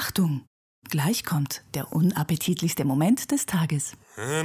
Achtung, 0.00 0.42
gleich 0.88 1.24
kommt 1.24 1.64
der 1.74 1.92
unappetitlichste 1.92 2.84
Moment 2.84 3.32
des 3.32 3.46
Tages. 3.46 3.94
Da 4.16 4.44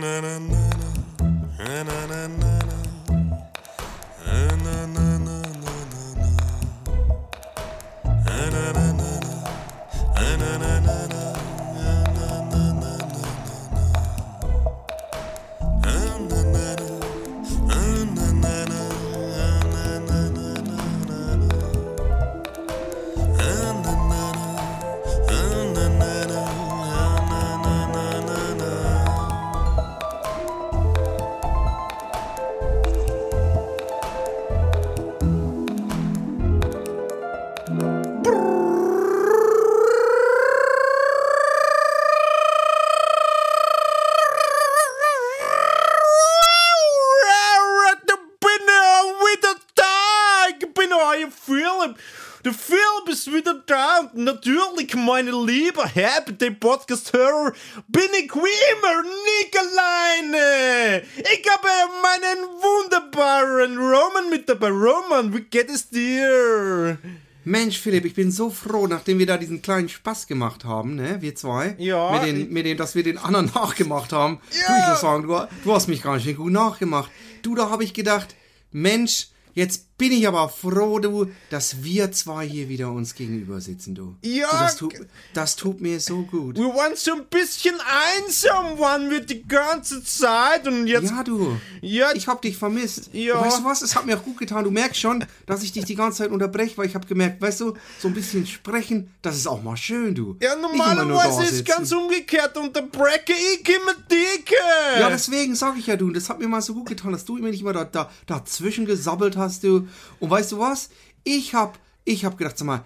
liebe 55.83 55.95
Happy 55.95 56.33
Day 56.33 56.51
Podcast-Hörer, 56.51 57.53
bin 57.87 58.03
ich 58.17 58.33
wie 58.33 58.73
immer 58.73 59.03
nicht 59.03 59.57
alleine! 59.57 61.03
Ich 61.17 61.49
habe 61.49 61.67
meinen 62.01 62.43
wunderbaren 62.61 63.77
Roman 63.77 64.29
mit 64.29 64.47
dabei. 64.47 64.69
Roman, 64.69 65.33
wie 65.33 65.41
geht 65.41 65.69
es 65.69 65.89
dir? 65.89 66.97
Mensch, 67.45 67.79
Philipp, 67.79 68.05
ich 68.05 68.13
bin 68.13 68.31
so 68.31 68.49
froh, 68.49 68.87
nachdem 68.87 69.19
wir 69.19 69.25
da 69.25 69.37
diesen 69.37 69.61
kleinen 69.61 69.89
Spaß 69.89 70.27
gemacht 70.27 70.63
haben, 70.63 70.95
ne, 70.95 71.21
wir 71.21 71.35
zwei. 71.35 71.75
Ja. 71.77 72.11
Mit 72.11 72.23
den, 72.23 72.53
mit 72.53 72.65
den, 72.65 72.77
dass 72.77 72.95
wir 72.95 73.03
den 73.03 73.17
anderen 73.17 73.47
nachgemacht 73.55 74.13
haben. 74.13 74.39
Ja. 74.51 74.67
Du, 74.67 74.81
ich 74.81 74.89
muss 74.89 75.01
sagen, 75.01 75.23
du, 75.23 75.47
du 75.63 75.73
hast 75.73 75.87
mich 75.87 76.01
ganz 76.01 76.23
schön 76.23 76.37
gut 76.37 76.51
nachgemacht. 76.51 77.11
Du, 77.41 77.55
da 77.55 77.69
habe 77.69 77.83
ich 77.83 77.93
gedacht, 77.93 78.35
Mensch, 78.71 79.27
jetzt 79.53 79.92
bin 79.97 80.11
ich 80.11 80.27
aber 80.27 80.49
froh, 80.49 80.99
du, 80.99 81.27
dass 81.49 81.83
wir 81.83 82.11
zwei 82.11 82.45
hier 82.47 82.67
wieder 82.67 82.91
uns 82.91 83.13
gegenüber 83.15 83.61
sitzen, 83.61 83.95
du. 83.95 84.15
Ja, 84.23 84.47
Du, 84.49 84.57
das, 84.57 84.75
tut, 84.77 84.93
das 85.33 85.55
tut 85.55 85.81
mir 85.81 85.99
so 85.99 86.23
gut. 86.23 86.57
Wir 86.57 86.65
waren 86.67 86.95
so 86.95 87.13
ein 87.13 87.25
bisschen 87.29 87.75
einsam, 88.17 88.79
waren 88.79 89.09
wir 89.09 89.21
die 89.21 89.43
ganze 89.47 90.03
Zeit 90.03 90.67
und 90.67 90.87
jetzt... 90.87 91.11
Ja, 91.11 91.23
du. 91.23 91.57
Ja, 91.81 92.11
Ich 92.13 92.27
hab 92.27 92.41
dich 92.41 92.57
vermisst. 92.57 93.11
Ja. 93.13 93.35
Und 93.35 93.45
Weißt 93.45 93.59
du 93.59 93.63
was? 93.65 93.81
Es 93.81 93.95
hat 93.95 94.05
mir 94.05 94.17
auch 94.17 94.23
gut 94.23 94.37
getan. 94.37 94.63
Du 94.63 94.71
merkst 94.71 94.99
schon, 94.99 95.23
dass 95.45 95.63
ich 95.63 95.71
dich 95.71 95.85
die 95.85 95.95
ganze 95.95 96.19
Zeit 96.19 96.31
unterbreche, 96.31 96.77
weil 96.77 96.87
ich 96.87 96.95
habe 96.95 97.07
gemerkt, 97.07 97.41
weißt 97.41 97.61
du, 97.61 97.73
so 97.99 98.07
ein 98.07 98.13
bisschen 98.13 98.45
sprechen, 98.47 99.11
das 99.21 99.35
ist 99.37 99.47
auch 99.47 99.61
mal 99.61 99.77
schön, 99.77 100.15
du. 100.15 100.37
Ja, 100.41 100.55
normalerweise 100.55 101.43
ist 101.43 101.49
sitzen. 101.57 101.65
ganz 101.65 101.91
umgekehrt 101.91 102.57
und 102.57 102.75
der 102.75 102.81
Brecke, 102.81 103.33
ich 103.33 103.67
immer 103.69 103.93
dicke. 104.09 104.55
Ja, 104.99 105.09
deswegen 105.09 105.55
sag 105.55 105.77
ich 105.77 105.87
ja, 105.87 105.95
du, 105.95 106.07
und 106.07 106.15
das 106.15 106.29
hat 106.29 106.39
mir 106.39 106.47
mal 106.47 106.61
so 106.61 106.73
gut 106.73 106.87
getan, 106.87 107.11
dass 107.11 107.25
du 107.25 107.37
immer 107.37 107.49
nicht 107.49 107.61
immer 107.61 107.73
da, 107.73 107.85
da, 107.85 108.09
dazwischen 108.25 108.85
gesabbelt 108.85 109.37
hast, 109.37 109.63
du. 109.63 109.82
Und 110.19 110.29
weißt 110.29 110.51
du 110.53 110.59
was? 110.59 110.89
Ich 111.23 111.53
hab, 111.53 111.77
ich 112.05 112.25
hab 112.25 112.37
gedacht, 112.37 112.57
sag 112.57 112.65
mal, 112.65 112.83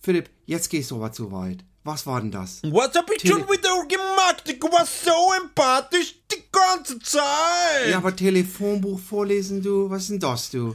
Philipp, 0.00 0.30
jetzt 0.44 0.68
gehst 0.70 0.90
du 0.90 0.96
aber 0.96 1.12
zu 1.12 1.30
weit. 1.32 1.64
Was 1.84 2.04
war 2.06 2.20
denn 2.20 2.32
das? 2.32 2.60
Was 2.64 2.94
hab 2.96 3.08
ich 3.12 3.18
Tele- 3.22 3.34
schon 3.34 3.42
wieder 3.48 3.70
gemacht? 3.86 4.42
Ich 4.46 4.60
war 4.62 4.84
so 4.84 5.32
empathisch 5.40 6.16
die 6.32 6.42
ganze 6.50 6.98
Zeit. 6.98 7.90
Ja, 7.90 7.98
aber 7.98 8.14
Telefonbuch 8.14 8.98
vorlesen, 8.98 9.62
du, 9.62 9.88
was 9.88 10.02
ist 10.02 10.10
denn 10.10 10.18
das, 10.20 10.50
du? 10.50 10.74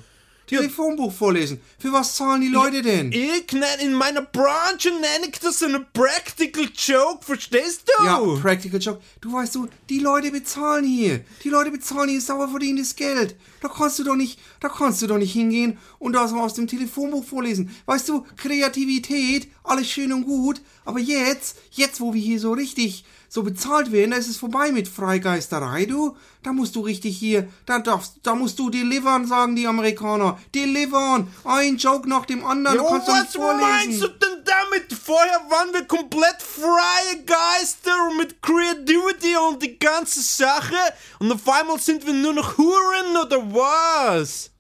Telefonbuch 0.58 1.14
vorlesen. 1.14 1.62
Für 1.80 1.94
was 1.94 2.16
zahlen 2.16 2.42
die 2.42 2.50
Leute 2.50 2.82
denn? 2.82 3.12
Ich 3.12 3.52
nenn, 3.54 3.80
in 3.80 3.94
meiner 3.94 4.22
Branche 4.22 4.90
nenne 4.90 5.28
ich 5.32 5.40
das 5.40 5.64
einen 5.64 5.86
Practical 5.94 6.70
Joke, 6.76 7.24
verstehst 7.24 7.84
du? 7.98 8.06
Ja, 8.06 8.20
Practical 8.42 8.80
Joke. 8.80 9.02
Du 9.22 9.32
weißt 9.32 9.56
du, 9.56 9.68
die 9.90 10.00
Leute 10.00 10.32
bezahlen 10.32 10.86
hier. 10.86 11.24
Die 11.44 11.50
Leute 11.50 11.72
bezahlen 11.72 12.10
hier 12.10 12.22
sauer 12.22 12.50
verdientes 12.50 12.96
Geld. 12.96 13.36
Da 13.62 13.70
kannst 13.70 14.00
du 14.00 14.04
doch 14.04 14.16
nicht, 14.16 14.40
da 14.60 14.70
kannst 14.70 15.02
du 15.02 15.08
doch 15.08 15.18
nicht 15.18 15.34
hingehen 15.34 15.78
und 16.00 16.14
da 16.14 16.28
so 16.28 16.38
aus 16.38 16.54
dem 16.56 16.68
Telefonbuch 16.68 17.24
vorlesen. 17.24 17.74
Weißt 17.86 18.10
du, 18.10 18.26
Kreativität, 18.36 19.48
alles 19.64 19.90
schön 19.90 20.12
und 20.12 20.26
gut. 20.26 20.62
Aber 20.84 21.00
jetzt, 21.00 21.58
jetzt 21.72 22.02
wo 22.02 22.14
wir 22.14 22.22
hier 22.22 22.40
so 22.40 22.54
richtig 22.54 23.06
so 23.34 23.44
bezahlt 23.44 23.94
werden, 23.94 24.12
da 24.12 24.18
ist 24.18 24.28
es 24.28 24.36
vorbei 24.36 24.74
mit 24.74 24.90
Freigeisterei, 24.90 25.86
du. 25.86 26.18
Da 26.44 26.52
musst 26.52 26.76
du 26.76 26.82
richtig 26.82 27.18
hier, 27.18 27.48
da 27.66 27.80
darfst, 27.80 28.16
da 28.24 28.36
musst 28.36 28.60
du 28.60 28.70
delivern, 28.70 29.26
sagen 29.26 29.56
die 29.56 29.66
Amerikaner. 29.68 30.38
Delivern. 30.54 31.34
Ein 31.46 31.78
Joke 31.78 32.10
nach 32.10 32.26
dem 32.26 32.44
anderen. 32.46 32.76
Ja, 32.76 32.84
du 32.84 32.90
kannst 32.90 33.08
was 33.08 33.34
vorlesen. 33.34 33.70
meinst 33.70 34.02
du 34.02 34.08
denn 34.10 34.44
damit? 34.44 34.92
Vorher 34.92 35.40
waren 35.50 35.74
wir 35.74 35.86
komplett 35.86 36.42
freie 36.42 37.24
Geister 37.26 37.96
mit 38.18 38.42
Creativity 38.42 39.38
und 39.50 39.64
die 39.64 39.80
ganze 39.80 40.22
Sache 40.22 40.76
und 41.20 41.32
auf 41.32 41.48
einmal 41.48 41.80
sind 41.80 42.06
wir 42.06 42.14
nur 42.14 42.34
noch 42.34 42.58
Huren 42.58 43.16
oder 43.24 43.38
was? 43.54 44.51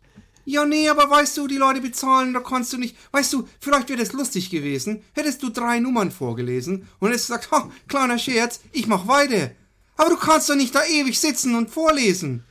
Ja, 0.45 0.65
nee, 0.65 0.89
aber 0.89 1.09
weißt 1.09 1.37
du, 1.37 1.47
die 1.47 1.57
Leute 1.57 1.81
bezahlen, 1.81 2.33
da 2.33 2.39
kannst 2.39 2.73
du 2.73 2.77
nicht. 2.77 2.95
Weißt 3.11 3.31
du, 3.33 3.47
vielleicht 3.59 3.89
wäre 3.89 3.99
das 3.99 4.13
lustig 4.13 4.49
gewesen, 4.49 5.03
hättest 5.13 5.43
du 5.43 5.49
drei 5.49 5.79
Nummern 5.79 6.11
vorgelesen 6.11 6.87
und 6.99 7.09
hättest 7.09 7.27
gesagt, 7.27 7.51
ha, 7.51 7.71
kleiner 7.87 8.17
Scherz, 8.17 8.61
ich 8.71 8.87
mach 8.87 9.07
weiter. 9.07 9.51
Aber 9.97 10.09
du 10.09 10.17
kannst 10.17 10.49
doch 10.49 10.55
nicht 10.55 10.73
da 10.73 10.83
ewig 10.83 11.19
sitzen 11.19 11.55
und 11.55 11.69
vorlesen. 11.69 12.43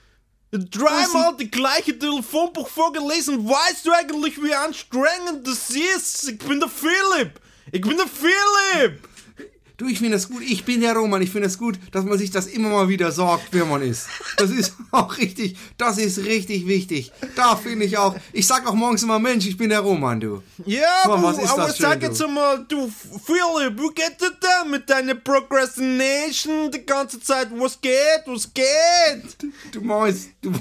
Dreimal 0.52 1.36
die 1.36 1.50
gleiche 1.50 1.96
Telefonbuch 1.96 2.68
vorgelesen. 2.68 3.48
Weißt 3.48 3.86
du 3.86 3.92
eigentlich, 3.92 4.42
wie 4.42 4.54
anstrengend 4.54 5.46
das 5.46 5.70
ist? 5.70 6.28
Ich 6.28 6.38
bin 6.38 6.58
der 6.58 6.68
Philipp. 6.68 7.40
Ich 7.70 7.80
bin 7.80 7.96
der 7.96 8.08
Philipp. 8.08 9.08
Du, 9.80 9.88
ich 9.88 9.98
finde 9.98 10.12
das 10.12 10.28
gut, 10.28 10.42
ich 10.42 10.66
bin 10.66 10.82
der 10.82 10.92
Roman, 10.92 11.22
ich 11.22 11.30
finde 11.30 11.46
es 11.46 11.54
das 11.54 11.58
gut, 11.58 11.78
dass 11.92 12.04
man 12.04 12.18
sich 12.18 12.30
das 12.30 12.46
immer 12.46 12.68
mal 12.68 12.90
wieder 12.90 13.10
sagt, 13.12 13.44
wer 13.52 13.64
man 13.64 13.80
ist. 13.80 14.08
Das 14.36 14.50
ist 14.50 14.74
auch 14.90 15.16
richtig, 15.16 15.56
das 15.78 15.96
ist 15.96 16.18
richtig 16.18 16.66
wichtig. 16.66 17.10
Da 17.34 17.56
finde 17.56 17.86
ich 17.86 17.96
auch, 17.96 18.14
ich 18.34 18.46
sag 18.46 18.68
auch 18.68 18.74
morgens 18.74 19.04
immer, 19.04 19.18
Mensch, 19.18 19.46
ich 19.46 19.56
bin 19.56 19.70
der 19.70 19.80
Roman, 19.80 20.20
du. 20.20 20.42
Ja, 20.66 20.82
Mann, 21.06 21.20
aber, 21.20 21.28
was 21.28 21.38
ist 21.38 21.50
aber 21.50 21.68
das 21.68 21.78
sag 21.78 21.94
schön, 21.94 22.02
jetzt 22.02 22.20
du. 22.20 22.26
einmal, 22.26 22.62
du 22.68 22.92
Philipp, 23.24 23.80
wie 23.80 23.94
geht 23.94 24.20
es 24.20 24.32
denn 24.38 24.70
mit 24.70 24.90
deiner 24.90 25.14
Procrastination 25.14 26.70
die 26.70 26.84
ganze 26.84 27.18
Zeit? 27.18 27.48
Was 27.56 27.80
geht? 27.80 27.94
Was 28.26 28.52
geht? 28.52 29.52
Du 29.72 29.80
meinst, 29.80 30.28
du, 30.42 30.52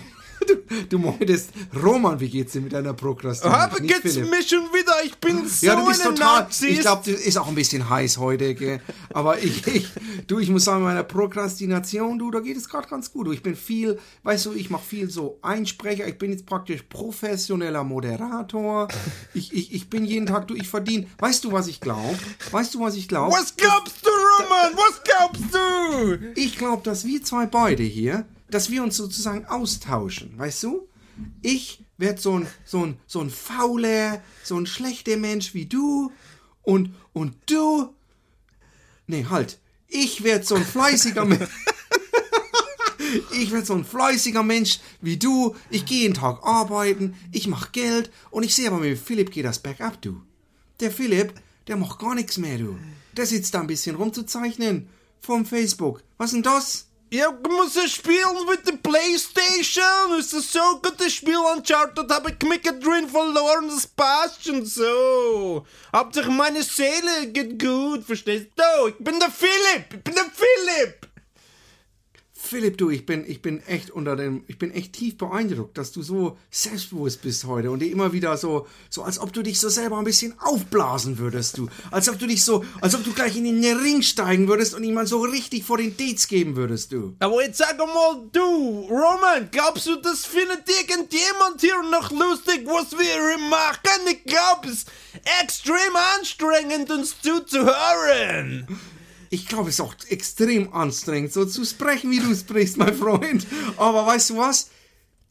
du, 0.49 0.85
du 0.89 0.97
meintest, 0.99 1.49
Roman, 1.81 2.19
wie 2.19 2.29
geht's 2.29 2.53
dir 2.53 2.61
mit 2.61 2.73
deiner 2.73 2.93
Prokrastination? 2.93 3.61
Aber 3.61 3.79
Nicht 3.81 4.01
geht's 4.01 4.15
Philipp. 4.15 4.29
mir 4.31 4.43
schon 4.43 4.63
wieder? 4.73 4.93
Ich 5.05 5.15
bin 5.17 5.47
so 5.47 5.65
Ja, 5.65 5.75
du 5.75 5.87
bist 5.87 6.01
eine 6.05 6.15
total. 6.15 6.41
Narzisst. 6.41 6.71
Ich 6.71 6.79
glaube, 6.81 7.11
das 7.11 7.21
ist 7.21 7.37
auch 7.37 7.47
ein 7.47 7.55
bisschen 7.55 7.89
heiß 7.89 8.17
heute, 8.17 8.55
gell? 8.55 8.81
Aber 9.13 9.39
ich, 9.41 9.65
ich, 9.67 9.87
du, 10.27 10.39
ich 10.39 10.49
muss 10.49 10.65
sagen, 10.65 10.83
meiner 10.83 11.03
Prokrastination, 11.03 12.19
du, 12.19 12.31
da 12.31 12.39
geht 12.39 12.57
es 12.57 12.67
gerade 12.69 12.87
ganz 12.87 13.11
gut. 13.11 13.27
Du, 13.27 13.31
ich 13.31 13.41
bin 13.43 13.55
viel, 13.55 13.99
weißt 14.23 14.47
du, 14.47 14.53
ich 14.53 14.69
mache 14.69 14.83
viel 14.85 15.09
so 15.09 15.39
Einsprecher. 15.41 16.07
Ich 16.07 16.17
bin 16.17 16.31
jetzt 16.31 16.45
praktisch 16.45 16.83
professioneller 16.83 17.83
Moderator. 17.83 18.87
Ich, 19.33 19.53
ich, 19.53 19.73
ich 19.73 19.89
bin 19.89 20.05
jeden 20.05 20.25
Tag, 20.25 20.47
du, 20.47 20.55
ich 20.55 20.67
verdiene. 20.67 21.07
Weißt 21.17 21.43
du, 21.43 21.51
was 21.51 21.67
ich 21.67 21.79
glaube? 21.81 22.17
Weißt 22.51 22.73
du, 22.75 22.79
was 22.81 22.95
ich 22.95 23.07
glaube? 23.07 23.33
Was 23.33 23.55
glaubst 23.55 23.95
du, 24.05 24.09
Roman? 24.09 24.73
Was 24.75 25.01
glaubst 25.03 25.53
du? 25.53 26.31
Ich 26.35 26.57
glaube, 26.57 26.81
dass 26.83 27.05
wir 27.05 27.23
zwei 27.23 27.45
beide 27.45 27.83
hier, 27.83 28.25
dass 28.51 28.69
wir 28.69 28.83
uns 28.83 28.97
sozusagen 28.97 29.45
austauschen, 29.45 30.37
weißt 30.37 30.63
du? 30.63 30.87
Ich 31.41 31.83
werde 31.97 32.21
so 32.21 32.39
ein, 32.39 32.47
so 32.65 32.85
ein, 32.85 32.97
so 33.05 33.19
ein 33.21 33.29
fauler, 33.29 34.21
so 34.43 34.57
ein 34.57 34.65
schlechter 34.65 35.17
Mensch 35.17 35.53
wie 35.53 35.65
du 35.65 36.11
und, 36.63 36.93
und 37.13 37.35
du. 37.49 37.93
Nee, 39.07 39.25
halt. 39.29 39.59
Ich 39.87 40.23
werde 40.23 40.45
so 40.45 40.55
ein 40.55 40.65
fleißiger 40.65 41.25
Mensch. 41.25 41.49
Ich 43.31 43.51
werde 43.51 43.65
so 43.65 43.73
ein 43.73 43.85
fleißiger 43.85 44.43
Mensch 44.43 44.79
wie 45.01 45.17
du. 45.17 45.55
Ich 45.71 45.85
gehe 45.85 46.01
jeden 46.01 46.13
Tag 46.13 46.43
arbeiten, 46.43 47.15
ich 47.31 47.47
mache 47.47 47.71
Geld 47.71 48.11
und 48.29 48.43
ich 48.43 48.53
sehe 48.53 48.67
aber 48.67 48.77
mit 48.77 48.99
Philipp 48.99 49.31
geht 49.31 49.45
das 49.45 49.57
bergab, 49.59 49.99
du. 50.01 50.21
Der 50.79 50.91
Philipp, 50.91 51.33
der 51.67 51.77
macht 51.77 51.99
gar 51.99 52.13
nichts 52.13 52.37
mehr, 52.37 52.57
du. 52.57 52.77
Der 53.17 53.25
sitzt 53.25 53.53
da 53.53 53.61
ein 53.61 53.67
bisschen 53.67 53.95
rumzuzeichnen 53.95 54.89
vom 55.21 55.45
Facebook. 55.45 56.03
Was 56.17 56.31
denn 56.31 56.43
das? 56.43 56.88
Ja, 57.11 57.33
ich 57.43 57.49
muss 57.49 57.73
ja 57.73 57.87
spielen 57.87 58.45
mit 58.47 58.67
der 58.67 58.73
Playstation. 58.73 60.19
Es 60.19 60.31
ist 60.31 60.53
so 60.53 60.59
gut, 60.79 60.93
das 60.99 61.11
Spiel 61.11 61.37
dort 61.95 62.11
habe 62.11 62.29
ich 62.29 62.47
mich 62.47 62.61
drin 62.61 63.09
verloren, 63.09 63.67
das 63.67 63.87
passt 63.87 64.45
schon 64.45 64.63
so. 64.63 65.65
Hauptsache 65.91 66.29
meine 66.29 66.61
Seele 66.61 67.25
geht 67.33 67.59
gut, 67.59 68.05
verstehst 68.05 68.49
du? 68.55 68.87
Ich 68.89 68.97
bin 68.99 69.19
der 69.19 69.31
Philipp, 69.31 69.91
ich 69.91 70.03
bin 70.03 70.13
der 70.13 70.25
Philipp. 70.25 71.08
Philipp, 72.49 72.79
du, 72.79 72.89
ich 72.89 73.05
bin, 73.05 73.29
ich 73.29 73.43
bin 73.43 73.61
echt 73.67 73.91
unter 73.91 74.15
dem, 74.15 74.43
ich 74.47 74.57
bin 74.57 74.71
echt 74.71 74.93
tief 74.93 75.19
beeindruckt, 75.19 75.77
dass 75.77 75.91
du 75.91 76.01
so 76.01 76.35
selbstbewusst 76.49 77.21
bist 77.21 77.45
heute 77.45 77.69
und 77.69 77.77
dir 77.77 77.91
immer 77.91 78.11
wieder 78.11 78.35
so, 78.37 78.65
so 78.89 79.03
als 79.03 79.19
ob 79.19 79.31
du 79.31 79.43
dich 79.43 79.59
so 79.59 79.69
selber 79.69 79.99
ein 79.99 80.03
bisschen 80.03 80.33
aufblasen 80.39 81.19
würdest, 81.19 81.59
du. 81.59 81.69
Als 81.91 82.09
ob 82.09 82.17
du 82.17 82.25
dich 82.25 82.43
so, 82.43 82.65
als 82.81 82.95
ob 82.95 83.03
du 83.03 83.13
gleich 83.13 83.37
in 83.37 83.43
den 83.43 83.77
Ring 83.77 84.01
steigen 84.01 84.47
würdest 84.47 84.73
und 84.73 84.83
ihm 84.83 84.95
mal 84.95 85.05
so 85.05 85.21
richtig 85.21 85.63
vor 85.63 85.77
den 85.77 85.95
Dates 85.95 86.27
geben 86.27 86.55
würdest, 86.55 86.91
du. 86.91 87.15
Aber 87.19 87.43
jetzt 87.43 87.59
sag 87.59 87.77
mal, 87.77 88.27
du, 88.31 88.87
Roman, 88.89 89.49
glaubst 89.51 89.85
du, 89.85 89.97
das 89.97 90.25
findet 90.25 90.67
irgendjemand 90.67 91.61
hier 91.61 91.83
noch 91.91 92.09
lustig, 92.09 92.65
was 92.65 92.93
wir 92.93 93.03
hier 93.03 93.47
machen? 93.47 94.07
Ich 94.11 94.23
glaub, 94.23 94.65
es 94.65 94.71
ist 94.71 94.91
extrem 95.43 95.95
anstrengend, 96.17 96.89
uns 96.89 97.15
zuzuhören. 97.21 98.65
Ich 99.29 99.47
glaube, 99.47 99.69
es 99.69 99.75
ist 99.75 99.81
auch 99.81 99.95
extrem 100.09 100.73
anstrengend, 100.73 101.31
so 101.31 101.45
zu 101.45 101.63
sprechen, 101.65 102.09
wie 102.11 102.19
du 102.19 102.35
sprichst, 102.35 102.77
mein 102.77 102.95
Freund. 102.95 103.45
Aber 103.77 104.05
weißt 104.05 104.31
du 104.31 104.37
was? 104.37 104.69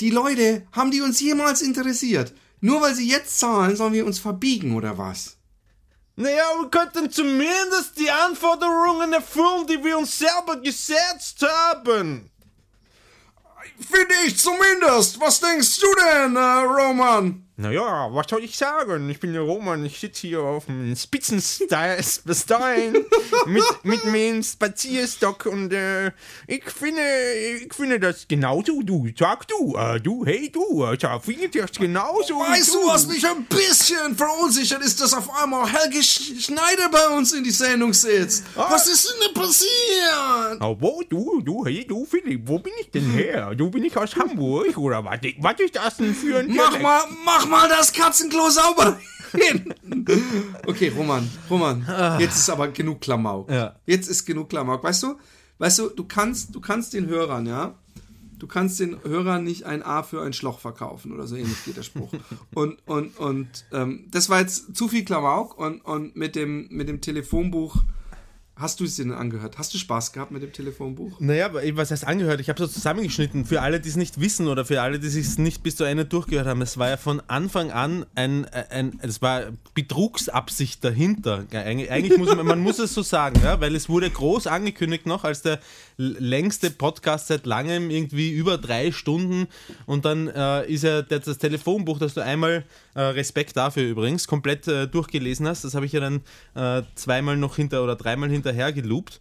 Die 0.00 0.10
Leute, 0.10 0.66
haben 0.72 0.92
die 0.92 1.00
uns 1.00 1.20
jemals 1.20 1.62
interessiert? 1.62 2.32
Nur 2.60 2.80
weil 2.80 2.94
sie 2.94 3.08
jetzt 3.08 3.38
zahlen, 3.38 3.76
sollen 3.76 3.92
wir 3.92 4.06
uns 4.06 4.18
verbiegen, 4.18 4.76
oder 4.76 4.98
was? 4.98 5.36
Naja, 6.14 6.44
wir 6.60 6.68
könnten 6.68 7.10
zumindest 7.10 7.98
die 7.98 8.10
Anforderungen 8.10 9.12
erfüllen, 9.12 9.66
die 9.68 9.82
wir 9.82 9.98
uns 9.98 10.18
selber 10.18 10.56
gesetzt 10.60 11.44
haben. 11.48 12.30
Finde 13.78 14.14
ich 14.26 14.36
zumindest. 14.36 15.20
Was 15.20 15.40
denkst 15.40 15.78
du 15.78 15.86
denn, 15.94 16.36
äh, 16.36 16.40
Roman? 16.40 17.47
Naja, 17.60 18.08
was 18.12 18.26
soll 18.30 18.44
ich 18.44 18.56
sagen? 18.56 19.10
Ich 19.10 19.18
bin 19.18 19.32
der 19.32 19.42
Roman, 19.42 19.84
ich 19.84 19.98
sitze 19.98 20.28
hier 20.28 20.42
auf 20.42 20.66
dem 20.66 20.94
Spitzenstein 20.94 22.04
mit, 23.46 23.64
mit 23.82 24.04
meinem 24.04 24.44
Spazierstock 24.44 25.46
und 25.46 25.72
äh, 25.72 26.12
ich 26.46 26.62
finde, 26.70 27.02
ich 27.60 27.74
finde 27.74 27.98
das 27.98 28.28
genauso. 28.28 28.80
Du, 28.82 29.08
sag 29.18 29.48
du, 29.48 29.74
äh, 29.76 29.98
du, 29.98 30.24
hey 30.24 30.52
du, 30.52 30.84
äh, 30.84 30.94
ich 30.94 31.24
finde 31.24 31.48
das 31.48 31.72
genauso. 31.72 32.38
Weißt 32.38 32.74
du, 32.74 32.86
was 32.86 33.08
mich 33.08 33.26
ein 33.26 33.44
bisschen 33.46 34.16
verunsichert, 34.16 34.84
ist, 34.84 35.00
dass 35.00 35.12
auf 35.12 35.28
einmal 35.42 35.68
Helge 35.68 36.00
Sch 36.00 36.40
Schneider 36.40 36.88
bei 36.92 37.08
uns 37.08 37.32
in 37.32 37.42
die 37.42 37.50
Sendung 37.50 37.92
sitzt. 37.92 38.44
Was 38.54 38.86
ist 38.86 39.08
denn 39.08 39.32
da 39.34 39.40
passiert? 39.40 40.60
Aber 40.60 40.80
wo, 40.80 41.02
du, 41.08 41.40
du, 41.40 41.66
hey 41.66 41.84
du, 41.84 42.04
Philipp, 42.04 42.42
wo 42.44 42.60
bin 42.60 42.72
ich 42.80 42.92
denn 42.92 43.10
her? 43.10 43.52
Du, 43.56 43.68
bin 43.68 43.82
ich 43.84 43.96
aus 43.96 44.14
Hamburg 44.14 44.78
oder 44.78 45.04
was? 45.04 45.18
Was 45.40 45.58
ist 45.58 45.74
das 45.74 45.96
denn 45.96 46.14
für 46.14 46.38
ein 46.38 46.54
Mach 46.54 46.78
mal, 46.78 47.02
mach 47.24 47.47
mal 47.48 47.68
das 47.68 47.92
Katzenklo 47.92 48.48
sauber 48.50 48.98
hin. 49.32 49.74
Okay, 50.66 50.88
Roman, 50.88 51.28
Roman, 51.50 51.86
jetzt 52.18 52.36
ist 52.36 52.50
aber 52.50 52.68
genug 52.68 53.00
Klamauk. 53.00 53.50
Ja. 53.50 53.76
Jetzt 53.86 54.08
ist 54.08 54.24
genug 54.24 54.48
Klamauk. 54.48 54.82
Weißt 54.82 55.02
du, 55.02 55.18
weißt 55.58 55.78
du, 55.80 55.88
du 55.90 56.04
kannst, 56.04 56.54
du 56.54 56.60
kannst 56.60 56.94
den 56.94 57.06
Hörern, 57.06 57.46
ja, 57.46 57.74
du 58.38 58.46
kannst 58.46 58.80
den 58.80 59.02
Hörern 59.02 59.44
nicht 59.44 59.64
ein 59.64 59.82
A 59.82 60.02
für 60.02 60.22
ein 60.22 60.32
Schloch 60.32 60.60
verkaufen 60.60 61.12
oder 61.12 61.26
so 61.26 61.36
ähnlich 61.36 61.64
geht 61.64 61.76
der 61.76 61.82
Spruch. 61.82 62.12
Und, 62.54 62.78
und, 62.86 63.16
und 63.18 63.66
ähm, 63.72 64.06
das 64.10 64.28
war 64.28 64.40
jetzt 64.40 64.76
zu 64.76 64.88
viel 64.88 65.04
Klamauk 65.04 65.58
und, 65.58 65.80
und 65.84 66.16
mit, 66.16 66.34
dem, 66.34 66.66
mit 66.70 66.88
dem 66.88 67.00
Telefonbuch, 67.00 67.76
hast 68.58 68.80
du 68.80 68.84
es 68.84 68.96
dir 68.96 69.04
denn 69.04 69.12
angehört? 69.12 69.58
Hast 69.58 69.72
du 69.72 69.78
Spaß 69.78 70.12
gehabt 70.12 70.30
mit 70.30 70.42
dem 70.42 70.52
Telefonbuch? 70.52 71.20
Naja, 71.20 71.50
was 71.52 71.90
heißt 71.90 72.06
angehört? 72.06 72.40
Ich 72.40 72.48
habe 72.48 72.58
so 72.58 72.66
zusammengeschnitten. 72.66 73.44
Für 73.44 73.62
alle, 73.62 73.80
die 73.80 73.88
es 73.88 73.96
nicht 73.96 74.20
wissen 74.20 74.48
oder 74.48 74.64
für 74.64 74.82
alle, 74.82 74.98
die 74.98 75.06
es 75.06 75.38
nicht 75.38 75.62
bis 75.62 75.76
zu 75.76 75.84
Ende 75.84 76.04
durchgehört 76.04 76.46
haben, 76.46 76.60
es 76.62 76.76
war 76.76 76.90
ja 76.90 76.96
von 76.96 77.22
Anfang 77.28 77.70
an 77.70 78.04
ein, 78.14 78.44
ein 78.46 78.98
es 79.02 79.22
war 79.22 79.42
Betrugsabsicht 79.74 80.84
dahinter. 80.84 81.46
Eig 81.52 81.90
eigentlich 81.90 82.18
muss 82.18 82.34
man, 82.34 82.46
man 82.46 82.60
muss 82.60 82.78
es 82.78 82.94
so 82.94 83.02
sagen, 83.02 83.40
ja, 83.42 83.60
weil 83.60 83.74
es 83.74 83.88
wurde 83.88 84.10
groß 84.10 84.46
angekündigt 84.46 85.06
noch 85.06 85.24
als 85.24 85.42
der 85.42 85.60
längste 85.98 86.70
Podcast 86.70 87.26
seit 87.26 87.44
langem, 87.44 87.90
irgendwie 87.90 88.30
über 88.30 88.56
drei 88.56 88.92
Stunden. 88.92 89.48
Und 89.84 90.04
dann 90.04 90.28
äh, 90.28 90.64
ist 90.66 90.84
ja 90.84 91.02
das, 91.02 91.24
das 91.24 91.38
Telefonbuch, 91.38 91.98
das 91.98 92.14
du 92.14 92.22
einmal, 92.22 92.64
äh, 92.94 93.00
Respekt 93.00 93.56
dafür 93.56 93.82
übrigens, 93.82 94.28
komplett 94.28 94.68
äh, 94.68 94.86
durchgelesen 94.86 95.46
hast. 95.46 95.64
Das 95.64 95.74
habe 95.74 95.86
ich 95.86 95.92
ja 95.92 96.00
dann 96.00 96.20
äh, 96.54 96.82
zweimal 96.94 97.36
noch 97.36 97.56
hinter 97.56 97.82
oder 97.82 97.96
dreimal 97.96 98.30
hinterher 98.30 98.72
geloopt. 98.72 99.18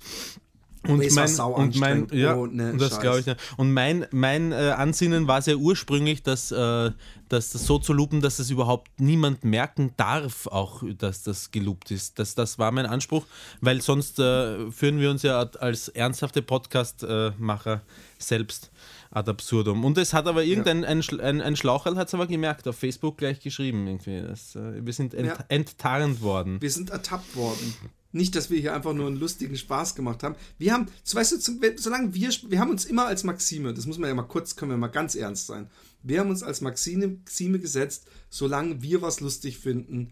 Und 0.88 1.00
war 1.02 1.12
mein, 1.14 1.28
sau 1.28 1.54
und 1.56 1.76
mein, 1.78 2.08
ja, 2.12 2.36
ohne 2.36 2.72
und 2.74 2.82
das 2.82 3.00
glaube 3.00 3.20
ich. 3.20 3.26
Ja. 3.26 3.36
Und 3.58 3.72
mein, 3.74 4.06
mein 4.12 4.52
äh, 4.52 4.74
Ansinnen 4.76 5.28
war 5.28 5.42
sehr 5.42 5.58
ursprünglich, 5.58 6.24
dass, 6.24 6.52
äh, 6.52 6.92
dass 7.30 7.50
das 7.52 7.66
so 7.66 7.78
zu 7.80 7.94
loopen, 7.94 8.22
dass 8.22 8.40
es 8.40 8.50
überhaupt 8.50 9.00
niemand 9.00 9.44
merken 9.44 9.92
darf, 9.98 10.48
auch 10.48 10.84
dass 10.98 11.24
das 11.24 11.52
geloopt 11.52 11.92
ist. 11.92 12.20
Das, 12.20 12.36
das 12.36 12.58
war 12.60 12.72
mein 12.72 12.86
Anspruch, 12.86 13.26
weil 13.62 13.82
sonst 13.82 14.20
äh, 14.20 14.72
führen 14.72 15.00
wir 15.00 15.10
uns 15.12 15.24
ja 15.24 15.40
als 15.60 15.90
ernsthafte 15.90 16.42
Podcast-Macher 16.42 17.82
selbst 18.20 18.72
ad 19.12 19.30
absurdum. 19.30 19.86
Und 19.86 19.98
es 19.98 20.14
hat 20.14 20.28
aber 20.28 20.44
irgendein 20.44 20.84
ein, 20.84 21.02
Schl- 21.02 21.22
ein, 21.22 21.42
ein 21.42 21.56
Schlaucherl 21.56 21.96
hat 21.96 22.08
es 22.08 22.14
aber 22.14 22.28
gemerkt, 22.28 22.68
auf 22.68 22.78
Facebook 22.78 23.18
gleich 23.18 23.40
geschrieben 23.40 23.88
irgendwie. 23.88 24.22
Das, 24.22 24.56
äh, 24.56 24.86
wir 24.86 24.94
sind 24.94 25.14
ent, 25.14 25.28
Ja. 25.28 25.38
enttarnt 25.50 26.22
worden. 26.22 26.62
Wir 26.62 26.72
sind 26.72 26.90
ertappt 26.90 27.36
worden. 27.36 27.76
Nicht, 28.18 28.36
dass 28.36 28.50
wir 28.50 28.60
hier 28.60 28.74
einfach 28.76 28.94
nur 28.94 29.08
einen 29.08 29.18
lustigen 29.18 29.56
Spaß 29.56 29.96
gemacht 29.96 30.24
haben. 30.24 30.36
Wir 30.58 30.74
haben, 30.74 30.88
so, 31.04 31.16
weißt 31.18 31.32
du, 31.34 31.40
zum- 31.40 31.60
solange 31.78 32.14
wir, 32.14 32.30
wir 32.50 32.60
haben 32.60 32.72
uns 32.72 32.86
immer 32.86 33.06
als 33.06 33.24
Maxime, 33.24 33.74
das 33.74 33.86
muss 33.86 33.98
man 33.98 34.10
ja 34.10 34.16
mal 34.16 34.24
kurz, 34.24 34.56
können 34.56 34.72
wir 34.72 34.78
mal 34.78 34.88
ganz 34.88 35.16
ernst 35.16 35.48
sein. 35.48 35.70
Wir 36.04 36.20
haben 36.20 36.30
uns 36.30 36.44
als 36.44 36.62
Maxime, 36.62 37.08
Maxime 37.08 37.60
gesetzt, 37.60 38.06
solange 38.30 38.82
wir 38.82 39.02
was 39.02 39.20
lustig 39.20 39.58
finden, 39.60 40.12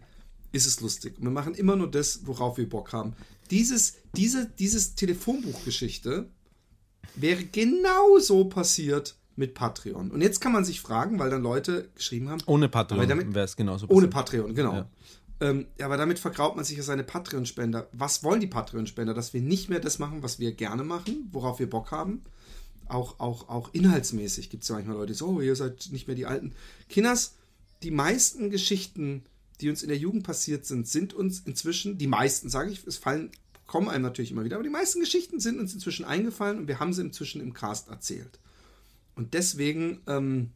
ist 0.52 0.66
es 0.66 0.80
lustig. 0.80 1.18
Und 1.18 1.24
wir 1.24 1.30
machen 1.30 1.54
immer 1.54 1.76
nur 1.76 1.90
das, 1.90 2.20
worauf 2.26 2.56
wir 2.58 2.68
Bock 2.68 2.92
haben. 2.92 3.14
Dieses, 3.50 3.94
diese, 4.16 4.50
dieses 4.58 4.94
Telefonbuchgeschichte 4.94 6.28
wäre 7.14 7.44
genau 7.44 8.18
so 8.18 8.44
passiert 8.44 9.16
mit 9.36 9.54
Patreon. 9.54 10.10
Und 10.10 10.22
jetzt 10.22 10.40
kann 10.40 10.52
man 10.52 10.64
sich 10.64 10.80
fragen, 10.80 11.18
weil 11.18 11.30
dann 11.30 11.42
Leute 11.42 11.90
geschrieben 11.94 12.30
haben, 12.30 12.40
Ohne 12.46 12.68
Patreon 12.68 13.34
wäre 13.34 13.44
es 13.44 13.54
genauso 13.56 13.86
ohne 13.88 14.08
passiert. 14.08 14.10
Patreon, 14.44 14.54
genau. 14.54 14.72
Ja. 14.72 14.90
Ähm, 15.40 15.66
aber 15.80 15.96
damit 15.96 16.18
vergraut 16.18 16.56
man 16.56 16.64
sich 16.64 16.78
ja 16.78 16.82
seine 16.82 17.04
Patreon-Spender. 17.04 17.88
Was 17.92 18.22
wollen 18.22 18.40
die 18.40 18.46
Patreon-Spender? 18.46 19.12
Dass 19.12 19.34
wir 19.34 19.42
nicht 19.42 19.68
mehr 19.68 19.80
das 19.80 19.98
machen, 19.98 20.22
was 20.22 20.38
wir 20.38 20.52
gerne 20.52 20.84
machen, 20.84 21.28
worauf 21.32 21.58
wir 21.58 21.68
Bock 21.68 21.90
haben. 21.90 22.22
Auch, 22.88 23.18
auch, 23.18 23.48
auch 23.48 23.74
inhaltsmäßig 23.74 24.48
gibt 24.48 24.62
es 24.62 24.68
ja 24.68 24.76
manchmal 24.76 24.96
Leute, 24.96 25.14
so, 25.14 25.26
oh, 25.26 25.40
ihr 25.40 25.56
seid 25.56 25.88
nicht 25.90 26.06
mehr 26.06 26.16
die 26.16 26.26
alten. 26.26 26.54
Kinders, 26.88 27.34
die 27.82 27.90
meisten 27.90 28.48
Geschichten, 28.48 29.24
die 29.60 29.68
uns 29.68 29.82
in 29.82 29.88
der 29.88 29.98
Jugend 29.98 30.22
passiert 30.22 30.64
sind, 30.64 30.86
sind 30.86 31.12
uns 31.12 31.40
inzwischen, 31.40 31.98
die 31.98 32.06
meisten, 32.06 32.48
sage 32.48 32.70
ich, 32.70 32.86
es 32.86 32.96
fallen, 32.96 33.30
kommen 33.66 33.88
einem 33.88 34.04
natürlich 34.04 34.30
immer 34.30 34.44
wieder, 34.44 34.56
aber 34.56 34.62
die 34.62 34.70
meisten 34.70 35.00
Geschichten 35.00 35.40
sind 35.40 35.58
uns 35.58 35.74
inzwischen 35.74 36.04
eingefallen 36.04 36.58
und 36.58 36.68
wir 36.68 36.78
haben 36.78 36.92
sie 36.92 37.02
inzwischen 37.02 37.40
im 37.40 37.52
Cast 37.52 37.88
erzählt. 37.88 38.38
Und 39.16 39.34
deswegen 39.34 40.00
ähm, 40.06 40.50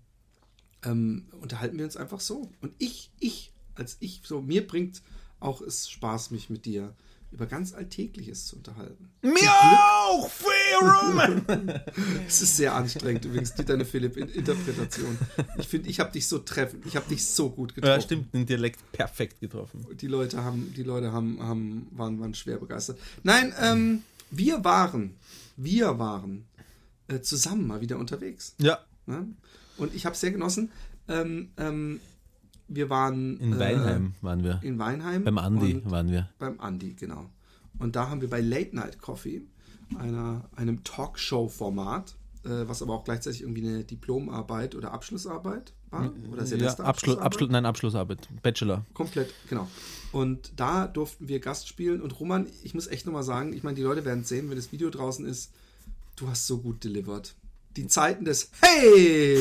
ähm, 0.85 1.27
unterhalten 1.41 1.79
wir 1.79 1.85
uns 1.85 1.97
einfach 1.97 2.21
so. 2.21 2.51
Und 2.61 2.75
ich, 2.79 3.11
ich, 3.19 3.50
als 3.75 3.97
ich, 4.01 4.23
so, 4.25 4.41
mir 4.41 4.67
bringt 4.67 5.03
auch 5.39 5.61
es 5.61 5.89
Spaß, 5.89 6.31
mich 6.31 6.51
mit 6.51 6.67
dir 6.67 6.95
über 7.33 7.47
ganz 7.47 7.73
Alltägliches 7.73 8.47
zu 8.47 8.57
unterhalten. 8.57 9.09
Mir 9.23 9.51
auch, 9.51 10.29
Roman! 10.83 11.45
Es 12.27 12.43
ist 12.43 12.57
sehr 12.57 12.75
anstrengend 12.75 13.25
übrigens, 13.25 13.55
die 13.55 13.65
deine 13.65 13.85
Philipp-Interpretation. 13.85 15.17
Ich 15.59 15.69
finde, 15.69 15.89
ich 15.89 16.01
habe 16.01 16.11
dich 16.11 16.27
so 16.27 16.39
treffend, 16.39 16.85
ich 16.87 16.97
habe 16.97 17.09
dich 17.09 17.25
so 17.25 17.51
gut 17.51 17.75
getroffen. 17.75 17.95
Ja, 17.95 18.01
stimmt, 18.01 18.35
den 18.35 18.47
Dialekt 18.47 18.81
perfekt 18.93 19.41
getroffen. 19.41 19.87
Die 20.01 20.09
Leute 20.09 20.43
haben, 20.43 20.75
die 20.77 20.83
Leute 20.83 21.13
haben, 21.13 21.41
haben 21.41 21.87
waren, 21.93 22.19
waren 22.21 22.35
schwer 22.35 22.59
begeistert. 22.59 22.99
Nein, 23.23 23.55
ähm, 23.61 24.03
wir 24.31 24.65
waren, 24.65 25.15
wir 25.57 25.99
waren 26.01 26.47
äh, 27.07 27.21
zusammen 27.21 27.67
mal 27.67 27.81
wieder 27.81 27.99
unterwegs. 27.99 28.55
Ja, 28.59 28.81
Ne? 29.11 29.27
Und 29.77 29.95
ich 29.95 30.07
habe 30.07 30.15
es 30.15 30.21
sehr 30.21 30.31
genossen. 30.31 30.71
Ähm, 31.09 31.51
ähm, 31.57 32.01
wir 32.71 32.89
waren 32.89 33.37
in 33.39 33.53
äh, 33.55 33.59
Weinheim 33.59 34.15
waren 34.23 34.45
wir. 34.45 34.61
in 34.63 34.79
Weinheim. 34.79 35.25
Beim 35.25 35.39
Andi 35.39 35.83
waren 35.85 36.11
wir. 36.11 36.29
Beim 36.39 36.59
Andi, 36.61 36.95
genau. 36.95 37.29
Und 37.79 37.97
da 37.97 38.09
haben 38.09 38.21
wir 38.21 38.31
bei 38.31 38.41
Late 38.41 38.75
Night 38.77 39.01
Coffee, 39.01 39.43
einer, 39.99 40.49
einem 40.55 40.85
Talkshow-Format, 40.85 42.15
äh, 42.45 42.49
was 42.69 42.81
aber 42.83 42.95
auch 42.95 43.05
gleichzeitig 43.05 43.43
irgendwie 43.43 43.67
eine 43.67 43.85
Diplomarbeit 43.85 44.75
oder 44.75 44.93
Abschlussarbeit 44.93 45.73
war. 45.91 46.13
Oder 46.31 46.43
Ja, 46.43 46.47
Silvester 46.47 46.85
Abschluss, 46.85 47.19
Abschluss, 47.19 47.51
nein, 47.51 47.67
Abschlussarbeit. 47.67 48.29
Bachelor. 48.43 48.85
Komplett, 48.95 49.35
genau. 49.49 49.69
Und 50.13 50.53
da 50.57 50.87
durften 50.87 51.29
wir 51.29 51.41
Gast 51.41 51.69
spielen. 51.69 52.01
Und 52.01 52.19
Roman, 52.21 52.47
ich 52.63 52.75
muss 52.75 52.87
echt 52.87 53.07
nochmal 53.07 53.23
sagen, 53.25 53.53
ich 53.53 53.63
meine, 53.63 53.75
die 53.77 53.83
Leute 53.83 54.05
werden 54.05 54.25
sehen, 54.25 54.49
wenn 54.49 54.57
das 54.57 54.73
Video 54.73 54.91
draußen 54.91 55.27
ist, 55.27 55.53
du 56.17 56.29
hast 56.29 56.47
so 56.47 56.59
gut 56.59 56.85
delivered. 56.85 57.35
Die 57.77 57.87
Zeiten 57.87 58.25
des 58.25 58.51
Hey, 58.61 59.39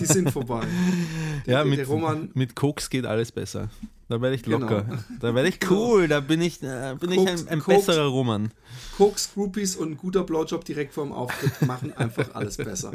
die 0.00 0.06
sind 0.06 0.30
vorbei. 0.30 0.66
Der, 1.46 1.54
Ja, 1.54 1.64
der 1.64 1.76
mit, 1.76 1.88
Roman, 1.88 2.30
mit 2.34 2.54
Koks 2.54 2.88
geht 2.90 3.04
alles 3.06 3.32
besser. 3.32 3.68
Da 4.08 4.20
werde 4.20 4.36
ich 4.36 4.42
Genau. 4.42 4.58
locker. 4.58 5.04
Da 5.20 5.34
werde 5.34 5.48
ich 5.48 5.58
cool. 5.70 6.06
Da 6.06 6.20
bin 6.20 6.40
ich, 6.40 6.62
äh, 6.62 6.94
bin 7.00 7.10
ich 7.12 7.18
Koks- 7.18 7.42
ein, 7.46 7.48
ein 7.48 7.58
Koks- 7.60 7.86
besserer 7.86 8.06
Roman. 8.06 8.52
Koks, 8.96 9.32
Groupies 9.34 9.74
und 9.76 9.92
ein 9.92 9.96
guter 9.96 10.22
Blowjob 10.24 10.64
direkt 10.64 10.92
vorm 10.94 11.12
Auftritt 11.12 11.62
machen 11.62 11.92
einfach 11.96 12.34
alles 12.34 12.56
besser. 12.58 12.92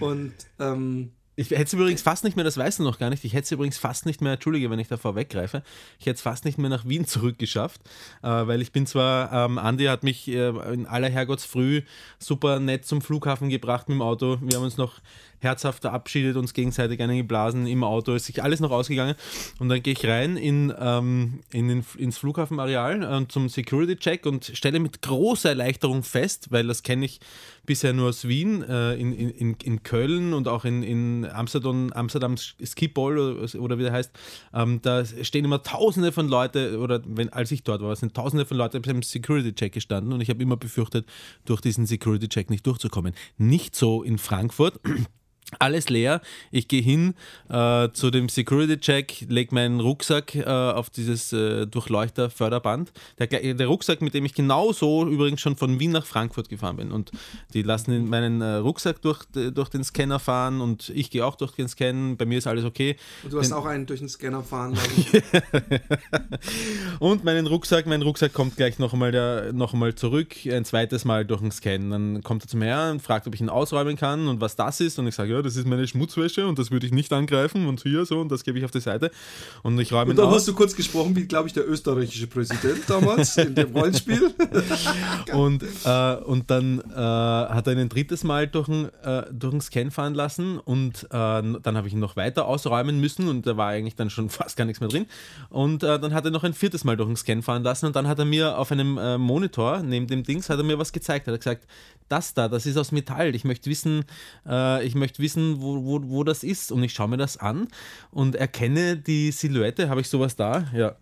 Und 0.00 0.32
ähm, 0.60 1.10
Ich 1.36 1.50
hätte 1.50 1.62
es 1.64 1.72
übrigens 1.72 2.02
fast 2.02 2.22
nicht 2.22 2.36
mehr, 2.36 2.44
das 2.44 2.56
weißt 2.56 2.78
du 2.78 2.84
noch 2.84 2.98
gar 2.98 3.10
nicht, 3.10 3.24
ich 3.24 3.32
hätte 3.32 3.44
es 3.44 3.52
übrigens 3.52 3.76
fast 3.76 4.06
nicht 4.06 4.20
mehr, 4.20 4.34
entschuldige, 4.34 4.70
wenn 4.70 4.78
ich 4.78 4.88
da 4.88 4.96
vorweggreife, 4.96 5.62
ich 5.98 6.06
hätte 6.06 6.16
es 6.16 6.22
fast 6.22 6.44
nicht 6.44 6.58
mehr 6.58 6.70
nach 6.70 6.86
Wien 6.86 7.06
zurückgeschafft, 7.06 7.80
äh, 8.22 8.28
weil 8.28 8.62
ich 8.62 8.70
bin 8.70 8.86
zwar, 8.86 9.32
ähm, 9.32 9.58
Andi 9.58 9.86
hat 9.86 10.04
mich 10.04 10.28
äh, 10.28 10.48
in 10.72 10.86
aller 10.86 11.08
Herrgottsfrüh 11.08 11.82
super 12.18 12.60
nett 12.60 12.84
zum 12.86 13.02
Flughafen 13.02 13.48
gebracht 13.48 13.88
mit 13.88 13.96
dem 13.96 14.02
Auto, 14.02 14.38
wir 14.42 14.56
haben 14.56 14.64
uns 14.64 14.76
noch 14.76 15.00
herzhaft 15.44 15.82
verabschiedet, 15.82 16.36
uns 16.36 16.54
gegenseitig 16.54 17.00
einen 17.00 17.16
geblasen 17.18 17.66
im 17.66 17.84
Auto, 17.84 18.14
ist 18.14 18.26
sich 18.26 18.42
alles 18.42 18.60
noch 18.60 18.70
ausgegangen 18.70 19.14
und 19.58 19.68
dann 19.68 19.82
gehe 19.82 19.92
ich 19.92 20.06
rein 20.06 20.36
in, 20.36 20.72
ähm, 20.78 21.40
in 21.52 21.68
den, 21.68 21.84
ins 21.98 22.18
Flughafenareal 22.18 23.02
äh, 23.02 23.28
zum 23.28 23.48
Security-Check 23.48 24.26
und 24.26 24.50
stelle 24.54 24.80
mit 24.80 25.02
großer 25.02 25.50
Erleichterung 25.50 26.02
fest, 26.02 26.48
weil 26.50 26.66
das 26.66 26.82
kenne 26.82 27.04
ich 27.04 27.20
bisher 27.66 27.92
nur 27.92 28.08
aus 28.08 28.26
Wien, 28.28 28.62
äh, 28.62 28.94
in, 28.94 29.12
in, 29.12 29.56
in 29.62 29.82
Köln 29.82 30.34
und 30.34 30.48
auch 30.48 30.64
in, 30.64 30.82
in 30.82 31.26
Amsterdam, 31.26 31.92
Amsterdam 31.92 32.36
Skipol 32.36 33.18
oder, 33.18 33.60
oder 33.60 33.78
wie 33.78 33.82
der 33.82 33.92
heißt, 33.92 34.12
ähm, 34.52 34.80
da 34.82 35.04
stehen 35.04 35.44
immer 35.44 35.62
tausende 35.62 36.12
von 36.12 36.28
Leuten, 36.28 36.76
oder 36.76 37.00
wenn, 37.06 37.32
als 37.32 37.50
ich 37.50 37.62
dort 37.62 37.82
war, 37.82 37.94
sind 37.96 38.14
tausende 38.14 38.44
von 38.46 38.56
Leuten 38.56 38.82
beim 38.82 39.02
Security-Check 39.02 39.72
gestanden 39.72 40.12
und 40.12 40.20
ich 40.20 40.30
habe 40.30 40.42
immer 40.42 40.56
befürchtet, 40.56 41.06
durch 41.44 41.60
diesen 41.60 41.86
Security-Check 41.86 42.50
nicht 42.50 42.66
durchzukommen. 42.66 43.14
Nicht 43.38 43.74
so 43.76 44.02
in 44.02 44.18
Frankfurt 44.18 44.80
alles 45.58 45.88
leer. 45.88 46.20
Ich 46.50 46.68
gehe 46.68 46.82
hin 46.82 47.14
äh, 47.48 47.88
zu 47.92 48.10
dem 48.10 48.28
Security-Check, 48.28 49.26
lege 49.28 49.54
meinen 49.54 49.80
Rucksack 49.80 50.34
äh, 50.34 50.44
auf 50.44 50.90
dieses 50.90 51.32
äh, 51.32 51.66
Durchleuchter-Förderband. 51.66 52.92
Der, 53.18 53.54
der, 53.54 53.66
Rucksack, 53.66 54.00
mit 54.00 54.14
dem 54.14 54.24
ich 54.24 54.34
genauso 54.34 55.06
übrigens 55.06 55.40
schon 55.40 55.56
von 55.56 55.78
Wien 55.78 55.92
nach 55.92 56.06
Frankfurt 56.06 56.48
gefahren 56.48 56.76
bin. 56.76 56.92
Und 56.92 57.10
die 57.52 57.62
lassen 57.62 58.08
meinen 58.08 58.40
äh, 58.40 58.54
Rucksack 58.56 59.02
durch, 59.02 59.24
durch 59.32 59.68
den 59.68 59.84
Scanner 59.84 60.18
fahren 60.18 60.60
und 60.60 60.88
ich 60.90 61.10
gehe 61.10 61.24
auch 61.24 61.36
durch 61.36 61.52
den 61.52 61.68
Scan. 61.68 62.16
Bei 62.16 62.24
mir 62.24 62.38
ist 62.38 62.46
alles 62.46 62.64
okay. 62.64 62.96
Und 63.22 63.32
du 63.32 63.38
hast 63.38 63.48
den, 63.48 63.54
auch 63.54 63.66
einen 63.66 63.86
durch 63.86 64.00
den 64.00 64.08
Scanner 64.08 64.42
fahren 64.42 64.74
Und 66.98 67.24
meinen 67.24 67.46
Rucksack, 67.46 67.86
mein 67.86 68.02
Rucksack 68.02 68.32
kommt 68.32 68.56
gleich 68.56 68.78
noch 68.78 68.92
einmal, 68.92 69.52
noch 69.52 69.72
einmal 69.72 69.94
zurück, 69.94 70.34
ein 70.46 70.64
zweites 70.64 71.04
Mal 71.04 71.24
durch 71.24 71.40
den 71.40 71.50
Scan. 71.50 71.90
Dann 71.90 72.22
kommt 72.22 72.44
er 72.44 72.48
zu 72.48 72.56
mir 72.56 72.66
her 72.66 72.90
und 72.90 73.00
fragt, 73.00 73.26
ob 73.26 73.34
ich 73.34 73.40
ihn 73.40 73.48
ausräumen 73.48 73.96
kann 73.96 74.28
und 74.28 74.40
was 74.40 74.56
das 74.56 74.80
ist. 74.80 74.98
Und 74.98 75.06
ich 75.06 75.14
sage, 75.14 75.33
ja, 75.34 75.42
das 75.42 75.56
ist 75.56 75.66
meine 75.66 75.86
Schmutzwäsche 75.86 76.46
und 76.46 76.58
das 76.58 76.70
würde 76.70 76.86
ich 76.86 76.92
nicht 76.92 77.12
angreifen 77.12 77.66
und 77.66 77.82
hier 77.82 78.06
so 78.06 78.20
und 78.20 78.30
das 78.30 78.44
gebe 78.44 78.58
ich 78.58 78.64
auf 78.64 78.70
die 78.70 78.80
Seite. 78.80 79.10
Und 79.62 79.78
ich 79.78 79.92
räume 79.92 80.10
Und 80.10 80.18
dann 80.18 80.30
hast 80.30 80.46
du 80.46 80.54
kurz 80.54 80.74
gesprochen, 80.74 81.16
wie 81.16 81.26
glaube 81.26 81.48
ich 81.48 81.52
der 81.52 81.68
österreichische 81.68 82.26
Präsident 82.26 82.82
damals 82.88 83.36
in 83.36 83.54
dem 83.54 83.72
Rollenspiel. 83.74 84.34
und, 85.32 85.62
äh, 85.84 86.14
und 86.16 86.50
dann 86.50 86.80
äh, 86.80 86.94
hat 86.94 87.66
er 87.66 87.72
ihn 87.72 87.80
ein 87.80 87.88
drittes 87.88 88.24
Mal 88.24 88.46
durch 88.46 88.66
den, 88.66 88.88
äh, 89.02 89.24
durch 89.32 89.52
den 89.52 89.60
Scan 89.60 89.90
fahren 89.90 90.14
lassen 90.14 90.58
und 90.58 91.04
äh, 91.04 91.08
dann 91.10 91.76
habe 91.76 91.88
ich 91.88 91.94
ihn 91.94 92.00
noch 92.00 92.16
weiter 92.16 92.46
ausräumen 92.46 93.00
müssen 93.00 93.28
und 93.28 93.46
da 93.46 93.56
war 93.56 93.68
eigentlich 93.68 93.96
dann 93.96 94.10
schon 94.10 94.28
fast 94.30 94.56
gar 94.56 94.64
nichts 94.64 94.80
mehr 94.80 94.88
drin. 94.88 95.06
Und 95.50 95.82
äh, 95.82 95.98
dann 95.98 96.14
hat 96.14 96.24
er 96.24 96.30
noch 96.30 96.44
ein 96.44 96.54
viertes 96.54 96.84
Mal 96.84 96.96
durch 96.96 97.08
den 97.08 97.16
Scan 97.16 97.42
fahren 97.42 97.62
lassen 97.62 97.86
und 97.86 97.96
dann 97.96 98.06
hat 98.06 98.18
er 98.18 98.24
mir 98.24 98.58
auf 98.58 98.70
einem 98.70 98.98
äh, 98.98 99.18
Monitor 99.18 99.82
neben 99.82 100.06
dem 100.06 100.22
Dings 100.22 100.48
hat 100.48 100.58
er 100.58 100.64
mir 100.64 100.78
was 100.78 100.92
gezeigt, 100.92 101.26
hat 101.26 101.34
er 101.34 101.38
gesagt, 101.38 101.66
das 102.08 102.34
da, 102.34 102.48
das 102.48 102.66
ist 102.66 102.76
aus 102.76 102.92
Metall, 102.92 103.34
ich 103.34 103.44
möchte 103.44 103.70
wissen, 103.70 104.04
ich 104.44 104.94
möchte 104.94 105.22
wissen, 105.24 105.60
wo, 105.60 105.84
wo, 105.84 106.00
wo 106.04 106.24
das 106.24 106.44
ist. 106.44 106.70
Und 106.70 106.82
ich 106.84 106.92
schaue 106.92 107.08
mir 107.08 107.16
das 107.16 107.36
an 107.36 107.68
und 108.10 108.36
erkenne 108.36 108.96
die 108.96 109.32
Silhouette, 109.32 109.88
habe 109.88 110.00
ich 110.00 110.08
sowas 110.08 110.36
da? 110.36 110.70
Ja. 110.72 110.96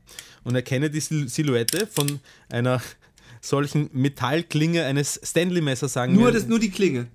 Und 0.45 0.55
erkenne 0.55 0.88
die 0.88 1.00
Silhouette 1.00 1.87
von 1.87 2.21
einer 2.49 2.81
solchen 3.41 3.91
Metallklinge 3.93 4.85
eines 4.85 5.21
Stanley-Messers, 5.23 5.93
sagen 5.93 6.14
nur 6.14 6.26
wir. 6.26 6.33
Das, 6.33 6.47
nur 6.47 6.59
die 6.59 6.71
Klinge. 6.71 7.09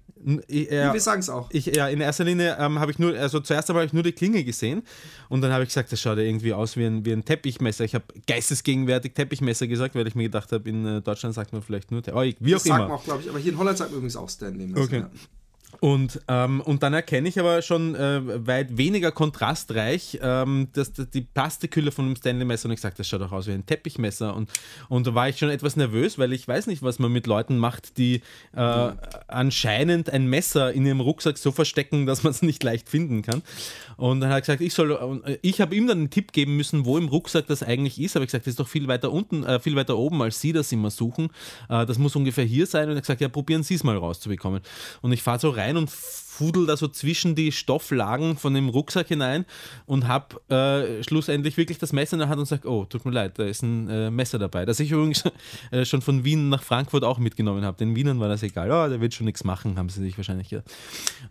Ja, 0.50 0.94
wir 0.94 1.00
sagen 1.00 1.20
es 1.20 1.30
auch. 1.30 1.50
Ich, 1.52 1.68
ja, 1.68 1.88
in 1.88 2.02
erster 2.02 2.24
Linie 2.24 2.58
ähm, 2.60 2.80
habe 2.80 2.92
ich 2.92 3.00
nur, 3.00 3.18
also 3.18 3.40
zuerst 3.40 3.70
habe 3.70 3.86
ich 3.86 3.94
nur 3.94 4.04
die 4.04 4.12
Klinge 4.12 4.44
gesehen 4.44 4.84
und 5.30 5.42
dann 5.42 5.52
habe 5.52 5.64
ich 5.64 5.70
gesagt, 5.70 5.92
das 5.92 6.02
schaut 6.02 6.18
ja 6.18 6.24
irgendwie 6.24 6.54
aus 6.54 6.76
wie 6.76 6.86
ein, 6.86 7.06
wie 7.06 7.14
ein 7.14 7.24
Teppichmesser. 7.24 7.86
Ich 7.86 7.96
habe 7.96 8.06
geistesgegenwärtig 8.26 9.14
Teppichmesser 9.14 9.68
gesagt, 9.68 9.96
weil 9.96 10.08
ich 10.08 10.16
mir 10.16 10.24
gedacht 10.24 10.52
habe, 10.52 10.68
in 10.68 10.86
äh, 10.86 11.02
Deutschland 11.02 11.36
sagt 11.36 11.54
man 11.54 11.62
vielleicht 11.62 11.92
nur, 11.92 12.02
oh, 12.12 12.22
wie 12.22 12.56
auch 12.56 12.58
das 12.58 12.66
immer. 12.66 12.78
Sagt 12.78 12.90
man 12.90 12.92
auch, 12.92 13.04
glaube 13.04 13.22
ich, 13.22 13.30
aber 13.30 13.40
hier 13.40 13.52
in 13.52 13.58
Holland 13.58 13.78
sagt 13.78 13.92
man 13.92 14.00
übrigens 14.00 14.16
auch 14.16 14.30
Stanley-Messer. 14.30 14.84
Okay. 14.84 15.00
Ja. 15.00 15.10
Und, 15.80 16.22
ähm, 16.28 16.62
und 16.62 16.84
dann 16.84 16.94
erkenne 16.94 17.30
ich 17.30 17.40
aber 17.40 17.62
schon 17.62 17.96
äh, 17.96 18.48
weit 18.48 18.78
weniger 18.78 19.12
kontrastreich 19.12 20.18
ähm, 20.22 20.68
dass, 20.74 20.94
dass 20.94 21.10
die 21.10 21.22
Plastikhülle 21.22 21.92
von 21.92 22.06
einem 22.06 22.16
Stanley-Messer 22.16 22.68
und 22.68 22.74
ich 22.74 22.82
sage, 22.82 22.96
das 22.98 23.08
schaut 23.08 23.22
doch 23.22 23.32
aus 23.32 23.48
wie 23.48 23.52
ein 23.52 23.66
Teppichmesser. 23.66 24.36
Und, 24.36 24.50
und 24.90 25.08
da 25.08 25.16
war 25.16 25.30
ich 25.30 25.38
schon 25.38 25.50
etwas 25.50 25.76
nervös, 25.76 26.18
weil 26.18 26.34
ich 26.34 26.48
weiß 26.48 26.68
nicht, 26.68 26.84
was 26.84 27.00
man 27.00 27.12
mit 27.12 27.28
Leuten 27.28 27.58
macht, 27.58 27.98
die 27.98 28.22
äh, 28.56 28.92
anscheinend 29.28 30.10
ein 30.10 30.28
Messer 30.28 30.72
in 30.74 30.86
ihrem 30.86 31.02
Rucksack 31.02 31.38
so 31.38 31.52
verstecken, 31.52 32.06
dass 32.06 32.24
man 32.24 32.32
es 32.32 32.42
nicht 32.42 32.64
leicht 32.64 32.90
finden 32.90 33.22
kann. 33.22 33.42
Und 33.98 34.22
dann 34.22 34.30
hat 34.30 34.38
er 34.38 34.42
gesagt, 34.42 34.62
ich 34.62 34.74
soll, 34.74 35.22
äh, 35.26 35.38
ich 35.42 35.62
habe 35.62 35.76
ihm 35.76 35.88
dann 35.88 35.98
einen 35.98 36.10
Tipp 36.10 36.32
geben 36.32 36.56
müssen, 36.58 36.86
wo 36.86 36.98
im 36.98 37.08
Rucksack 37.08 37.48
das 37.48 37.64
eigentlich 37.64 38.00
ist. 38.00 38.16
Aber 38.16 38.24
ich 38.24 38.28
gesagt, 38.28 38.46
das 38.46 38.52
ist 38.52 38.60
doch 38.60 38.68
viel 38.68 38.88
weiter 38.88 39.12
unten, 39.12 39.44
äh, 39.44 39.60
viel 39.60 39.76
weiter 39.76 39.98
oben, 39.98 40.22
als 40.22 40.40
Sie 40.42 40.54
das 40.54 40.72
immer 40.72 40.92
suchen. 40.92 41.30
Äh, 41.70 41.86
das 41.86 41.98
muss 41.98 42.16
ungefähr 42.16 42.46
hier 42.46 42.66
sein. 42.66 42.86
Und 42.86 42.92
er 42.92 42.98
hat 42.98 43.04
gesagt, 43.04 43.22
ja, 43.22 43.30
probieren 43.30 43.64
Sie 43.64 43.76
es 43.76 43.84
mal 43.84 43.98
rauszubekommen. 43.98 44.62
Und 45.02 45.12
ich 45.12 45.24
fahre 45.24 45.40
so 45.40 45.50
rein 45.50 45.67
und 45.76 45.90
fudel 46.38 46.68
da 46.68 46.78
so 46.78 46.88
zwischen 46.88 47.34
die 47.34 47.52
Stofflagen 47.52 48.38
von 48.38 48.54
dem 48.54 48.70
Rucksack 48.70 49.08
hinein 49.08 49.46
und 49.88 50.08
habe 50.08 50.40
äh, 50.54 51.04
schlussendlich 51.04 51.58
wirklich 51.58 51.80
das 51.80 51.94
Messer 51.94 52.14
in 52.14 52.20
der 52.20 52.30
Hand 52.30 52.40
und 52.40 52.46
sage, 52.46 52.70
oh, 52.70 52.86
tut 52.86 53.06
mir 53.06 53.12
leid, 53.12 53.40
da 53.40 53.46
ist 53.46 53.64
ein 53.64 53.90
äh, 53.90 54.12
Messer 54.12 54.38
dabei. 54.38 54.66
Das 54.66 54.80
ich 54.80 54.92
übrigens 54.92 55.24
äh, 55.72 55.84
schon 55.84 56.02
von 56.04 56.24
Wien 56.24 56.50
nach 56.50 56.62
Frankfurt 56.62 57.04
auch 57.04 57.18
mitgenommen 57.18 57.66
habe. 57.66 57.78
Den 57.78 57.96
Wienern 57.96 58.20
war 58.20 58.28
das 58.28 58.44
egal. 58.44 58.70
Oh, 58.72 58.88
der 58.88 59.02
wird 59.02 59.16
schon 59.16 59.26
nichts 59.26 59.44
machen, 59.44 59.80
haben 59.80 59.90
sie 59.90 60.04
sich 60.04 60.16
wahrscheinlich 60.18 60.50
gedacht. 60.50 60.70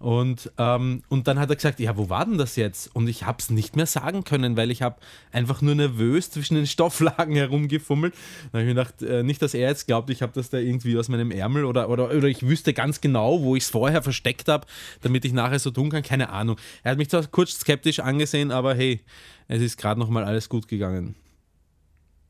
Und, 0.00 0.50
ähm, 0.59 1.02
und 1.09 1.28
dann 1.28 1.38
hat 1.38 1.50
er 1.50 1.57
gesagt, 1.57 1.78
ja, 1.78 1.97
wo 1.97 2.09
war 2.09 2.25
denn 2.25 2.38
das 2.38 2.57
jetzt? 2.57 2.95
Und 2.95 3.07
ich 3.07 3.25
habe 3.25 3.38
es 3.38 3.49
nicht 3.49 3.76
mehr 3.76 3.87
sagen 3.87 4.25
können, 4.25 4.57
weil 4.57 4.73
ich 4.73 4.83
habe 4.83 4.97
einfach 5.31 5.62
nur 5.62 5.76
nervös 5.76 6.31
zwischen 6.31 6.57
den 6.57 6.66
Stofflagen 6.66 7.35
herumgefummelt. 7.37 8.12
Da 8.50 8.59
habe 8.59 8.62
ich 8.69 8.75
mir 8.75 8.83
gedacht, 8.83 9.02
äh, 9.02 9.23
nicht, 9.23 9.40
dass 9.40 9.55
er 9.55 9.69
jetzt 9.69 9.87
glaubt, 9.87 10.11
ich 10.11 10.21
habe 10.21 10.33
das 10.35 10.50
da 10.50 10.59
irgendwie 10.59 10.99
aus 10.99 11.09
meinem 11.09 11.31
Ärmel 11.31 11.64
oder, 11.64 11.88
oder, 11.88 12.11
oder 12.11 12.26
ich 12.26 12.43
wüsste 12.43 12.73
ganz 12.73 13.00
genau, 13.00 13.43
wo 13.43 13.55
ich 13.55 13.62
es 13.62 13.71
vorher 13.71 14.02
versteckt 14.02 14.25
habe 14.49 14.66
damit 15.02 15.25
ich 15.25 15.33
nachher 15.33 15.59
so 15.59 15.71
tun 15.71 15.90
kann? 15.90 16.02
Keine 16.02 16.30
Ahnung. 16.30 16.56
Er 16.83 16.92
hat 16.92 16.99
mich 16.99 17.11
zwar 17.11 17.26
kurz 17.26 17.59
skeptisch 17.59 18.00
angesehen, 18.00 18.50
aber 18.50 18.75
hey, 18.75 19.00
es 19.49 19.62
ist 19.62 19.76
gerade 19.76 20.00
noch 20.00 20.09
mal 20.09 20.25
alles 20.25 20.49
gut 20.49 20.68
gegangen. 20.68 21.14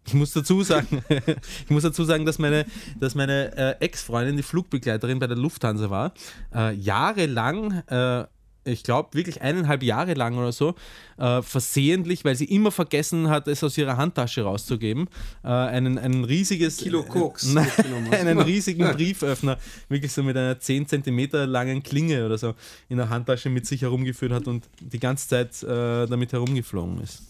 Ich 0.07 0.15
muss 0.15 0.33
dazu 0.33 0.63
sagen, 0.63 1.03
ich 1.65 1.71
muss 1.71 1.83
dazu 1.83 2.05
sagen, 2.05 2.25
dass 2.25 2.39
meine, 2.39 2.65
dass 3.01 3.15
meine 3.15 3.57
äh, 3.57 3.85
Ex-Freundin, 3.85 4.37
die 4.37 4.43
Flugbegleiterin 4.43 5.19
bei 5.19 5.27
der 5.27 5.37
Lufthansa 5.37 5.91
war, 5.91 6.15
äh, 6.55 6.75
jahrelang 6.75 7.73
äh, 7.89 8.25
ich 8.67 8.83
glaube, 8.83 9.11
wirklich 9.13 9.43
eineinhalb 9.43 9.83
Jahre 9.83 10.15
lang 10.15 10.37
oder 10.37 10.53
so, 10.53 10.75
äh, 11.19 11.43
versehentlich, 11.43 12.25
weil 12.25 12.37
sie 12.37 12.47
immer 12.47 12.71
vergessen 12.71 13.29
hat, 13.29 13.49
es 13.49 13.63
aus 13.63 13.79
ihrer 13.79 13.97
Handtasche 13.97 14.43
rauszugeben, 14.43 15.09
äh, 15.45 15.49
einen, 15.49 15.99
einen 15.99 16.25
riesiges. 16.25 16.79
Kilo 16.79 17.03
Koks. 17.03 17.55
Äh, 17.87 18.17
einen 18.17 18.39
riesigen 18.39 18.91
Brieföffner, 18.97 19.59
wirklich 19.89 20.13
so 20.13 20.23
mit 20.23 20.37
einer 20.37 20.59
10 20.59 20.89
cm 20.89 21.29
langen 21.47 21.83
Klinge 21.83 22.25
oder 22.25 22.39
so 22.39 22.55
in 22.89 22.97
der 22.97 23.09
Handtasche 23.09 23.49
mit 23.49 23.67
sich 23.67 23.83
herumgeführt 23.83 24.33
hat 24.33 24.47
und 24.47 24.69
die 24.81 24.99
ganze 24.99 25.29
Zeit 25.29 25.63
äh, 25.63 26.07
damit 26.07 26.33
herumgeflogen 26.33 27.01
ist. 27.01 27.23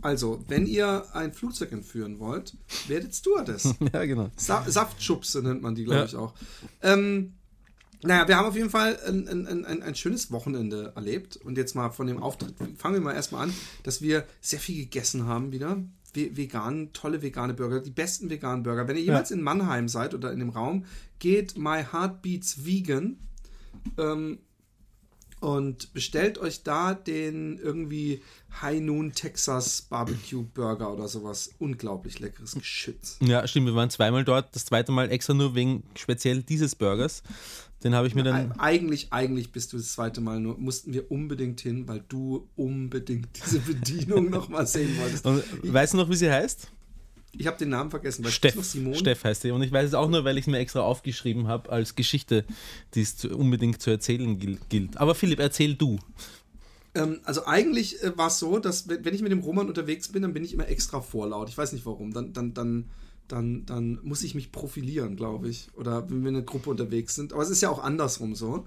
Also, 0.00 0.42
wenn 0.48 0.66
ihr 0.66 1.04
ein 1.14 1.32
Flugzeug 1.32 1.72
entführen 1.72 2.18
wollt, 2.18 2.54
werdet 2.88 3.14
Stewardess. 3.14 3.74
ja, 3.92 4.04
genau. 4.04 4.30
Sa 4.36 4.64
Saftschubse 4.68 5.42
nennt 5.42 5.62
man 5.62 5.74
die, 5.74 5.84
glaube 5.84 6.00
ja. 6.00 6.04
ich, 6.06 6.16
auch. 6.16 6.34
Ähm, 6.82 7.34
naja, 8.02 8.26
wir 8.26 8.36
haben 8.36 8.46
auf 8.46 8.56
jeden 8.56 8.70
Fall 8.70 8.98
ein, 9.06 9.28
ein, 9.28 9.64
ein, 9.64 9.82
ein, 9.82 9.94
schönes 9.94 10.30
Wochenende 10.30 10.92
erlebt. 10.96 11.36
Und 11.36 11.56
jetzt 11.56 11.74
mal 11.74 11.90
von 11.90 12.06
dem 12.06 12.22
Auftritt, 12.22 12.54
fangen 12.76 12.94
wir 12.94 13.00
mal 13.00 13.14
erstmal 13.14 13.48
an, 13.48 13.54
dass 13.84 14.02
wir 14.02 14.26
sehr 14.40 14.58
viel 14.58 14.84
gegessen 14.84 15.26
haben 15.26 15.52
wieder. 15.52 15.82
Vegan, 16.14 16.92
tolle 16.92 17.22
vegane 17.22 17.54
Burger, 17.54 17.80
die 17.80 17.90
besten 17.90 18.28
veganen 18.28 18.62
Burger. 18.62 18.86
Wenn 18.86 18.96
ihr 18.96 19.02
jemals 19.02 19.30
ja. 19.30 19.36
in 19.36 19.42
Mannheim 19.42 19.88
seid 19.88 20.14
oder 20.14 20.30
in 20.32 20.40
dem 20.40 20.50
Raum, 20.50 20.84
geht 21.18 21.56
My 21.56 21.84
Heart 21.90 22.20
Beats 22.20 22.66
Vegan 22.66 23.16
ähm, 23.96 24.40
und 25.40 25.94
bestellt 25.94 26.38
euch 26.38 26.62
da 26.64 26.92
den 26.94 27.58
irgendwie 27.58 28.22
High 28.60 28.80
Noon 28.80 29.12
Texas 29.12 29.82
Barbecue 29.82 30.42
Burger 30.42 30.92
oder 30.92 31.08
sowas. 31.08 31.50
Unglaublich 31.58 32.20
leckeres 32.20 32.54
Geschütz. 32.54 33.16
Ja, 33.20 33.46
stimmt. 33.48 33.66
Wir 33.66 33.74
waren 33.74 33.90
zweimal 33.90 34.24
dort. 34.24 34.54
Das 34.54 34.66
zweite 34.66 34.92
Mal 34.92 35.10
extra 35.10 35.32
nur 35.32 35.54
wegen 35.54 35.82
speziell 35.96 36.42
dieses 36.42 36.74
Burgers. 36.76 37.22
Den 37.84 37.94
habe 37.94 38.06
ich 38.06 38.14
mir 38.14 38.22
dann. 38.22 38.52
Eigentlich, 38.52 39.12
eigentlich 39.12 39.50
bist 39.50 39.72
du 39.72 39.76
das 39.76 39.92
zweite 39.92 40.20
Mal 40.20 40.40
nur, 40.40 40.58
mussten 40.58 40.92
wir 40.92 41.10
unbedingt 41.10 41.60
hin, 41.60 41.88
weil 41.88 42.04
du 42.08 42.48
unbedingt 42.56 43.28
diese 43.44 43.58
Bedienung 43.60 44.30
nochmal 44.30 44.66
sehen 44.66 44.96
wolltest. 45.00 45.26
Und 45.26 45.42
weißt 45.62 45.94
du 45.94 45.98
noch, 45.98 46.08
wie 46.08 46.16
sie 46.16 46.30
heißt? 46.30 46.68
Ich 47.38 47.46
habe 47.46 47.56
den 47.56 47.70
Namen 47.70 47.90
vergessen. 47.90 48.24
Steff, 48.26 48.54
Steff 48.94 49.24
heißt 49.24 49.42
sie. 49.42 49.50
Und 49.52 49.62
ich 49.62 49.72
weiß 49.72 49.88
es 49.88 49.94
auch 49.94 50.08
nur, 50.08 50.24
weil 50.24 50.36
ich 50.36 50.42
es 50.42 50.48
mir 50.48 50.58
extra 50.58 50.80
aufgeschrieben 50.80 51.48
habe 51.48 51.70
als 51.70 51.94
Geschichte, 51.94 52.44
die 52.94 53.00
es 53.00 53.24
unbedingt 53.24 53.80
zu 53.80 53.90
erzählen 53.90 54.38
gilt. 54.68 54.98
Aber 54.98 55.14
Philipp, 55.14 55.40
erzähl 55.40 55.74
du. 55.74 55.98
Ähm, 56.94 57.20
also 57.24 57.46
eigentlich 57.46 58.02
äh, 58.02 58.16
war 58.18 58.28
es 58.28 58.38
so, 58.38 58.58
dass 58.58 58.86
wenn 58.86 59.14
ich 59.14 59.22
mit 59.22 59.32
dem 59.32 59.40
Roman 59.40 59.68
unterwegs 59.68 60.08
bin, 60.08 60.22
dann 60.22 60.34
bin 60.34 60.44
ich 60.44 60.52
immer 60.52 60.68
extra 60.68 61.00
vorlaut. 61.00 61.48
Ich 61.48 61.56
weiß 61.56 61.72
nicht 61.72 61.86
warum. 61.86 62.12
Dann, 62.12 62.34
dann, 62.34 62.52
dann 62.52 62.90
dann, 63.32 63.64
dann 63.66 63.98
muss 64.02 64.22
ich 64.22 64.34
mich 64.34 64.52
profilieren, 64.52 65.16
glaube 65.16 65.48
ich. 65.48 65.68
Oder 65.74 66.08
wenn 66.10 66.22
wir 66.22 66.28
in 66.28 66.36
einer 66.36 66.44
Gruppe 66.44 66.70
unterwegs 66.70 67.14
sind. 67.14 67.32
Aber 67.32 67.42
es 67.42 67.50
ist 67.50 67.62
ja 67.62 67.70
auch 67.70 67.82
andersrum 67.82 68.34
so. 68.34 68.66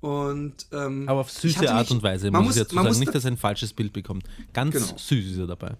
Und, 0.00 0.66
ähm, 0.72 1.08
Aber 1.08 1.20
auf 1.20 1.30
süße 1.30 1.70
Art 1.72 1.90
und 1.90 2.02
Weise, 2.02 2.30
man 2.30 2.44
muss 2.44 2.56
ich 2.56 2.62
dazu 2.62 2.74
man 2.74 2.84
sagen. 2.84 2.90
muss 2.92 2.98
Nicht, 3.00 3.08
da- 3.08 3.12
dass 3.14 3.24
er 3.24 3.30
ein 3.32 3.36
falsches 3.38 3.72
Bild 3.72 3.92
bekommt. 3.92 4.24
Ganz 4.52 4.74
Genau. 4.74 4.86
süß 4.96 5.32
ist 5.32 5.38
er 5.38 5.46
dabei. 5.46 5.76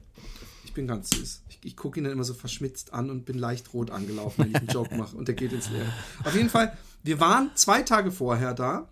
Ich 0.64 0.72
bin 0.72 0.86
ganz 0.86 1.10
süß. 1.10 1.42
Ich, 1.50 1.58
ich 1.62 1.76
gucke 1.76 2.00
ihn 2.00 2.04
dann 2.04 2.12
immer 2.12 2.24
so 2.24 2.34
verschmitzt 2.34 2.92
an 2.94 3.10
und 3.10 3.24
bin 3.26 3.38
leicht 3.38 3.72
rot 3.74 3.90
angelaufen, 3.90 4.44
wenn 4.44 4.50
ich 4.50 4.56
einen 4.56 4.68
Joke 4.68 4.96
mache 4.96 5.16
und 5.16 5.28
der 5.28 5.34
geht 5.34 5.52
ins 5.52 5.70
Leere. 5.70 5.92
Auf 6.24 6.34
jeden 6.34 6.48
Fall, 6.48 6.76
wir 7.02 7.20
waren 7.20 7.50
zwei 7.54 7.82
Tage 7.82 8.10
vorher 8.10 8.54
da 8.54 8.88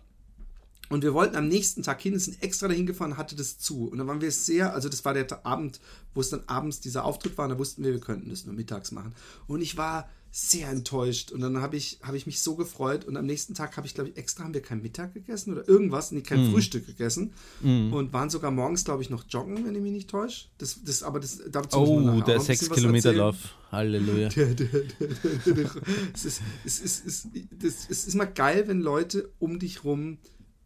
und 0.89 1.03
wir 1.03 1.13
wollten 1.13 1.35
am 1.35 1.47
nächsten 1.47 1.81
Tag 1.83 2.01
hin, 2.01 2.17
sind 2.19 2.41
extra 2.43 2.67
dahin 2.67 2.85
gefahren, 2.85 3.17
hatte 3.17 3.35
das 3.35 3.57
zu. 3.57 3.87
Und 3.87 3.97
dann 3.97 4.07
waren 4.07 4.21
wir 4.21 4.31
sehr, 4.31 4.73
also 4.73 4.89
das 4.89 5.03
war 5.05 5.13
der 5.13 5.45
Abend, 5.45 5.79
wo 6.13 6.21
es 6.21 6.29
dann 6.29 6.43
abends 6.47 6.81
dieser 6.81 7.05
Auftritt 7.05 7.37
war, 7.37 7.45
und 7.45 7.51
da 7.51 7.57
wussten 7.57 7.83
wir, 7.83 7.93
wir 7.93 7.99
könnten 7.99 8.29
das 8.29 8.45
nur 8.45 8.53
mittags 8.53 8.91
machen. 8.91 9.13
Und 9.47 9.61
ich 9.61 9.77
war 9.77 10.09
sehr 10.35 10.67
enttäuscht 10.69 11.31
und 11.31 11.41
dann 11.41 11.57
habe 11.61 11.77
ich, 11.77 11.99
habe 12.01 12.17
ich 12.17 12.25
mich 12.25 12.41
so 12.41 12.55
gefreut 12.55 13.05
und 13.05 13.17
am 13.17 13.25
nächsten 13.27 13.53
Tag 13.53 13.77
habe 13.77 13.85
ich, 13.85 13.93
glaube 13.93 14.09
ich, 14.09 14.17
extra 14.17 14.43
haben 14.43 14.55
wir 14.55 14.63
kein 14.63 14.81
Mittag 14.81 15.13
gegessen 15.13 15.51
oder 15.51 15.69
irgendwas, 15.69 16.11
nee, 16.11 16.21
kein 16.21 16.49
Frühstück 16.51 16.87
gegessen 16.87 17.33
und 17.61 18.13
waren 18.13 18.31
sogar 18.31 18.49
morgens, 18.49 18.83
glaube 18.83 19.03
ich, 19.03 19.11
noch 19.11 19.25
joggen, 19.29 19.63
wenn 19.63 19.75
ich 19.75 19.81
mich 19.81 19.91
nicht 19.91 20.09
täusche. 20.09 20.47
Das, 20.57 20.79
das, 20.83 21.03
aber 21.03 21.19
das, 21.19 21.39
dazu 21.51 21.77
Oh, 21.77 22.21
der 22.21 22.37
ein 22.37 22.39
bisschen 22.39 22.55
6 22.55 22.69
was 22.71 22.77
Kilometer 22.77 23.09
erzählen. 23.09 23.25
Lauf. 23.25 23.35
Halleluja. 23.71 24.29
es, 26.15 26.25
ist, 26.25 26.41
es, 26.65 26.79
ist, 26.79 27.05
es, 27.05 27.25
ist, 27.61 27.91
es 27.91 28.07
ist 28.07 28.13
immer 28.15 28.25
geil, 28.25 28.63
wenn 28.67 28.81
Leute 28.81 29.29
um 29.37 29.59
dich 29.59 29.83
rum, 29.83 30.17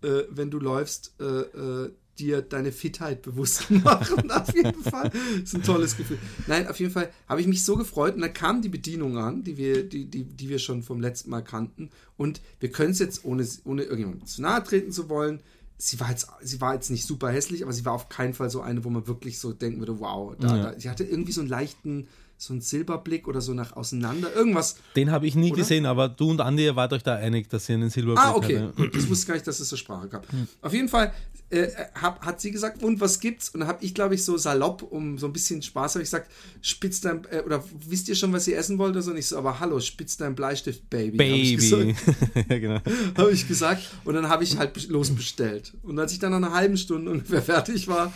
äh, 0.01 0.23
wenn 0.29 0.49
du 0.51 0.59
läufst, 0.59 1.13
äh, 1.19 1.23
äh, 1.25 1.91
dir 2.19 2.41
deine 2.41 2.71
Fitheit 2.71 3.21
bewusst 3.21 3.69
machen. 3.71 4.31
auf 4.31 4.53
jeden 4.55 4.81
Fall. 4.83 5.11
Das 5.11 5.43
ist 5.43 5.55
ein 5.55 5.63
tolles 5.63 5.95
Gefühl. 5.97 6.17
Nein, 6.47 6.67
auf 6.67 6.79
jeden 6.79 6.91
Fall 6.91 7.11
habe 7.29 7.41
ich 7.41 7.47
mich 7.47 7.63
so 7.63 7.75
gefreut 7.77 8.15
und 8.15 8.21
da 8.21 8.27
kam 8.27 8.61
die 8.63 8.69
Bedienung 8.69 9.17
an, 9.19 9.43
die 9.43 9.57
wir, 9.57 9.87
die, 9.87 10.05
die, 10.05 10.23
die 10.23 10.49
wir 10.49 10.57
schon 10.57 10.81
vom 10.81 10.99
letzten 10.99 11.29
Mal 11.29 11.43
kannten. 11.43 11.91
Und 12.17 12.41
wir 12.59 12.71
können 12.71 12.91
es 12.91 12.99
jetzt, 12.99 13.23
ohne, 13.23 13.47
ohne 13.65 13.83
irgendjemandem 13.83 14.25
zu 14.25 14.41
nahe 14.41 14.63
treten 14.63 14.91
zu 14.91 15.09
wollen, 15.09 15.41
sie 15.77 15.99
war 15.99 16.09
jetzt, 16.09 16.27
sie 16.41 16.59
war 16.59 16.73
jetzt 16.73 16.89
nicht 16.89 17.05
super 17.05 17.29
hässlich, 17.29 17.61
aber 17.61 17.71
sie 17.71 17.85
war 17.85 17.93
auf 17.93 18.09
keinen 18.09 18.33
Fall 18.33 18.49
so 18.49 18.61
eine, 18.61 18.83
wo 18.83 18.89
man 18.89 19.05
wirklich 19.05 19.37
so 19.37 19.53
denken 19.53 19.77
würde, 19.79 19.99
wow, 19.99 20.35
da, 20.39 20.57
Ja. 20.57 20.71
da, 20.71 20.79
sie 20.79 20.89
hatte 20.89 21.03
irgendwie 21.03 21.33
so 21.33 21.41
einen 21.41 21.51
leichten, 21.51 22.07
so 22.37 22.53
einen 22.53 22.61
Silberblick 22.61 23.27
oder 23.27 23.41
so 23.41 23.53
nach 23.53 23.75
auseinander, 23.75 24.33
irgendwas. 24.35 24.75
Den 24.95 25.11
habe 25.11 25.25
ich 25.25 25.35
nie 25.35 25.51
Oder? 25.51 25.61
gesehen, 25.61 25.85
aber 25.87 26.07
du 26.07 26.29
und 26.29 26.39
Andi, 26.39 26.65
ihr 26.65 26.75
wart 26.75 26.93
euch 26.93 27.01
da 27.03 27.15
einig, 27.15 27.49
dass 27.49 27.67
ihr 27.67 27.75
einen 27.75 27.89
Silberblick 27.89 28.23
Ah, 28.25 28.35
okay. 28.35 28.59
hatte. 28.59 28.89
Das 28.93 29.09
wusste 29.09 29.23
ich 29.23 29.27
gar 29.27 29.33
nicht, 29.35 29.47
dass 29.47 29.59
es 29.59 29.67
zur 29.69 29.77
Sprache 29.77 30.07
kam. 30.07 30.21
Auf 30.61 30.73
jeden 30.73 30.87
Fall 30.87 31.13
äh, 31.49 31.67
hab, 31.95 32.25
hat 32.25 32.41
sie 32.41 32.51
gesagt, 32.51 32.83
und 32.83 32.99
was 32.99 33.19
gibt's? 33.19 33.49
Und 33.49 33.61
dann 33.61 33.69
habe 33.69 33.83
ich, 33.83 33.93
glaube 33.93 34.15
ich, 34.15 34.25
so 34.25 34.37
salopp, 34.37 34.83
um 34.83 35.17
so 35.17 35.27
ein 35.27 35.33
bisschen 35.33 35.61
Spaß, 35.61 35.95
habe 35.95 36.03
ich 36.03 36.07
gesagt, 36.07 36.29
spitz 36.61 36.99
dein, 36.99 37.23
äh, 37.31 37.41
oder 37.45 37.63
wisst 37.87 38.09
ihr 38.09 38.15
schon, 38.15 38.33
was 38.33 38.47
ihr 38.47 38.57
essen 38.57 38.77
wollt? 38.77 38.91
oder 38.91 39.01
so? 39.01 39.11
Und 39.11 39.17
ich 39.17 39.27
so, 39.27 39.37
aber 39.37 39.59
hallo, 39.59 39.79
spitz 39.79 40.17
dein 40.17 40.35
Bleistift, 40.35 40.89
Baby. 40.89 41.23
Ich 41.23 41.69
Baby. 41.69 41.95
ja, 42.49 42.59
genau. 42.59 42.81
habe 43.17 43.31
ich 43.31 43.47
gesagt. 43.47 43.89
Und 44.03 44.15
dann 44.15 44.27
habe 44.27 44.43
ich 44.43 44.57
halt 44.57 44.89
losbestellt. 44.89 45.73
Und 45.83 45.97
als 45.97 46.11
ich 46.11 46.19
dann 46.19 46.31
nach 46.31 46.37
einer 46.37 46.53
halben 46.53 46.75
Stunde 46.77 47.11
ungefähr 47.11 47.41
fertig 47.41 47.87
war, 47.87 48.11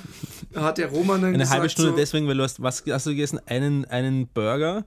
hat 0.54 0.78
der 0.78 0.90
Roman 0.90 1.22
dann 1.22 1.30
Eine 1.30 1.38
gesagt, 1.40 1.52
halbe 1.52 1.70
Stunde 1.70 1.92
so, 1.92 1.98
deswegen, 1.98 2.28
weil 2.28 2.36
du 2.36 2.44
hast, 2.44 2.62
was 2.62 2.84
hast 2.86 3.06
du 3.06 3.12
gegessen? 3.12 3.40
Einen, 3.46 3.86
einen 3.86 4.11
Burger, 4.34 4.86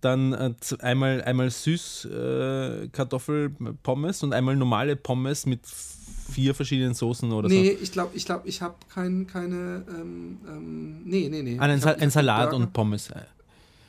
dann 0.00 0.32
äh, 0.32 0.54
einmal, 0.80 1.22
einmal 1.22 1.50
süß 1.50 2.04
äh, 2.06 2.88
Kartoffelpommes 2.88 4.22
und 4.22 4.32
einmal 4.32 4.56
normale 4.56 4.96
Pommes 4.96 5.46
mit 5.46 5.60
vier 5.66 6.54
verschiedenen 6.54 6.94
Soßen 6.94 7.30
oder 7.32 7.48
Nee, 7.48 7.70
ich 7.70 7.92
glaube, 7.92 8.10
ich 8.16 8.24
glaube, 8.24 8.48
ich 8.48 8.60
habe 8.62 8.74
kein, 8.92 9.26
keine, 9.26 9.84
ähm, 9.88 10.38
ähm, 10.48 11.02
nee, 11.04 11.28
nee, 11.30 11.42
nee. 11.42 11.54
so. 11.56 11.60
Ah, 11.60 11.64
ein, 11.64 11.80
Sa 11.80 11.90
hab- 11.90 12.00
ein 12.00 12.10
Salat 12.10 12.52
und 12.52 12.72
Pommes. 12.72 13.10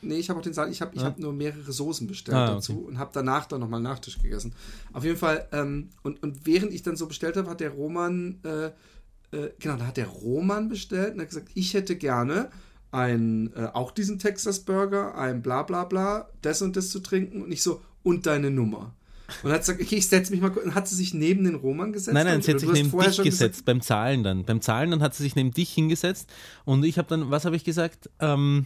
Nee, 0.00 0.14
ich 0.18 0.30
habe 0.30 0.38
auch 0.38 0.44
den 0.44 0.52
Salat, 0.54 0.70
ich 0.70 0.80
habe 0.80 0.94
ich 0.94 1.02
Ah. 1.02 1.06
hab 1.06 1.18
nur 1.18 1.32
mehrere 1.32 1.72
Soßen 1.72 2.06
bestellt 2.06 2.36
Ah, 2.36 2.54
dazu 2.54 2.74
okay. 2.82 2.88
und 2.90 2.98
habe 2.98 3.10
danach 3.12 3.46
dann 3.46 3.58
nochmal 3.60 3.80
Nachtisch 3.80 4.18
gegessen. 4.22 4.54
Auf 4.92 5.02
jeden 5.04 5.16
Fall, 5.16 5.48
ähm, 5.52 5.88
und, 6.04 6.22
und 6.22 6.46
während 6.46 6.72
ich 6.72 6.82
dann 6.84 6.94
so 6.96 7.08
bestellt 7.08 7.36
habe, 7.36 7.50
hat 7.50 7.58
der 7.60 7.70
Roman, 7.70 8.38
äh, 8.44 8.66
äh, 9.36 9.50
genau, 9.58 9.76
da 9.76 9.88
hat 9.88 9.96
der 9.96 10.06
Roman 10.06 10.68
bestellt 10.68 11.14
und 11.14 11.20
hat 11.20 11.28
gesagt, 11.28 11.48
ich 11.54 11.74
hätte 11.74 11.96
gerne 11.96 12.48
ein, 12.90 13.52
äh, 13.54 13.66
auch 13.72 13.90
diesen 13.90 14.18
Texas 14.18 14.60
Burger, 14.60 15.16
ein 15.16 15.42
bla 15.42 15.62
bla 15.62 15.84
bla, 15.84 16.28
das 16.42 16.62
und 16.62 16.76
das 16.76 16.90
zu 16.90 17.00
trinken 17.00 17.42
und 17.42 17.52
ich 17.52 17.62
so, 17.62 17.80
und 18.02 18.26
deine 18.26 18.50
Nummer. 18.50 18.94
Und 19.42 19.52
hat 19.52 19.60
gesagt, 19.60 19.80
okay, 19.82 19.96
ich 19.96 20.08
setze 20.08 20.32
mich 20.32 20.40
mal 20.40 20.48
kurz. 20.50 20.64
Und 20.64 20.74
hat 20.74 20.88
sie 20.88 20.94
sich 20.94 21.12
neben 21.12 21.44
den 21.44 21.56
Roman 21.56 21.92
gesetzt? 21.92 22.14
Nein, 22.14 22.24
nein, 22.24 22.40
sie 22.40 22.52
hat 22.52 22.60
sich 22.60 22.72
neben 22.72 22.90
dich 22.90 23.16
gesetzt, 23.18 23.24
gesagt- 23.24 23.64
beim 23.66 23.82
Zahlen 23.82 24.22
dann. 24.22 24.44
Beim 24.44 24.62
Zahlen 24.62 24.90
dann 24.90 25.02
hat 25.02 25.14
sie 25.14 25.22
sich 25.22 25.36
neben 25.36 25.50
dich 25.50 25.70
hingesetzt 25.70 26.30
und 26.64 26.82
ich 26.84 26.96
habe 26.96 27.08
dann, 27.08 27.30
was 27.30 27.44
habe 27.44 27.54
ich 27.54 27.64
gesagt? 27.64 28.08
Ähm, 28.20 28.64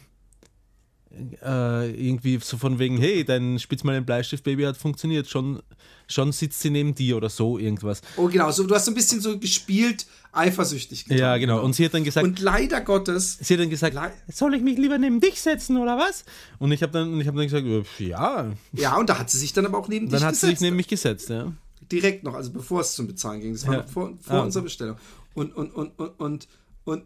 äh, 1.44 1.90
irgendwie 1.90 2.38
so 2.42 2.56
von 2.56 2.78
wegen, 2.78 2.98
hey, 2.98 3.24
dein 3.24 3.58
Spitz 3.58 3.84
mal 3.84 3.92
den 3.94 4.04
Bleistift, 4.06 4.44
Baby 4.44 4.64
hat 4.64 4.76
funktioniert. 4.76 5.28
Schon, 5.28 5.62
schon 6.08 6.32
sitzt 6.32 6.60
sie 6.60 6.70
neben 6.70 6.94
dir 6.94 7.16
oder 7.16 7.28
so 7.30 7.58
irgendwas. 7.58 8.00
Oh, 8.16 8.28
genau, 8.28 8.50
so, 8.50 8.64
du 8.66 8.74
hast 8.74 8.84
so 8.86 8.90
ein 8.90 8.94
bisschen 8.94 9.20
so 9.20 9.38
gespielt, 9.38 10.06
eifersüchtig 10.32 11.04
getan. 11.04 11.18
Ja, 11.18 11.36
genau. 11.36 11.62
Und 11.62 11.74
sie 11.74 11.84
hat 11.84 11.94
dann 11.94 12.04
gesagt, 12.04 12.24
Und 12.26 12.40
leider 12.40 12.80
Gottes 12.80 13.38
sie 13.40 13.54
hat 13.54 13.60
dann 13.60 13.70
gesagt, 13.70 13.96
soll 14.32 14.54
ich 14.54 14.62
mich 14.62 14.78
lieber 14.78 14.98
neben 14.98 15.20
dich 15.20 15.40
setzen 15.40 15.76
oder 15.76 15.98
was? 15.98 16.24
Und 16.58 16.72
ich 16.72 16.82
habe 16.82 16.92
dann, 16.92 17.20
ich 17.20 17.26
hab 17.28 17.34
dann 17.36 17.44
gesagt, 17.48 17.66
äh, 17.66 17.82
ja. 18.08 18.50
Ja, 18.72 18.96
und 18.96 19.08
da 19.10 19.18
hat 19.18 19.30
sie 19.30 19.38
sich 19.38 19.52
dann 19.52 19.66
aber 19.66 19.78
auch 19.78 19.88
neben 19.88 20.08
Dann 20.08 20.18
dich 20.20 20.26
hat 20.26 20.34
sie 20.34 20.40
sich 20.40 20.48
gesetzt. 20.50 20.62
neben 20.62 20.76
mich 20.76 20.88
gesetzt, 20.88 21.28
ja. 21.28 21.52
Direkt 21.90 22.24
noch, 22.24 22.34
also 22.34 22.50
bevor 22.50 22.80
es 22.80 22.94
zum 22.94 23.06
Bezahlen 23.06 23.40
ging. 23.40 23.52
Das 23.52 23.66
war 23.66 23.74
Ja. 23.74 23.82
vor, 23.82 24.12
vor 24.20 24.36
Ah, 24.36 24.42
unserer. 24.42 24.62
Bestellung. 24.62 24.96
Und, 25.34 25.54
und, 25.54 25.70
und, 25.74 25.98
und, 25.98 26.18
und, 26.20 26.48
und 26.84 27.02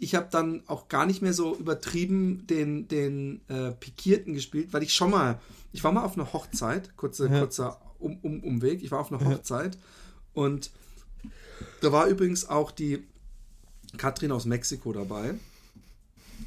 ich 0.00 0.14
habe 0.14 0.28
dann 0.30 0.62
auch 0.66 0.88
gar 0.88 1.04
nicht 1.04 1.20
mehr 1.20 1.34
so 1.34 1.54
übertrieben 1.54 2.46
den, 2.46 2.88
den 2.88 3.42
äh, 3.48 3.70
Pikierten 3.72 4.32
gespielt, 4.32 4.72
weil 4.72 4.82
ich 4.82 4.94
schon 4.94 5.10
mal, 5.10 5.38
ich 5.72 5.84
war 5.84 5.92
mal 5.92 6.04
auf 6.04 6.14
einer 6.14 6.32
Hochzeit, 6.32 6.96
kurzer, 6.96 7.28
kurzer 7.28 7.80
um, 7.98 8.18
um, 8.22 8.42
Umweg, 8.42 8.82
ich 8.82 8.90
war 8.90 9.00
auf 9.00 9.12
einer 9.12 9.22
Hochzeit 9.24 9.76
und 10.32 10.70
da 11.82 11.92
war 11.92 12.06
übrigens 12.06 12.48
auch 12.48 12.70
die 12.70 13.06
Katrin 13.98 14.32
aus 14.32 14.46
Mexiko 14.46 14.92
dabei. 14.92 15.34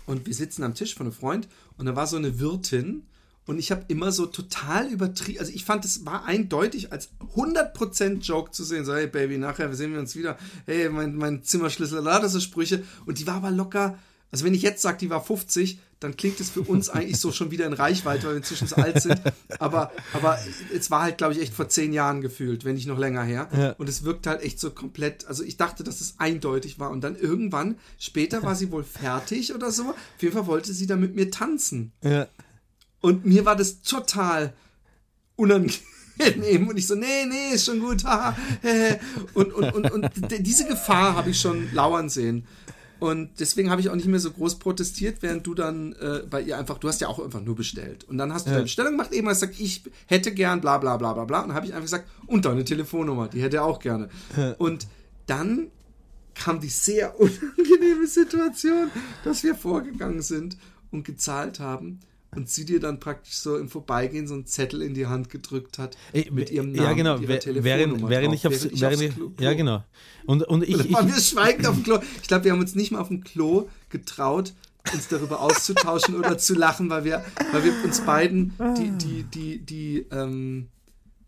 Und 0.07 0.25
wir 0.25 0.33
sitzen 0.33 0.63
am 0.63 0.73
Tisch 0.73 0.95
von 0.95 1.05
einem 1.05 1.13
Freund 1.13 1.47
und 1.77 1.85
da 1.85 1.95
war 1.95 2.07
so 2.07 2.17
eine 2.17 2.39
Wirtin 2.39 3.03
und 3.45 3.59
ich 3.59 3.71
habe 3.71 3.83
immer 3.89 4.11
so 4.11 4.25
total 4.25 4.87
übertrieben, 4.87 5.39
also 5.39 5.51
ich 5.51 5.65
fand, 5.65 5.85
es 5.85 6.05
war 6.05 6.25
eindeutig 6.25 6.91
als 6.91 7.09
100% 7.35 8.21
Joke 8.21 8.51
zu 8.51 8.63
sehen, 8.63 8.85
so 8.85 8.93
hey 8.95 9.07
Baby, 9.07 9.37
nachher 9.37 9.73
sehen 9.73 9.93
wir 9.93 9.99
uns 9.99 10.15
wieder, 10.15 10.37
hey, 10.65 10.89
mein, 10.89 11.15
mein 11.15 11.43
Zimmerschlüssel, 11.43 11.99
lauter 12.01 12.29
so 12.29 12.39
Sprüche 12.39 12.83
und 13.05 13.19
die 13.19 13.27
war 13.27 13.35
aber 13.35 13.51
locker, 13.51 13.97
also 14.31 14.45
wenn 14.45 14.53
ich 14.53 14.61
jetzt 14.63 14.81
sage, 14.81 14.97
die 14.97 15.09
war 15.09 15.23
50, 15.23 15.79
dann 15.99 16.17
klingt 16.17 16.39
es 16.41 16.49
für 16.49 16.61
uns 16.61 16.89
eigentlich 16.89 17.17
so 17.17 17.31
schon 17.31 17.51
wieder 17.51 17.65
in 17.65 17.71
Reichweite, 17.71 18.23
weil 18.25 18.31
wir 18.33 18.37
inzwischen 18.37 18.67
so 18.67 18.75
alt 18.75 19.01
sind, 19.01 19.21
aber, 19.59 19.91
aber 20.13 20.37
es 20.75 20.91
war 20.91 21.03
halt, 21.03 21.17
glaube 21.17 21.33
ich, 21.33 21.39
echt 21.41 21.53
vor 21.53 21.69
zehn 21.69 21.93
Jahren 21.93 22.19
gefühlt, 22.21 22.65
wenn 22.65 22.75
nicht 22.75 22.87
noch 22.87 22.97
länger 22.97 23.23
her 23.23 23.47
Ja. 23.55 23.71
und 23.73 23.87
es 23.87 24.03
wirkt 24.03 24.27
halt 24.27 24.41
echt 24.41 24.59
so 24.59 24.71
komplett, 24.71 25.25
also 25.27 25.43
ich 25.43 25.55
dachte, 25.57 25.83
dass 25.83 26.01
es 26.01 26.15
eindeutig 26.17 26.79
war 26.79 26.89
und 26.91 27.01
dann 27.01 27.15
irgendwann, 27.15 27.77
später 27.99 28.43
war 28.43 28.55
sie 28.55 28.71
wohl 28.71 28.83
fertig 28.83 29.53
oder 29.53 29.71
so, 29.71 29.83
auf 29.91 29.95
jeden 30.21 30.33
Fall 30.33 30.47
wollte 30.47 30.73
sie 30.73 30.87
dann 30.87 30.99
mit 30.99 31.15
mir 31.15 31.29
tanzen. 31.31 31.91
ja. 32.01 32.27
Und 33.03 33.25
mir 33.25 33.43
war 33.45 33.57
das 33.57 33.81
total 33.81 34.53
unangenehm. 35.35 36.67
Und 36.69 36.77
ich 36.77 36.87
so, 36.87 36.95
nee, 36.95 37.25
nee, 37.27 37.53
ist 37.53 37.65
schon 37.65 37.81
gut. 37.81 38.03
und, 39.33 39.53
und, 39.53 39.73
und, 39.73 39.91
und 39.91 40.09
diese 40.39 40.65
Gefahr 40.65 41.15
habe 41.15 41.31
ich 41.31 41.39
schon 41.39 41.71
lauern 41.73 42.07
sehen. 42.07 42.47
Und 42.99 43.41
deswegen 43.41 43.69
habe 43.69 43.81
ich 43.81 43.89
auch 43.89 43.95
nicht 43.95 44.07
mehr 44.07 44.21
so 44.21 44.31
groß 44.31 44.57
protestiert, 44.59 45.17
während 45.19 45.45
du 45.45 45.53
dann 45.53 45.91
äh, 45.99 46.21
bei 46.29 46.39
ihr 46.39 46.57
einfach, 46.57 46.77
du 46.77 46.87
hast 46.87 47.01
ja 47.01 47.09
auch 47.09 47.19
einfach 47.19 47.41
nur 47.41 47.57
bestellt. 47.57 48.05
Und 48.05 48.17
dann 48.17 48.33
hast 48.33 48.45
du 48.45 48.51
Ja. 48.51 48.53
deine 48.55 48.63
Bestellung 48.63 48.91
gemacht, 48.93 49.11
eben 49.11 49.27
hast 49.27 49.41
gesagt, 49.41 49.59
ich 49.59 49.83
hätte 50.05 50.31
gern 50.31 50.61
bla 50.61 50.77
bla 50.77 50.95
bla 50.95 51.11
bla 51.11 51.25
bla. 51.25 51.41
Und 51.41 51.49
dann 51.49 51.55
habe 51.57 51.65
ich 51.65 51.73
einfach 51.73 51.83
gesagt, 51.83 52.07
und 52.27 52.45
deine 52.45 52.63
Telefonnummer, 52.63 53.27
die 53.27 53.41
hätte 53.41 53.57
er 53.57 53.65
auch 53.65 53.79
gerne. 53.79 54.07
Und 54.59 54.87
dann 55.25 55.67
kam 56.35 56.61
die 56.61 56.69
sehr 56.69 57.19
unangenehme 57.19 58.07
Situation, 58.07 58.89
dass 59.25 59.43
wir 59.43 59.55
vorgegangen 59.55 60.21
sind 60.21 60.57
und 60.91 61.03
gezahlt 61.03 61.59
haben 61.59 61.99
und 62.35 62.49
sie 62.49 62.65
dir 62.65 62.79
dann 62.79 62.99
praktisch 62.99 63.35
so 63.35 63.57
im 63.57 63.69
Vorbeigehen 63.69 64.27
so 64.27 64.33
einen 64.33 64.45
Zettel 64.45 64.81
in 64.81 64.93
die 64.93 65.07
Hand 65.07 65.29
gedrückt 65.29 65.77
hat 65.77 65.97
Ey, 66.11 66.29
mit 66.31 66.49
ihrem 66.49 66.71
Namen 66.71 66.85
ja, 66.85 66.93
genau. 66.93 67.19
Während, 67.21 67.43
Telefonnummer 67.43 68.09
während, 68.09 68.33
ich 68.35 68.47
aufs, 68.47 68.67
während 68.79 69.01
ich 69.01 69.09
ich, 69.09 69.15
Klo- 69.15 69.31
ja, 69.39 69.51
Klo- 69.51 69.57
genau. 69.57 69.83
Und, 70.25 70.43
und 70.43 70.63
ich, 70.63 70.77
dann 70.77 70.85
ich, 71.07 71.15
wir 71.15 71.21
schweigend 71.21 71.67
auf 71.67 71.75
dem 71.75 71.83
Klo. 71.83 71.99
Ich 72.21 72.27
glaube, 72.27 72.45
wir 72.45 72.51
haben 72.51 72.59
uns 72.59 72.75
nicht 72.75 72.91
mal 72.91 72.99
auf 72.99 73.09
dem 73.09 73.23
Klo 73.23 73.69
getraut, 73.89 74.53
uns 74.93 75.07
darüber 75.07 75.41
auszutauschen 75.41 76.15
oder 76.15 76.37
zu 76.37 76.55
lachen, 76.55 76.89
weil 76.89 77.03
wir, 77.05 77.23
weil 77.51 77.63
wir 77.63 77.73
uns 77.83 78.01
beiden 78.01 78.53
die, 78.77 78.89
die, 78.91 79.23
die, 79.23 79.57
die, 79.59 80.05
ähm, 80.11 80.67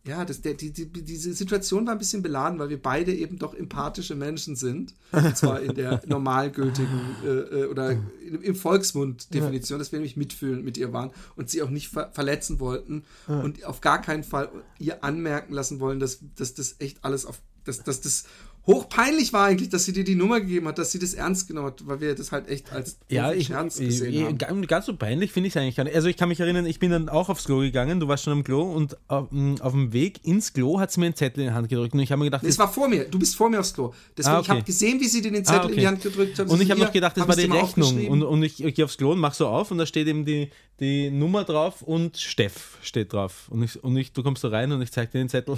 ja, 0.07 0.23
das, 0.23 0.41
der, 0.41 0.53
die, 0.53 0.71
die, 0.71 0.85
diese 0.87 1.33
Situation 1.33 1.87
war 1.87 1.93
ein 1.93 1.97
bisschen 1.97 2.21
beladen, 2.21 2.59
weil 2.59 2.69
wir 2.69 2.81
beide 2.81 3.13
eben 3.13 3.39
doch 3.39 3.55
empathische 3.55 4.15
Menschen 4.15 4.55
sind. 4.55 4.93
Und 5.11 5.35
zwar 5.35 5.61
in 5.61 5.73
der 5.73 6.01
normalgültigen 6.07 6.99
äh, 7.23 7.27
äh, 7.27 7.65
oder 7.65 7.91
im, 7.91 8.41
im 8.41 8.55
Volksmund-Definition, 8.55 9.79
dass 9.79 9.91
wir 9.91 9.97
nämlich 9.97 10.15
mitfühlend 10.15 10.63
mit 10.63 10.77
ihr 10.77 10.93
waren 10.93 11.11
und 11.35 11.49
sie 11.49 11.63
auch 11.63 11.71
nicht 11.71 11.89
ver 11.89 12.11
verletzen 12.13 12.59
wollten 12.59 13.03
und 13.27 13.65
auf 13.65 13.81
gar 13.81 13.99
keinen 14.01 14.23
Fall 14.23 14.49
ihr 14.77 15.03
anmerken 15.03 15.53
lassen 15.53 15.79
wollen, 15.79 15.99
dass, 15.99 16.19
dass 16.35 16.53
das 16.53 16.75
echt 16.79 17.03
alles 17.03 17.25
auf, 17.25 17.41
dass, 17.63 17.83
dass 17.83 18.01
das 18.01 18.25
hochpeinlich 18.67 19.31
war 19.33 19.45
eigentlich, 19.45 19.69
dass 19.69 19.85
sie 19.85 19.93
dir 19.93 20.03
die 20.03 20.15
Nummer 20.15 20.39
gegeben 20.41 20.67
hat, 20.67 20.77
dass 20.77 20.91
sie 20.91 20.99
das 20.99 21.13
ernst 21.13 21.47
genommen 21.47 21.67
hat, 21.67 21.87
weil 21.87 22.01
wir 22.01 22.15
das 22.15 22.31
halt 22.31 22.47
echt 22.49 22.71
als 22.71 22.97
Ja, 23.09 23.31
ich, 23.31 23.47
Scherz 23.47 23.79
ich, 23.79 23.87
gesehen 23.87 24.13
ich, 24.37 24.47
haben. 24.47 24.65
ganz, 24.67 24.85
so 24.85 24.95
peinlich 24.95 25.31
finde 25.31 25.47
ich 25.47 25.55
es 25.55 25.61
eigentlich 25.61 25.75
gar 25.75 25.83
nicht. 25.83 25.95
Also 25.95 26.07
ich 26.07 26.17
kann 26.17 26.29
mich 26.29 26.39
erinnern, 26.39 26.65
ich 26.65 26.79
bin 26.79 26.91
dann 26.91 27.09
auch 27.09 27.29
aufs 27.29 27.45
Klo 27.45 27.59
gegangen, 27.59 27.99
du 27.99 28.07
warst 28.07 28.23
schon 28.23 28.33
am 28.33 28.43
Klo 28.43 28.63
und 28.63 28.97
auf, 29.07 29.31
m, 29.31 29.55
auf 29.61 29.73
dem 29.73 29.93
Weg 29.93 30.25
ins 30.25 30.53
Klo 30.53 30.79
hat 30.79 30.91
sie 30.91 30.99
mir 30.99 31.07
einen 31.07 31.15
Zettel 31.15 31.41
in 31.43 31.49
die 31.49 31.53
Hand 31.53 31.69
gedrückt 31.69 31.93
und 31.93 31.99
ich 31.99 32.11
habe 32.11 32.19
mir 32.19 32.25
gedacht, 32.25 32.43
Es 32.43 32.57
war 32.57 32.71
vor 32.71 32.87
mir. 32.87 33.05
Du 33.05 33.19
bist 33.19 33.35
vor 33.35 33.49
mir 33.49 33.59
aufs 33.59 33.73
Klo. 33.73 33.93
Deswegen, 34.17 34.35
Ah, 34.35 34.39
ich 34.39 34.45
okay. 34.47 34.57
habe 34.57 34.63
gesehen, 34.65 34.99
wie 34.99 35.07
sie 35.07 35.21
dir 35.21 35.31
den 35.31 35.45
Zettel 35.45 35.59
Ah, 35.61 35.63
okay. 35.65 35.73
in 35.73 35.79
die 35.79 35.87
Hand 35.87 36.01
gedrückt 36.01 36.39
hat. 36.39 36.49
Und 36.49 36.61
ich 36.61 36.69
habe 36.71 36.79
Hier, 36.79 36.85
noch 36.87 36.93
gedacht, 36.93 37.17
das 37.17 37.27
war 37.27 37.35
die 37.35 37.43
Rechnung. 37.45 38.07
Und, 38.07 38.23
und 38.23 38.43
ich, 38.43 38.63
ich 38.63 38.73
gehe 38.75 38.85
aufs 38.85 38.97
Klo 38.97 39.11
und 39.11 39.19
mache 39.19 39.35
so 39.35 39.47
auf 39.47 39.71
und 39.71 39.77
da 39.77 39.85
steht 39.85 40.07
eben 40.07 40.25
die, 40.25 40.49
die 40.79 41.09
Nummer 41.11 41.43
drauf 41.43 41.81
und 41.81 42.17
Steff 42.17 42.77
steht 42.81 43.13
drauf. 43.13 43.47
Und, 43.49 43.63
ich, 43.63 43.83
und 43.83 43.95
ich, 43.97 44.11
du 44.11 44.23
kommst 44.23 44.43
da 44.43 44.49
rein 44.49 44.71
und 44.71 44.81
ich 44.81 44.91
zeige 44.91 45.11
dir 45.11 45.19
den 45.19 45.29
Zettel. 45.29 45.57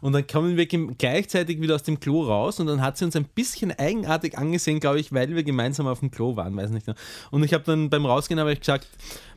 Und 0.00 0.12
dann 0.12 0.26
kommen 0.26 0.56
wir 0.56 0.66
gleichzeitig 0.66 1.60
wieder 1.60 1.74
aus 1.74 1.82
dem 1.82 2.00
Klo 2.00 2.22
raus 2.24 2.47
und 2.60 2.66
dann 2.66 2.80
hat 2.82 2.96
sie 2.96 3.04
uns 3.04 3.16
ein 3.16 3.24
bisschen 3.24 3.72
eigenartig 3.72 4.36
angesehen, 4.38 4.80
glaube 4.80 5.00
ich, 5.00 5.12
weil 5.12 5.34
wir 5.34 5.42
gemeinsam 5.42 5.86
auf 5.86 6.00
dem 6.00 6.10
Klo 6.10 6.36
waren, 6.36 6.56
weiß 6.56 6.70
nicht. 6.70 6.86
mehr. 6.86 6.96
Und 7.30 7.44
ich 7.44 7.52
habe 7.54 7.64
dann 7.64 7.90
beim 7.90 8.06
Rausgehen 8.06 8.40
habe 8.40 8.52
ich 8.52 8.60
gesagt, 8.60 8.86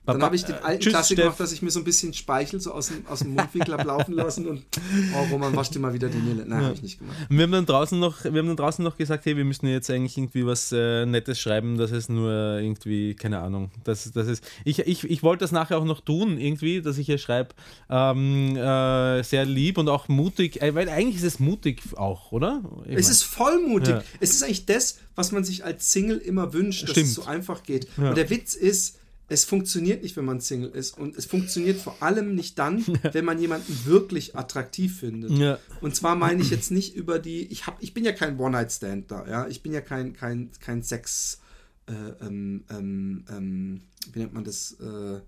Dann 0.04 0.24
habe 0.24 0.36
ich 0.36 0.44
den 0.46 0.56
äh, 0.56 0.60
alten 0.60 0.82
tschüss, 0.82 0.94
Klassiker 0.94 1.22
gemacht, 1.24 1.40
dass 1.40 1.52
ich 1.52 1.62
mir 1.62 1.70
so 1.70 1.80
ein 1.80 1.84
bisschen 1.84 2.12
Speichel 2.14 2.60
so 2.60 2.72
aus 2.74 2.88
dem, 2.88 3.06
aus 3.06 3.20
dem 3.20 3.36
Mundwinkel 3.36 3.76
hab 3.76 3.86
laufen 3.86 4.14
lassen 4.16 4.48
und 4.48 4.64
oh 5.16 5.24
Roman, 5.32 5.56
wasch 5.56 5.70
dir 5.70 5.78
mal 5.80 5.94
wieder 5.94 6.10
die 6.10 6.18
Nille. 6.18 6.44
Nein, 6.48 6.64
habe 6.64 6.74
ich 6.74 6.82
nicht 6.82 6.98
gemacht. 7.00 7.16
Und 7.30 7.38
wir 7.38 7.44
haben 7.44 7.52
dann 7.52 7.66
draußen 7.68 8.00
noch, 8.00 8.24
wir 8.24 8.32
haben 8.32 8.48
dann 8.48 8.58
draußen 8.58 8.84
noch 8.84 8.98
gesagt, 8.98 9.26
hey, 9.26 9.38
wir 9.38 9.46
müssen 9.46 9.68
jetzt 9.68 9.92
eigentlich 9.92 10.18
irgendwie 10.18 10.44
was 10.46 10.72
äh, 10.72 11.06
Nettes 11.06 11.40
schreiben, 11.40 11.78
dass 11.78 11.92
es 11.92 12.10
nur 12.10 12.32
irgendwie, 12.60 13.14
keine 13.14 13.40
Ahnung, 13.40 13.70
das, 13.84 14.12
das 14.12 14.28
ist. 14.28 14.44
Ich, 14.66 14.80
ich, 14.80 15.04
ich 15.04 15.22
wollte 15.22 15.44
das 15.44 15.52
nachher 15.52 15.78
auch 15.78 15.86
noch 15.86 16.02
tun, 16.02 16.40
irgendwie, 16.40 16.82
dass 16.82 16.98
ich 16.98 17.06
hier 17.06 17.20
schreibe, 17.20 17.50
ähm, 17.90 18.56
äh, 18.56 19.22
sehr 19.24 19.46
lieb 19.46 19.78
und 19.78 19.88
auch 19.88 20.08
mutig, 20.08 20.62
äh, 20.64 20.74
weil 20.74 20.90
eigentlich 20.90 21.18
ist 21.18 21.24
es 21.24 21.40
mutig 21.40 21.82
auch, 21.96 22.32
oder? 22.32 22.64
Ich 22.86 22.96
Es 22.98 23.06
mein- 23.06 23.12
ist 23.12 23.24
vollmutig. 23.24 23.90
Ja. 23.90 24.04
Es 24.20 24.32
ist 24.32 24.44
eigentlich 24.44 24.66
das, 24.66 24.98
was 25.16 25.32
man 25.32 25.44
sich 25.44 25.64
als 25.64 25.92
Single 25.92 26.18
immer 26.18 26.54
wünscht, 26.54 26.84
dass 26.84 26.92
Stimmt. 26.92 27.08
es 27.08 27.14
so 27.14 27.26
einfach 27.26 27.62
geht. 27.64 27.88
Und 27.98 28.18
der 28.18 28.30
Witz 28.32 28.56
ist, 28.56 28.98
es 29.32 29.46
funktioniert 29.46 30.04
nicht, 30.04 30.18
wenn 30.18 30.26
man 30.26 30.42
Single 30.42 30.72
ist. 30.72 30.98
Und 30.98 31.16
es 31.16 31.26
funktioniert 31.26 31.80
vor 31.80 31.96
allem 32.02 32.36
nicht 32.36 32.60
dann, 32.60 32.84
wenn 33.14 33.24
man 33.24 33.40
jemanden 33.40 33.86
wirklich 33.86 34.36
attraktiv 34.36 35.00
findet. 35.00 35.32
Ja. 35.32 35.58
Und 35.80 35.96
zwar 35.96 36.16
meine 36.16 36.42
ich 36.42 36.50
jetzt 36.50 36.70
nicht 36.70 36.96
über 36.96 37.18
die, 37.18 37.46
ich, 37.46 37.66
hab, 37.66 37.82
ich 37.82 37.94
bin 37.94 38.04
ja 38.04 38.12
kein 38.12 38.38
One-Night-Stand 38.38 39.10
da, 39.10 39.26
ja. 39.28 39.48
Ich 39.48 39.64
bin 39.64 39.72
ja 39.72 39.80
kein, 39.80 40.14
kein, 40.14 40.50
kein 40.60 40.84
Sex, 40.84 41.40
äh, 41.88 41.94
ähm, 42.26 42.66
ähm, 42.70 43.26
ähm, 43.30 43.82
wie 44.12 44.20
nennt 44.20 44.34
man 44.34 44.44
das, 44.44 44.74
äh, 44.82 45.22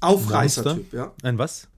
Aufreißer-Typ, 0.00 0.92
ja 0.92 1.14
Ein 1.22 1.38
was? 1.38 1.68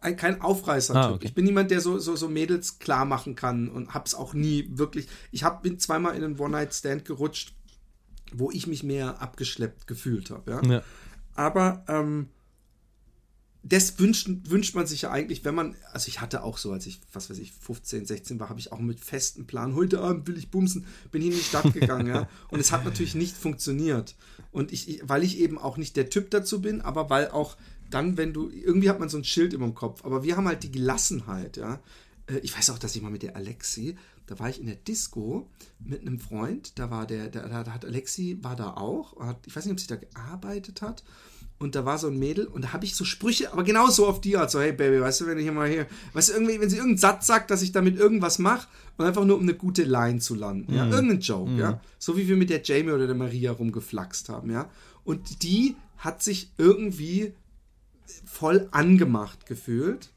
ein, 0.00 0.16
kein 0.16 0.40
Aufreißer-Typ. 0.40 1.02
Ah, 1.02 1.12
okay. 1.12 1.26
Ich 1.26 1.34
bin 1.34 1.44
niemand, 1.44 1.70
der 1.70 1.82
so, 1.82 1.98
so, 1.98 2.16
so 2.16 2.28
Mädels 2.28 2.78
klar 2.78 3.04
machen 3.04 3.34
kann 3.34 3.68
und 3.68 3.92
hab's 3.92 4.14
auch 4.14 4.32
nie 4.32 4.70
wirklich. 4.72 5.06
Ich 5.30 5.44
hab, 5.44 5.62
bin 5.62 5.78
zweimal 5.78 6.16
in 6.16 6.24
einen 6.24 6.38
One-Night-Stand 6.38 7.04
gerutscht, 7.04 7.52
wo 8.38 8.50
ich 8.50 8.66
mich 8.66 8.82
mehr 8.82 9.20
abgeschleppt 9.20 9.86
gefühlt 9.86 10.30
habe. 10.30 10.50
Ja? 10.50 10.62
Ja. 10.64 10.82
Aber 11.34 11.84
ähm, 11.88 12.28
das 13.66 13.98
wünscht, 13.98 14.28
wünscht 14.44 14.74
man 14.74 14.86
sich 14.86 15.02
ja 15.02 15.10
eigentlich, 15.10 15.44
wenn 15.44 15.54
man, 15.54 15.74
also 15.92 16.08
ich 16.08 16.20
hatte 16.20 16.42
auch 16.42 16.58
so, 16.58 16.72
als 16.72 16.86
ich, 16.86 17.00
was 17.12 17.30
weiß 17.30 17.38
ich, 17.38 17.52
15, 17.52 18.04
16 18.04 18.38
war, 18.38 18.50
habe 18.50 18.60
ich 18.60 18.72
auch 18.72 18.78
mit 18.78 19.00
festem 19.00 19.46
Plan, 19.46 19.74
heute 19.74 20.00
Abend 20.00 20.28
will 20.28 20.36
ich 20.36 20.50
bumsen, 20.50 20.84
bin 21.10 21.22
ich 21.22 21.28
in 21.28 21.34
die 21.34 21.42
Stadt 21.42 21.72
gegangen, 21.72 22.06
ja. 22.06 22.28
Und 22.50 22.60
es 22.60 22.72
hat 22.72 22.84
natürlich 22.84 23.14
nicht 23.14 23.34
funktioniert. 23.34 24.16
Und 24.52 24.70
ich, 24.70 24.88
ich, 24.88 25.00
weil 25.04 25.22
ich 25.22 25.38
eben 25.38 25.56
auch 25.56 25.78
nicht 25.78 25.96
der 25.96 26.10
Typ 26.10 26.30
dazu 26.30 26.60
bin, 26.60 26.82
aber 26.82 27.08
weil 27.08 27.30
auch 27.30 27.56
dann, 27.90 28.18
wenn 28.18 28.34
du, 28.34 28.50
irgendwie 28.50 28.90
hat 28.90 29.00
man 29.00 29.08
so 29.08 29.16
ein 29.16 29.24
Schild 29.24 29.54
immer 29.54 29.66
im 29.66 29.74
Kopf, 29.74 30.04
aber 30.04 30.22
wir 30.24 30.36
haben 30.36 30.46
halt 30.46 30.62
die 30.62 30.72
Gelassenheit, 30.72 31.56
ja. 31.56 31.80
Äh, 32.26 32.38
Ich 32.42 32.56
weiß 32.56 32.68
auch, 32.68 32.78
dass 32.78 32.94
ich 32.94 33.02
mal 33.02 33.10
mit 33.10 33.22
der 33.22 33.34
Alexi, 33.34 33.96
da 34.26 34.38
war 34.38 34.48
ich 34.48 34.60
in 34.60 34.66
der 34.66 34.76
Disco 34.76 35.50
mit 35.78 36.00
einem 36.00 36.18
Freund, 36.18 36.78
da 36.78 36.90
war 36.90 37.06
der, 37.06 37.28
da 37.28 37.50
hat 37.50 37.84
Alexi, 37.84 38.38
war 38.42 38.56
da 38.56 38.74
auch, 38.74 39.18
hat, 39.20 39.46
ich 39.46 39.54
weiß 39.54 39.66
nicht, 39.66 39.72
ob 39.72 39.80
sie 39.80 39.86
da 39.86 39.96
gearbeitet 39.96 40.82
hat. 40.82 41.04
Und 41.56 41.76
da 41.76 41.84
war 41.84 41.98
so 41.98 42.08
ein 42.08 42.18
Mädel 42.18 42.46
und 42.46 42.62
da 42.62 42.72
habe 42.72 42.84
ich 42.84 42.96
so 42.96 43.04
Sprüche, 43.04 43.52
aber 43.52 43.62
genau 43.62 43.88
so 43.88 44.08
auf 44.08 44.20
die 44.20 44.36
Art, 44.36 44.50
so, 44.50 44.60
hey 44.60 44.72
Baby, 44.72 45.00
weißt 45.00 45.20
du, 45.20 45.26
wenn 45.26 45.38
ich 45.38 45.50
mal 45.52 45.68
hier, 45.68 45.86
weißt 46.12 46.30
du, 46.30 46.32
irgendwie, 46.32 46.60
wenn 46.60 46.68
sie 46.68 46.76
irgendeinen 46.76 46.98
Satz 46.98 47.28
sagt, 47.28 47.50
dass 47.50 47.62
ich 47.62 47.70
damit 47.70 47.96
irgendwas 47.96 48.40
mache 48.40 48.66
und 48.96 49.04
einfach 49.04 49.24
nur 49.24 49.36
um 49.36 49.42
eine 49.42 49.54
gute 49.54 49.84
Line 49.84 50.18
zu 50.18 50.34
landen, 50.34 50.74
ja, 50.74 50.84
irgendeinen 50.86 51.20
Joke, 51.20 51.52
ja, 51.52 51.80
so 51.98 52.16
wie 52.16 52.26
wir 52.26 52.36
mit 52.36 52.50
der 52.50 52.62
Jamie 52.62 52.90
oder 52.90 53.06
der 53.06 53.14
Maria 53.14 53.52
rumgeflaxt 53.52 54.30
haben, 54.30 54.50
ja, 54.50 54.68
und 55.04 55.44
die 55.44 55.76
hat 55.96 56.22
sich 56.22 56.50
irgendwie 56.58 57.34
voll 58.26 58.68
angemacht 58.72 59.46
gefühlt 59.46 60.10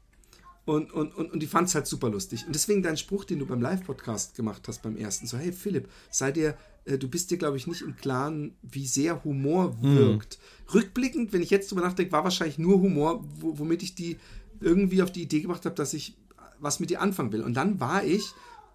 und, 0.68 0.92
und, 0.92 1.14
und, 1.14 1.32
und 1.32 1.40
die 1.40 1.46
fand 1.46 1.68
es 1.68 1.74
halt 1.74 1.86
super 1.86 2.10
lustig. 2.10 2.44
Und 2.46 2.54
deswegen 2.54 2.82
dein 2.82 2.98
Spruch, 2.98 3.24
den 3.24 3.38
du 3.38 3.46
beim 3.46 3.62
Live-Podcast 3.62 4.36
gemacht 4.36 4.68
hast, 4.68 4.82
beim 4.82 4.96
ersten, 4.96 5.26
so, 5.26 5.38
hey 5.38 5.50
Philipp, 5.50 5.88
sei 6.10 6.30
dir, 6.30 6.58
äh, 6.84 6.98
du 6.98 7.08
bist 7.08 7.30
dir, 7.30 7.38
glaube 7.38 7.56
ich, 7.56 7.66
nicht 7.66 7.80
im 7.80 7.96
Klaren, 7.96 8.54
wie 8.60 8.86
sehr 8.86 9.24
Humor 9.24 9.80
wirkt. 9.80 10.38
Rückblickend, 10.74 11.32
wenn 11.32 11.40
ich 11.40 11.48
jetzt 11.48 11.70
drüber 11.70 11.80
nachdenke, 11.80 12.12
war 12.12 12.22
wahrscheinlich 12.22 12.58
nur 12.58 12.82
Humor, 12.82 13.24
wo, 13.40 13.58
womit 13.58 13.82
ich 13.82 13.94
die 13.94 14.18
irgendwie 14.60 15.02
auf 15.02 15.10
die 15.10 15.22
Idee 15.22 15.40
gebracht 15.40 15.64
habe, 15.64 15.74
dass 15.74 15.94
ich 15.94 16.18
was 16.58 16.80
mit 16.80 16.90
ihr 16.90 17.00
anfangen 17.00 17.32
will. 17.32 17.42
Und 17.42 17.54
dann 17.54 17.80
war 17.80 18.04
ich 18.04 18.32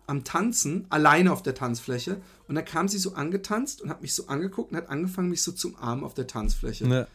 am 0.08 0.24
Tanzen, 0.24 0.88
alleine 0.90 1.32
auf 1.32 1.44
der 1.44 1.54
Tanzfläche, 1.54 2.20
und 2.48 2.56
dann 2.56 2.66
kam 2.66 2.88
sie 2.88 2.98
so 2.98 3.14
angetanzt 3.14 3.84
und 3.84 3.90
hat 3.90 4.02
mich 4.02 4.16
so 4.16 4.26
angeguckt 4.28 4.72
und 4.72 4.78
hat 4.78 4.90
angefangen, 4.90 5.30
mich 5.30 5.44
so 5.44 5.52
zum 5.52 5.76
Arm 5.76 6.04
auf 6.04 6.16
der 6.16 6.26
Tanzfläche. 6.26 6.88
Ja. 6.88 7.08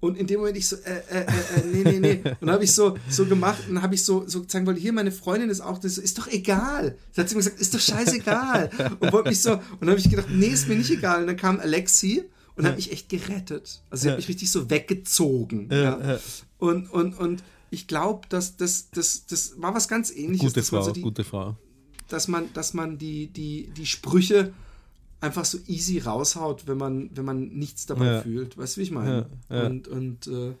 Und 0.00 0.18
in 0.18 0.26
dem 0.26 0.40
Moment 0.40 0.56
ich 0.56 0.68
so, 0.68 0.76
äh, 0.76 1.00
äh, 1.10 1.20
äh, 1.20 1.24
äh 1.24 1.64
nee, 1.72 1.82
nee, 1.84 2.00
nee. 2.00 2.22
Und 2.40 2.50
habe 2.50 2.64
ich 2.64 2.72
so, 2.72 2.96
so 3.08 3.24
gemacht 3.24 3.60
und 3.68 3.76
dann 3.76 3.82
habe 3.82 3.94
ich 3.94 4.04
so, 4.04 4.24
so 4.26 4.44
zeigen 4.44 4.66
wollte, 4.66 4.80
hier, 4.80 4.92
meine 4.92 5.12
Freundin 5.12 5.48
ist 5.48 5.60
auch, 5.62 5.78
das 5.78 5.96
ist 5.96 6.18
doch 6.18 6.26
egal. 6.26 6.96
Da 7.14 7.22
hat 7.22 7.28
sie 7.28 7.34
mir 7.34 7.40
gesagt, 7.42 7.60
ist 7.60 7.72
doch 7.72 7.80
scheißegal. 7.80 8.70
Und 9.00 9.12
wollte 9.12 9.30
mich 9.30 9.40
so, 9.40 9.52
und 9.52 9.62
dann 9.80 9.90
habe 9.90 9.98
ich 9.98 10.10
gedacht, 10.10 10.28
nee, 10.30 10.48
ist 10.48 10.68
mir 10.68 10.76
nicht 10.76 10.90
egal. 10.90 11.22
Und 11.22 11.28
dann 11.28 11.36
kam 11.36 11.58
Alexi 11.58 12.24
und 12.56 12.66
hat 12.66 12.76
mich 12.76 12.92
echt 12.92 13.08
gerettet. 13.08 13.80
Also 13.90 14.02
sie 14.02 14.08
Ja. 14.08 14.12
hat 14.12 14.18
mich 14.18 14.28
richtig 14.28 14.50
so 14.50 14.68
weggezogen. 14.70 15.68
Ja, 15.70 15.82
Ja, 15.82 16.12
ja. 16.12 16.20
Und, 16.58 16.90
und, 16.90 17.18
und 17.18 17.42
ich 17.70 17.86
glaube, 17.88 18.26
dass 18.28 18.56
das, 18.56 18.90
das, 18.90 19.26
das 19.26 19.54
war 19.56 19.74
was 19.74 19.88
ganz 19.88 20.10
ähnliches. 20.10 20.54
Gute 20.54 20.62
Frau, 20.62 20.82
so 20.82 20.92
die, 20.92 21.00
gute 21.00 21.24
Frau. 21.24 21.56
dass 22.08 22.28
man, 22.28 22.52
dass 22.52 22.74
man 22.74 22.98
die, 22.98 23.28
die, 23.28 23.70
die 23.76 23.86
Sprüche 23.86 24.52
einfach 25.24 25.44
so 25.44 25.58
easy 25.66 25.98
raushaut, 25.98 26.66
wenn 26.66 26.78
man, 26.78 27.10
wenn 27.14 27.24
man 27.24 27.48
nichts 27.48 27.86
dabei 27.86 28.06
Ja. 28.06 28.20
fühlt. 28.22 28.56
Weißt 28.56 28.76
du, 28.76 28.80
wie 28.80 28.84
ich 28.84 28.90
meine? 28.90 29.26
Ja. 29.50 29.66
Und, 29.66 29.88
und 29.88 30.26
äh, 30.26 30.52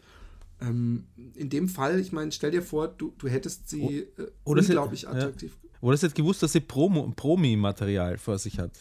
ähm, 0.60 1.04
in 1.34 1.50
dem 1.50 1.68
Fall, 1.68 1.98
ich 2.00 2.12
meine, 2.12 2.32
stell 2.32 2.50
dir 2.50 2.62
vor, 2.62 2.88
du, 2.88 3.12
du 3.18 3.28
hättest 3.28 3.68
sie 3.68 3.82
äh, 4.00 4.26
oder 4.44 4.62
sie- 4.62 4.68
unglaublich 4.72 5.02
ja. 5.02 5.10
attraktiv. 5.10 5.56
Oder 5.80 5.96
sie 5.98 6.06
hat 6.06 6.14
gewusst, 6.14 6.42
dass 6.42 6.52
sie 6.52 6.60
Promo- 6.60 7.12
Promi-Material 7.14 8.16
vor 8.18 8.38
sich 8.38 8.58
hat. 8.58 8.72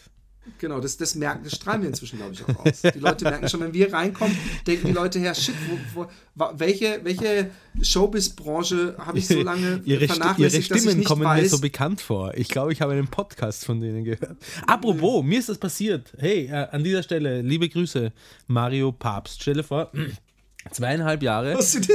Genau, 0.60 0.80
das, 0.80 0.98
das 0.98 1.16
merken, 1.16 1.44
das 1.44 1.56
strahlen 1.56 1.82
wir 1.82 1.90
inzwischen, 1.90 2.18
glaube 2.18 2.34
ich, 2.34 2.44
auch 2.44 2.66
aus. 2.66 2.82
Die 2.82 3.00
Leute 3.00 3.24
merken 3.26 3.48
schon, 3.48 3.62
wenn 3.62 3.74
wir 3.74 3.92
reinkommen, 3.94 4.38
denken 4.68 4.88
die 4.88 4.94
Leute, 4.94 5.20
her, 5.20 5.34
shit, 5.34 5.56
wo, 5.94 6.06
wo, 6.36 6.50
welche, 6.58 7.00
welche 7.04 7.50
Showbiz-Branche 7.82 8.96
habe 8.98 9.20
ich 9.20 9.28
so 9.28 9.42
lange 9.42 9.82
ihre, 9.86 10.04
ihre 10.04 10.08
vernachlässigt, 10.08 10.72
ich 10.72 10.82
Stimmen 10.82 11.04
kommen 11.04 11.22
mir 11.24 11.28
weiß, 11.30 11.52
so 11.52 11.60
bekannt 11.60 12.02
vor. 12.02 12.34
Ich 12.36 12.50
glaube, 12.50 12.74
ich 12.74 12.82
habe 12.82 12.94
einen 12.94 13.08
Podcast 13.08 13.66
von 13.66 13.80
denen 13.80 14.04
gehört. 14.04 14.38
Apropos, 14.68 15.24
mir 15.24 15.40
ist 15.40 15.50
das 15.50 15.58
passiert. 15.58 16.14
Hey, 16.18 16.48
äh, 16.48 16.68
an 16.72 16.84
dieser 16.84 17.04
Stelle, 17.04 17.42
liebe 17.42 17.70
Grüße, 17.70 18.12
Mario 18.48 18.92
Papst. 18.92 19.42
Stell 19.42 19.56
dir 19.56 19.64
vor, 19.64 19.92
zweieinhalb 20.72 21.24
Jahre. 21.24 21.56
Weißt 21.56 21.76
du, 21.76 21.80
die- 21.82 21.94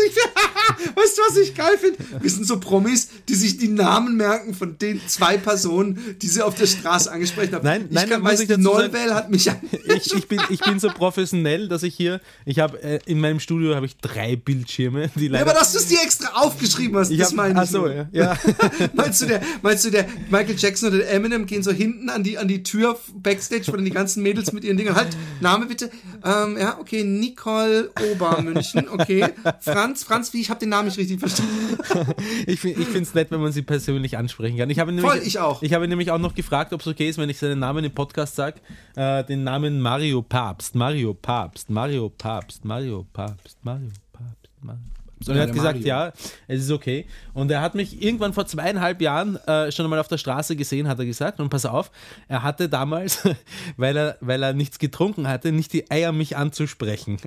weißt 0.95 1.19
du, 1.19 1.23
was 1.29 1.37
ich 1.39 1.55
geil 1.55 1.79
finde? 1.79 1.99
Wir 2.21 2.31
sind 2.31 2.47
so 2.47 2.61
Promis, 2.61 3.09
die 3.29 3.35
sich 3.35 3.59
die 3.59 3.69
Namen 3.69 4.17
merken 4.17 4.55
von 4.55 4.79
den 4.79 5.01
zwei 5.07 5.37
Personen, 5.39 6.17
die 6.21 6.29
sie 6.29 6.43
auf 6.43 6.55
der 6.55 6.67
Straße 6.67 7.11
angesprochen 7.11 7.55
haben. 7.55 7.65
Nein, 7.65 7.87
ich 7.89 7.95
nein, 7.95 8.09
kann, 8.09 8.25
weiß, 8.25 8.41
ich 8.41 8.49
dazu 8.49 8.79
hat 8.79 9.31
mich. 9.31 9.51
Ich, 9.89 10.15
ich, 10.15 10.29
bin, 10.29 10.41
ich 10.51 10.61
bin 10.61 10.79
so 10.79 10.89
professionell, 10.91 11.69
dass 11.69 11.83
ich 11.83 11.95
hier, 11.95 12.21
ich 12.45 12.59
habe 12.59 12.81
äh, 12.83 12.99
in 13.07 13.21
meinem 13.21 13.41
Studio 13.41 13.75
habe 13.75 13.87
ich 13.87 13.97
drei 13.97 14.37
Bildschirme, 14.37 15.11
die 15.15 15.27
Ja, 15.27 15.33
leider. 15.33 15.51
aber 15.51 15.59
dass 15.59 15.73
du 15.73 15.79
es 15.79 15.87
dir 15.87 16.01
extra 16.03 16.43
aufgeschrieben 16.43 16.99
hast, 16.99 17.11
ich 17.11 17.19
das 17.19 17.29
hab, 17.29 17.37
meine 17.37 17.55
ich. 17.55 17.61
ach 17.61 17.67
so, 17.67 17.87
ja. 17.89 18.09
ja. 18.13 18.39
meinst, 18.95 19.23
du 19.23 19.27
der, 19.27 19.41
meinst 19.63 19.85
du, 19.85 19.91
der 19.91 20.07
Michael 20.31 20.57
Jackson 20.57 20.91
oder 20.91 20.99
der 20.99 21.13
Eminem 21.13 21.47
gehen 21.47 21.63
so 21.63 21.73
hinten 21.73 22.11
an 22.11 22.23
die, 22.23 22.39
an 22.39 22.49
die 22.49 22.63
Tür 22.63 22.99
Backstage, 23.15 23.65
wo 23.69 23.73
dann 23.73 23.85
die 23.85 23.91
ganzen 23.91 24.23
Mädels 24.23 24.53
mit 24.53 24.65
ihren 24.65 24.77
Dingen. 24.77 24.95
Halt, 24.95 25.17
Name 25.41 25.67
bitte. 25.67 25.91
Ähm, 26.25 26.57
ja, 26.59 26.79
okay, 26.79 27.05
Nicole 27.05 27.91
Obermünchen, 28.13 28.89
okay. 28.89 29.29
Franz, 29.61 30.05
Franz, 30.05 30.33
wie, 30.33 30.41
ich 30.41 30.51
habe 30.51 30.58
den 30.59 30.71
Namen 30.71 30.89
nicht 30.89 30.99
richtig 30.99 31.21
verstanden. 31.21 31.79
Ich, 32.47 32.65
ich 32.65 32.77
finde 32.77 33.03
es 33.03 33.15
nett, 33.15 33.31
wenn 33.31 33.41
man 33.41 33.53
sie 33.53 33.63
persönlich 33.63 34.17
ansprechen 34.17 34.59
kann. 34.59 34.71
Ich 34.71 34.79
habe 34.79 34.93
nämlich, 34.93 35.11
Voll, 35.11 35.21
ich 35.25 35.39
auch. 35.39 35.63
Ich 35.63 35.73
habe 35.73 35.89
nämlich 35.89 36.11
auch 36.11 36.19
noch 36.19 36.35
gefragt, 36.35 36.73
ob 36.73 36.81
es 36.81 36.87
okay 36.87 37.09
ist, 37.09 37.19
wenn 37.19 37.29
ich 37.29 37.39
seinen 37.39 37.59
Namen 37.59 37.85
im 37.85 37.93
Podcast 37.93 38.37
sage. 38.37 38.61
Äh, 38.97 39.25
den 39.25 39.45
Namen 39.45 39.81
Mario 39.81 40.23
Papst. 40.23 40.75
Mario 40.75 41.15
Papst. 41.15 41.71
Mario 41.71 42.09
Papst. 42.11 42.65
Mario 42.65 43.07
Papst. 43.13 43.59
Mario 43.63 43.91
Papst. 44.13 44.49
Mario 44.63 44.81
Und 45.27 45.37
er 45.37 45.43
hat 45.43 45.53
gesagt, 45.53 45.81
ja, 45.81 46.13
es 46.47 46.63
ist 46.63 46.71
okay. 46.71 47.07
Und 47.35 47.51
er 47.51 47.61
hat 47.61 47.75
mich 47.75 48.03
irgendwann 48.03 48.33
vor 48.33 48.47
zweieinhalb 48.47 49.01
Jahren 49.01 49.37
äh, 49.47 49.73
schon 49.73 49.85
einmal 49.85 49.99
auf 49.99 50.09
der 50.09 50.19
Straße 50.19 50.55
gesehen, 50.55 50.89
hat 50.89 50.99
er 50.99 51.07
gesagt. 51.07 51.41
Und 51.41 51.49
pass 51.49 51.67
auf, 51.67 51.91
er 52.29 52.43
hatte 52.43 52.69
damals, 52.69 53.27
weil 53.77 53.97
er, 53.97 54.17
weil 54.21 54.43
er 54.43 54.53
nichts 54.53 54.79
getrunken 54.79 55.29
hatte, 55.29 55.51
nicht 55.51 55.73
die 55.73 55.91
Eier, 55.91 56.13
mich 56.13 56.37
anzusprechen. 56.37 57.19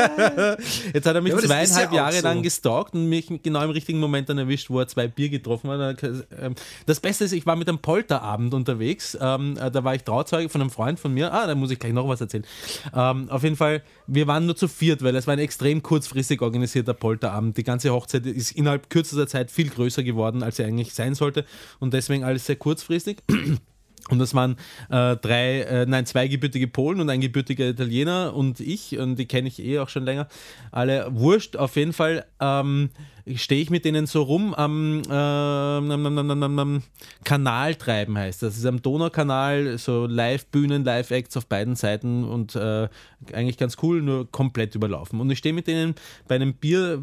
Jetzt 0.94 1.06
hat 1.06 1.14
er 1.14 1.20
mich 1.20 1.32
ja, 1.32 1.38
zweieinhalb 1.38 1.90
ja 1.90 1.96
Jahre 1.96 2.16
so. 2.16 2.22
lang 2.22 2.42
gestalkt 2.42 2.94
und 2.94 3.08
mich 3.08 3.26
genau 3.42 3.62
im 3.62 3.70
richtigen 3.70 3.98
Moment 3.98 4.28
dann 4.28 4.38
erwischt, 4.38 4.70
wo 4.70 4.78
er 4.78 4.86
zwei 4.86 5.08
Bier 5.08 5.28
getroffen 5.28 5.70
hat. 5.70 6.02
Ähm, 6.02 6.54
das 6.86 7.00
Beste 7.00 7.24
ist, 7.24 7.32
ich 7.32 7.44
war 7.44 7.56
mit 7.56 7.68
einem 7.68 7.78
Polterabend 7.78 8.54
unterwegs. 8.54 9.18
Ähm, 9.20 9.56
äh, 9.60 9.70
da 9.70 9.82
war 9.82 9.94
ich 9.94 10.04
Trauzeuge 10.04 10.48
von 10.48 10.60
einem 10.60 10.70
Freund 10.70 11.00
von 11.00 11.12
mir. 11.12 11.32
Ah, 11.32 11.46
da 11.46 11.54
muss 11.54 11.70
ich 11.70 11.78
gleich 11.78 11.92
noch 11.92 12.08
was 12.08 12.20
erzählen. 12.20 12.44
Ähm, 12.94 13.28
auf 13.30 13.42
jeden 13.42 13.56
Fall, 13.56 13.82
wir 14.06 14.26
waren 14.26 14.46
nur 14.46 14.56
zu 14.56 14.68
viert, 14.68 15.02
weil 15.02 15.16
es 15.16 15.26
war 15.26 15.32
ein 15.32 15.40
extrem 15.40 15.82
kurzfristig 15.82 16.40
organisierter 16.40 16.94
Polterabend. 16.94 17.15
Die 17.22 17.64
ganze 17.64 17.92
Hochzeit 17.92 18.26
ist 18.26 18.52
innerhalb 18.52 18.90
kürzester 18.90 19.26
Zeit 19.26 19.50
viel 19.50 19.68
größer 19.68 20.02
geworden, 20.02 20.42
als 20.42 20.56
sie 20.56 20.64
eigentlich 20.64 20.94
sein 20.94 21.14
sollte. 21.14 21.44
Und 21.78 21.94
deswegen 21.94 22.24
alles 22.24 22.46
sehr 22.46 22.56
kurzfristig. 22.56 23.18
Und 24.08 24.20
das 24.20 24.34
waren 24.34 24.56
äh, 24.88 25.16
drei, 25.16 25.62
äh, 25.62 25.86
nein, 25.86 26.06
zwei 26.06 26.28
gebürtige 26.28 26.68
Polen 26.68 27.00
und 27.00 27.10
ein 27.10 27.20
gebürtiger 27.20 27.68
Italiener 27.68 28.34
und 28.34 28.60
ich, 28.60 28.98
und 28.98 29.16
die 29.16 29.26
kenne 29.26 29.48
ich 29.48 29.60
eh 29.60 29.80
auch 29.80 29.88
schon 29.88 30.04
länger. 30.04 30.28
Alle 30.70 31.08
wurscht, 31.10 31.56
auf 31.56 31.74
jeden 31.74 31.92
Fall 31.92 32.24
ähm, 32.38 32.90
stehe 33.34 33.60
ich 33.60 33.70
mit 33.70 33.84
denen 33.84 34.06
so 34.06 34.22
rum 34.22 34.54
am, 34.54 35.02
äh, 35.10 35.12
am 35.12 36.82
Kanal 37.24 37.74
treiben, 37.74 38.16
heißt 38.16 38.42
das. 38.42 38.50
Das 38.50 38.58
ist 38.58 38.66
am 38.66 38.80
Donaukanal, 38.80 39.76
so 39.78 40.06
Live-Bühnen, 40.06 40.84
Live-Acts 40.84 41.36
auf 41.36 41.46
beiden 41.46 41.74
Seiten 41.74 42.22
und 42.22 42.54
äh, 42.54 42.88
eigentlich 43.32 43.58
ganz 43.58 43.76
cool, 43.82 44.02
nur 44.02 44.30
komplett 44.30 44.76
überlaufen. 44.76 45.20
Und 45.20 45.28
ich 45.30 45.38
stehe 45.38 45.52
mit 45.52 45.66
denen 45.66 45.96
bei 46.28 46.36
einem 46.36 46.54
Bier, 46.54 47.02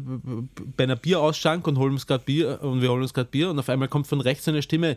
bei 0.76 0.84
einer 0.84 0.96
Bierausschank 0.96 1.66
und 1.66 1.76
holen 1.76 1.92
uns 1.92 2.06
gerade 2.06 2.24
Bier 2.24 2.62
und 2.62 2.80
wir 2.80 2.90
holen 2.90 3.02
uns 3.02 3.12
gerade 3.12 3.28
Bier 3.28 3.50
und 3.50 3.58
auf 3.58 3.68
einmal 3.68 3.88
kommt 3.88 4.06
von 4.06 4.22
rechts 4.22 4.48
eine 4.48 4.62
Stimme. 4.62 4.96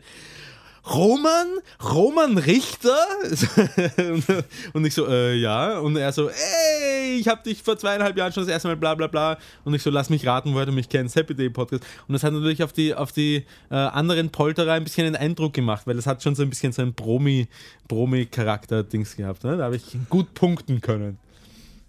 Roman? 0.89 1.47
Roman 1.84 2.38
Richter? 2.38 2.97
und 4.73 4.86
ich 4.86 4.93
so, 4.93 5.08
äh, 5.08 5.36
ja. 5.36 5.80
Und 5.80 5.97
er 5.97 6.13
so, 6.13 6.30
ey, 6.30 7.17
ich 7.19 7.28
hab 7.28 7.43
dich 7.43 7.63
vor 7.63 7.78
zweieinhalb 7.78 8.15
Jahren 8.17 8.32
schon 8.32 8.43
das 8.43 8.52
erste 8.52 8.67
Mal 8.67 8.78
bla 8.78 8.93
bla 8.95 9.08
bla. 9.08 9.38
Und 9.65 9.73
ich 9.73 9.84
so, 9.84 9.89
lass 9.89 10.10
mich 10.10 10.26
raten, 10.26 10.54
woher 10.54 10.65
du 10.65 10.71
mich 10.71 10.88
kennst, 10.89 11.15
Happy 11.15 11.36
Day 11.36 11.50
Podcast. 11.50 11.84
Und 12.08 12.13
das 12.13 12.23
hat 12.23 12.34
natürlich 12.34 12.63
auf 12.63 12.73
die, 12.73 12.95
auf 12.95 13.12
die 13.12 13.45
äh, 13.69 13.76
anderen 13.76 14.30
Polterer 14.30 14.73
ein 14.73 14.84
bisschen 14.84 15.08
einen 15.08 15.15
Eindruck 15.15 15.54
gemacht, 15.54 15.88
weil 15.88 15.95
das 15.95 16.08
hat 16.08 16.23
schon 16.23 16.36
so 16.36 16.43
ein 16.43 16.50
bisschen 16.50 16.71
so 16.71 16.82
ein 16.82 16.93
Promi-Charakter-Dings 16.93 19.15
gehabt. 19.15 19.43
Ne? 19.43 19.58
Da 19.58 19.65
habe 19.65 19.76
ich 19.76 19.84
gut 20.10 20.34
punkten 20.34 20.82
können. 20.82 21.19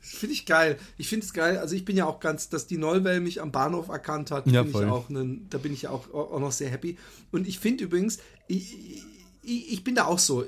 Finde 0.08 0.32
ich 0.34 0.46
geil. 0.46 0.78
Ich 0.96 1.08
finde 1.08 1.26
es 1.26 1.32
geil. 1.32 1.58
Also 1.58 1.74
ich 1.74 1.84
bin 1.84 1.96
ja 1.96 2.06
auch 2.06 2.20
ganz, 2.20 2.48
dass 2.48 2.66
die 2.66 2.78
Neubell 2.78 3.20
mich 3.20 3.40
am 3.40 3.52
Bahnhof 3.52 3.88
erkannt 3.88 4.30
hat. 4.30 4.46
Ja, 4.46 4.64
ich 4.64 4.74
auch 4.74 5.08
einen, 5.10 5.48
da 5.50 5.58
bin 5.58 5.72
ich 5.72 5.82
ja 5.82 5.90
auch, 5.90 6.12
auch 6.12 6.40
noch 6.40 6.52
sehr 6.52 6.70
happy. 6.70 6.96
Und 7.30 7.46
ich 7.46 7.58
finde 7.58 7.84
übrigens, 7.84 8.18
ich, 8.46 9.04
ich, 9.42 9.72
ich, 9.72 9.84
bin 9.84 9.94
da 9.94 10.06
auch 10.06 10.18
so. 10.18 10.44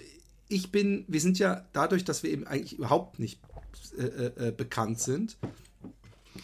Ich 0.48 0.72
bin, 0.72 1.04
wir 1.08 1.20
sind 1.20 1.38
ja 1.38 1.66
dadurch, 1.72 2.04
dass 2.04 2.22
wir 2.22 2.30
eben 2.30 2.46
eigentlich 2.46 2.78
überhaupt 2.78 3.18
nicht 3.18 3.40
äh, 3.98 4.02
äh, 4.02 4.48
äh 4.48 4.52
bekannt 4.52 4.98
sind, 4.98 5.36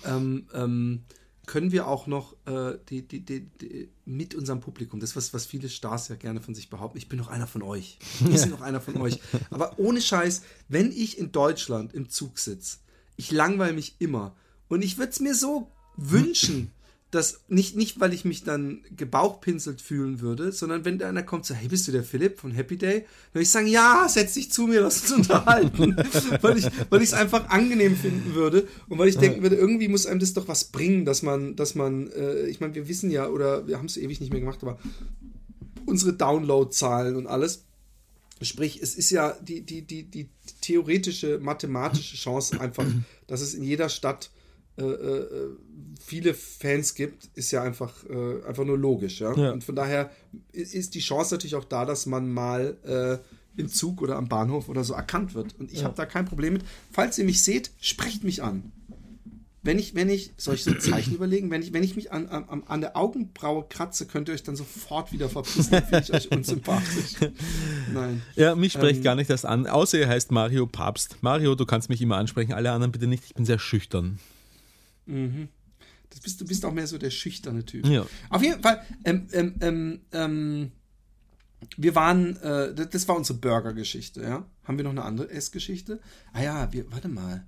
ähm, 0.05 0.46
ähm, 0.52 1.02
können 1.46 1.70
wir 1.70 1.87
auch 1.87 2.07
noch 2.07 2.35
äh, 2.46 2.76
die, 2.88 3.07
die, 3.07 3.24
die, 3.24 3.40
die, 3.40 3.88
mit 4.05 4.35
unserem 4.35 4.61
Publikum, 4.61 5.00
das 5.00 5.16
was, 5.16 5.33
was 5.33 5.46
viele 5.46 5.68
Stars 5.68 6.09
ja 6.09 6.16
gerne 6.16 6.40
von 6.40 6.55
sich 6.55 6.68
behaupten, 6.68 6.98
ich 6.98 7.09
bin 7.09 7.18
noch 7.18 7.29
einer 7.29 7.46
von 7.46 7.62
euch. 7.62 7.98
Ich 8.29 8.42
bin 8.42 8.50
noch 8.50 8.61
einer 8.61 8.81
von 8.81 8.96
euch. 8.98 9.20
Aber 9.50 9.79
ohne 9.79 10.00
Scheiß, 10.00 10.42
wenn 10.68 10.90
ich 10.90 11.18
in 11.18 11.33
Deutschland 11.33 11.94
im 11.94 12.09
Zug 12.09 12.38
sitze 12.38 12.79
ich 13.16 13.31
langweile 13.31 13.72
mich 13.72 13.96
immer. 13.98 14.35
Und 14.68 14.83
ich 14.83 14.98
würde 14.98 15.11
es 15.11 15.20
mir 15.20 15.35
so 15.35 15.70
wünschen, 15.96 16.70
dass 17.12 17.40
nicht, 17.48 17.76
nicht, 17.76 18.00
weil 18.00 18.12
ich 18.12 18.24
mich 18.24 18.42
dann 18.42 18.83
gebauchpinselt 18.94 19.81
fühlen 19.81 20.20
würde, 20.20 20.50
sondern 20.50 20.85
wenn 20.85 20.98
da 20.98 21.09
einer 21.09 21.22
kommt, 21.22 21.46
so, 21.46 21.55
hey, 21.55 21.68
bist 21.68 21.87
du 21.87 21.92
der 21.92 22.02
Philipp 22.02 22.40
von 22.40 22.50
Happy 22.50 22.76
Day? 22.76 23.00
Dann 23.00 23.35
würde 23.35 23.42
ich 23.42 23.50
sagen, 23.50 23.68
ja, 23.68 24.07
setz 24.09 24.35
dich 24.35 24.50
zu 24.50 24.66
mir, 24.66 24.81
lass 24.81 25.02
uns 25.02 25.12
unterhalten. 25.12 25.96
weil 26.42 26.59
ich 26.59 26.66
weil 26.90 27.00
es 27.00 27.14
einfach 27.14 27.48
angenehm 27.48 27.96
finden 27.96 28.35
würde 28.35 28.66
und 28.88 28.98
weil 28.98 29.09
ich 29.09 29.18
denken 29.18 29.42
würde, 29.42 29.55
irgendwie 29.55 29.88
muss 29.88 30.07
einem 30.07 30.20
das 30.20 30.35
doch 30.35 30.48
was 30.48 30.64
bringen, 30.64 31.05
dass 31.05 31.22
man, 31.22 31.55
dass 31.55 31.74
man, 31.76 32.11
äh, 32.11 32.46
ich 32.48 32.61
meine, 32.61 32.74
wir 32.74 32.88
wissen 32.88 33.11
ja, 33.11 33.29
oder 33.29 33.66
wir 33.68 33.79
haben 33.79 33.87
es 33.87 33.96
ewig 33.96 34.20
nicht 34.20 34.33
mehr 34.33 34.40
gemacht, 34.40 34.59
aber 34.62 34.79
unsere 35.87 36.12
Downloadzahlen 36.12 37.14
und 37.14 37.29
alles, 37.29 37.65
Sprich, 38.42 38.83
es 38.83 38.94
ist 38.94 39.11
ja 39.11 39.33
die, 39.40 39.62
die, 39.62 39.83
die, 39.83 40.05
die 40.05 40.29
theoretische, 40.61 41.38
mathematische 41.38 42.16
Chance 42.16 42.61
einfach, 42.61 42.85
dass 43.27 43.40
es 43.40 43.55
in 43.55 43.62
jeder 43.62 43.88
Stadt 43.88 44.31
äh, 44.77 44.85
äh, 44.85 45.49
viele 45.99 46.35
Fans 46.35 46.94
gibt, 46.94 47.31
ist 47.35 47.51
ja 47.51 47.62
einfach, 47.62 48.05
äh, 48.05 48.44
einfach 48.46 48.64
nur 48.64 48.79
logisch. 48.79 49.20
Ja? 49.20 49.35
ja? 49.35 49.53
Und 49.53 49.64
von 49.64 49.75
daher 49.75 50.11
ist 50.53 50.94
die 50.94 51.01
Chance 51.01 51.35
natürlich 51.35 51.55
auch 51.55 51.64
da, 51.64 51.85
dass 51.85 52.07
man 52.07 52.31
mal 52.31 53.22
im 53.57 53.68
Zug 53.68 54.03
oder 54.03 54.16
am 54.16 54.29
Bahnhof 54.29 54.68
oder 54.68 54.85
so 54.85 54.92
erkannt 54.92 55.35
wird. 55.35 55.59
Und 55.59 55.72
ich 55.72 55.79
ja. 55.79 55.85
habe 55.85 55.94
da 55.94 56.05
kein 56.05 56.27
Problem 56.27 56.53
mit. 56.53 56.62
Falls 56.92 57.16
ihr 57.16 57.25
mich 57.25 57.42
seht, 57.42 57.70
sprecht 57.81 58.22
mich 58.22 58.42
an 58.42 58.70
wenn 59.66 59.79
ich, 59.79 59.94
wenn 59.94 60.09
ich, 60.09 60.33
soll 60.37 60.55
ich 60.55 60.64
so 60.64 60.70
ein 60.70 60.81
Zeichen 60.81 61.14
überlegen, 61.16 61.50
wenn 61.50 61.62
ich, 61.62 61.72
wenn 61.72 61.83
ich 61.83 61.96
mich 61.96 62.12
an, 62.12 62.29
an, 62.29 62.62
an 62.66 62.81
der 62.81 62.96
Augenbraue 62.96 63.66
kratze, 63.68 64.07
könnt 64.07 64.29
ihr 64.29 64.35
euch 64.35 64.42
dann 64.42 64.57
sofort 64.57 65.12
wieder 65.12 65.29
verpissen, 65.29 65.83
finde 65.83 66.00
ich 66.02 66.12
euch 66.12 66.31
unsympathisch. 66.37 67.31
Nein. 67.92 68.22
Ja, 68.37 68.55
mich 68.55 68.72
spricht 68.72 68.98
ähm, 68.98 69.02
gar 69.02 69.14
nicht 69.16 69.29
das 69.29 69.44
an, 69.44 69.66
außer 69.66 69.98
ihr 69.98 70.09
heißt 70.09 70.31
Mario 70.31 70.66
Papst. 70.66 71.18
Mario, 71.20 71.55
du 71.55 71.66
kannst 71.66 71.88
mich 71.88 72.00
immer 72.00 72.16
ansprechen, 72.16 72.52
alle 72.52 72.70
anderen 72.70 72.92
bitte 72.92 73.07
nicht, 73.07 73.24
ich 73.26 73.35
bin 73.35 73.44
sehr 73.44 73.59
schüchtern. 73.59 74.18
Mhm. 75.07 75.48
Das 76.11 76.20
bist, 76.20 76.40
du 76.40 76.46
bist 76.46 76.64
auch 76.64 76.72
mehr 76.72 76.87
so 76.87 76.96
der 76.96 77.11
schüchterne 77.11 77.64
Typ. 77.64 77.87
Ja. 77.87 78.07
Auf 78.31 78.42
jeden 78.42 78.62
Fall, 78.62 78.83
ähm, 79.05 79.26
ähm, 79.33 79.55
ähm, 79.61 80.00
ähm 80.12 80.72
wir 81.76 81.94
waren, 81.94 82.37
äh, 82.37 82.74
das 82.74 83.09
war 83.09 83.16
unsere 83.16 83.38
Burger-Geschichte, 83.38 84.22
ja. 84.22 84.46
Haben 84.64 84.79
wir 84.79 84.85
noch 84.85 84.90
eine 84.90 85.05
andere 85.05 85.31
Essgeschichte? 85.31 86.00
Ah 86.33 86.42
ja, 86.42 86.72
wir, 86.72 86.90
warte 86.92 87.09
mal. 87.09 87.46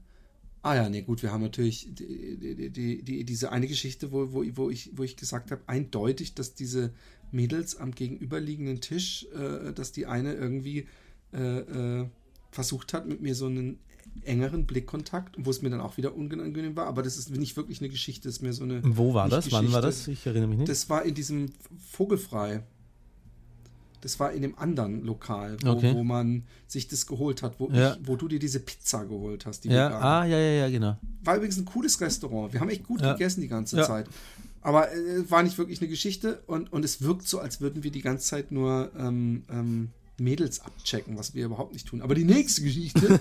Ah 0.69 0.75
ja, 0.75 0.89
nee, 0.91 1.01
gut, 1.01 1.23
wir 1.23 1.33
haben 1.33 1.41
natürlich 1.41 1.89
die, 1.95 2.71
die, 2.71 3.03
die, 3.03 3.25
diese 3.25 3.53
eine 3.53 3.67
Geschichte, 3.67 4.13
wo, 4.13 4.35
wo, 4.35 4.45
wo, 4.53 4.69
ich, 4.69 4.91
wo 4.93 5.03
ich 5.03 5.17
gesagt 5.17 5.51
habe, 5.51 5.63
eindeutig, 5.67 6.35
dass 6.35 6.53
diese 6.53 6.93
Mädels 7.33 7.77
am 7.77 7.93
gegenüberliegenden 7.93 8.83
Tisch, 8.83 9.27
äh, 9.35 9.73
dass 9.73 9.93
die 9.93 10.05
eine 10.05 10.35
irgendwie 10.35 10.87
äh, 11.33 11.61
äh, 12.01 12.07
versucht 12.51 12.93
hat, 12.93 13.09
mit 13.09 13.23
mir 13.23 13.35
so 13.35 13.47
einen 13.47 13.79
engeren 14.25 14.67
Blickkontakt, 14.67 15.37
wo 15.39 15.49
es 15.49 15.63
mir 15.63 15.71
dann 15.71 15.81
auch 15.81 15.97
wieder 15.97 16.15
unangenehm 16.15 16.77
war, 16.77 16.87
aber 16.87 17.03
das 17.03 17.17
ist 17.17 17.31
nicht 17.31 17.57
wirklich 17.57 17.81
eine 17.81 17.89
Geschichte, 17.89 18.29
das 18.29 18.37
ist 18.37 18.43
mir 18.43 18.53
so 18.53 18.65
eine. 18.65 18.83
Wo 18.85 19.15
war 19.15 19.31
das? 19.31 19.51
Wann 19.51 19.73
war 19.73 19.81
das? 19.81 20.07
Ich 20.07 20.27
erinnere 20.27 20.49
mich 20.49 20.59
nicht. 20.59 20.69
Das 20.69 20.91
war 20.91 21.03
in 21.03 21.15
diesem 21.15 21.51
Vogelfrei. 21.79 22.63
Das 24.01 24.21
war 24.21 24.33
in 24.33 24.43
dem 24.43 24.59
anderen 24.59 25.05
Lokal, 25.05 25.57
wo, 25.63 25.71
okay. 25.71 25.95
wo 25.95 26.05
man 26.05 26.45
sich 26.67 26.89
das 26.89 27.07
geholt 27.07 27.43
hat, 27.43 27.59
wo, 27.59 27.71
ja. 27.71 27.95
ich, 27.95 28.07
wo 28.07 28.17
du 28.17 28.29
dir 28.29 28.39
diese 28.39 28.61
Pizza 28.61 29.05
geholt 29.05 29.47
hast. 29.47 29.65
Die 29.65 29.69
ja, 29.69 29.89
ah, 29.99 30.25
ja, 30.25 30.39
ja, 30.39 30.53
ja, 30.53 30.69
genau. 30.69 30.97
War 31.25 31.37
übrigens 31.37 31.59
ein 31.59 31.65
cooles 31.65 32.01
Restaurant. 32.01 32.53
Wir 32.53 32.61
haben 32.61 32.71
echt 32.71 32.85
gut 32.85 33.01
ja. 33.01 33.13
gegessen 33.13 33.41
die 33.41 33.49
ganze 33.49 33.79
ja. 33.79 33.85
Zeit. 33.85 34.07
Aber 34.61 34.93
äh, 34.93 35.31
war 35.31 35.43
nicht 35.43 35.57
wirklich 35.59 35.81
eine 35.81 35.89
Geschichte 35.89 36.43
und, 36.47 36.73
und 36.73 36.85
es 36.85 37.01
wirkt 37.03 37.27
so, 37.29 37.41
als 37.41 37.61
würden 37.61 37.85
wir 37.85 37.91
die 37.91 38.03
ganze 38.03 38.27
Zeit 38.27 38.53
nur 38.53 38.91
ähm, 38.99 39.45
ähm, 39.51 39.91
Mädels 40.19 40.61
abchecken, 40.61 41.17
was 41.17 41.35
wir 41.35 41.47
überhaupt 41.47 41.73
nicht 41.73 41.87
tun. 41.87 42.03
Aber 42.03 42.15
die 42.15 42.25
nächste 42.25 42.63
Geschichte 42.63 43.01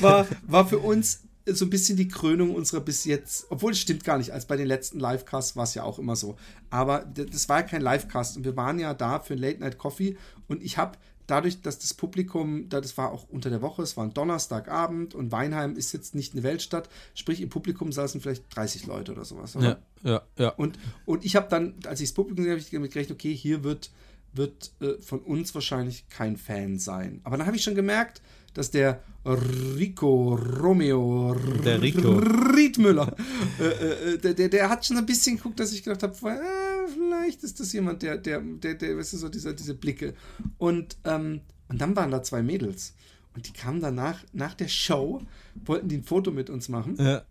war, 0.00 0.26
war 0.46 0.66
für 0.66 0.78
uns 0.78 1.20
so 1.46 1.64
ein 1.66 1.70
bisschen 1.70 1.96
die 1.96 2.08
Krönung 2.08 2.54
unserer 2.54 2.80
bis 2.80 3.04
jetzt, 3.04 3.46
obwohl 3.50 3.72
es 3.72 3.78
stimmt 3.78 4.04
gar 4.04 4.18
nicht, 4.18 4.32
als 4.32 4.46
bei 4.46 4.56
den 4.56 4.66
letzten 4.66 4.98
Livecasts 4.98 5.56
war 5.56 5.64
es 5.64 5.74
ja 5.74 5.82
auch 5.82 5.98
immer 5.98 6.16
so. 6.16 6.36
Aber 6.70 7.00
das 7.00 7.48
war 7.48 7.60
ja 7.60 7.66
kein 7.66 7.82
Livecast 7.82 8.36
und 8.36 8.44
wir 8.44 8.56
waren 8.56 8.78
ja 8.78 8.94
da 8.94 9.20
für 9.20 9.34
Late 9.34 9.60
Night 9.60 9.78
Coffee 9.78 10.16
und 10.48 10.62
ich 10.62 10.78
habe 10.78 10.96
dadurch, 11.26 11.60
dass 11.62 11.78
das 11.78 11.94
Publikum, 11.94 12.68
das 12.68 12.96
war 12.96 13.10
auch 13.10 13.28
unter 13.28 13.50
der 13.50 13.62
Woche, 13.62 13.82
es 13.82 13.96
war 13.96 14.04
ein 14.04 14.14
Donnerstagabend 14.14 15.14
und 15.14 15.32
Weinheim 15.32 15.76
ist 15.76 15.92
jetzt 15.92 16.14
nicht 16.14 16.32
eine 16.32 16.42
Weltstadt, 16.42 16.88
sprich 17.14 17.40
im 17.40 17.48
Publikum 17.48 17.92
saßen 17.92 18.20
vielleicht 18.20 18.44
30 18.54 18.86
Leute 18.86 19.12
oder 19.12 19.24
sowas. 19.24 19.56
Oder? 19.56 19.80
Ja, 20.02 20.10
ja, 20.10 20.22
ja. 20.38 20.48
Und, 20.50 20.78
und 21.04 21.24
ich 21.24 21.36
habe 21.36 21.48
dann, 21.48 21.74
als 21.86 22.00
ich 22.00 22.08
das 22.08 22.14
Publikum 22.14 22.36
gesehen 22.44 22.52
habe, 22.52 22.60
ich 22.60 22.70
damit 22.70 22.92
gerechnet, 22.92 23.18
okay, 23.18 23.34
hier 23.34 23.64
wird, 23.64 23.90
wird 24.32 24.72
äh, 24.80 25.00
von 25.00 25.20
uns 25.20 25.54
wahrscheinlich 25.54 26.08
kein 26.08 26.36
Fan 26.36 26.78
sein. 26.78 27.20
Aber 27.24 27.36
dann 27.36 27.46
habe 27.46 27.56
ich 27.56 27.62
schon 27.62 27.74
gemerkt, 27.74 28.20
dass 28.54 28.70
der 28.70 29.02
Rico 29.26 30.34
Romeo 30.34 31.34
der 31.64 31.80
Rico. 31.80 32.18
Riedmüller, 32.18 33.14
äh, 33.58 33.64
äh, 33.64 34.18
der, 34.18 34.34
der, 34.34 34.48
der, 34.48 34.68
hat 34.68 34.84
schon 34.84 34.96
ein 34.96 35.06
bisschen 35.06 35.36
geguckt, 35.36 35.58
dass 35.60 35.72
ich 35.72 35.82
gedacht 35.82 36.02
habe, 36.02 36.14
äh, 36.30 36.90
vielleicht 36.92 37.42
ist 37.42 37.58
das 37.58 37.72
jemand, 37.72 38.02
der, 38.02 38.18
der, 38.18 38.40
der, 38.40 38.74
der 38.74 38.96
weißt 38.96 39.14
du, 39.14 39.16
so 39.18 39.28
diese, 39.28 39.54
diese 39.54 39.74
Blicke. 39.74 40.14
Und, 40.58 40.96
ähm, 41.04 41.40
und 41.68 41.80
dann 41.80 41.96
waren 41.96 42.10
da 42.10 42.22
zwei 42.22 42.42
Mädels. 42.42 42.94
Und 43.34 43.48
die 43.48 43.52
kamen 43.52 43.80
danach, 43.80 44.22
nach 44.32 44.54
der 44.54 44.68
Show, 44.68 45.22
wollten 45.64 45.88
die 45.88 45.96
ein 45.96 46.04
Foto 46.04 46.30
mit 46.30 46.50
uns 46.50 46.68
machen. 46.68 46.96
Ja. 46.98 47.22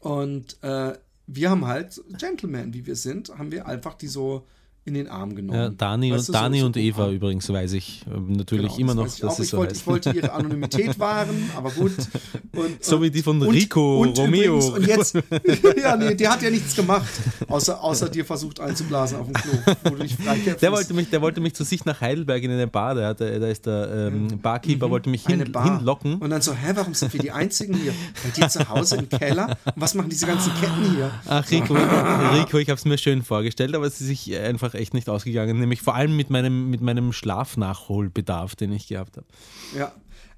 Und 0.00 0.62
äh, 0.62 0.92
wir 1.26 1.50
haben 1.50 1.66
halt, 1.66 2.00
Gentlemen, 2.18 2.74
wie 2.74 2.86
wir 2.86 2.94
sind, 2.94 3.36
haben 3.36 3.50
wir 3.50 3.66
einfach 3.66 3.94
die 3.94 4.06
so 4.06 4.46
in 4.86 4.94
den 4.94 5.08
Arm 5.08 5.34
genommen. 5.34 5.58
Ja, 5.58 5.68
Dani, 5.68 6.12
Weißt 6.12 6.28
und, 6.28 6.34
du, 6.36 6.40
Dani 6.40 6.60
so 6.60 6.66
und 6.66 6.76
Eva 6.76 6.96
umarmt. 7.02 7.16
übrigens, 7.16 7.48
weiß 7.48 7.72
ich 7.72 8.02
ähm, 8.12 8.32
natürlich 8.32 8.76
Genau, 8.76 8.92
immer 8.92 8.94
noch, 8.94 9.04
dass 9.18 9.38
es 9.38 9.44
ich, 9.46 9.50
so 9.50 9.56
wollte, 9.58 9.70
heißt. 9.72 9.80
ich 9.82 9.86
wollte 9.86 10.10
ihre 10.12 10.32
Anonymität 10.32 10.98
wahren, 10.98 11.50
aber 11.56 11.70
gut. 11.70 11.92
Und, 12.54 12.82
So 12.84 12.96
und- 12.96 13.02
wie 13.02 13.10
die 13.10 13.22
von 13.22 13.42
Rico 13.42 14.00
und 14.02 14.18
Romeo. 14.18 14.58
Übrigens, 14.58 14.68
und 14.70 14.86
jetzt, 14.86 15.14
ja, 15.82 15.96
nee, 15.96 16.14
der 16.14 16.30
hat 16.30 16.42
ja 16.42 16.50
nichts 16.50 16.74
gemacht, 16.76 17.08
außer, 17.48 17.82
außer 17.82 18.08
dir 18.08 18.24
versucht 18.24 18.60
einzublasen 18.60 19.18
auf 19.18 19.26
dem 19.26 19.34
Klo, 19.34 19.52
wo 19.84 19.90
du 19.90 20.02
dich 20.02 20.16
Der 20.60 20.72
wollte, 20.72 20.94
mich, 20.94 21.10
der 21.10 21.20
wollte 21.20 21.40
mich 21.40 21.54
zu 21.54 21.64
sich 21.64 21.84
nach 21.84 22.00
Heidelberg 22.00 22.42
in 22.42 22.50
eine 22.52 22.66
Bar, 22.66 22.94
der, 22.94 23.08
hatte, 23.08 23.40
da 23.40 23.46
ist 23.48 23.66
der 23.66 24.10
ähm, 24.12 24.38
Barkeeper, 24.40 24.88
wollte 24.90 25.10
mich 25.10 25.26
hin, 25.26 25.36
Mhm. 25.36 25.42
eine 25.42 25.50
Bar. 25.50 25.76
hinlocken. 25.78 26.14
Und 26.16 26.30
dann 26.30 26.40
so, 26.42 26.52
hä, 26.52 26.72
warum 26.74 26.94
sind 26.94 27.12
wir 27.12 27.20
die 27.20 27.30
Einzigen 27.32 27.74
hier? 27.74 27.92
Bei 28.22 28.30
dir 28.30 28.48
zu 28.48 28.68
Hause 28.68 28.96
im 28.96 29.08
Keller? 29.08 29.56
Und 29.64 29.72
was 29.76 29.94
machen 29.94 30.08
diese 30.10 30.26
ganzen 30.26 30.52
Ketten 30.60 30.94
hier? 30.94 31.10
Ach, 31.26 31.50
Rico, 31.50 31.74
Rico 31.74 32.58
ich 32.58 32.68
habe 32.70 32.78
es 32.78 32.84
mir 32.84 32.98
schön 32.98 33.22
vorgestellt, 33.22 33.74
aber 33.74 33.86
es 33.86 34.00
ist 34.00 34.06
sich 34.06 34.36
einfach 34.38 34.74
echt 34.76 34.94
nicht 34.94 35.08
ausgegangen. 35.08 35.58
Nämlich 35.58 35.82
vor 35.82 35.94
allem 35.94 36.16
mit 36.16 36.30
meinem, 36.30 36.70
mit 36.70 36.80
meinem 36.80 37.12
Schlafnachholbedarf, 37.12 38.56
den 38.56 38.72
ich 38.72 38.88
gehabt 38.88 39.16
habe. 39.16 39.26
Ja. 39.76 39.92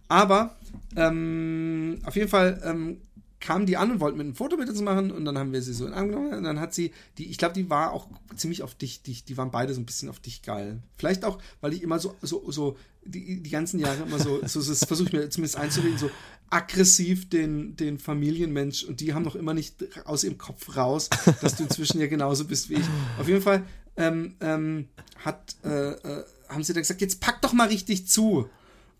Aber 0.08 0.56
ähm, 0.96 2.00
auf 2.04 2.16
jeden 2.16 2.28
Fall 2.28 2.60
ähm, 2.64 2.98
kamen 3.40 3.66
die 3.66 3.76
an 3.76 3.90
und 3.90 4.00
wollten 4.00 4.18
mit 4.18 4.26
ein 4.26 4.34
Foto 4.34 4.56
mit 4.56 4.68
uns 4.68 4.80
machen 4.80 5.10
und 5.10 5.24
dann 5.24 5.38
haben 5.38 5.52
wir 5.52 5.62
sie 5.62 5.72
so 5.72 5.86
in 5.86 5.92
Arm 5.92 6.08
genommen 6.08 6.34
und 6.34 6.44
dann 6.44 6.58
hat 6.58 6.74
sie, 6.74 6.92
die, 7.18 7.26
ich 7.26 7.38
glaube, 7.38 7.54
die 7.54 7.70
war 7.70 7.92
auch 7.92 8.08
ziemlich 8.34 8.62
auf 8.62 8.74
dich, 8.74 9.02
die, 9.02 9.22
die 9.22 9.36
waren 9.36 9.50
beide 9.50 9.74
so 9.74 9.80
ein 9.80 9.86
bisschen 9.86 10.08
auf 10.08 10.18
dich 10.18 10.42
geil. 10.42 10.82
Vielleicht 10.96 11.24
auch, 11.24 11.38
weil 11.60 11.72
ich 11.72 11.82
immer 11.82 11.98
so, 11.98 12.16
so, 12.22 12.50
so 12.50 12.76
die, 13.04 13.42
die 13.42 13.50
ganzen 13.50 13.78
Jahre 13.78 14.02
immer 14.02 14.18
so, 14.18 14.40
so 14.46 14.60
das 14.62 14.84
versuche 14.84 15.08
ich 15.08 15.12
mir 15.12 15.30
zumindest 15.30 15.56
einzureden, 15.56 15.98
so 15.98 16.10
aggressiv 16.50 17.28
den, 17.28 17.76
den 17.76 17.98
Familienmensch 17.98 18.84
und 18.84 19.00
die 19.00 19.14
haben 19.14 19.22
noch 19.22 19.36
immer 19.36 19.54
nicht 19.54 19.84
aus 20.04 20.24
ihrem 20.24 20.38
Kopf 20.38 20.76
raus, 20.76 21.08
dass 21.40 21.56
du 21.56 21.64
inzwischen 21.64 22.00
ja 22.00 22.06
genauso 22.06 22.44
bist 22.44 22.70
wie 22.70 22.74
ich. 22.74 22.86
Auf 23.18 23.28
jeden 23.28 23.42
Fall 23.42 23.64
ähm, 23.98 24.36
ähm, 24.40 24.88
hat, 25.24 25.56
äh, 25.64 25.90
äh, 25.90 26.24
haben 26.48 26.62
sie 26.64 26.72
dann 26.72 26.82
gesagt, 26.82 27.00
jetzt 27.02 27.20
pack 27.20 27.42
doch 27.42 27.52
mal 27.52 27.68
richtig 27.68 28.08
zu. 28.08 28.48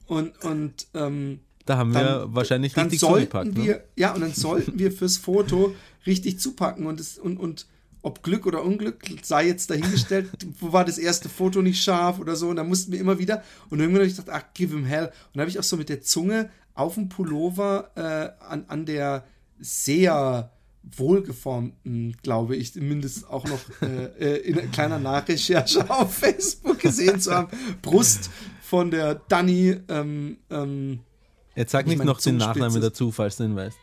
Und, 0.07 0.43
und 0.45 0.87
ähm, 0.95 1.41
Da 1.65 1.77
haben 1.79 1.95
wir 1.95 2.03
dann, 2.03 2.35
wahrscheinlich 2.35 2.75
dann 2.75 2.85
richtig 2.85 3.01
sollten 3.01 3.31
zugepackt. 3.31 3.57
wir, 3.57 3.75
Ne? 3.77 3.83
ja, 3.97 4.13
und 4.15 4.21
dann 4.21 4.33
sollten 4.35 4.79
wir 4.79 4.93
fürs 4.93 5.17
Foto 5.17 5.75
richtig 6.07 6.41
zupacken 6.41 6.87
und, 6.87 7.01
es, 7.01 7.19
und, 7.19 7.39
und 7.39 7.67
ob 8.03 8.23
Glück 8.23 8.47
oder 8.47 8.63
Unglück 8.65 9.03
sei 9.23 9.47
jetzt 9.47 9.71
dahingestellt, 9.71 10.31
wo 10.61 10.73
war 10.73 10.85
das 10.85 10.99
erste 10.99 11.29
Foto 11.29 11.63
nicht 11.63 11.83
scharf 11.83 12.19
oder 12.21 12.37
so 12.37 12.49
und 12.49 12.57
dann 12.57 12.69
mussten 12.69 12.93
wir 12.93 13.01
immer 13.01 13.19
wieder 13.19 13.43
und 13.71 13.81
irgendwann 13.81 14.03
habe 14.03 14.11
ich 14.11 14.17
gedacht, 14.17 14.35
ach, 14.35 14.55
give 14.55 14.75
him 14.75 14.85
hell 14.85 15.07
und 15.07 15.13
dann 15.35 15.41
habe 15.43 15.51
ich 15.51 15.59
auch 15.59 15.65
so 15.65 15.77
mit 15.77 15.89
der 15.89 16.01
Zunge 16.01 16.49
auf 16.75 16.95
dem 16.95 17.09
Pullover 17.09 17.91
äh, 17.97 18.45
an, 18.45 18.65
an 18.69 18.87
der 18.87 19.25
sehr 19.61 20.51
wohlgeformten, 20.83 22.17
glaube 22.23 22.57
ich, 22.57 22.73
zumindest 22.73 23.29
auch 23.29 23.45
noch 23.47 23.61
äh, 23.83 24.07
äh, 24.19 24.37
in 24.39 24.59
einer 24.59 24.69
kleiner 24.69 24.99
Nachrecherche 24.99 25.89
auf 25.91 26.15
Facebook 26.15 26.79
gesehen 26.79 27.21
zu 27.21 27.35
haben, 27.35 27.49
Brust 27.83 28.31
von 28.63 28.91
der 28.91 29.15
Dani 29.15 29.77
ähm, 29.89 30.39
ähm, 30.51 31.01
Jetzt 31.55 31.73
sag 31.73 31.87
ich 31.87 31.97
nicht 31.97 32.05
noch 32.05 32.21
den 32.21 32.37
Nachnamen 32.37 32.81
dazu, 32.81 33.11
falls 33.11 33.37
du 33.37 33.45
ihn 33.45 33.57
weißt. 33.57 33.77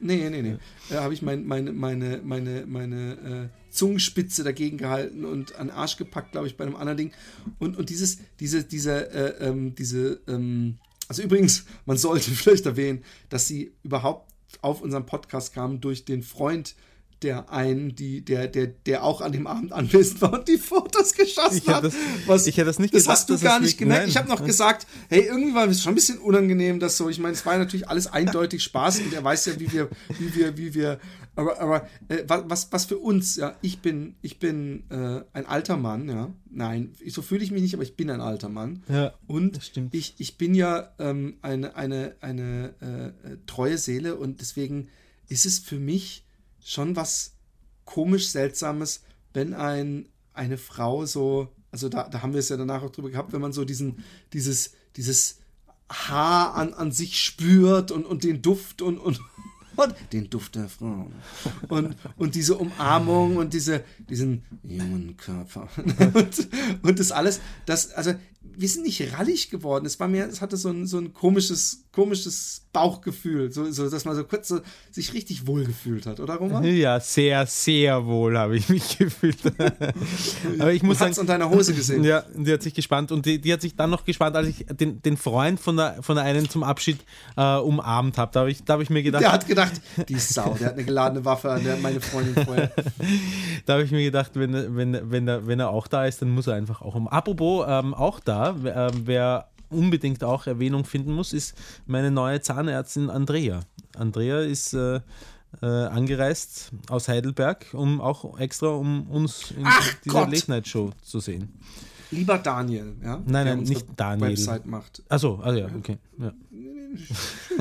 Nee, 0.00 0.28
nee, 0.28 0.42
nee. 0.42 0.56
Da 0.90 1.02
habe 1.02 1.14
ich 1.14 1.22
mein, 1.22 1.46
meine, 1.46 1.72
meine, 1.72 2.20
meine, 2.22 2.66
meine 2.66 3.50
äh, 3.50 3.70
Zungenspitze 3.70 4.44
dagegen 4.44 4.76
gehalten 4.76 5.24
und 5.24 5.56
an 5.56 5.68
den 5.68 5.76
Arsch 5.76 5.96
gepackt, 5.96 6.32
glaube 6.32 6.46
ich, 6.46 6.58
bei 6.58 6.64
einem 6.64 6.76
anderen 6.76 6.98
Ding. 6.98 7.12
Und, 7.58 7.78
und 7.78 7.88
dieses, 7.88 8.18
diese, 8.38 8.64
diese, 8.64 9.10
äh, 9.10 9.48
ähm, 9.48 9.74
diese, 9.74 10.20
ähm, 10.28 10.76
also 11.08 11.22
übrigens, 11.22 11.64
man 11.86 11.96
sollte 11.96 12.30
vielleicht 12.30 12.66
erwähnen, 12.66 13.02
dass 13.30 13.48
sie 13.48 13.72
überhaupt 13.82 14.33
auf 14.62 14.80
unseren 14.82 15.06
Podcast 15.06 15.54
kamen 15.54 15.80
durch 15.80 16.04
den 16.04 16.22
Freund 16.22 16.74
der 17.22 17.50
einen, 17.50 17.94
die, 17.94 18.22
der, 18.22 18.48
der, 18.48 18.66
der 18.66 19.02
auch 19.02 19.22
an 19.22 19.32
dem 19.32 19.46
Abend 19.46 19.72
anwesend 19.72 20.20
war 20.20 20.34
und 20.34 20.46
die 20.48 20.58
Fotos 20.58 21.14
geschossen 21.14 21.56
Ich 21.56 21.68
hat. 21.68 21.82
das- 21.84 21.94
Was, 22.26 22.46
ich 22.46 22.56
hätte 22.58 22.66
das 22.66 22.78
nicht 22.78 22.92
Das 22.92 23.04
gedacht, 23.04 23.16
hast 23.18 23.30
du 23.30 23.38
gar 23.38 23.60
nicht 23.60 23.78
gemerkt. 23.78 24.08
Ich 24.08 24.16
habe 24.18 24.28
noch 24.28 24.44
gesagt, 24.44 24.86
hey, 25.08 25.22
irgendwie 25.26 25.54
war 25.54 25.66
es 25.66 25.82
schon 25.82 25.92
ein 25.92 25.94
bisschen 25.94 26.18
unangenehm, 26.18 26.80
dass 26.80 26.98
so, 26.98 27.08
ich 27.08 27.18
meine, 27.18 27.32
es 27.32 27.46
war 27.46 27.56
natürlich 27.56 27.88
alles 27.88 28.08
eindeutig 28.08 28.62
Spaß 28.62 28.98
und 29.00 29.14
er 29.14 29.24
weiß 29.24 29.46
ja, 29.46 29.58
wie 29.58 29.72
wir, 29.72 29.88
wie 30.18 30.34
wir, 30.34 30.58
wie 30.58 30.74
wir, 30.74 31.00
aber, 31.36 31.60
aber 31.60 31.88
äh, 32.08 32.24
wa- 32.28 32.44
was, 32.48 32.72
was 32.72 32.84
für 32.86 32.98
uns, 32.98 33.36
ja, 33.36 33.56
ich 33.62 33.80
bin, 33.80 34.14
ich 34.22 34.38
bin 34.38 34.84
äh, 34.90 35.22
ein 35.32 35.46
alter 35.46 35.76
Mann, 35.76 36.08
ja, 36.08 36.32
nein, 36.50 36.92
so 37.08 37.22
fühle 37.22 37.42
ich 37.44 37.50
mich 37.50 37.62
nicht, 37.62 37.74
aber 37.74 37.82
ich 37.82 37.96
bin 37.96 38.10
ein 38.10 38.20
alter 38.20 38.48
Mann. 38.48 38.82
Ja, 38.88 39.14
und. 39.26 39.56
Ich, 39.92 40.14
ich 40.18 40.38
bin 40.38 40.54
ja 40.54 40.92
ähm, 40.98 41.36
eine, 41.42 41.74
eine, 41.76 42.16
eine 42.20 43.14
äh, 43.24 43.36
treue 43.46 43.78
Seele 43.78 44.16
und 44.16 44.40
deswegen 44.40 44.88
ist 45.28 45.46
es 45.46 45.58
für 45.58 45.78
mich 45.78 46.24
schon 46.62 46.96
was 46.96 47.32
komisch 47.84 48.28
Seltsames, 48.28 49.02
wenn 49.32 49.54
ein, 49.54 50.08
eine 50.32 50.58
Frau 50.58 51.04
so, 51.06 51.48
also 51.70 51.88
da, 51.88 52.08
da 52.08 52.22
haben 52.22 52.32
wir 52.32 52.40
es 52.40 52.48
ja 52.48 52.56
danach 52.56 52.82
auch 52.82 52.90
drüber 52.90 53.10
gehabt, 53.10 53.32
wenn 53.32 53.40
man 53.40 53.52
so 53.52 53.64
diesen, 53.64 53.98
dieses, 54.32 54.72
dieses 54.96 55.38
Haar 55.90 56.54
an, 56.54 56.72
an 56.72 56.92
sich 56.92 57.20
spürt 57.20 57.90
und, 57.90 58.06
und 58.06 58.24
den 58.24 58.40
Duft 58.40 58.80
und, 58.80 58.96
und, 58.98 59.20
und 59.76 59.94
den 60.12 60.30
Duft 60.30 60.54
der 60.54 60.68
Frau. 60.68 61.10
Und, 61.68 61.96
und 62.16 62.34
diese 62.34 62.56
Umarmung 62.56 63.36
und 63.36 63.52
diese, 63.52 63.84
diesen 64.08 64.42
jungen 64.62 65.16
Körper. 65.16 65.68
und, 66.14 66.48
und 66.82 66.98
das 67.00 67.12
alles, 67.12 67.40
das, 67.66 67.92
also 67.92 68.14
wir 68.56 68.68
sind 68.68 68.84
nicht 68.84 69.12
rallig 69.16 69.50
geworden. 69.50 69.86
Es 69.86 69.98
war 69.98 70.08
mehr, 70.08 70.28
es 70.28 70.40
hatte 70.40 70.56
so 70.56 70.68
ein, 70.68 70.86
so 70.86 70.98
ein 70.98 71.12
komisches, 71.12 71.84
komisches 71.92 72.62
Bauchgefühl, 72.72 73.52
so, 73.52 73.70
so, 73.70 73.88
dass 73.88 74.04
man 74.04 74.16
so 74.16 74.24
kurz 74.24 74.48
so, 74.48 74.60
sich 74.90 75.12
richtig 75.12 75.46
wohl 75.46 75.64
gefühlt 75.64 76.06
hat, 76.06 76.18
oder 76.18 76.34
Roman? 76.34 76.64
Ja, 76.64 76.98
sehr, 76.98 77.46
sehr 77.46 78.04
wohl 78.04 78.36
habe 78.36 78.56
ich 78.56 78.68
mich 78.68 78.98
gefühlt. 78.98 79.38
Aber 80.58 80.72
ich 80.72 80.82
muss 80.82 81.00
hat's 81.00 81.16
sagen, 81.16 81.28
an 81.30 81.40
deiner 81.40 81.50
Hose 81.50 81.72
gesehen. 81.72 82.02
Ja, 82.04 82.24
die 82.34 82.52
hat 82.52 82.62
sich 82.62 82.74
gespannt 82.74 83.12
und 83.12 83.26
die, 83.26 83.40
die 83.40 83.52
hat 83.52 83.60
sich 83.60 83.76
dann 83.76 83.90
noch 83.90 84.04
gespannt, 84.04 84.34
als 84.34 84.48
ich 84.48 84.66
den, 84.66 85.00
den 85.02 85.16
Freund 85.16 85.60
von 85.60 85.76
der, 85.76 86.02
von 86.02 86.16
der 86.16 86.24
einen 86.24 86.48
zum 86.48 86.64
Abschied 86.64 86.98
äh, 87.36 87.56
umarmt 87.58 88.18
habe. 88.18 88.32
Da 88.32 88.40
habe 88.40 88.50
ich, 88.50 88.64
da 88.64 88.74
hab 88.74 88.80
ich 88.80 88.90
mir 88.90 89.02
gedacht, 89.02 89.22
Der 89.22 89.32
hat 89.32 89.46
gedacht, 89.46 89.80
die 90.08 90.18
Sau, 90.18 90.56
der 90.58 90.68
hat 90.68 90.74
eine 90.74 90.84
geladene 90.84 91.24
Waffe 91.24 91.52
an 91.52 91.62
der 91.62 91.76
meine 91.76 92.00
Freundin 92.00 92.44
vorher. 92.44 92.72
da 93.66 93.74
habe 93.74 93.84
ich 93.84 93.92
mir 93.92 94.02
gedacht, 94.02 94.32
wenn, 94.34 94.76
wenn, 94.76 95.10
wenn, 95.10 95.28
er, 95.28 95.46
wenn 95.46 95.60
er 95.60 95.70
auch 95.70 95.86
da 95.86 96.06
ist, 96.06 96.22
dann 96.22 96.30
muss 96.30 96.48
er 96.48 96.54
einfach 96.54 96.82
auch 96.82 96.96
um. 96.96 97.06
Apropos, 97.06 97.66
ähm, 97.68 97.94
auch 97.94 98.18
da, 98.18 98.33
wer, 98.60 98.76
äh, 98.88 98.90
wer 99.04 99.48
unbedingt 99.70 100.22
auch 100.24 100.46
Erwähnung 100.46 100.84
finden 100.84 101.12
muss, 101.12 101.32
ist 101.32 101.54
meine 101.86 102.10
neue 102.10 102.40
Zahnärztin 102.40 103.10
Andrea. 103.10 103.60
Andrea 103.96 104.40
ist 104.40 104.72
äh, 104.74 105.00
äh, 105.62 105.66
angereist 105.66 106.70
aus 106.88 107.08
Heidelberg, 107.08 107.66
um 107.72 108.00
auch 108.00 108.38
extra 108.38 108.68
um 108.68 109.08
uns 109.10 109.50
in 109.52 109.62
Ach 109.64 109.94
dieser 110.04 110.20
Gott! 110.20 110.32
Late-Night-Show 110.32 110.90
zu 111.02 111.20
sehen. 111.20 111.48
Lieber 112.10 112.38
Daniel, 112.38 112.94
ja? 113.02 113.20
Nein, 113.26 113.46
nein, 113.46 113.58
nicht 113.60 113.86
Daniel. 113.96 114.30
Website 114.30 114.66
macht. 114.66 115.02
Achso, 115.08 115.36
also 115.42 115.58
ja, 115.58 115.66
okay. 115.76 115.98
Ja. 116.18 116.32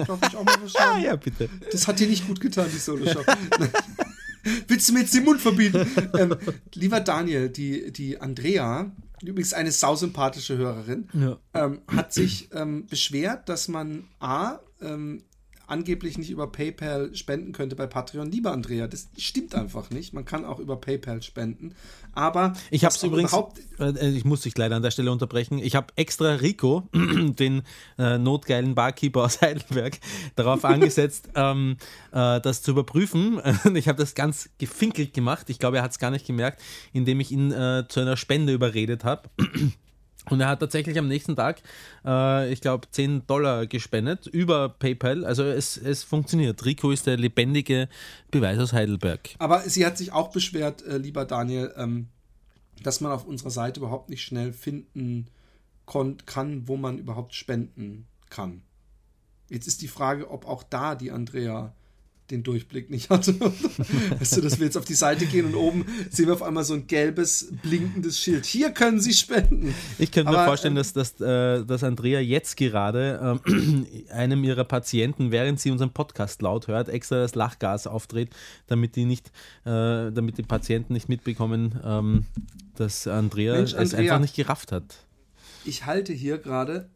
Darf 0.06 0.20
ich 0.30 0.36
auch 0.38 0.44
mal 0.44 0.56
was 0.62 0.76
Ah, 0.76 0.80
sagen? 0.94 1.04
ja, 1.04 1.16
bitte. 1.16 1.50
Das 1.72 1.88
hat 1.88 2.00
dir 2.00 2.08
nicht 2.08 2.28
gut 2.28 2.40
getan, 2.40 2.68
die 2.72 2.78
Solo-Show. 2.78 3.22
Willst 4.68 4.90
du 4.90 4.94
mir 4.94 5.00
jetzt 5.02 5.14
den 5.16 5.24
Mund 5.24 5.40
verbieten? 5.42 5.88
ähm, 6.20 6.36
lieber 6.76 7.00
Daniel, 7.00 7.50
die, 7.50 7.92
die 7.92 8.20
Andrea, 8.20 8.92
übrigens 9.30 9.54
eine 9.54 9.72
sausympathische 9.72 10.58
Hörerin, 10.58 11.08
Ja. 11.14 11.38
ähm, 11.54 11.82
hat 11.88 12.14
sich 12.14 12.50
ähm, 12.54 12.86
beschwert, 12.88 13.50
dass 13.50 13.68
man 13.68 14.06
A, 14.20 14.60
ähm, 14.82 15.24
angeblich 15.68 16.18
nicht 16.18 16.30
über 16.30 16.52
PayPal 16.52 17.16
spenden 17.16 17.52
könnte 17.52 17.76
bei 17.76 17.88
Patreon. 17.88 18.32
Lieber 18.32 18.52
Andrea, 18.52 18.88
das 18.88 19.10
stimmt 19.18 19.56
einfach 19.56 19.90
nicht. 19.90 20.14
Man 20.14 20.26
kann 20.26 20.46
auch 20.46 20.60
über 20.60 20.76
PayPal 20.76 21.22
spenden. 21.22 21.74
Aber 22.14 22.54
Ich 22.70 22.86
habe 22.86 22.94
es 22.94 23.02
übrigens, 23.02 23.32
überhaupt 23.32 23.60
äh, 23.80 24.10
ich 24.10 24.26
muss 24.26 24.42
dich 24.42 24.58
leider 24.58 24.76
an 24.76 24.84
der 24.84 24.92
Stelle 24.92 25.12
unterbrechen. 25.12 25.58
Ich 25.58 25.76
habe 25.76 25.88
extra 25.96 26.36
Rico, 26.36 26.88
den 26.94 27.64
äh, 27.98 28.18
notgeilen 28.18 28.76
Barkeeper 28.76 29.24
aus 29.24 29.42
Heidelberg, 29.42 30.00
darauf 30.36 30.64
angesetzt, 30.66 31.30
ähm, 31.36 31.78
äh, 32.12 32.40
das 32.42 32.62
zu 32.62 32.72
überprüfen. 32.72 33.42
Ich 33.74 33.88
habe 33.88 33.98
das 33.98 34.14
ganz 34.14 34.50
gefinkelt 34.60 35.14
gemacht. 35.14 35.50
Ich 35.50 35.58
glaube, 35.58 35.78
er 35.78 35.84
hat 35.84 35.92
es 35.92 36.00
gar 36.00 36.12
nicht 36.12 36.28
gemerkt, 36.28 36.62
indem 36.92 37.20
ich 37.20 37.32
ihn 37.32 37.52
äh, 37.52 37.86
zu 37.88 38.02
einer 38.02 38.18
Spende 38.18 38.54
überredet 38.54 39.04
habe. 39.04 39.30
Und 40.30 40.40
er 40.40 40.48
hat 40.48 40.60
tatsächlich 40.60 40.98
am 40.98 41.08
nächsten 41.08 41.36
Tag, 41.36 41.62
äh, 42.06 42.52
ich 42.52 42.62
glaube, 42.62 42.88
10 42.90 43.28
Dollar 43.28 43.68
gespendet 43.68 44.28
über 44.28 44.70
PayPal. 44.70 45.26
Also 45.26 45.44
es, 45.44 45.78
es 45.78 46.04
funktioniert. 46.04 46.64
Rico 46.66 46.92
ist 46.92 47.08
der 47.08 47.18
lebendige 47.18 47.90
Beweis 48.32 48.58
aus 48.60 48.74
Heidelberg. 48.74 49.36
Aber 49.40 49.62
sie 49.62 49.86
hat 49.86 49.98
sich 49.98 50.14
auch 50.14 50.32
beschwert, 50.32 50.82
äh, 50.84 50.98
lieber 50.98 51.26
Daniel, 51.26 51.74
ähm, 51.76 52.08
dass 52.82 53.02
man 53.02 53.12
auf 53.12 53.26
unserer 53.26 53.52
Seite 53.52 53.80
überhaupt 53.80 54.10
nicht 54.10 54.24
schnell 54.24 54.54
finden 54.54 55.28
kann, 56.26 56.68
wo 56.68 56.78
man 56.78 56.98
überhaupt 56.98 57.36
spenden 57.36 58.08
kann. 58.30 58.62
Jetzt 59.50 59.68
ist 59.68 59.82
die 59.82 59.88
Frage, 59.88 60.32
ob 60.32 60.48
auch 60.48 60.64
da 60.64 60.96
die 60.96 61.12
Andrea 61.12 61.74
den 62.34 62.44
Durchblick 62.44 62.90
nicht 62.90 63.10
hatte. 63.10 63.40
weißt 64.20 64.38
du, 64.38 64.42
dass 64.42 64.60
wir 64.60 64.66
jetzt 64.66 64.78
auf 64.78 64.86
die 64.86 64.96
Seite 64.96 65.26
gehen 65.26 65.46
und 65.46 65.56
oben 65.56 65.86
sehen 66.10 66.26
wir 66.26 66.34
auf 66.34 66.42
einmal 66.42 66.64
so 66.64 66.74
ein 66.74 66.88
gelbes, 66.88 67.54
blinkendes 67.62 68.20
Schild. 68.20 68.46
Hier 68.46 68.72
können 68.72 69.00
Sie 69.00 69.14
spenden. 69.14 69.74
Ich 70.00 70.12
könnte 70.12 70.32
mir 70.32 70.46
vorstellen, 70.46 70.74
ähm, 70.74 70.78
dass, 70.78 70.94
dass, 70.94 71.22
äh, 71.22 71.64
dass 71.64 71.84
Andrea 71.84 72.20
jetzt 72.20 72.58
gerade 72.58 73.40
äh, 73.46 74.10
einem 74.12 74.44
ihrer 74.44 74.64
Patienten, 74.64 75.32
während 75.32 75.60
sie 75.60 75.72
unseren 75.72 75.92
Podcast 75.92 76.42
laut 76.42 76.68
hört, 76.68 76.90
extra 76.90 77.18
das 77.18 77.36
Lachgas 77.36 77.88
aufdreht, 77.88 78.30
damit 78.68 78.96
die 78.96 79.06
nicht, 79.06 79.28
äh, 79.66 80.12
damit 80.12 80.38
die 80.38 80.44
Patienten 80.44 80.94
nicht 80.94 81.10
mitbekommen, 81.10 81.80
ähm, 81.84 82.26
dass 82.76 83.08
Andrea 83.08 83.54
Mensch, 83.56 83.74
es 83.74 83.94
einfach 83.94 84.20
nicht 84.20 84.36
gerafft 84.36 84.72
hat. 84.72 85.06
Ich 85.66 85.86
halte 85.86 86.12
hier 86.12 86.40
gerade 86.40 86.90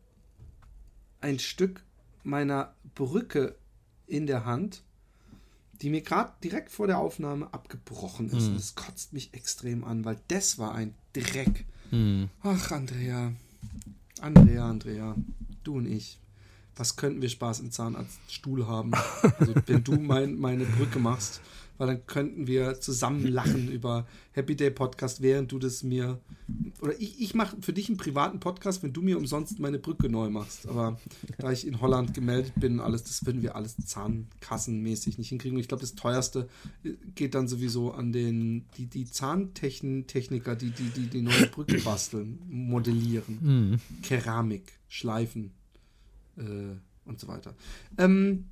ein 1.22 1.40
Stück 1.40 1.84
meiner 2.24 2.74
Brücke 2.96 3.56
in 4.08 4.26
der 4.26 4.46
Hand, 4.46 4.84
die 5.82 5.90
mir 5.90 6.02
gerade 6.02 6.34
direkt 6.44 6.72
vor 6.72 6.88
der 6.88 7.00
Aufnahme 7.00 7.54
abgebrochen 7.54 8.28
ist. 8.28 8.44
Mhm. 8.44 8.50
Und 8.50 8.56
das 8.56 8.76
kotzt 8.76 9.14
mich 9.14 9.34
extrem 9.34 9.84
an, 9.84 10.06
weil 10.06 10.20
das 10.28 10.58
war 10.58 10.74
ein 10.74 10.94
Dreck. 11.14 11.66
Mhm. 11.92 12.30
Ach, 12.44 12.72
Andrea. 12.72 13.34
Andrea, 14.20 14.70
Andrea. 14.70 15.16
Du 15.64 15.78
und 15.78 15.86
ich. 15.86 16.20
Was 16.76 16.96
könnten 16.96 17.22
wir 17.22 17.30
Spaß 17.30 17.60
im 17.62 17.72
Zahnarztstuhl 17.72 18.68
haben? 18.68 18.92
Also, 19.40 19.54
wenn 19.66 19.84
du 19.84 19.94
mein, 19.94 20.38
meine 20.38 20.66
Brücke 20.66 21.00
machst 21.00 21.42
weil 21.78 21.88
dann 21.88 22.06
könnten 22.06 22.48
wir 22.48 22.80
zusammen 22.80 23.28
lachen 23.28 23.70
über 23.72 24.08
Happy 24.32 24.56
Day 24.56 24.72
Podcast, 24.72 25.22
während 25.22 25.52
du 25.52 25.60
das 25.60 25.84
mir 25.84 26.20
oder 26.82 27.00
ich, 27.00 27.20
ich 27.22 27.34
mache 27.34 27.58
für 27.62 27.74
dich 27.74 27.90
einen 27.90 27.98
privaten 27.98 28.40
Podcast, 28.40 28.84
wenn 28.84 28.94
du 28.94 29.02
mir 29.02 29.18
umsonst 29.18 29.60
meine 29.60 29.80
Brücke 29.80 30.10
neu 30.10 30.30
machst. 30.30 30.68
Aber 30.68 31.00
da 31.38 31.52
ich 31.52 31.68
in 31.68 31.82
Holland 31.82 32.14
gemeldet 32.14 32.54
bin, 32.56 32.80
alles, 32.80 33.04
das 33.04 33.26
würden 33.26 33.42
wir 33.42 33.56
alles 33.56 33.76
zahnkassenmäßig 33.78 35.18
nicht 35.18 35.30
hinkriegen. 35.30 35.58
Und 35.58 35.62
ich 35.62 35.68
glaube, 35.68 35.82
das 35.82 35.96
teuerste 35.96 36.48
äh, 36.84 36.94
geht 37.16 37.36
dann 37.36 37.48
sowieso 37.48 37.92
an 37.92 38.12
den 38.12 38.66
die, 38.78 38.86
die 38.86 39.06
Zahntechniker, 39.06 40.56
die, 40.56 40.72
die 40.72 40.90
die 40.90 41.08
die 41.08 41.22
neue 41.22 41.48
Brücke 41.48 41.80
basteln, 41.84 42.40
modellieren, 42.48 43.40
mhm. 43.42 44.02
Keramik, 44.04 44.74
schleifen 44.88 45.52
äh, 46.38 46.76
und 47.06 47.20
so 47.20 47.28
weiter. 47.28 47.56
Ähm, 47.98 48.46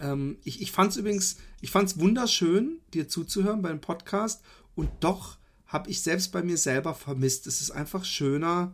ähm, 0.00 0.38
ich 0.44 0.60
ich 0.60 0.72
fand 0.72 0.92
es 0.92 0.96
übrigens, 0.96 1.36
ich 1.60 1.70
fand 1.70 1.88
es 1.88 1.98
wunderschön, 1.98 2.78
dir 2.92 3.08
zuzuhören 3.08 3.62
beim 3.62 3.80
Podcast 3.80 4.42
und 4.74 4.88
doch 5.00 5.36
habe 5.66 5.90
ich 5.90 6.02
selbst 6.02 6.32
bei 6.32 6.42
mir 6.42 6.56
selber 6.56 6.94
vermisst. 6.94 7.46
Es 7.46 7.60
ist 7.60 7.70
einfach 7.70 8.04
schöner, 8.04 8.72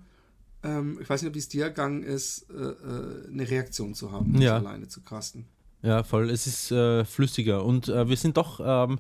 ähm, 0.63 0.99
ich 1.01 1.09
weiß 1.09 1.23
nicht, 1.23 1.35
wie 1.35 1.39
es 1.39 1.49
dir 1.49 1.65
ergangen 1.65 2.03
ist, 2.03 2.47
äh, 2.51 2.55
äh, 2.55 3.29
eine 3.29 3.49
Reaktion 3.49 3.95
zu 3.95 4.13
haben, 4.13 4.33
nicht 4.33 4.43
ja. 4.43 4.57
alleine 4.57 4.89
zu 4.89 5.01
casten. 5.01 5.47
Ja, 5.83 6.03
voll. 6.03 6.29
Es 6.29 6.47
ist 6.47 6.71
äh, 6.71 7.05
flüssiger 7.05 7.65
und 7.65 7.89
äh, 7.89 8.09
wir 8.09 8.17
sind 8.17 8.37
doch, 8.37 8.61
ähm, 8.63 8.99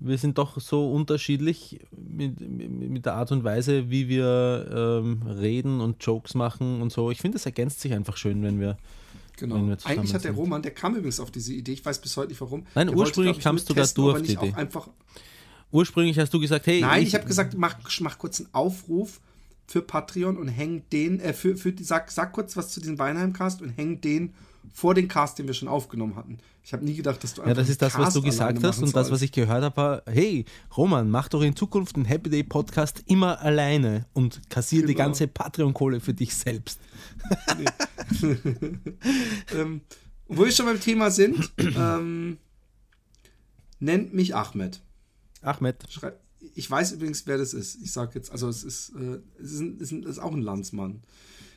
wir 0.00 0.16
sind 0.16 0.38
doch 0.38 0.58
so 0.58 0.90
unterschiedlich 0.90 1.80
mit, 1.96 2.40
mit 2.40 3.04
der 3.04 3.14
Art 3.14 3.30
und 3.30 3.44
Weise, 3.44 3.90
wie 3.90 4.08
wir 4.08 5.02
ähm, 5.02 5.22
reden 5.22 5.80
und 5.80 6.02
Jokes 6.02 6.34
machen 6.34 6.80
und 6.80 6.92
so. 6.92 7.10
Ich 7.10 7.20
finde, 7.20 7.36
es 7.36 7.46
ergänzt 7.46 7.80
sich 7.80 7.92
einfach 7.92 8.16
schön, 8.16 8.42
wenn 8.42 8.58
wir 8.58 8.78
Genau. 9.36 9.76
Eigentlich 9.84 10.14
hat 10.14 10.24
der 10.24 10.32
Roman, 10.32 10.62
der 10.62 10.72
kam 10.72 10.94
übrigens 10.94 11.18
auf 11.20 11.30
diese 11.30 11.52
Idee, 11.52 11.72
ich 11.72 11.84
weiß 11.84 12.00
bis 12.00 12.16
heute 12.16 12.28
nicht 12.28 12.40
warum. 12.40 12.66
Nein, 12.74 12.86
der 12.88 12.96
ursprünglich 12.96 13.40
kamst 13.40 13.68
du 13.68 13.74
testen, 13.74 14.04
du 14.04 14.12
auf 14.12 14.22
die 14.22 14.32
Idee. 14.32 14.54
ursprünglich 15.72 16.18
hast 16.18 16.32
du 16.32 16.40
gesagt, 16.40 16.66
hey. 16.66 16.80
Nein, 16.80 17.02
ich, 17.02 17.08
ich 17.08 17.14
habe 17.14 17.26
gesagt, 17.26 17.54
mach, 17.56 17.76
mach 18.00 18.18
kurz 18.18 18.40
einen 18.40 18.48
Aufruf 18.52 19.20
für 19.66 19.82
Patreon 19.82 20.36
und 20.36 20.48
häng 20.48 20.82
den, 20.92 21.20
äh, 21.20 21.32
für, 21.32 21.56
für, 21.56 21.74
sag, 21.80 22.10
sag 22.10 22.32
kurz 22.32 22.56
was 22.56 22.70
zu 22.70 22.80
diesem 22.80 22.98
Weinheim-Cast 22.98 23.62
und 23.62 23.70
häng 23.70 24.00
den 24.00 24.34
vor 24.72 24.94
den 24.94 25.08
Cast, 25.08 25.38
den 25.38 25.46
wir 25.46 25.54
schon 25.54 25.68
aufgenommen 25.68 26.16
hatten. 26.16 26.38
Ich 26.62 26.72
habe 26.72 26.84
nie 26.84 26.94
gedacht, 26.94 27.22
dass 27.22 27.34
du 27.34 27.42
einfach. 27.42 27.50
Ja, 27.50 27.54
das 27.54 27.68
ist 27.68 27.82
das, 27.82 27.98
was 27.98 28.14
du 28.14 28.22
gesagt 28.22 28.62
hast 28.62 28.82
und 28.82 28.94
das, 28.94 29.10
was 29.10 29.22
ich 29.22 29.32
gehört 29.32 29.62
habe, 29.62 29.76
war: 29.76 30.02
hey, 30.06 30.44
Roman, 30.76 31.10
mach 31.10 31.28
doch 31.28 31.42
in 31.42 31.54
Zukunft 31.54 31.96
einen 31.96 32.06
Happy 32.06 32.30
Day 32.30 32.42
Podcast 32.42 33.02
immer 33.06 33.40
alleine 33.40 34.06
und 34.12 34.48
kassier 34.48 34.80
genau. 34.80 34.88
die 34.88 34.94
ganze 34.94 35.28
Patreon-Kohle 35.28 36.00
für 36.00 36.14
dich 36.14 36.34
selbst. 36.34 36.80
ähm, 39.54 39.82
wo 40.28 40.44
wir 40.44 40.52
schon 40.52 40.66
beim 40.66 40.80
Thema 40.80 41.10
sind, 41.10 41.52
ähm, 41.58 42.38
nennt 43.78 44.14
mich 44.14 44.34
Ahmed. 44.34 44.80
Ahmed. 45.42 45.76
Schrei 45.90 46.12
ich 46.54 46.70
weiß 46.70 46.92
übrigens, 46.92 47.26
wer 47.26 47.38
das 47.38 47.54
ist. 47.54 47.76
Ich 47.82 47.92
sage 47.92 48.12
jetzt, 48.14 48.30
also 48.30 48.48
es 48.48 48.64
ist, 48.64 48.90
äh, 48.90 49.18
es 49.42 49.52
ist, 49.52 49.62
es 49.80 49.92
ist 49.92 50.18
auch 50.18 50.32
ein 50.32 50.42
Landsmann. 50.42 51.02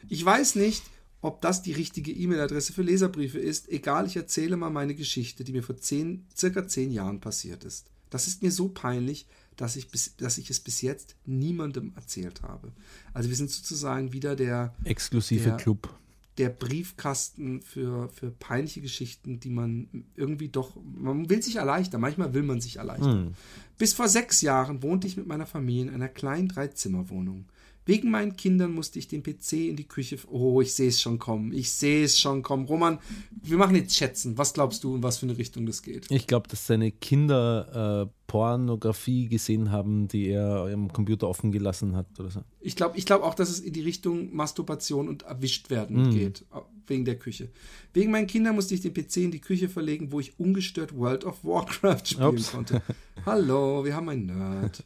Ich 0.09 0.23
weiß 0.23 0.55
nicht, 0.55 0.83
ob 1.21 1.41
das 1.41 1.61
die 1.61 1.73
richtige 1.73 2.11
E-Mail-Adresse 2.11 2.73
für 2.73 2.83
Leserbriefe 2.83 3.39
ist. 3.39 3.69
Egal, 3.69 4.05
ich 4.05 4.15
erzähle 4.15 4.57
mal 4.57 4.69
meine 4.69 4.95
Geschichte, 4.95 5.43
die 5.43 5.51
mir 5.51 5.63
vor 5.63 5.77
zehn, 5.77 6.25
circa 6.35 6.67
zehn 6.67 6.91
Jahren 6.91 7.19
passiert 7.19 7.63
ist. 7.63 7.87
Das 8.09 8.27
ist 8.27 8.43
mir 8.43 8.51
so 8.51 8.69
peinlich, 8.69 9.27
dass 9.55 9.75
ich, 9.75 9.89
bis, 9.89 10.15
dass 10.17 10.37
ich 10.37 10.49
es 10.49 10.59
bis 10.59 10.81
jetzt 10.81 11.15
niemandem 11.25 11.91
erzählt 11.95 12.43
habe. 12.43 12.71
Also 13.13 13.29
wir 13.29 13.35
sind 13.35 13.49
sozusagen 13.49 14.13
wieder 14.13 14.35
der 14.35 14.73
exklusive 14.83 15.49
der, 15.49 15.57
Club. 15.57 15.97
Der 16.37 16.49
Briefkasten 16.49 17.61
für, 17.63 18.09
für 18.09 18.29
peinliche 18.29 18.81
Geschichten, 18.81 19.39
die 19.39 19.49
man 19.49 20.05
irgendwie 20.15 20.49
doch, 20.49 20.77
man 20.83 21.29
will 21.29 21.41
sich 21.41 21.55
erleichtern, 21.55 21.99
manchmal 21.99 22.35
will 22.35 22.43
man 22.43 22.61
sich 22.61 22.77
erleichtern. 22.77 23.27
Hm. 23.27 23.33
Bis 23.79 23.93
vor 23.93 24.07
sechs 24.07 24.41
Jahren 24.41 24.83
wohnte 24.83 25.07
ich 25.07 25.17
mit 25.17 25.27
meiner 25.27 25.47
Familie 25.47 25.83
in 25.83 25.89
einer 25.89 26.09
kleinen 26.09 26.47
Dreizimmerwohnung. 26.47 27.45
Wegen 27.87 28.11
meinen 28.11 28.35
Kindern 28.35 28.73
musste 28.73 28.99
ich 28.99 29.07
den 29.07 29.23
PC 29.23 29.53
in 29.53 29.77
die 29.77 29.87
Küche. 29.87 30.17
Oh, 30.29 30.61
ich 30.61 30.73
sehe 30.73 30.89
es 30.89 30.99
schon 30.99 31.19
kommen. 31.19 31.53
Ich 31.53 31.71
sehe 31.71 32.03
es 32.03 32.19
schon 32.19 32.43
kommen. 32.43 32.65
Roman, 32.65 32.99
wir 33.31 33.57
machen 33.57 33.75
jetzt 33.77 33.95
Schätzen. 33.95 34.37
Was 34.37 34.53
glaubst 34.53 34.83
du, 34.83 34.97
in 34.97 35.03
was 35.03 35.17
für 35.17 35.25
eine 35.25 35.37
Richtung 35.37 35.65
das 35.65 35.81
geht? 35.81 36.05
Ich 36.11 36.27
glaube, 36.27 36.49
dass 36.49 36.67
seine 36.67 36.91
Kinder 36.91 38.09
äh, 38.09 38.13
Pornografie 38.27 39.29
gesehen 39.29 39.71
haben, 39.71 40.09
die 40.09 40.27
er 40.27 40.69
im 40.69 40.91
Computer 40.91 41.29
offen 41.29 41.53
gelassen 41.53 41.95
hat 41.95 42.19
oder 42.19 42.29
so. 42.29 42.41
Ich 42.59 42.75
glaube 42.75 42.97
ich 42.97 43.05
glaub 43.05 43.23
auch, 43.23 43.33
dass 43.33 43.49
es 43.49 43.61
in 43.61 43.71
die 43.71 43.81
Richtung 43.81 44.35
Masturbation 44.35 45.07
und 45.07 45.23
erwischt 45.23 45.69
werden 45.69 46.09
mm. 46.09 46.11
geht. 46.11 46.45
Wegen 46.87 47.05
der 47.05 47.17
Küche. 47.17 47.49
Wegen 47.93 48.11
meinen 48.11 48.27
Kindern 48.27 48.55
musste 48.55 48.75
ich 48.75 48.81
den 48.81 48.93
PC 48.93 49.17
in 49.17 49.31
die 49.31 49.41
Küche 49.41 49.69
verlegen, 49.69 50.11
wo 50.11 50.19
ich 50.19 50.37
ungestört 50.39 50.93
World 50.95 51.23
of 51.23 51.43
Warcraft 51.43 52.01
spielen 52.05 52.27
Ups. 52.27 52.51
konnte. 52.51 52.81
Hallo, 53.25 53.85
wir 53.85 53.95
haben 53.95 54.09
einen 54.09 54.25
Nerd. 54.25 54.83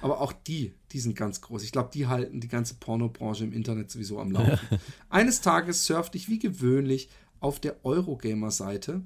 Aber 0.00 0.20
auch 0.20 0.32
die, 0.32 0.74
die 0.92 1.00
sind 1.00 1.16
ganz 1.16 1.40
groß. 1.40 1.62
Ich 1.62 1.72
glaube, 1.72 1.90
die 1.92 2.06
halten 2.06 2.40
die 2.40 2.48
ganze 2.48 2.74
Pornobranche 2.74 3.44
im 3.44 3.52
Internet 3.52 3.90
sowieso 3.90 4.20
am 4.20 4.30
Laufen. 4.32 4.78
Eines 5.08 5.40
Tages 5.40 5.84
surfte 5.84 6.18
ich 6.18 6.28
wie 6.28 6.38
gewöhnlich 6.38 7.08
auf 7.40 7.60
der 7.60 7.84
Eurogamer-Seite, 7.84 9.02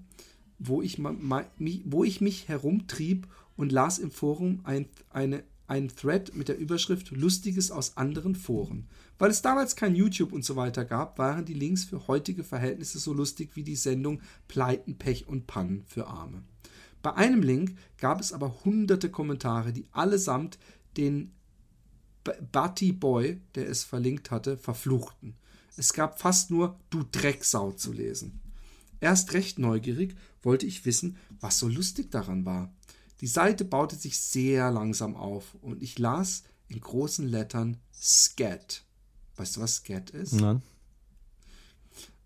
wo, 0.59 0.83
ich 0.83 0.99
wo 0.99 2.05
ich 2.05 2.21
mich 2.21 2.49
herumtrieb 2.49 3.27
und 3.57 3.73
las 3.73 3.99
im 3.99 4.11
Forum 4.11 4.61
ein, 4.65 4.87
eine, 5.11 5.43
einen 5.67 5.89
Thread 5.89 6.35
mit 6.35 6.49
der 6.49 6.59
Überschrift 6.59 7.11
Lustiges 7.11 7.71
aus 7.71 7.97
anderen 7.97 8.35
Foren. 8.35 8.87
Weil 9.19 9.31
es 9.31 9.43
damals 9.43 9.75
kein 9.75 9.97
YouTube 9.97 10.33
und 10.33 10.45
so 10.45 10.55
weiter 10.55 10.85
gab, 10.85 11.19
waren 11.19 11.45
die 11.45 11.55
Links 11.55 11.85
für 11.85 12.07
heutige 12.07 12.45
Verhältnisse 12.45 12.99
so 13.01 13.13
lustig 13.13 13.57
wie 13.57 13.65
die 13.65 13.77
Sendung 13.77 14.21
Pleiten, 14.47 14.97
Pech 14.97 15.27
und 15.27 15.47
Pannen 15.47 15.83
für 15.87 16.07
Arme. 16.07 16.43
Bei 17.03 17.15
einem 17.15 17.43
Link 17.43 17.77
gab 17.99 18.21
es 18.21 18.33
aber 18.33 18.65
hunderte 18.65 19.11
Kommentare, 19.11 19.73
die 19.73 19.87
allesamt 19.93 20.59
den 20.97 21.33
Butty 22.53 22.93
Boy, 22.93 23.41
der 23.55 23.69
es 23.69 23.85
verlinkt 23.85 24.31
hatte, 24.31 24.57
verfluchten. 24.57 25.35
Es 25.77 25.93
gab 25.93 26.21
fast 26.21 26.51
nur 26.51 26.79
Du 26.91 27.05
Drecksau 27.11 27.73
zu 27.73 27.93
lesen. 27.93 28.41
Erst 29.01 29.33
recht 29.33 29.59
neugierig 29.59 30.17
wollte 30.43 30.67
ich 30.67 30.85
wissen, 30.85 31.17
was 31.41 31.59
so 31.59 31.69
lustig 31.69 32.11
daran 32.11 32.45
war. 32.45 32.73
Die 33.21 33.27
Seite 33.27 33.65
baute 33.65 33.97
sich 33.97 34.19
sehr 34.19 34.71
langsam 34.71 35.17
auf 35.17 35.57
und 35.61 35.83
ich 35.83 35.99
las 35.99 36.43
in 36.69 36.81
großen 36.81 37.27
Lettern 37.27 37.79
Scat. 37.95 38.85
Weißt 39.37 39.57
du, 39.57 39.61
was 39.61 39.77
Scat 39.77 40.11
ist? 40.11 40.35
Nein. 40.35 40.63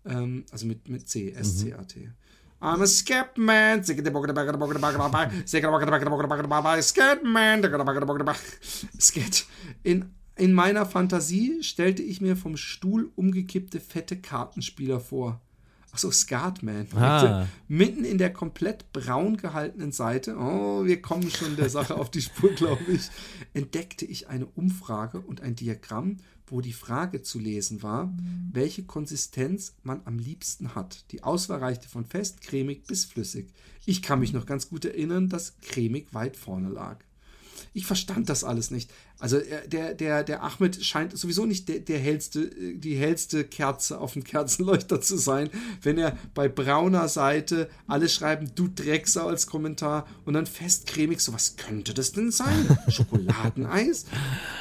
Ähm, 0.05 0.45
also 0.51 0.65
mit, 0.65 0.89
mit 0.89 1.07
C, 1.07 1.31
S-C-A-T. 1.31 1.99
Mhm. 1.99 2.13
I'm 2.63 2.81
a 2.81 2.85
Scatman. 2.85 3.83
Scatman. 6.81 7.61
Scat. 8.97 9.45
In, 9.83 10.15
in 10.37 10.53
meiner 10.53 10.85
Fantasie 10.85 11.61
stellte 11.61 12.01
ich 12.03 12.21
mir 12.21 12.37
vom 12.37 12.55
Stuhl 12.55 13.11
umgekippte 13.15 13.81
fette 13.81 14.15
Kartenspieler 14.15 15.01
vor. 15.01 15.41
Achso, 15.91 16.09
Skatman. 16.09 16.87
Ah. 16.95 17.47
Mitten 17.67 18.05
in 18.05 18.17
der 18.17 18.31
komplett 18.31 18.93
braun 18.93 19.35
gehaltenen 19.35 19.91
Seite, 19.91 20.37
oh, 20.37 20.85
wir 20.85 21.01
kommen 21.01 21.29
schon 21.29 21.57
der 21.57 21.69
Sache 21.69 21.95
auf 21.95 22.09
die 22.09 22.21
Spur, 22.21 22.51
glaube 22.55 22.83
ich, 22.87 23.09
entdeckte 23.53 24.05
ich 24.05 24.29
eine 24.29 24.45
Umfrage 24.45 25.19
und 25.19 25.41
ein 25.41 25.55
Diagramm 25.55 26.17
wo 26.53 26.61
die 26.61 26.71
Frage 26.71 27.23
zu 27.23 27.39
lesen 27.39 27.81
war, 27.81 28.15
welche 28.51 28.83
Konsistenz 28.83 29.73
man 29.81 30.01
am 30.05 30.19
liebsten 30.19 30.75
hat. 30.75 31.03
Die 31.11 31.23
Auswahl 31.23 31.57
reichte 31.57 31.89
von 31.89 32.05
fest, 32.05 32.41
cremig 32.41 32.85
bis 32.85 33.05
flüssig. 33.05 33.51
Ich 33.85 34.03
kann 34.03 34.19
mich 34.19 34.33
noch 34.33 34.45
ganz 34.45 34.69
gut 34.69 34.85
erinnern, 34.85 35.29
dass 35.29 35.57
cremig 35.61 36.13
weit 36.13 36.37
vorne 36.37 36.69
lag. 36.69 37.03
Ich 37.73 37.85
verstand 37.85 38.29
das 38.29 38.43
alles 38.43 38.71
nicht. 38.71 38.91
Also 39.19 39.37
äh, 39.37 39.67
der, 39.67 39.93
der, 39.93 40.23
der 40.23 40.43
Ahmed 40.43 40.83
scheint 40.83 41.17
sowieso 41.17 41.45
nicht 41.45 41.69
der, 41.69 41.79
der 41.79 41.99
hellste, 41.99 42.41
äh, 42.41 42.75
die 42.75 42.95
hellste 42.95 43.43
Kerze 43.43 43.99
auf 43.99 44.13
dem 44.13 44.23
Kerzenleuchter 44.23 45.01
zu 45.01 45.17
sein, 45.17 45.49
wenn 45.81 45.97
er 45.97 46.17
bei 46.33 46.47
brauner 46.47 47.07
Seite 47.07 47.69
alle 47.87 48.09
schreiben, 48.09 48.51
du 48.55 48.67
Drecksau 48.67 49.27
als 49.27 49.47
Kommentar 49.47 50.07
und 50.25 50.33
dann 50.33 50.45
festcremig, 50.45 51.19
so 51.19 51.33
was 51.33 51.55
könnte 51.55 51.93
das 51.93 52.11
denn 52.11 52.31
sein? 52.31 52.77
Schokoladeneis? 52.87 54.05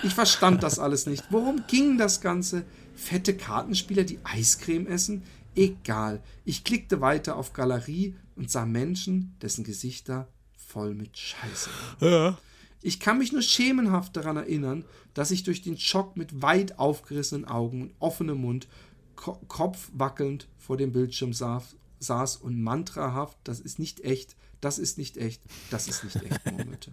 Ich 0.02 0.14
verstand 0.14 0.62
das 0.62 0.78
alles 0.78 1.06
nicht. 1.06 1.24
Worum 1.30 1.64
ging 1.66 1.98
das 1.98 2.20
Ganze? 2.20 2.64
Fette 2.94 3.36
Kartenspieler, 3.36 4.04
die 4.04 4.18
Eiscreme 4.24 4.86
essen? 4.86 5.22
Egal. 5.54 6.22
Ich 6.44 6.64
klickte 6.64 7.00
weiter 7.00 7.36
auf 7.36 7.52
Galerie 7.52 8.14
und 8.36 8.50
sah 8.50 8.64
Menschen, 8.64 9.36
dessen 9.42 9.64
Gesichter 9.64 10.28
voll 10.56 10.94
mit 10.94 11.16
Scheiße 11.18 11.70
waren. 12.00 12.12
Ja. 12.12 12.38
Ich 12.82 13.00
kann 13.00 13.18
mich 13.18 13.32
nur 13.32 13.42
schemenhaft 13.42 14.16
daran 14.16 14.36
erinnern, 14.36 14.84
dass 15.14 15.30
ich 15.30 15.44
durch 15.44 15.62
den 15.62 15.78
Schock 15.78 16.16
mit 16.16 16.42
weit 16.42 16.78
aufgerissenen 16.78 17.44
Augen 17.44 17.82
und 17.82 17.94
offenem 17.98 18.40
Mund, 18.40 18.68
Ko 19.14 19.38
Kopf 19.46 19.90
wackelnd 19.94 20.48
vor 20.58 20.76
dem 20.76 20.92
Bildschirm 20.92 21.32
saß, 21.32 21.76
saß 22.00 22.36
und 22.36 22.60
mantrahaft, 22.60 23.38
das 23.44 23.60
ist 23.60 23.78
nicht 23.78 24.00
echt, 24.00 24.36
das 24.60 24.78
ist 24.78 24.98
nicht 24.98 25.16
echt, 25.16 25.42
das 25.70 25.86
ist 25.86 26.02
nicht 26.02 26.22
echt 26.22 26.50
murmelte. 26.50 26.90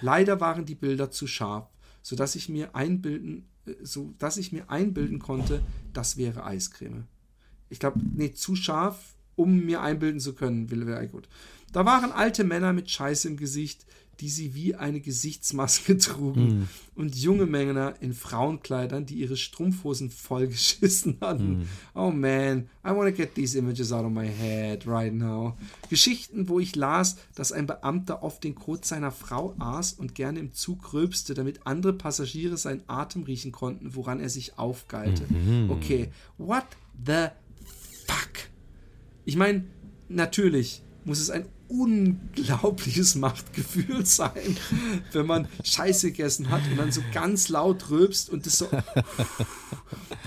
Leider 0.00 0.40
waren 0.40 0.64
die 0.64 0.74
Bilder 0.74 1.10
zu 1.10 1.26
scharf, 1.26 1.68
sodass 2.02 2.34
ich 2.34 2.48
mir 2.48 2.74
einbilden, 2.74 3.46
äh, 3.66 3.74
so 3.82 4.14
dass 4.18 4.36
ich 4.36 4.52
mir 4.52 4.70
einbilden 4.70 5.18
konnte, 5.18 5.62
das 5.92 6.16
wäre 6.16 6.44
Eiscreme. 6.44 7.06
Ich 7.68 7.78
glaube, 7.78 8.00
nee, 8.14 8.32
zu 8.32 8.56
scharf, 8.56 9.16
um 9.34 9.64
mir 9.64 9.82
einbilden 9.82 10.20
zu 10.20 10.34
können, 10.34 10.70
will 10.70 10.86
wäre 10.86 11.08
gut. 11.08 11.28
Da 11.72 11.84
waren 11.84 12.12
alte 12.12 12.44
Männer 12.44 12.72
mit 12.72 12.90
Scheiße 12.90 13.28
im 13.28 13.36
Gesicht, 13.36 13.86
die 14.20 14.28
sie 14.30 14.54
wie 14.54 14.74
eine 14.74 15.00
Gesichtsmaske 15.00 15.96
trugen, 15.98 16.46
Mm. 16.60 16.68
und 16.94 17.14
junge 17.16 17.46
Männer 17.46 17.94
in 18.00 18.14
Frauenkleidern, 18.14 19.04
die 19.06 19.16
ihre 19.16 19.36
Strumpfhosen 19.36 20.10
vollgeschissen 20.10 21.18
hatten. 21.20 21.58
Mm. 21.58 21.68
Oh 21.94 22.10
man, 22.10 22.68
I 22.84 22.88
want 22.90 23.10
to 23.10 23.12
get 23.12 23.34
these 23.34 23.56
images 23.58 23.92
out 23.92 24.04
of 24.04 24.12
my 24.12 24.26
head 24.26 24.86
right 24.86 25.12
now. 25.12 25.56
Geschichten, 25.90 26.48
wo 26.48 26.58
ich 26.60 26.74
las, 26.76 27.16
dass 27.34 27.52
ein 27.52 27.66
Beamter 27.66 28.22
oft 28.22 28.42
den 28.44 28.54
Kot 28.54 28.84
seiner 28.84 29.10
Frau 29.12 29.54
aß 29.58 29.94
und 29.94 30.14
gerne 30.14 30.38
im 30.40 30.52
Zug 30.52 30.92
rülpste, 30.92 31.34
damit 31.34 31.66
andere 31.66 31.92
Passagiere 31.92 32.56
seinen 32.56 32.82
Atem 32.86 33.24
riechen 33.24 33.52
konnten, 33.52 33.94
woran 33.94 34.20
er 34.20 34.30
sich 34.30 34.58
aufgeilte. 34.58 35.24
Okay, 35.68 36.08
what 36.38 36.64
the 37.04 37.26
fuck? 38.06 38.32
Ich 39.24 39.36
meine, 39.36 39.64
natürlich 40.08 40.82
muss 41.04 41.18
es 41.20 41.30
ein 41.30 41.46
unglaubliches 41.68 43.14
Machtgefühl 43.14 44.04
sein, 44.06 44.56
wenn 45.12 45.26
man 45.26 45.48
Scheiße 45.64 46.12
gegessen 46.12 46.50
hat 46.50 46.62
und 46.70 46.76
dann 46.76 46.92
so 46.92 47.02
ganz 47.12 47.48
laut 47.48 47.90
rülpst 47.90 48.30
und 48.30 48.46
das 48.46 48.58
so 48.58 48.68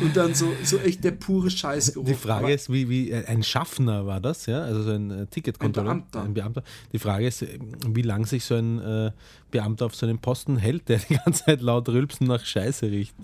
und 0.01 0.15
dann 0.15 0.33
so, 0.33 0.47
so 0.63 0.77
echt 0.77 1.03
der 1.03 1.11
pure 1.11 1.49
Scheißgeruch. 1.49 2.05
Die 2.05 2.13
Frage 2.13 2.45
Aber 2.45 2.53
ist, 2.53 2.71
wie, 2.71 2.89
wie 2.89 3.11
äh, 3.11 3.25
ein 3.25 3.43
Schaffner 3.43 4.05
war 4.05 4.19
das, 4.19 4.45
ja? 4.45 4.61
Also 4.61 4.83
so 4.83 4.91
ein 4.91 5.11
äh, 5.11 5.25
Ticketkontrolleur. 5.27 5.91
Ein 5.91 5.99
Beamter. 5.99 6.23
Ein 6.23 6.33
Beamter. 6.33 6.63
Die 6.93 6.99
Frage 6.99 7.27
ist, 7.27 7.41
äh, 7.41 7.59
wie 7.87 8.01
lange 8.01 8.25
sich 8.25 8.43
so 8.43 8.55
ein 8.55 9.11
Beamter 9.51 9.85
auf 9.85 9.95
so 9.95 10.05
einem 10.05 10.19
Posten 10.19 10.57
hält, 10.57 10.89
der 10.89 10.99
die 10.99 11.15
ganze 11.15 11.45
Zeit 11.45 11.61
laut 11.61 11.89
rülpsen 11.89 12.27
nach 12.27 12.43
Scheiße 12.43 12.89
riecht. 12.91 13.15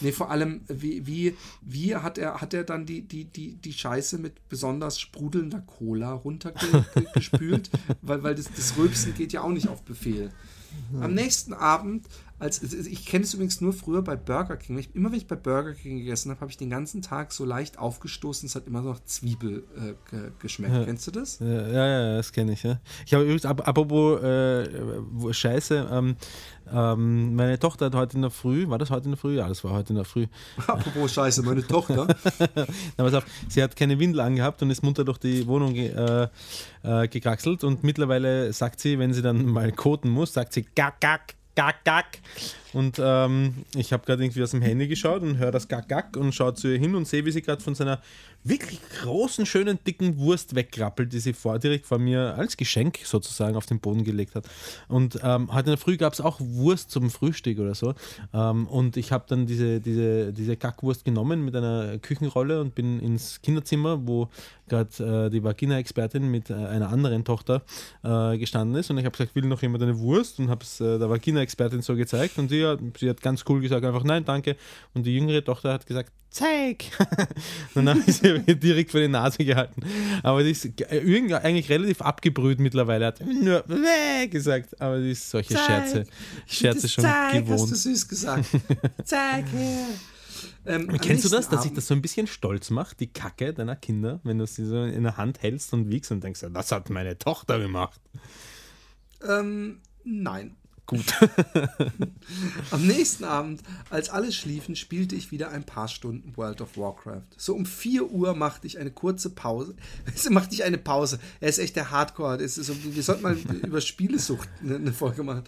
Nee, 0.00 0.12
vor 0.12 0.30
allem, 0.30 0.62
wie, 0.68 1.06
wie, 1.06 1.36
wie 1.62 1.96
hat 1.96 2.18
er, 2.18 2.40
hat 2.40 2.54
er 2.54 2.64
dann 2.64 2.86
die, 2.86 3.02
die, 3.02 3.24
die, 3.24 3.56
die 3.56 3.72
Scheiße 3.72 4.18
mit 4.18 4.48
besonders 4.48 4.98
sprudelnder 5.00 5.60
Cola 5.60 6.12
runtergespült? 6.12 7.70
weil 8.02 8.22
weil 8.22 8.34
das, 8.34 8.50
das 8.52 8.76
Rülpsen 8.76 9.14
geht 9.14 9.32
ja 9.32 9.42
auch 9.42 9.50
nicht 9.50 9.68
auf 9.68 9.82
Befehl. 9.82 10.30
Am 11.00 11.14
nächsten 11.14 11.52
Abend, 11.52 12.06
als 12.40 12.62
ich 12.62 13.06
kenne 13.06 13.24
es 13.24 13.34
übrigens 13.34 13.60
nur 13.60 13.72
früher 13.72 14.02
bei 14.02 14.16
Burger 14.16 14.56
King. 14.56 14.78
Ich, 14.78 14.94
immer 14.94 15.10
wenn 15.10 15.18
ich 15.18 15.26
bei 15.26 15.36
Burger 15.36 15.74
King 15.74 15.98
gegessen 15.98 16.30
habe, 16.30 16.40
habe 16.40 16.50
ich 16.50 16.56
den 16.56 16.70
ganzen 16.70 17.02
Tag 17.02 17.32
so 17.32 17.44
leicht 17.44 17.78
aufgestoßen. 17.78 18.46
Es 18.46 18.54
hat 18.54 18.66
immer 18.66 18.80
noch 18.82 18.98
Zwiebel 19.04 19.64
äh, 19.76 19.94
ge 20.10 20.32
geschmeckt. 20.40 20.86
Kennst 20.86 21.06
du 21.06 21.10
das? 21.10 21.38
Ja, 21.38 21.68
ja, 21.68 21.86
ja 21.86 22.16
das 22.16 22.32
kenne 22.32 22.52
ich. 22.52 22.62
Ja. 22.62 22.80
Ich 23.06 23.12
habe 23.14 23.24
übrigens, 23.24 23.44
ap- 23.44 23.66
apropos 23.68 24.22
äh, 24.22 25.32
Scheiße, 25.32 25.88
ähm, 25.92 26.16
ähm, 26.72 27.34
meine 27.34 27.58
Tochter 27.58 27.86
hat 27.86 27.94
heute 27.94 28.16
in 28.16 28.22
der 28.22 28.30
Früh, 28.30 28.68
war 28.68 28.78
das 28.78 28.90
heute 28.90 29.04
in 29.06 29.10
der 29.12 29.18
Früh? 29.18 29.36
Ja, 29.36 29.48
das 29.48 29.62
war 29.64 29.72
heute 29.72 29.90
in 29.90 29.96
der 29.96 30.04
Früh. 30.04 30.26
Apropos 30.66 31.12
Scheiße, 31.12 31.42
meine 31.42 31.66
Tochter. 31.66 32.06
Na, 32.56 33.04
pass 33.04 33.14
auf, 33.14 33.26
sie 33.48 33.62
hat 33.62 33.76
keine 33.76 33.98
Windel 33.98 34.20
angehabt 34.20 34.62
und 34.62 34.70
ist 34.70 34.82
munter 34.82 35.04
durch 35.04 35.18
die 35.18 35.46
Wohnung 35.46 35.74
ge 35.74 35.88
äh, 35.88 36.28
äh, 36.82 37.08
gekraxelt 37.08 37.64
und 37.64 37.84
mittlerweile 37.84 38.52
sagt 38.52 38.80
sie, 38.80 38.98
wenn 38.98 39.12
sie 39.12 39.22
dann 39.22 39.44
mal 39.44 39.72
koten 39.72 40.08
muss, 40.08 40.32
sagt 40.32 40.52
sie 40.52 40.64
gack, 40.74 41.00
gack, 41.00 41.34
gack, 41.60 41.84
gack. 41.84 42.18
Und 42.72 43.00
ähm, 43.02 43.66
ich 43.74 43.92
habe 43.92 44.06
gerade 44.06 44.22
irgendwie 44.22 44.42
aus 44.42 44.52
dem 44.52 44.62
Handy 44.62 44.88
geschaut 44.88 45.22
und 45.22 45.36
höre 45.36 45.50
das 45.50 45.68
gack, 45.68 45.88
gack 45.88 46.16
und 46.16 46.34
schaue 46.34 46.54
zu 46.54 46.68
ihr 46.68 46.78
hin 46.78 46.94
und 46.94 47.06
sehe, 47.06 47.24
wie 47.26 47.32
sie 47.32 47.42
gerade 47.42 47.62
von 47.62 47.74
seiner 47.74 48.00
wirklich 48.42 48.80
großen, 49.02 49.44
schönen, 49.44 49.78
dicken 49.86 50.18
Wurst 50.18 50.54
wegkrabbelt, 50.54 51.12
die 51.12 51.20
sie 51.20 51.32
vor, 51.32 51.58
direkt 51.58 51.86
vor 51.86 51.98
mir 51.98 52.34
als 52.36 52.56
Geschenk 52.56 52.98
sozusagen 53.04 53.56
auf 53.56 53.66
den 53.66 53.80
Boden 53.80 54.02
gelegt 54.04 54.34
hat. 54.34 54.46
Und 54.88 55.18
ähm, 55.22 55.52
heute 55.52 55.66
in 55.66 55.72
der 55.72 55.78
Früh 55.78 55.96
gab 55.96 56.12
es 56.14 56.20
auch 56.20 56.38
Wurst 56.40 56.90
zum 56.90 57.10
Frühstück 57.10 57.58
oder 57.58 57.74
so. 57.74 57.94
Ähm, 58.32 58.66
und 58.66 58.96
ich 58.96 59.12
habe 59.12 59.24
dann 59.28 59.46
diese, 59.46 59.80
diese, 59.80 60.32
diese 60.32 60.56
Kackwurst 60.56 61.04
genommen 61.04 61.44
mit 61.44 61.54
einer 61.54 61.98
Küchenrolle 61.98 62.60
und 62.60 62.74
bin 62.74 62.98
ins 63.00 63.42
Kinderzimmer, 63.42 64.06
wo 64.06 64.28
gerade 64.68 65.26
äh, 65.26 65.30
die 65.30 65.42
Vagina-Expertin 65.44 66.30
mit 66.30 66.48
äh, 66.48 66.54
einer 66.54 66.88
anderen 66.90 67.24
Tochter 67.24 67.62
äh, 68.02 68.38
gestanden 68.38 68.76
ist. 68.78 68.90
Und 68.90 68.98
ich 68.98 69.04
habe 69.04 69.16
gesagt, 69.16 69.34
will 69.34 69.44
noch 69.46 69.60
jemand 69.62 69.82
eine 69.82 69.98
Wurst? 69.98 70.38
Und 70.38 70.48
habe 70.48 70.64
es 70.64 70.80
äh, 70.80 70.98
der 70.98 71.10
Vagina-Expertin 71.10 71.82
so 71.82 71.94
gezeigt. 71.94 72.38
Und 72.38 72.48
sie, 72.48 72.64
hat- 72.64 72.80
sie 72.98 73.10
hat 73.10 73.20
ganz 73.20 73.44
cool 73.48 73.60
gesagt, 73.60 73.84
einfach 73.84 74.04
nein, 74.04 74.24
danke. 74.24 74.56
Und 74.94 75.04
die 75.04 75.14
jüngere 75.14 75.44
Tochter 75.44 75.72
hat 75.72 75.86
gesagt, 75.86 76.12
zeig! 76.30 76.84
habe 77.74 78.00
ich 78.06 78.16
sie 78.16 78.29
direkt 78.46 78.90
vor 78.90 79.00
die 79.00 79.08
Nase 79.08 79.44
gehalten. 79.44 79.82
Aber 80.22 80.42
die 80.42 80.50
ist 80.50 80.68
eigentlich 80.90 81.68
relativ 81.68 82.00
abgebrüht 82.02 82.60
mittlerweile. 82.60 83.06
Hat 83.06 83.20
nur 83.24 83.64
gesagt. 84.30 84.80
Aber 84.80 85.00
die 85.00 85.10
ist 85.10 85.28
solche 85.30 85.56
Scherze, 85.56 86.06
Scherze 86.46 86.88
schon 86.88 87.04
Zeig, 87.04 87.14
Hast 87.14 87.34
du 87.34 87.44
gewohnt. 87.44 87.76
süß 87.76 88.08
gesagt. 88.08 88.44
Zeig 89.04 89.46
her. 89.52 89.86
Ähm, 90.66 90.88
Kennst 91.00 91.24
du 91.24 91.28
das, 91.28 91.48
dass 91.48 91.62
sich 91.62 91.72
das 91.72 91.86
so 91.86 91.94
ein 91.94 92.02
bisschen 92.02 92.26
stolz 92.26 92.70
macht, 92.70 93.00
die 93.00 93.06
Kacke 93.06 93.54
deiner 93.54 93.76
Kinder, 93.76 94.20
wenn 94.24 94.38
du 94.38 94.46
sie 94.46 94.66
so 94.66 94.82
in 94.84 95.02
der 95.04 95.16
Hand 95.16 95.42
hältst 95.42 95.72
und 95.72 95.88
wiegst 95.90 96.10
und 96.12 96.22
denkst, 96.22 96.44
das 96.52 96.72
hat 96.72 96.90
meine 96.90 97.16
Tochter 97.18 97.58
gemacht? 97.58 98.00
Ähm, 99.26 99.80
nein. 100.04 100.56
Gut. 100.90 101.14
Am 102.72 102.84
nächsten 102.84 103.22
Abend, 103.22 103.62
als 103.90 104.10
alle 104.10 104.32
schliefen, 104.32 104.74
spielte 104.74 105.14
ich 105.14 105.30
wieder 105.30 105.52
ein 105.52 105.62
paar 105.62 105.86
Stunden 105.86 106.36
World 106.36 106.60
of 106.60 106.76
Warcraft. 106.76 107.22
So 107.36 107.54
um 107.54 107.64
4 107.64 108.10
Uhr 108.10 108.34
machte 108.34 108.66
ich 108.66 108.76
eine 108.76 108.90
kurze 108.90 109.30
Pause. 109.30 109.76
Machte 110.30 110.52
ich 110.52 110.64
eine 110.64 110.78
Pause. 110.78 111.20
Er 111.38 111.48
ist 111.48 111.60
echt 111.60 111.76
der 111.76 111.92
Hardcore. 111.92 112.42
Ist 112.42 112.56
so, 112.56 112.74
wir 112.82 113.04
sollten 113.04 113.22
mal 113.22 113.36
über 113.64 113.80
Spielesucht 113.80 114.48
eine, 114.60 114.74
eine 114.74 114.92
Folge 114.92 115.22
machen. 115.22 115.44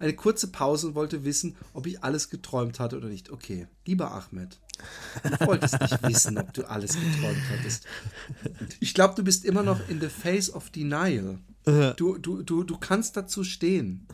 Eine 0.00 0.14
kurze 0.14 0.48
Pause 0.48 0.88
und 0.88 0.96
wollte 0.96 1.24
wissen, 1.24 1.54
ob 1.72 1.86
ich 1.86 2.02
alles 2.02 2.28
geträumt 2.28 2.80
hatte 2.80 2.96
oder 2.96 3.06
nicht. 3.06 3.30
Okay, 3.30 3.68
lieber 3.86 4.10
Ahmed. 4.10 4.58
Du 5.22 5.46
wolltest 5.46 5.80
nicht 5.80 6.02
wissen, 6.02 6.36
ob 6.36 6.52
du 6.52 6.68
alles 6.68 6.94
geträumt 6.94 7.42
hattest. 7.52 7.86
Ich 8.80 8.92
glaube, 8.94 9.14
du 9.14 9.22
bist 9.22 9.44
immer 9.44 9.62
noch 9.62 9.88
in 9.88 10.00
the 10.00 10.08
face 10.08 10.52
of 10.52 10.70
denial. 10.70 11.38
Du, 11.64 12.18
du, 12.18 12.42
du, 12.42 12.64
du 12.64 12.78
kannst 12.78 13.16
dazu 13.16 13.44
stehen. 13.44 14.08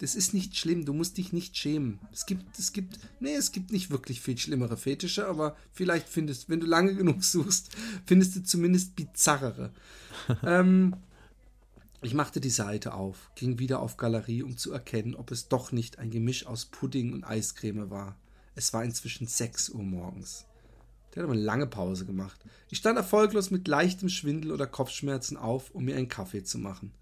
Das 0.00 0.14
ist 0.14 0.32
nicht 0.32 0.56
schlimm, 0.56 0.86
du 0.86 0.94
musst 0.94 1.18
dich 1.18 1.34
nicht 1.34 1.58
schämen. 1.58 1.98
Es 2.10 2.24
gibt, 2.24 2.58
es 2.58 2.72
gibt, 2.72 2.98
nee, 3.20 3.34
es 3.34 3.52
gibt 3.52 3.70
nicht 3.70 3.90
wirklich 3.90 4.22
viel 4.22 4.38
schlimmere 4.38 4.78
Fetische, 4.78 5.28
aber 5.28 5.56
vielleicht 5.72 6.08
findest, 6.08 6.48
wenn 6.48 6.58
du 6.58 6.66
lange 6.66 6.94
genug 6.96 7.22
suchst, 7.22 7.68
findest 8.06 8.34
du 8.34 8.42
zumindest 8.42 8.96
bizarrere. 8.96 9.72
ähm, 10.42 10.96
ich 12.00 12.14
machte 12.14 12.40
die 12.40 12.48
Seite 12.48 12.94
auf, 12.94 13.30
ging 13.34 13.58
wieder 13.58 13.80
auf 13.80 13.98
Galerie, 13.98 14.42
um 14.42 14.56
zu 14.56 14.72
erkennen, 14.72 15.14
ob 15.14 15.30
es 15.30 15.48
doch 15.48 15.70
nicht 15.70 15.98
ein 15.98 16.10
Gemisch 16.10 16.46
aus 16.46 16.64
Pudding 16.64 17.12
und 17.12 17.24
Eiscreme 17.24 17.90
war. 17.90 18.16
Es 18.54 18.72
war 18.72 18.82
inzwischen 18.82 19.26
6 19.26 19.68
Uhr 19.68 19.82
morgens. 19.82 20.46
Der 21.14 21.22
hat 21.22 21.24
aber 21.24 21.34
eine 21.34 21.42
lange 21.42 21.66
Pause 21.66 22.06
gemacht. 22.06 22.40
Ich 22.70 22.78
stand 22.78 22.96
erfolglos 22.96 23.50
mit 23.50 23.68
leichtem 23.68 24.08
Schwindel 24.08 24.52
oder 24.52 24.66
Kopfschmerzen 24.66 25.36
auf, 25.36 25.72
um 25.72 25.84
mir 25.84 25.96
einen 25.96 26.08
Kaffee 26.08 26.42
zu 26.42 26.56
machen. 26.56 26.92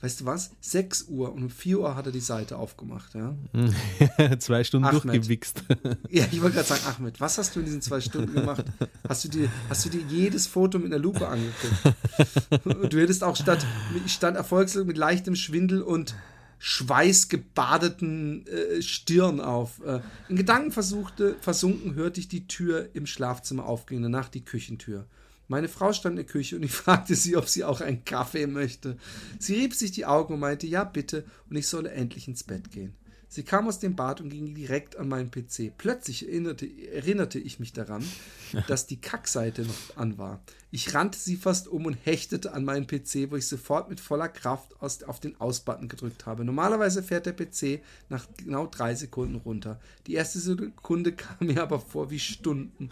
Weißt 0.00 0.20
du 0.20 0.26
was? 0.26 0.52
6 0.60 1.06
Uhr 1.08 1.32
und 1.32 1.42
um 1.42 1.50
4 1.50 1.80
Uhr 1.80 1.96
hat 1.96 2.06
er 2.06 2.12
die 2.12 2.20
Seite 2.20 2.56
aufgemacht, 2.56 3.14
ja? 3.14 3.34
Zwei 4.38 4.62
Stunden 4.62 4.86
Ahmed. 4.86 5.04
durchgewichst. 5.04 5.64
Ja, 6.10 6.24
ich 6.30 6.40
wollte 6.40 6.56
gerade 6.56 6.68
sagen, 6.68 6.82
Ahmed, 6.86 7.20
was 7.20 7.36
hast 7.38 7.56
du 7.56 7.60
in 7.60 7.66
diesen 7.66 7.82
zwei 7.82 8.00
Stunden 8.00 8.32
gemacht? 8.32 8.64
Hast 9.08 9.24
du 9.24 9.28
dir, 9.28 9.50
hast 9.68 9.84
du 9.84 9.90
dir 9.90 10.00
jedes 10.08 10.46
Foto 10.46 10.78
mit 10.78 10.92
einer 10.92 11.02
Lupe 11.02 11.26
angeguckt? 11.28 12.64
Und 12.64 12.92
du 12.92 13.00
hättest 13.00 13.24
auch 13.24 13.36
statt, 13.36 13.66
ich 14.06 14.12
stand 14.12 14.36
erfolglos 14.36 14.84
mit 14.84 14.96
leichtem 14.96 15.34
Schwindel 15.34 15.82
und 15.82 16.14
schweißgebadeten 16.58 18.46
äh, 18.46 18.82
Stirn 18.82 19.40
auf. 19.40 19.80
Äh, 19.84 20.00
in 20.28 20.36
Gedanken 20.36 20.72
versuchte, 20.72 21.36
versunken 21.40 21.94
hörte 21.94 22.20
ich 22.20 22.28
die 22.28 22.46
Tür 22.46 22.88
im 22.94 23.06
Schlafzimmer 23.06 23.66
aufgehen, 23.66 24.02
danach 24.02 24.28
die 24.28 24.44
Küchentür. 24.44 25.06
Meine 25.48 25.68
Frau 25.68 25.92
stand 25.92 26.12
in 26.12 26.24
der 26.24 26.26
Küche 26.26 26.56
und 26.56 26.62
ich 26.62 26.72
fragte 26.84 27.14
sie, 27.14 27.36
ob 27.36 27.48
sie 27.48 27.64
auch 27.64 27.80
einen 27.80 28.04
Kaffee 28.04 28.46
möchte. 28.46 28.98
Sie 29.38 29.54
rieb 29.54 29.74
sich 29.74 29.90
die 29.90 30.06
Augen 30.06 30.34
und 30.34 30.40
meinte, 30.40 30.66
ja 30.66 30.84
bitte, 30.84 31.24
und 31.50 31.56
ich 31.56 31.66
solle 31.66 31.90
endlich 31.90 32.28
ins 32.28 32.44
Bett 32.44 32.70
gehen. 32.70 32.94
Sie 33.30 33.42
kam 33.42 33.68
aus 33.68 33.78
dem 33.78 33.94
Bad 33.94 34.22
und 34.22 34.30
ging 34.30 34.54
direkt 34.54 34.96
an 34.96 35.06
meinen 35.06 35.30
PC. 35.30 35.76
Plötzlich 35.76 36.26
erinnerte, 36.26 36.66
erinnerte 36.66 37.38
ich 37.38 37.60
mich 37.60 37.74
daran, 37.74 38.02
dass 38.68 38.86
die 38.86 39.00
Kackseite 39.00 39.62
noch 39.62 39.96
an 39.96 40.16
war. 40.16 40.40
Ich 40.70 40.94
rannte 40.94 41.18
sie 41.18 41.36
fast 41.36 41.68
um 41.68 41.84
und 41.84 41.94
hechtete 41.94 42.54
an 42.54 42.64
meinen 42.64 42.86
PC, 42.86 43.30
wo 43.30 43.36
ich 43.36 43.46
sofort 43.46 43.90
mit 43.90 44.00
voller 44.00 44.30
Kraft 44.30 44.80
aus, 44.80 45.02
auf 45.02 45.20
den 45.20 45.38
Aus-Button 45.38 45.88
gedrückt 45.88 46.24
habe. 46.24 46.44
Normalerweise 46.44 47.02
fährt 47.02 47.26
der 47.26 47.34
PC 47.34 47.82
nach 48.08 48.26
genau 48.38 48.66
drei 48.66 48.94
Sekunden 48.94 49.36
runter. 49.36 49.78
Die 50.06 50.14
erste 50.14 50.38
Sekunde 50.38 51.12
kam 51.16 51.48
mir 51.48 51.62
aber 51.62 51.80
vor 51.80 52.10
wie 52.10 52.18
Stunden 52.18 52.90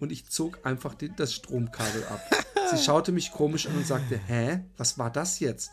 und 0.00 0.12
ich 0.12 0.28
zog 0.28 0.64
einfach 0.64 0.94
den, 0.94 1.14
das 1.16 1.34
Stromkabel 1.34 2.04
ab. 2.04 2.20
Sie 2.70 2.78
schaute 2.78 3.12
mich 3.12 3.32
komisch 3.32 3.66
an 3.66 3.76
und 3.76 3.86
sagte, 3.86 4.18
hä, 4.18 4.60
was 4.76 4.98
war 4.98 5.10
das 5.10 5.40
jetzt? 5.40 5.70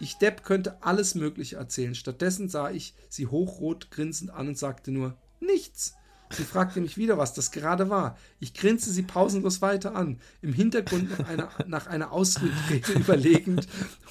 Ich 0.00 0.18
Depp 0.18 0.44
könnte 0.44 0.82
alles 0.82 1.14
Mögliche 1.14 1.56
erzählen. 1.56 1.94
Stattdessen 1.94 2.48
sah 2.48 2.70
ich 2.70 2.94
sie 3.08 3.26
hochrot 3.26 3.90
grinsend 3.90 4.30
an 4.30 4.48
und 4.48 4.58
sagte 4.58 4.90
nur, 4.90 5.16
nichts. 5.40 5.94
Sie 6.30 6.44
fragte 6.44 6.80
mich 6.80 6.96
wieder, 6.96 7.18
was 7.18 7.34
das 7.34 7.50
gerade 7.50 7.88
war. 7.88 8.18
Ich 8.40 8.52
grinste 8.52 8.90
sie 8.90 9.02
pausenlos 9.02 9.62
weiter 9.62 9.94
an, 9.94 10.18
im 10.42 10.52
Hintergrund 10.52 11.18
nach 11.18 11.28
einer, 11.28 11.48
nach 11.66 11.86
einer 11.86 12.12
Ausrede 12.12 12.52
überlegend, 12.94 13.68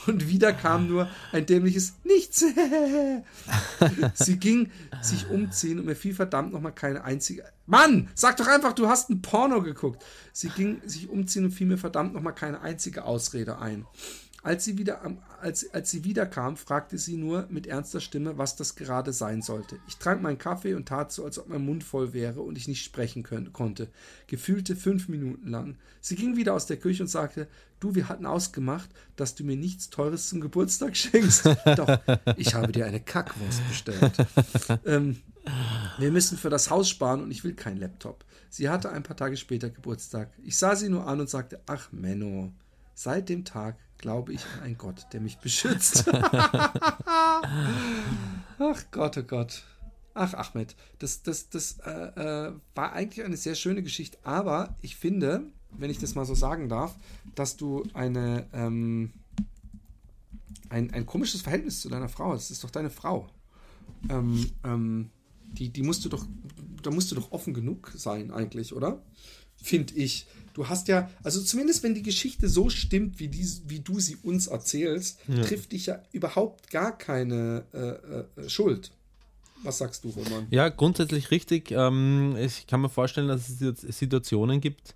und 0.07 0.29
wieder 0.29 0.53
kam 0.53 0.87
nur 0.87 1.09
ein 1.31 1.45
dämliches 1.45 1.93
Nichts. 2.03 2.45
sie 4.13 4.37
ging 4.37 4.71
sich 5.01 5.29
umziehen 5.29 5.79
und 5.79 5.85
mir 5.85 5.95
fiel 5.95 6.13
verdammt 6.13 6.53
nochmal 6.53 6.73
keine 6.73 7.03
einzige. 7.03 7.43
Mann, 7.67 8.09
sag 8.13 8.37
doch 8.37 8.47
einfach, 8.47 8.73
du 8.73 8.87
hast 8.87 9.09
ein 9.09 9.21
Porno 9.21 9.61
geguckt. 9.61 10.03
Sie 10.31 10.49
ging 10.49 10.81
sich 10.85 11.09
umziehen 11.09 11.45
und 11.45 11.51
fiel 11.51 11.67
mir 11.67 11.77
verdammt 11.77 12.13
nochmal 12.13 12.35
keine 12.35 12.61
einzige 12.61 13.03
Ausrede 13.03 13.57
ein. 13.57 13.85
Als 14.45 14.63
sie, 14.63 14.77
wieder, 14.77 15.01
als, 15.41 15.73
als 15.73 15.89
sie 15.89 16.03
wiederkam, 16.03 16.55
fragte 16.55 16.99
sie 16.99 17.17
nur 17.17 17.47
mit 17.49 17.65
ernster 17.65 17.99
Stimme, 17.99 18.37
was 18.37 18.55
das 18.55 18.75
gerade 18.75 19.11
sein 19.11 19.41
sollte. 19.41 19.79
Ich 19.87 19.97
trank 19.97 20.21
meinen 20.21 20.37
Kaffee 20.37 20.75
und 20.75 20.87
tat 20.87 21.11
so, 21.11 21.25
als 21.25 21.39
ob 21.39 21.49
mein 21.49 21.65
Mund 21.65 21.83
voll 21.83 22.13
wäre 22.13 22.41
und 22.41 22.55
ich 22.55 22.67
nicht 22.67 22.83
sprechen 22.83 23.23
können, 23.23 23.53
konnte. 23.53 23.87
Gefühlte 24.27 24.75
fünf 24.75 25.09
Minuten 25.09 25.49
lang. 25.49 25.77
Sie 25.99 26.15
ging 26.15 26.35
wieder 26.37 26.53
aus 26.53 26.67
der 26.67 26.77
Küche 26.77 27.01
und 27.01 27.09
sagte, 27.09 27.47
du, 27.79 27.95
wir 27.95 28.07
hatten 28.07 28.27
ausgemacht, 28.27 28.87
dass 29.15 29.33
du 29.33 29.43
mir 29.43 29.55
nichts 29.55 29.89
Teures 29.89 30.29
zum 30.29 30.41
Geburtstag 30.41 30.95
schenkst. 30.97 31.47
Doch, 31.75 31.97
ich 32.37 32.53
habe 32.53 32.71
dir 32.71 32.85
eine 32.85 32.99
Kackwurst 32.99 33.67
bestellt. 33.67 34.13
ähm, 34.85 35.17
wir 35.97 36.11
müssen 36.11 36.37
für 36.37 36.51
das 36.51 36.69
Haus 36.69 36.87
sparen 36.87 37.23
und 37.23 37.31
ich 37.31 37.43
will 37.43 37.55
keinen 37.55 37.77
Laptop. 37.77 38.23
Sie 38.51 38.69
hatte 38.69 38.91
ein 38.91 39.01
paar 39.01 39.17
Tage 39.17 39.37
später 39.37 39.71
Geburtstag. 39.71 40.29
Ich 40.43 40.55
sah 40.55 40.75
sie 40.75 40.89
nur 40.89 41.07
an 41.07 41.19
und 41.19 41.31
sagte, 41.31 41.61
ach 41.65 41.91
Menno, 41.91 42.53
seit 42.95 43.29
dem 43.29 43.45
Tag 43.45 43.77
glaube 43.97 44.33
ich 44.33 44.43
an 44.45 44.63
einen 44.63 44.77
Gott, 44.77 45.05
der 45.13 45.21
mich 45.21 45.37
beschützt. 45.37 46.07
Ach 48.59 48.83
Gott, 48.91 49.17
oh 49.17 49.23
Gott. 49.23 49.63
Ach, 50.13 50.33
Ahmed, 50.33 50.75
das, 50.99 51.23
das, 51.23 51.49
das 51.49 51.79
äh, 51.79 51.91
äh, 51.91 52.53
war 52.73 52.93
eigentlich 52.93 53.25
eine 53.25 53.35
sehr 53.35 53.55
schöne 53.55 53.83
Geschichte, 53.83 54.17
aber 54.23 54.75
ich 54.81 54.95
finde, 54.95 55.43
wenn 55.71 55.89
ich 55.89 55.99
das 55.99 56.15
mal 56.15 56.25
so 56.25 56.35
sagen 56.35 56.69
darf, 56.69 56.95
dass 57.35 57.57
du 57.57 57.83
eine, 57.93 58.47
ähm, 58.53 59.11
ein, 60.69 60.91
ein 60.93 61.05
komisches 61.05 61.41
Verhältnis 61.41 61.81
zu 61.81 61.89
deiner 61.89 62.07
Frau 62.07 62.31
hast. 62.31 62.45
Das 62.45 62.51
ist 62.51 62.63
doch 62.63 62.69
deine 62.71 62.89
Frau. 62.89 63.27
Ähm, 64.09 64.51
ähm, 64.63 65.09
die, 65.51 65.69
die 65.69 65.83
musst 65.83 66.05
du 66.05 66.09
doch, 66.09 66.25
da 66.81 66.91
musst 66.91 67.11
du 67.11 67.15
doch 67.15 67.31
offen 67.31 67.53
genug 67.53 67.91
sein, 67.95 68.31
eigentlich, 68.31 68.73
oder? 68.73 69.01
Finde 69.61 69.93
ich. 69.95 70.25
Du 70.53 70.69
hast 70.69 70.87
ja, 70.87 71.09
also 71.21 71.41
zumindest 71.41 71.83
wenn 71.83 71.93
die 71.93 72.01
Geschichte 72.01 72.47
so 72.47 72.69
stimmt, 72.69 73.19
wie, 73.19 73.27
die, 73.27 73.45
wie 73.67 73.81
du 73.81 73.99
sie 73.99 74.15
uns 74.23 74.47
erzählst, 74.47 75.19
ja. 75.27 75.43
trifft 75.43 75.73
dich 75.73 75.87
ja 75.87 76.01
überhaupt 76.13 76.69
gar 76.71 76.97
keine 76.97 77.65
äh, 77.73 78.41
äh, 78.41 78.49
Schuld. 78.49 78.91
Was 79.63 79.79
sagst 79.79 80.05
du, 80.05 80.09
Roman? 80.09 80.47
Ja, 80.51 80.69
grundsätzlich 80.69 81.29
richtig. 81.31 81.71
Ähm, 81.71 82.37
ich 82.39 82.67
kann 82.67 82.81
mir 82.81 82.89
vorstellen, 82.89 83.27
dass 83.27 83.49
es 83.49 83.97
Situationen 83.97 84.61
gibt, 84.61 84.95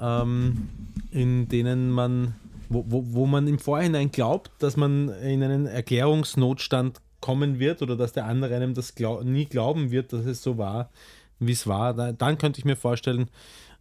ähm, 0.00 0.70
in 1.12 1.48
denen 1.48 1.90
man, 1.90 2.34
wo, 2.68 2.84
wo, 2.88 3.04
wo 3.06 3.26
man 3.26 3.46
im 3.46 3.60
Vorhinein 3.60 4.10
glaubt, 4.10 4.50
dass 4.58 4.76
man 4.76 5.08
in 5.20 5.42
einen 5.42 5.66
Erklärungsnotstand 5.66 7.00
kommen 7.20 7.58
wird 7.58 7.82
oder 7.82 7.96
dass 7.96 8.12
der 8.12 8.24
andere 8.24 8.56
einem 8.56 8.74
das 8.74 8.94
glaub, 8.94 9.22
nie 9.24 9.46
glauben 9.46 9.90
wird, 9.90 10.12
dass 10.12 10.26
es 10.26 10.42
so 10.42 10.58
war, 10.58 10.90
wie 11.38 11.52
es 11.52 11.66
war. 11.66 11.94
Da, 11.94 12.12
dann 12.12 12.38
könnte 12.38 12.58
ich 12.58 12.64
mir 12.64 12.76
vorstellen, 12.76 13.28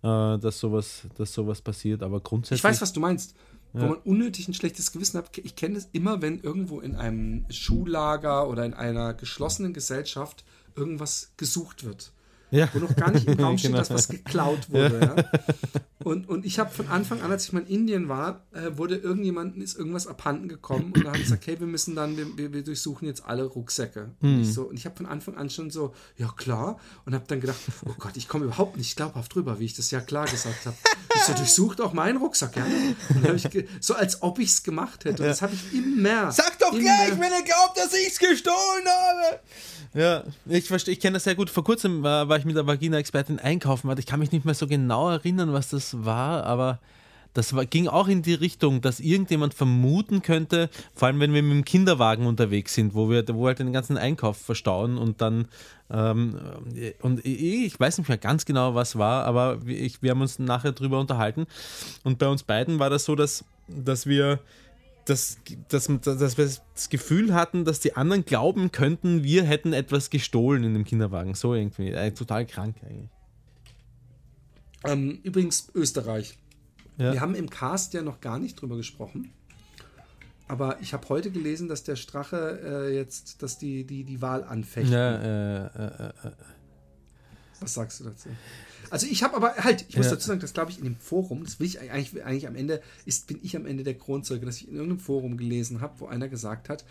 äh, 0.03 0.37
dass, 0.37 0.59
sowas, 0.59 1.03
dass 1.17 1.33
sowas 1.33 1.61
passiert. 1.61 2.03
Aber 2.03 2.19
grundsätzlich. 2.19 2.59
Ich 2.59 2.63
weiß, 2.63 2.81
was 2.81 2.93
du 2.93 2.99
meinst. 2.99 3.35
Ja. 3.73 3.81
Wo 3.81 3.87
man 3.87 3.97
unnötig 4.05 4.47
ein 4.47 4.53
schlechtes 4.53 4.91
Gewissen 4.91 5.17
hat. 5.17 5.37
Ich 5.37 5.55
kenne 5.55 5.77
es 5.77 5.89
immer, 5.91 6.21
wenn 6.21 6.39
irgendwo 6.39 6.79
in 6.79 6.95
einem 6.95 7.45
Schullager 7.49 8.47
oder 8.47 8.65
in 8.65 8.73
einer 8.73 9.13
geschlossenen 9.13 9.73
Gesellschaft 9.73 10.45
irgendwas 10.75 11.33
gesucht 11.37 11.83
wird 11.83 12.13
ja. 12.55 12.69
wo 12.73 12.79
noch 12.79 12.95
gar 12.95 13.11
nicht 13.11 13.27
im 13.27 13.39
Raum 13.39 13.57
steht, 13.57 13.71
genau. 13.71 13.79
dass 13.79 13.89
was 13.89 14.07
geklaut 14.07 14.69
wurde. 14.69 14.99
Ja. 14.99 15.15
ja. 15.15 15.23
Und, 16.05 16.29
und 16.29 16.45
ich 16.45 16.59
habe 16.59 16.69
von 16.69 16.87
Anfang 16.87 17.21
an, 17.21 17.31
als 17.31 17.45
ich 17.45 17.53
mal 17.53 17.61
in 17.61 17.67
Indien 17.67 18.09
war, 18.09 18.43
äh, 18.53 18.77
wurde 18.77 18.95
irgendjemandem 18.95 19.63
ist 19.63 19.75
irgendwas 19.75 20.05
abhanden 20.05 20.47
gekommen 20.47 20.93
und 20.95 21.03
da 21.03 21.13
haben 21.13 21.19
gesagt, 21.19 21.47
hey, 21.47 21.59
wir 21.59 21.65
müssen 21.65 21.95
dann, 21.95 22.15
wir, 22.15 22.53
wir 22.53 22.63
durchsuchen 22.63 23.07
jetzt 23.07 23.25
alle 23.25 23.43
Rucksäcke. 23.43 24.11
Mhm. 24.19 24.35
Und 24.35 24.41
ich, 24.41 24.53
so, 24.53 24.63
und 24.65 24.77
ich 24.77 24.85
habe 24.85 24.95
von 24.95 25.07
Anfang 25.07 25.35
an 25.35 25.49
schon 25.49 25.71
so, 25.71 25.95
ja 26.17 26.31
klar, 26.37 26.79
und 27.05 27.15
habe 27.15 27.25
dann 27.27 27.41
gedacht, 27.41 27.57
oh 27.87 27.95
Gott, 27.97 28.17
ich 28.17 28.27
komme 28.27 28.45
überhaupt 28.45 28.77
nicht 28.77 28.95
glaubhaft 28.95 29.33
drüber, 29.33 29.59
wie 29.59 29.65
ich 29.65 29.73
das 29.73 29.89
ja 29.89 29.99
klar 29.99 30.25
gesagt 30.25 30.67
habe. 30.67 30.77
Ich 31.15 31.21
so, 31.23 31.33
durchsucht 31.33 31.81
auch 31.81 31.93
meinen 31.93 32.17
Rucksack, 32.17 32.55
ja. 32.55 32.65
so 33.79 33.95
als 33.95 34.21
ob 34.21 34.37
ich 34.37 34.49
es 34.49 34.63
gemacht 34.63 35.05
hätte. 35.05 35.23
Und 35.23 35.29
das 35.29 35.41
habe 35.41 35.55
ich 35.55 35.73
immer. 35.73 36.31
Sag 36.31 36.59
doch 36.59 36.71
gleich, 36.71 37.11
wenn 37.11 37.31
ihr 37.31 37.43
glaubt, 37.43 37.77
dass 37.77 37.93
ich 37.93 38.09
es 38.09 38.19
gestohlen 38.19 38.85
habe. 38.85 39.39
Ja, 39.95 40.23
ich 40.45 40.67
verstehe, 40.67 40.93
ich 40.93 40.99
kenne 40.99 41.15
das 41.15 41.23
sehr 41.23 41.35
gut. 41.35 41.49
Vor 41.49 41.63
kurzem 41.63 42.03
war, 42.03 42.27
war 42.27 42.37
ich 42.37 42.44
mit 42.45 42.55
der 42.55 42.67
Vagina-Expertin 42.67 43.39
einkaufen. 43.39 43.93
Ich 43.97 44.05
kann 44.05 44.19
mich 44.19 44.31
nicht 44.31 44.45
mehr 44.45 44.53
so 44.53 44.67
genau 44.67 45.09
erinnern, 45.09 45.53
was 45.53 45.69
das 45.69 46.05
war, 46.05 46.43
aber 46.45 46.79
das 47.35 47.53
war, 47.53 47.65
ging 47.65 47.89
auch 47.89 48.07
in 48.07 48.21
die 48.21 48.33
Richtung, 48.33 48.79
dass 48.79 49.01
irgendjemand 49.01 49.53
vermuten 49.53 50.21
könnte, 50.21 50.69
vor 50.93 51.09
allem 51.09 51.19
wenn 51.19 51.33
wir 51.33 51.43
mit 51.43 51.51
dem 51.51 51.65
Kinderwagen 51.65 52.25
unterwegs 52.25 52.73
sind, 52.73 52.93
wo 52.95 53.09
wir, 53.09 53.25
wo 53.27 53.45
halt 53.45 53.59
den 53.59 53.73
ganzen 53.73 53.97
Einkauf 53.97 54.37
verstauen 54.37 54.97
und 54.97 55.21
dann, 55.21 55.49
ähm, 55.91 56.39
und 57.01 57.25
ich 57.25 57.77
weiß 57.77 57.97
nicht 57.97 58.07
mehr 58.07 58.17
ganz 58.17 58.45
genau, 58.45 58.73
was 58.73 58.97
war, 58.97 59.25
aber 59.25 59.59
ich, 59.67 60.01
wir 60.01 60.11
haben 60.11 60.21
uns 60.21 60.39
nachher 60.39 60.71
drüber 60.71 60.97
unterhalten. 60.97 61.45
Und 62.05 62.19
bei 62.19 62.27
uns 62.29 62.43
beiden 62.43 62.79
war 62.79 62.89
das 62.89 63.03
so, 63.03 63.15
dass, 63.15 63.43
dass 63.67 64.07
wir 64.07 64.39
dass, 65.05 65.37
dass, 65.69 65.87
dass 66.01 66.37
wir 66.37 66.45
das 66.45 66.89
Gefühl 66.89 67.33
hatten, 67.33 67.63
dass 67.63 67.79
die 67.79 67.95
anderen 67.95 68.25
glauben 68.25 68.71
könnten, 68.71 69.23
wir 69.23 69.43
hätten 69.43 69.71
etwas 69.71 70.09
gestohlen 70.09 70.63
in 70.63 70.73
dem 70.73 70.83
Kinderwagen. 70.83 71.35
So 71.35 71.53
irgendwie. 71.53 71.89
Äh, 71.89 72.11
total 72.11 72.45
krank 72.45 72.77
eigentlich. 72.83 73.09
Ähm, 74.83 75.19
übrigens 75.23 75.69
Österreich. 75.73 76.37
Ja. 76.97 77.13
Wir 77.13 77.21
haben 77.21 77.35
im 77.35 77.49
Cast 77.49 77.93
ja 77.93 78.01
noch 78.01 78.19
gar 78.19 78.39
nicht 78.39 78.59
drüber 78.59 78.77
gesprochen. 78.77 79.31
Aber 80.47 80.79
ich 80.81 80.93
habe 80.93 81.09
heute 81.09 81.31
gelesen, 81.31 81.67
dass 81.67 81.83
der 81.83 81.95
Strache 81.95 82.59
äh, 82.63 82.95
jetzt, 82.95 83.41
dass 83.41 83.57
die, 83.57 83.83
die, 83.83 84.03
die 84.03 84.21
Wahl 84.21 84.43
anfechten. 84.43 84.93
Ja, 84.93 85.15
äh, 85.15 85.65
äh, 85.65 85.69
äh, 85.85 86.27
äh. 86.27 86.31
Was 87.59 87.73
sagst 87.73 87.99
du 87.99 88.05
dazu? 88.05 88.29
Also 88.89 89.07
ich 89.07 89.23
habe 89.23 89.35
aber 89.35 89.55
halt, 89.55 89.85
ich 89.87 89.97
muss 89.97 90.05
ja. 90.07 90.13
dazu 90.13 90.27
sagen, 90.27 90.39
das 90.39 90.53
glaube 90.53 90.71
ich 90.71 90.77
in 90.77 90.83
dem 90.83 90.95
Forum, 90.97 91.43
das 91.43 91.59
will 91.59 91.67
ich 91.67 91.79
eigentlich, 91.79 92.23
eigentlich 92.23 92.47
am 92.47 92.55
Ende, 92.55 92.81
ist, 93.05 93.27
bin 93.27 93.39
ich 93.41 93.55
am 93.55 93.65
Ende 93.65 93.83
der 93.83 93.95
Kronzeuge, 93.95 94.45
dass 94.45 94.57
ich 94.57 94.67
in 94.67 94.75
irgendeinem 94.75 94.99
Forum 94.99 95.37
gelesen 95.37 95.81
habe, 95.81 95.99
wo 95.99 96.07
einer 96.07 96.27
gesagt 96.27 96.69
hat, 96.69 96.85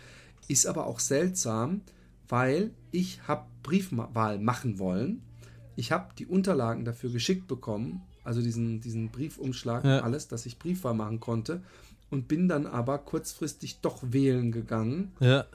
ist 0.47 0.67
aber 0.67 0.87
auch 0.87 0.99
seltsam, 0.99 1.81
weil 2.27 2.71
ich 2.91 3.21
habe 3.27 3.45
Briefwahl 3.63 4.39
machen 4.39 4.79
wollen. 4.79 5.21
Ich 5.75 5.91
habe 5.91 6.13
die 6.17 6.25
Unterlagen 6.25 6.85
dafür 6.85 7.09
geschickt 7.11 7.47
bekommen, 7.47 8.01
also 8.23 8.41
diesen, 8.41 8.81
diesen 8.81 9.09
Briefumschlag 9.09 9.83
ja. 9.83 9.97
und 9.97 10.03
alles, 10.03 10.27
dass 10.27 10.45
ich 10.45 10.59
Briefwahl 10.59 10.93
machen 10.93 11.19
konnte 11.19 11.61
und 12.09 12.27
bin 12.27 12.47
dann 12.47 12.65
aber 12.65 12.97
kurzfristig 12.97 13.79
doch 13.81 14.01
wählen 14.03 14.51
gegangen. 14.51 15.11
Ja 15.19 15.45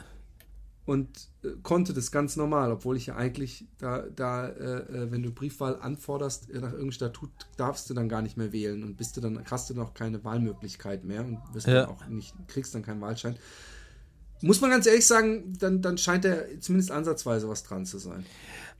und 0.90 1.08
äh, 1.44 1.50
konnte 1.62 1.94
das 1.94 2.10
ganz 2.10 2.34
normal, 2.34 2.72
obwohl 2.72 2.96
ich 2.96 3.06
ja 3.06 3.14
eigentlich 3.14 3.64
da, 3.78 4.02
da 4.16 4.48
äh, 4.48 4.78
äh 4.78 5.12
wenn 5.12 5.22
du 5.22 5.30
Briefwahl 5.30 5.78
anforderst, 5.80 6.50
äh, 6.50 6.54
nach 6.54 6.72
irgendeinem 6.72 6.90
Statut 6.90 7.30
darfst 7.56 7.88
du 7.88 7.94
dann 7.94 8.08
gar 8.08 8.22
nicht 8.22 8.36
mehr 8.36 8.50
wählen 8.50 8.82
und 8.82 8.96
bist 8.96 9.16
du 9.16 9.20
dann, 9.20 9.40
hast 9.48 9.70
du 9.70 9.74
dann 9.74 9.84
auch 9.84 9.94
keine 9.94 10.24
Wahlmöglichkeit 10.24 11.04
mehr 11.04 11.24
und 11.24 11.38
wirst 11.52 11.68
ja. 11.68 11.82
dann 11.82 11.90
auch 11.90 12.04
nicht, 12.08 12.34
kriegst 12.48 12.74
dann 12.74 12.82
keinen 12.82 13.00
Wahlschein. 13.00 13.36
Muss 14.42 14.60
man 14.60 14.70
ganz 14.70 14.84
ehrlich 14.88 15.06
sagen, 15.06 15.52
dann, 15.60 15.80
dann 15.80 15.96
scheint 15.96 16.24
da 16.24 16.38
zumindest 16.58 16.90
ansatzweise 16.90 17.48
was 17.48 17.62
dran 17.62 17.86
zu 17.86 17.98
sein. 17.98 18.26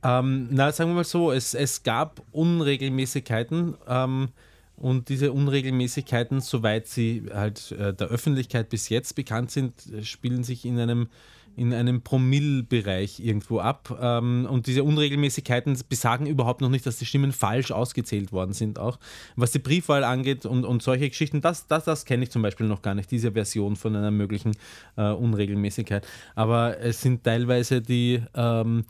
Ähm, 0.03 0.49
na, 0.51 0.73
sagen 0.73 0.89
wir 0.89 0.95
mal 0.95 1.03
so, 1.05 1.31
es, 1.31 1.53
es 1.53 1.81
gab 1.81 2.21
Unregelmäßigkeiten. 2.33 3.77
Ähm, 3.87 4.29
und 4.75 5.07
diese 5.07 5.31
Unregelmäßigkeiten, 5.31 6.41
soweit 6.41 6.87
sie 6.87 7.29
halt 7.31 7.71
äh, 7.71 7.93
der 7.93 8.07
Öffentlichkeit 8.07 8.67
bis 8.67 8.89
jetzt 8.89 9.15
bekannt 9.15 9.51
sind, 9.51 9.73
spielen 10.01 10.43
sich 10.43 10.65
in 10.65 10.77
einem 10.77 11.07
in 11.55 11.73
einem 11.73 12.01
Promillbereich 12.01 13.19
irgendwo 13.19 13.59
ab. 13.59 13.97
Ähm, 14.01 14.47
und 14.49 14.67
diese 14.67 14.83
Unregelmäßigkeiten 14.83 15.77
besagen 15.89 16.25
überhaupt 16.25 16.61
noch 16.61 16.69
nicht, 16.69 16.85
dass 16.85 16.97
die 16.97 17.05
Stimmen 17.05 17.31
falsch 17.31 17.71
ausgezählt 17.71 18.31
worden 18.31 18.53
sind. 18.53 18.79
Auch 18.79 18.99
was 19.35 19.51
die 19.51 19.59
Briefwahl 19.59 20.03
angeht 20.03 20.45
und, 20.45 20.65
und 20.65 20.81
solche 20.81 21.09
Geschichten, 21.09 21.41
das, 21.41 21.67
das, 21.67 21.85
das 21.85 22.05
kenne 22.05 22.23
ich 22.23 22.31
zum 22.31 22.41
Beispiel 22.41 22.67
noch 22.67 22.81
gar 22.81 22.95
nicht, 22.95 23.11
diese 23.11 23.33
Version 23.33 23.75
von 23.75 23.95
einer 23.95 24.11
möglichen 24.11 24.51
äh, 24.97 25.11
Unregelmäßigkeit. 25.11 26.07
Aber 26.35 26.79
es 26.79 27.01
sind 27.01 27.23
teilweise 27.23 27.81
die. 27.81 28.21
Ähm, 28.33 28.85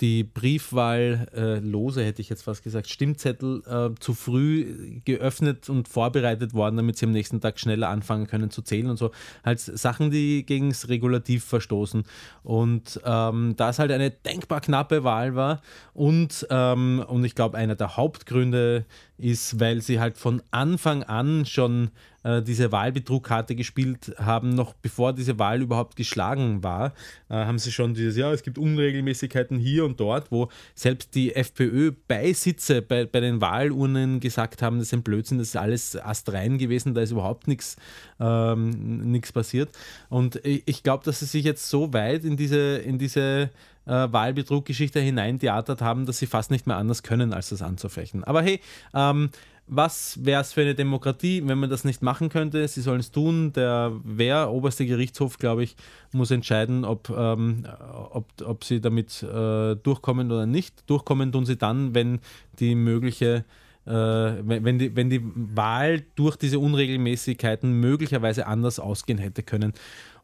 die 0.00 0.24
Briefwahllose, 0.24 2.02
äh, 2.02 2.06
hätte 2.06 2.22
ich 2.22 2.28
jetzt 2.28 2.42
fast 2.42 2.62
gesagt, 2.62 2.88
Stimmzettel 2.88 3.62
äh, 3.66 3.98
zu 4.00 4.14
früh 4.14 5.00
geöffnet 5.04 5.68
und 5.68 5.88
vorbereitet 5.88 6.54
worden, 6.54 6.76
damit 6.76 6.98
sie 6.98 7.06
am 7.06 7.12
nächsten 7.12 7.40
Tag 7.40 7.58
schneller 7.58 7.88
anfangen 7.88 8.26
können 8.26 8.50
zu 8.50 8.62
zählen 8.62 8.90
und 8.90 8.96
so. 8.96 9.10
Halt 9.44 9.60
Sachen, 9.60 10.10
die 10.10 10.44
gegen 10.44 10.70
das 10.70 10.88
Regulativ 10.88 11.44
verstoßen. 11.44 12.04
Und 12.42 13.00
ähm, 13.04 13.54
da 13.56 13.70
es 13.70 13.78
halt 13.78 13.92
eine 13.92 14.10
denkbar 14.10 14.60
knappe 14.60 15.04
Wahl 15.04 15.34
war 15.34 15.62
und, 15.92 16.46
ähm, 16.50 17.04
und 17.06 17.24
ich 17.24 17.34
glaube, 17.34 17.56
einer 17.56 17.74
der 17.74 17.96
Hauptgründe 17.96 18.84
ist, 19.18 19.60
weil 19.60 19.80
sie 19.80 20.00
halt 20.00 20.18
von 20.18 20.42
Anfang 20.50 21.04
an 21.04 21.46
schon 21.46 21.90
äh, 22.24 22.42
diese 22.42 22.72
Wahlbetrugkarte 22.72 23.54
gespielt 23.54 24.14
haben, 24.18 24.50
noch 24.50 24.74
bevor 24.74 25.12
diese 25.12 25.38
Wahl 25.38 25.62
überhaupt 25.62 25.94
geschlagen 25.96 26.62
war, 26.62 26.94
äh, 27.28 27.34
haben 27.34 27.58
sie 27.58 27.70
schon 27.70 27.94
dieses, 27.94 28.16
ja, 28.16 28.32
es 28.32 28.42
gibt 28.42 28.58
Unregelmäßigkeiten 28.58 29.58
hier 29.58 29.84
und 29.84 30.00
dort, 30.00 30.32
wo 30.32 30.48
selbst 30.74 31.14
die 31.14 31.34
FPÖ-Beisitze 31.34 32.82
bei, 32.82 33.04
bei 33.04 33.20
den 33.20 33.40
Wahlurnen 33.40 34.20
gesagt 34.20 34.62
haben, 34.62 34.78
das 34.78 34.88
ist 34.88 34.94
ein 34.94 35.02
Blödsinn, 35.02 35.38
das 35.38 35.48
ist 35.48 35.56
alles 35.56 35.96
astrein 35.96 36.58
gewesen, 36.58 36.94
da 36.94 37.02
ist 37.02 37.12
überhaupt 37.12 37.46
nichts 37.46 37.76
ähm, 38.18 39.20
passiert. 39.32 39.70
Und 40.08 40.36
ich, 40.44 40.62
ich 40.66 40.82
glaube, 40.82 41.04
dass 41.04 41.20
sie 41.20 41.26
sich 41.26 41.44
jetzt 41.44 41.68
so 41.68 41.92
weit 41.92 42.24
in 42.24 42.36
diese, 42.36 42.78
in 42.78 42.98
diese 42.98 43.50
äh, 43.86 44.12
Wahlbetruggeschichte 44.12 45.00
hineintheatert 45.00 45.80
haben, 45.80 46.06
dass 46.06 46.18
sie 46.18 46.26
fast 46.26 46.50
nicht 46.50 46.66
mehr 46.66 46.76
anders 46.76 47.02
können, 47.02 47.32
als 47.32 47.50
das 47.50 47.62
anzufechten. 47.62 48.24
Aber 48.24 48.42
hey, 48.42 48.60
ähm, 48.94 49.30
was 49.66 50.24
wäre 50.24 50.42
es 50.42 50.52
für 50.52 50.60
eine 50.60 50.74
Demokratie, 50.74 51.42
wenn 51.44 51.58
man 51.58 51.70
das 51.70 51.84
nicht 51.84 52.02
machen 52.02 52.28
könnte? 52.28 52.66
Sie 52.68 52.82
sollen 52.82 53.00
es 53.00 53.10
tun. 53.10 53.52
Der 53.54 53.92
Wer, 54.04 54.50
oberste 54.50 54.84
Gerichtshof, 54.84 55.38
glaube 55.38 55.64
ich, 55.64 55.76
muss 56.12 56.30
entscheiden, 56.30 56.84
ob, 56.84 57.10
ähm, 57.10 57.66
ob, 58.10 58.26
ob 58.44 58.64
sie 58.64 58.80
damit 58.80 59.22
äh, 59.22 59.74
durchkommen 59.76 60.30
oder 60.30 60.46
nicht. 60.46 60.88
Durchkommen 60.88 61.32
tun 61.32 61.46
sie 61.46 61.56
dann, 61.56 61.94
wenn 61.94 62.20
die 62.58 62.74
mögliche 62.74 63.44
äh, 63.86 63.90
wenn, 63.90 64.78
die, 64.78 64.96
wenn 64.96 65.10
die 65.10 65.20
Wahl 65.22 66.04
durch 66.14 66.36
diese 66.36 66.58
Unregelmäßigkeiten 66.58 67.70
möglicherweise 67.70 68.46
anders 68.46 68.78
ausgehen 68.78 69.18
hätte 69.18 69.42
können 69.42 69.74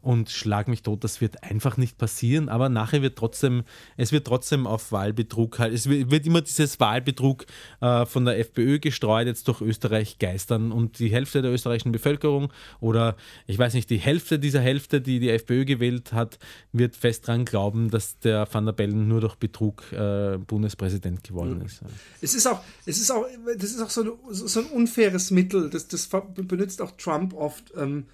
und 0.01 0.29
schlag 0.29 0.67
mich 0.67 0.81
tot, 0.81 1.03
das 1.03 1.21
wird 1.21 1.43
einfach 1.43 1.77
nicht 1.77 1.97
passieren, 1.97 2.49
aber 2.49 2.69
nachher 2.69 3.01
wird 3.01 3.17
trotzdem, 3.17 3.63
es 3.97 4.11
wird 4.11 4.25
trotzdem 4.25 4.65
auf 4.65 4.91
Wahlbetrug 4.91 5.59
halt, 5.59 5.73
es 5.73 5.87
wird 5.87 6.25
immer 6.25 6.41
dieses 6.41 6.79
Wahlbetrug 6.79 7.45
äh, 7.81 8.05
von 8.05 8.25
der 8.25 8.39
FPÖ 8.39 8.79
gestreut, 8.79 9.27
jetzt 9.27 9.47
durch 9.47 9.61
Österreich 9.61 10.17
geistern 10.17 10.71
und 10.71 10.99
die 10.99 11.09
Hälfte 11.09 11.41
der 11.41 11.51
österreichischen 11.51 11.91
Bevölkerung 11.91 12.51
oder 12.79 13.15
ich 13.45 13.57
weiß 13.57 13.73
nicht, 13.73 13.89
die 13.89 13.97
Hälfte 13.97 14.39
dieser 14.39 14.61
Hälfte, 14.61 15.01
die 15.01 15.19
die 15.19 15.29
FPÖ 15.29 15.65
gewählt 15.65 16.13
hat, 16.13 16.39
wird 16.71 16.95
fest 16.95 17.27
daran 17.27 17.45
glauben, 17.45 17.91
dass 17.91 18.17
der 18.19 18.47
Van 18.51 18.65
der 18.65 18.73
Bellen 18.73 19.07
nur 19.07 19.21
durch 19.21 19.35
Betrug 19.35 19.91
äh, 19.91 20.37
Bundespräsident 20.37 21.23
geworden 21.23 21.61
ist. 21.61 21.81
Es 22.21 22.33
ist 22.33 22.47
auch, 22.47 22.61
es 22.85 22.99
ist 22.99 23.11
auch, 23.11 23.25
das 23.57 23.71
ist 23.71 23.81
auch 23.81 23.89
so, 23.89 24.01
eine, 24.01 24.13
so 24.31 24.59
ein 24.59 24.65
unfaires 24.67 25.31
Mittel, 25.31 25.69
das, 25.69 25.87
das 25.87 26.09
benutzt 26.35 26.81
auch 26.81 26.91
Trump 26.97 27.33
oft. 27.33 27.71
Ähm, 27.77 28.05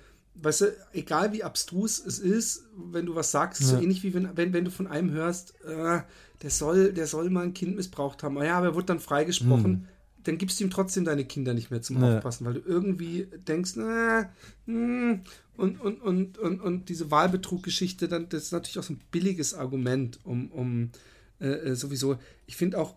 weißt 0.42 0.62
du, 0.62 0.78
egal 0.94 1.34
wie 1.34 1.44
abstrus 1.44 2.04
es 2.06 2.20
ist, 2.20 2.66
wenn 2.76 3.06
du 3.06 3.16
was 3.16 3.32
sagst, 3.32 3.62
ja. 3.62 3.68
so 3.68 3.78
ähnlich 3.78 4.04
wie 4.04 4.14
wenn, 4.14 4.36
wenn, 4.36 4.54
wenn 4.54 4.66
du 4.66 4.72
von 4.72 4.88
einem 4.88 5.12
hörst, 5.12 5.54
äh, 5.66 6.02
der 6.42 6.50
soll, 6.50 6.94
der 6.94 7.08
soll 7.08 7.30
mal 7.30 7.44
ein 7.44 7.54
Kind 7.54 7.76
missbraucht 7.76 8.24
haben. 8.24 8.42
Ja, 8.44 8.58
aber 8.58 8.68
er 8.68 8.76
wird 8.76 8.90
dann 8.90 9.00
freigesprochen. 9.00 9.64
Hm. 9.66 9.88
Dann 10.24 10.38
gibst 10.38 10.60
du 10.60 10.66
ihm 10.66 10.70
trotzdem 10.70 11.06
deine 11.06 11.26
Kinder 11.26 11.54
nicht 11.54 11.72
mehr 11.72 11.82
zum 11.82 12.02
ja. 12.02 12.18
Aufpassen, 12.18 12.46
weil 12.46 12.56
du 12.56 12.62
irgendwie 12.66 13.28
denkst, 13.48 13.74
na, 13.76 14.30
hm, 14.66 15.22
und, 15.56 15.82
und, 15.82 16.02
und, 16.02 16.38
und, 16.38 16.62
und 16.62 16.90
diese 16.90 17.10
Wahlbetruggeschichte, 17.10 18.08
dann, 18.08 18.30
das 18.30 18.44
ist 18.44 18.52
natürlich 18.52 18.78
auch 18.78 18.84
so 18.84 18.94
ein 18.94 19.02
billiges 19.10 19.54
Argument, 19.54 20.20
um, 20.24 20.52
um 20.52 20.92
äh, 21.40 21.48
äh 21.48 21.76
sowieso, 21.76 22.18
ich 22.46 22.56
finde 22.56 22.78
auch, 22.78 22.96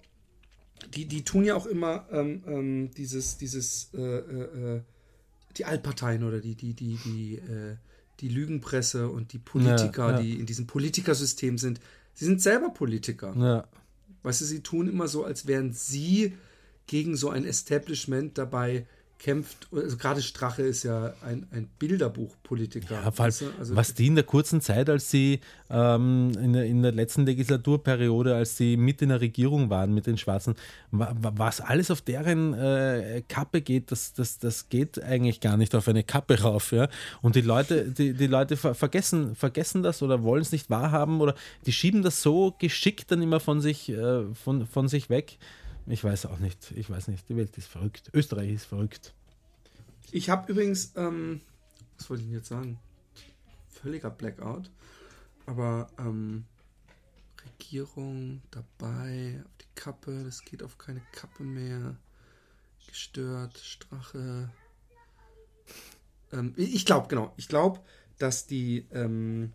die, 0.95 1.07
die 1.07 1.24
tun 1.24 1.45
ja 1.45 1.55
auch 1.55 1.66
immer 1.66 2.07
ähm, 2.11 2.43
ähm, 2.47 2.91
dieses, 2.97 3.38
dieses 3.38 3.91
äh, 3.95 4.01
äh, 4.01 4.76
äh 4.76 4.80
die 5.57 5.65
Altparteien 5.65 6.25
oder 6.25 6.41
die, 6.41 6.55
die, 6.55 6.75
die, 6.75 6.99
die, 7.05 7.35
äh, 7.37 7.77
die 8.21 8.29
Lügenpresse 8.29 9.09
und 9.09 9.33
die 9.33 9.39
Politiker, 9.39 10.11
ja, 10.11 10.17
ja. 10.17 10.23
die 10.23 10.39
in 10.39 10.47
diesem 10.47 10.67
Politikersystem 10.67 11.59
sind, 11.59 11.81
sie 12.15 12.25
sind 12.25 12.41
selber 12.41 12.71
Politiker. 12.71 13.35
Ja. 13.37 13.69
Weißt 14.23 14.41
du, 14.41 14.45
sie 14.45 14.61
tun 14.61 14.89
immer 14.89 15.09
so, 15.09 15.25
als 15.25 15.47
wären 15.47 15.73
sie 15.73 16.35
gegen 16.87 17.17
so 17.17 17.31
ein 17.31 17.45
Establishment 17.45 18.37
dabei, 18.37 18.87
kämpft, 19.21 19.68
also 19.71 19.99
gerade 19.99 20.23
Strache 20.23 20.62
ist 20.62 20.83
ja 20.83 21.12
ein, 21.23 21.47
ein 21.53 21.68
Bilderbuchpolitiker. 21.79 22.95
Ja, 22.95 23.18
weißt 23.18 23.43
du? 23.43 23.47
also 23.59 23.77
was 23.77 23.93
die 23.93 24.07
in 24.07 24.14
der 24.14 24.25
kurzen 24.25 24.62
Zeit, 24.62 24.89
als 24.89 25.11
sie 25.11 25.41
ähm, 25.68 26.33
in, 26.41 26.55
der, 26.55 26.64
in 26.64 26.83
der 26.83 26.93
letzten 26.93 27.27
Legislaturperiode, 27.27 28.35
als 28.35 28.57
sie 28.57 28.79
mit 28.79 29.03
in 29.03 29.11
der 29.11 29.21
Regierung 29.21 29.68
waren 29.68 29.93
mit 29.93 30.07
den 30.07 30.16
Schwarzen, 30.16 30.55
was 30.91 31.61
alles 31.61 31.91
auf 31.91 32.01
deren 32.01 32.55
äh, 32.55 33.23
Kappe 33.29 33.61
geht, 33.61 33.93
das, 33.93 34.14
das, 34.14 34.39
das 34.39 34.71
geht 34.71 35.03
eigentlich 35.03 35.41
gar 35.41 35.59
nicht 35.59 35.75
auf 35.75 35.87
eine 35.87 36.03
Kappe 36.03 36.41
rauf. 36.41 36.73
Ja? 36.73 36.89
Und 37.21 37.37
die 37.37 37.43
Leute, 37.43 37.91
die, 37.91 38.14
die 38.14 38.27
Leute 38.27 38.57
vergessen, 38.57 39.37
vergessen 39.37 39.83
das 39.83 40.03
oder 40.03 40.23
wollen 40.23 40.43
es 40.43 40.51
nicht 40.51 40.71
wahrhaben 40.71 41.21
oder 41.21 41.35
die 41.66 41.73
schieben 41.73 42.03
das 42.03 42.23
so 42.23 42.55
geschickt 42.59 43.11
dann 43.11 43.21
immer 43.21 43.39
von 43.39 43.61
sich, 43.61 43.91
äh, 43.91 44.25
von, 44.35 44.66
von 44.66 44.89
sich 44.89 45.11
weg. 45.11 45.37
Ich 45.91 46.05
weiß 46.05 46.26
auch 46.26 46.38
nicht. 46.38 46.70
Ich 46.76 46.88
weiß 46.88 47.09
nicht. 47.09 47.28
Die 47.28 47.36
Welt 47.36 47.59
ist 47.59 47.66
verrückt. 47.66 48.11
Österreich 48.14 48.51
ist 48.51 48.64
verrückt. 48.64 49.12
Ich 50.12 50.30
habe 50.30 50.51
übrigens, 50.53 50.93
ähm, 50.97 51.41
was 51.99 52.09
wollte 52.09 52.22
ich 52.22 52.28
denn 52.28 52.38
jetzt 52.38 52.49
sagen? 52.49 52.78
Völliger 53.68 54.11
Blackout. 54.11 54.70
Aber 55.47 55.91
ähm, 55.99 56.45
Regierung 57.45 58.41
dabei, 58.53 59.43
auf 59.45 59.57
die 59.57 59.66
Kappe, 59.74 60.22
das 60.24 60.45
geht 60.45 60.62
auf 60.62 60.78
keine 60.78 61.03
Kappe 61.12 61.43
mehr. 61.43 61.97
Gestört, 62.86 63.59
Strache. 63.59 64.51
Ähm, 66.32 66.55
ich 66.57 66.86
glaube, 66.86 67.09
genau, 67.09 67.32
ich 67.36 67.49
glaube, 67.49 67.80
dass 68.18 68.47
die, 68.47 68.86
ähm, 68.93 69.53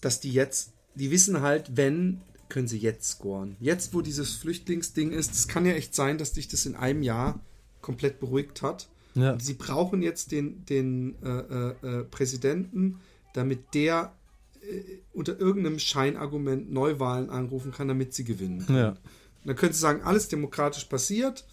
dass 0.00 0.20
die 0.20 0.32
jetzt, 0.32 0.72
die 0.94 1.10
wissen 1.10 1.42
halt, 1.42 1.76
wenn 1.76 2.22
können 2.48 2.68
sie 2.68 2.78
jetzt 2.78 3.08
scoren. 3.08 3.56
Jetzt, 3.60 3.94
wo 3.94 4.00
dieses 4.00 4.34
Flüchtlingsding 4.34 5.10
ist, 5.10 5.34
es 5.34 5.48
kann 5.48 5.66
ja 5.66 5.72
echt 5.72 5.94
sein, 5.94 6.18
dass 6.18 6.32
dich 6.32 6.48
das 6.48 6.66
in 6.66 6.76
einem 6.76 7.02
Jahr 7.02 7.40
komplett 7.80 8.20
beruhigt 8.20 8.62
hat. 8.62 8.88
Ja. 9.14 9.38
Sie 9.38 9.54
brauchen 9.54 10.02
jetzt 10.02 10.32
den, 10.32 10.64
den 10.66 11.16
äh, 11.22 11.28
äh, 11.28 12.00
äh, 12.00 12.04
Präsidenten, 12.04 13.00
damit 13.34 13.74
der 13.74 14.12
äh, 14.60 14.82
unter 15.12 15.38
irgendeinem 15.38 15.78
Scheinargument 15.78 16.70
Neuwahlen 16.70 17.30
anrufen 17.30 17.72
kann, 17.72 17.88
damit 17.88 18.14
sie 18.14 18.24
gewinnen. 18.24 18.64
Ja. 18.68 18.96
Dann 19.44 19.56
können 19.56 19.72
sie 19.72 19.80
sagen, 19.80 20.02
alles 20.02 20.28
demokratisch 20.28 20.84
passiert. 20.84 21.46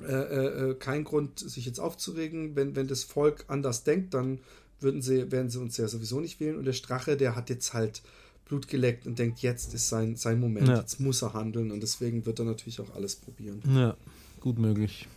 Äh, 0.00 0.70
äh, 0.70 0.74
kein 0.74 1.04
Grund, 1.04 1.38
sich 1.38 1.66
jetzt 1.66 1.78
aufzuregen. 1.78 2.56
Wenn, 2.56 2.74
wenn 2.74 2.88
das 2.88 3.04
Volk 3.04 3.44
anders 3.48 3.84
denkt, 3.84 4.14
dann 4.14 4.40
würden 4.80 5.02
sie, 5.02 5.30
werden 5.30 5.50
sie 5.50 5.60
uns 5.60 5.76
ja 5.76 5.86
sowieso 5.88 6.20
nicht 6.20 6.40
wählen. 6.40 6.56
Und 6.56 6.64
der 6.64 6.72
Strache, 6.72 7.16
der 7.16 7.36
hat 7.36 7.50
jetzt 7.50 7.74
halt 7.74 8.02
Blut 8.44 8.68
geleckt 8.68 9.06
und 9.06 9.18
denkt, 9.18 9.40
jetzt 9.40 9.74
ist 9.74 9.88
sein, 9.88 10.16
sein 10.16 10.38
Moment, 10.38 10.68
ja. 10.68 10.78
jetzt 10.78 11.00
muss 11.00 11.22
er 11.22 11.32
handeln 11.32 11.70
und 11.70 11.82
deswegen 11.82 12.26
wird 12.26 12.38
er 12.38 12.44
natürlich 12.44 12.80
auch 12.80 12.94
alles 12.94 13.16
probieren. 13.16 13.62
Ja, 13.74 13.96
gut 14.40 14.58
möglich. 14.58 15.08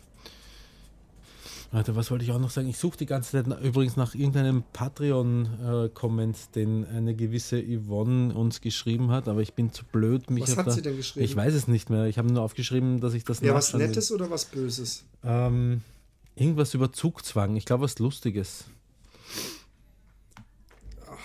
Warte, 1.72 1.94
was 1.96 2.10
wollte 2.10 2.24
ich 2.24 2.32
auch 2.32 2.40
noch 2.40 2.52
sagen? 2.52 2.70
Ich 2.70 2.78
suche 2.78 2.98
die 2.98 3.06
ganze 3.06 3.32
Zeit 3.32 3.48
übrigens 3.62 3.98
nach 3.98 4.16
irgendeinem 4.16 4.64
Patreon-Comment, 4.72 6.36
äh, 6.38 6.40
den 6.56 6.86
eine 6.86 7.16
gewisse 7.16 7.62
Yvonne 7.62 8.34
uns 8.34 8.62
geschrieben 8.62 9.12
hat, 9.12 9.28
aber 9.28 9.42
ich 9.42 9.56
bin 9.56 9.74
zu 9.74 9.84
blöd, 9.84 10.30
mich. 10.30 10.44
Was 10.44 10.56
hat 10.56 10.72
sie 10.72 10.82
denn 10.82 10.96
geschrieben? 10.96 11.26
Ich 11.26 11.36
weiß 11.36 11.54
es 11.54 11.68
nicht 11.68 11.90
mehr. 11.90 12.06
Ich 12.06 12.18
habe 12.18 12.32
nur 12.32 12.44
aufgeschrieben, 12.44 13.02
dass 13.02 13.14
ich 13.14 13.26
das. 13.26 13.42
Ja, 13.42 13.54
was 13.54 13.74
Nettes 13.74 14.10
will. 14.10 14.16
oder 14.16 14.30
was 14.30 14.46
Böses? 14.46 15.04
Ähm, 15.22 15.82
irgendwas 16.36 16.74
über 16.74 16.94
Zugzwang. 16.94 17.58
Ich 17.58 17.66
glaube, 17.66 17.84
was 17.84 18.00
Lustiges. 18.00 18.66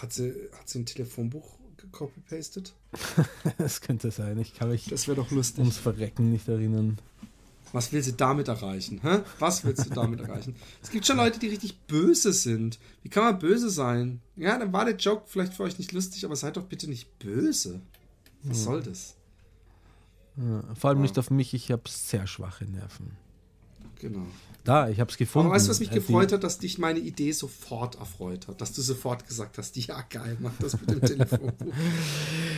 Hat 0.01 0.13
sie, 0.13 0.33
hat 0.59 0.69
sie 0.69 0.81
ein 0.81 0.87
Telefonbuch 0.87 1.60
copy-pasted? 1.89 2.73
das 3.59 3.81
könnte 3.81 4.11
sein. 4.11 4.39
Ich 4.39 4.55
kann 4.55 4.71
mich 4.71 4.87
das 4.87 5.09
wäre 5.09 5.17
doch 5.17 5.31
lustig. 5.31 5.61
ums 5.61 5.79
Verrecken 5.79 6.31
nicht 6.31 6.49
erinnern. 6.49 6.99
Was 7.73 7.93
will 7.93 8.03
sie 8.03 8.17
damit 8.17 8.49
erreichen? 8.49 9.01
Hä? 9.03 9.21
Was 9.39 9.65
willst 9.65 9.87
du 9.87 9.91
damit 9.91 10.21
erreichen? 10.29 10.57
Es 10.83 10.91
gibt 10.91 11.07
schon 11.07 11.19
Leute, 11.19 11.39
die 11.39 11.49
richtig 11.49 11.79
böse 11.83 12.33
sind. 12.33 12.79
Wie 13.03 13.09
kann 13.09 13.25
man 13.25 13.39
böse 13.39 13.71
sein? 13.71 14.21
Ja, 14.37 14.59
dann 14.59 14.73
war 14.73 14.85
der 14.85 14.97
Joke 14.97 15.25
vielleicht 15.27 15.55
für 15.55 15.63
euch 15.63 15.79
nicht 15.79 15.93
lustig, 15.93 16.25
aber 16.25 16.35
seid 16.35 16.57
doch 16.57 16.65
bitte 16.65 16.89
nicht 16.89 17.19
böse. 17.19 17.81
Was 18.43 18.59
ja. 18.59 18.65
soll 18.65 18.83
das? 18.83 19.15
Ja, 20.37 20.65
vor 20.75 20.91
allem 20.91 20.99
ja. 20.99 21.03
nicht 21.03 21.19
auf 21.19 21.31
mich, 21.31 21.55
ich 21.55 21.71
habe 21.71 21.83
sehr 21.89 22.27
schwache 22.27 22.65
Nerven. 22.65 23.17
Genau. 24.01 24.27
Da, 24.65 24.89
ich 24.91 25.01
habe 25.01 25.11
es 25.11 25.17
gefunden. 25.17 25.47
Aber 25.47 25.57
weißt 25.57 25.67
du, 25.67 25.71
was 25.71 25.81
mich 25.81 25.91
Äh, 25.91 25.95
gefreut 25.95 26.31
die- 26.31 26.35
hat, 26.35 26.45
dass 26.45 26.59
dich 26.59 26.79
meine 26.79 26.99
Idee 26.99 27.33
sofort 27.33 27.95
erfreut 27.99 28.47
hat, 28.49 28.61
dass 28.61 28.73
du 28.73 28.83
sofort 28.83 29.27
gesagt 29.27 29.57
hast, 29.59 29.77
ja 29.77 30.03
geil, 30.11 30.37
mach 30.41 30.53
das 30.61 30.79
mit 30.81 30.91
dem 30.91 31.01
Telefonbuch. 31.19 31.73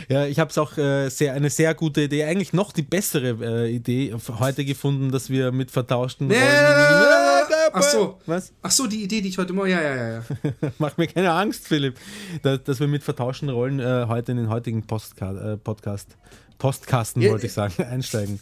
Ja, 0.09 0.27
ich 0.27 0.39
habe 0.41 0.51
es 0.51 0.59
auch 0.59 0.77
äh, 0.79 1.09
sehr, 1.11 1.35
eine 1.35 1.49
sehr 1.51 1.75
gute 1.75 2.03
Idee, 2.03 2.25
eigentlich 2.25 2.53
noch 2.53 2.73
die 2.73 2.83
bessere 2.83 3.65
äh, 3.67 3.73
Idee 3.75 4.15
heute 4.41 4.65
gefunden, 4.65 5.13
dass 5.13 5.31
wir 5.31 5.53
mit 5.53 5.71
vertauschten 5.71 6.27
Nee, 6.27 6.35
Rollen. 6.39 7.47
Ach 7.75 7.83
so. 7.83 8.19
Was? 8.27 8.53
Ach 8.63 8.71
so, 8.71 8.87
die 8.87 9.03
Idee, 9.05 9.21
die 9.23 9.29
ich 9.29 9.39
heute 9.39 9.53
morgen, 9.53 9.71
ja, 9.71 9.81
ja, 9.81 9.97
ja, 9.97 10.09
ja. 10.15 10.23
Mach 10.79 10.97
mir 10.99 11.07
keine 11.07 11.33
Angst, 11.33 11.67
Philipp, 11.69 11.97
dass, 12.43 12.63
dass 12.65 12.81
wir 12.81 12.89
mit 12.89 13.03
vertauschten 13.03 13.49
Rollen 13.49 13.81
äh, 13.81 14.07
heute 14.09 14.33
in 14.33 14.39
den 14.39 14.49
heutigen 14.51 14.83
Postka 14.87 15.53
äh, 15.53 15.57
Podcast, 15.57 16.17
Postkasten 16.59 17.23
Ja, 17.23 17.31
wollte 17.31 17.47
ich 17.47 17.53
sagen, 17.53 17.83
einsteigen. 17.91 18.41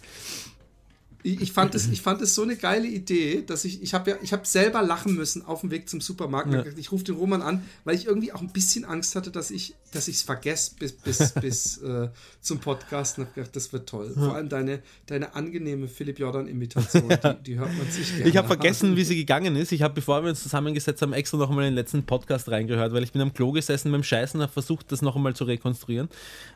Ich, 1.22 1.52
fand 1.52 1.74
es, 1.74 1.88
ich 1.88 2.00
fand 2.00 2.22
es 2.22 2.34
so 2.34 2.42
eine 2.42 2.56
geile 2.56 2.86
Idee, 2.86 3.42
dass 3.46 3.64
ich, 3.64 3.82
ich 3.82 3.92
habe 3.92 4.12
ja, 4.12 4.16
ich 4.22 4.32
habe 4.32 4.46
selber 4.46 4.82
lachen 4.82 5.14
müssen 5.14 5.44
auf 5.44 5.60
dem 5.60 5.70
Weg 5.70 5.88
zum 5.88 6.00
Supermarkt. 6.00 6.52
Ja. 6.52 6.64
Ich 6.76 6.92
rufe 6.92 7.04
den 7.04 7.16
Roman 7.16 7.42
an, 7.42 7.62
weil 7.84 7.94
ich 7.94 8.06
irgendwie 8.06 8.32
auch 8.32 8.40
ein 8.40 8.50
bisschen 8.50 8.84
Angst 8.84 9.16
hatte, 9.16 9.30
dass 9.30 9.50
ich, 9.50 9.74
dass 9.92 10.08
ich 10.08 10.16
es 10.16 10.22
vergesse 10.22 10.72
bis, 10.78 10.92
bis, 10.92 11.32
bis 11.40 11.78
äh, 11.78 12.08
zum 12.40 12.58
Podcast. 12.58 13.18
Und 13.18 13.26
hab 13.26 13.34
gedacht, 13.34 13.54
das 13.54 13.72
wird 13.72 13.88
toll. 13.88 14.12
Vor 14.14 14.34
allem 14.34 14.48
deine, 14.48 14.80
deine 15.06 15.34
angenehme 15.34 15.88
Philipp 15.88 16.18
Jordan-Imitation, 16.18 17.08
die, 17.08 17.42
die 17.46 17.58
hört 17.58 17.76
man 17.76 17.90
sich 17.90 18.16
gerne 18.16 18.28
Ich 18.28 18.36
habe 18.36 18.46
vergessen, 18.46 18.96
wie 18.96 19.04
sie 19.04 19.16
gegangen 19.16 19.56
ist. 19.56 19.72
Ich 19.72 19.82
habe, 19.82 19.94
bevor 19.94 20.22
wir 20.22 20.30
uns 20.30 20.42
zusammengesetzt 20.42 21.02
haben, 21.02 21.12
extra 21.12 21.36
noch 21.36 21.50
einmal 21.50 21.64
in 21.64 21.72
den 21.72 21.76
letzten 21.76 22.04
Podcast 22.04 22.48
reingehört, 22.48 22.92
weil 22.92 23.02
ich 23.02 23.12
bin 23.12 23.20
am 23.20 23.34
Klo 23.34 23.52
gesessen 23.52 23.92
beim 23.92 24.02
Scheißen 24.02 24.38
und 24.38 24.42
habe 24.42 24.52
versucht, 24.52 24.90
das 24.90 25.02
noch 25.02 25.16
einmal 25.16 25.34
zu 25.34 25.44
rekonstruieren. 25.44 26.08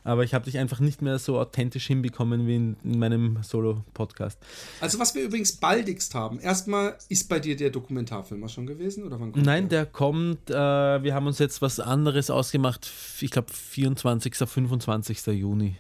Aber 0.05 0.25
ich 0.25 0.33
habe 0.33 0.47
dich 0.47 0.59
einfach 0.59 0.81
nicht 0.81 1.03
mehr 1.03 1.19
so 1.19 1.39
authentisch 1.39 1.87
hinbekommen 1.87 2.47
wie 2.47 2.57
in, 2.57 2.77
in 2.83 2.99
meinem 2.99 3.39
Solo-Podcast. 3.43 4.39
Also 4.81 4.99
was 4.99 5.15
wir 5.15 5.23
übrigens 5.23 5.53
baldigst 5.53 6.15
haben. 6.15 6.41
Erstmal 6.41 6.97
ist 7.09 7.29
bei 7.29 7.41
dir 7.41 7.57
der 7.57 7.71
Dokumentarfilm 7.71 8.45
auch 8.45 8.49
schon 8.49 8.67
gewesen 8.67 9.05
oder 9.05 9.21
wann 9.21 9.33
kommt 9.33 9.45
Nein, 9.45 9.69
der 9.69 9.87
kommt, 9.87 10.51
äh, 10.51 10.55
wir 10.55 11.15
haben 11.15 11.27
uns 11.27 11.39
jetzt 11.39 11.63
was 11.63 11.81
anderes 11.81 12.31
ausgemacht. 12.31 12.91
Ich 13.21 13.31
glaube 13.31 13.53
24., 13.53 14.35
25. 14.37 15.27
Juni. 15.27 15.77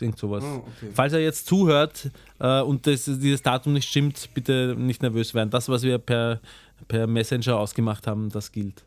Irgend 0.00 0.18
sowas. 0.18 0.44
Oh, 0.44 0.58
okay. 0.58 0.90
Falls 0.94 1.12
er 1.12 1.20
jetzt 1.20 1.46
zuhört 1.46 2.10
äh, 2.38 2.60
und 2.60 2.86
das, 2.86 3.04
dieses 3.04 3.42
Datum 3.42 3.72
nicht 3.72 3.88
stimmt, 3.88 4.30
bitte 4.32 4.76
nicht 4.78 5.02
nervös 5.02 5.34
werden. 5.34 5.50
Das, 5.50 5.68
was 5.68 5.82
wir 5.82 5.98
per, 5.98 6.40
per 6.88 7.06
Messenger 7.06 7.58
ausgemacht 7.58 8.06
haben, 8.06 8.30
das 8.30 8.52
gilt. 8.52 8.84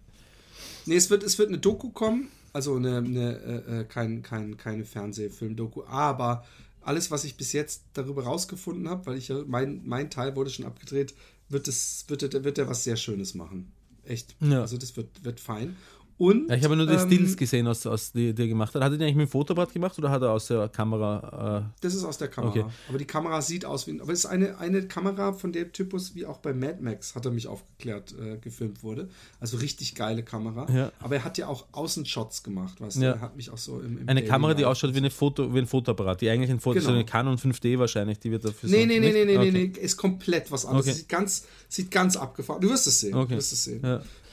Nee, 0.86 0.96
es 0.96 1.10
wird, 1.10 1.24
es 1.24 1.38
wird 1.38 1.50
eine 1.50 1.58
Doku 1.58 1.90
kommen, 1.90 2.30
also 2.54 2.76
eine, 2.76 2.98
eine 2.98 3.64
äh, 3.68 3.80
äh, 3.82 3.84
kein, 3.84 4.24
kein, 4.24 4.58
keine 4.58 4.86
Fernsehfilm-Doku, 4.86 5.84
aber 5.86 6.46
alles, 6.88 7.12
was 7.12 7.24
ich 7.26 7.36
bis 7.36 7.54
jetzt 7.54 7.84
darüber 7.94 8.24
rausgefunden 8.24 8.88
habe, 8.90 9.06
weil 9.06 9.18
ich 9.18 9.28
ja, 9.28 9.44
mein, 9.46 9.82
mein 9.86 10.10
Teil 10.10 10.36
wurde 10.36 10.50
schon 10.50 10.66
abgedreht, 10.66 11.14
wird 11.50 11.68
es, 11.68 12.06
wird, 12.08 12.24
er- 12.24 12.44
wird 12.44 12.58
er 12.58 12.68
was 12.68 12.84
sehr 12.84 12.96
Schönes 12.98 13.34
machen. 13.36 13.72
Echt. 14.04 14.36
Ja. 14.40 14.62
Also 14.62 14.78
das 14.78 14.96
wird, 14.96 15.24
wird 15.26 15.40
fein. 15.42 15.76
Und 16.20 16.50
Ja, 16.50 16.56
ich 16.56 16.64
habe 16.64 16.76
nur 16.76 16.88
die 16.88 16.94
ähm, 16.94 17.00
Stills 17.06 17.38
gesehen, 17.38 17.68
aus, 17.68 17.86
aus 17.86 18.12
die, 18.12 18.34
die 18.34 18.42
er 18.42 18.48
gemacht 18.48 18.74
hat. 18.74 18.82
Hat 18.82 18.92
er 18.92 18.98
den 18.98 19.04
eigentlich 19.04 19.16
mit 19.18 19.28
dem 19.28 19.32
Fotoapparat 19.32 19.72
gemacht 19.72 19.98
oder 20.00 20.10
hat 20.10 20.24
er 20.24 20.32
aus 20.32 20.48
der 20.48 20.68
Kamera? 20.68 21.72
Das 21.82 21.94
ist 21.94 22.04
aus 22.04 22.18
der 22.18 22.28
Kamera. 22.28 22.50
Okay. 22.52 22.66
Aber 22.90 22.98
die 22.98 23.06
Kamera 23.06 23.40
sieht 23.42 23.66
aus 23.66 23.86
wie. 23.86 24.02
Aber 24.02 24.12
es 24.12 24.20
ist 24.20 24.26
eine, 24.26 24.58
eine 24.58 24.88
Kamera 24.88 25.34
von 25.34 25.52
dem 25.52 25.72
Typus, 25.72 26.16
wie 26.16 26.26
auch 26.26 26.38
bei 26.40 26.54
Mad 26.54 26.78
Max, 26.82 27.14
hat 27.14 27.26
er 27.26 27.32
mich 27.32 27.48
aufgeklärt, 27.48 28.16
äh, 28.20 28.38
gefilmt 28.38 28.82
wurde. 28.82 29.10
Also 29.40 29.58
richtig 29.58 29.94
geile 29.94 30.24
Kamera. 30.24 30.66
Ja. 30.74 30.92
Aber 31.00 31.16
er 31.18 31.24
hat 31.24 31.38
ja 31.38 31.48
auch 31.48 31.68
Außenshots 31.72 32.42
gemacht, 32.42 32.82
weißt 32.82 32.98
du? 32.98 33.02
Ja. 33.02 33.12
Er 33.12 33.22
hat 33.22 33.36
mich 33.36 33.52
auch 33.52 33.58
so 33.60 33.80
im. 33.80 34.00
im 34.00 34.10
Eine 34.10 34.22
Daily 34.22 34.28
Kamera, 34.28 34.54
die 34.56 34.66
ausschaut 34.66 34.94
wie, 34.94 34.98
eine 34.98 35.12
Foto, 35.12 35.54
wie 35.54 35.60
ein 35.60 35.68
Fotoapparat, 35.68 36.22
die 36.22 36.30
eigentlich 36.30 36.50
ein 36.50 36.60
Foto, 36.60 36.76
Genau. 36.80 36.88
so 36.90 36.94
eine 36.96 37.06
Canon 37.06 37.38
5D 37.38 37.78
wahrscheinlich, 37.78 38.18
die 38.20 38.32
wird 38.32 38.44
dafür 38.44 38.70
Nee, 38.70 38.82
so- 38.82 38.88
nee, 38.88 39.00
nee, 39.00 39.12
nee, 39.12 39.26
nee, 39.26 39.38
Okay. 39.38 39.52
nee, 39.52 39.80
ist 39.82 39.98
komplett 39.98 40.52
was 40.52 40.66
anderes. 40.66 40.88
Okay. 40.88 40.96
Sieht, 40.96 41.10
ganz, 41.10 41.46
sieht 41.70 41.92
ganz 41.92 42.18
abgefahren. 42.18 42.60
Du 42.62 42.70
wirst 42.70 42.88
es 42.88 43.00
sehen. 43.02 43.12
Du 43.14 43.30
wirst 43.30 43.54
es 43.54 43.64
sehen. 43.66 43.82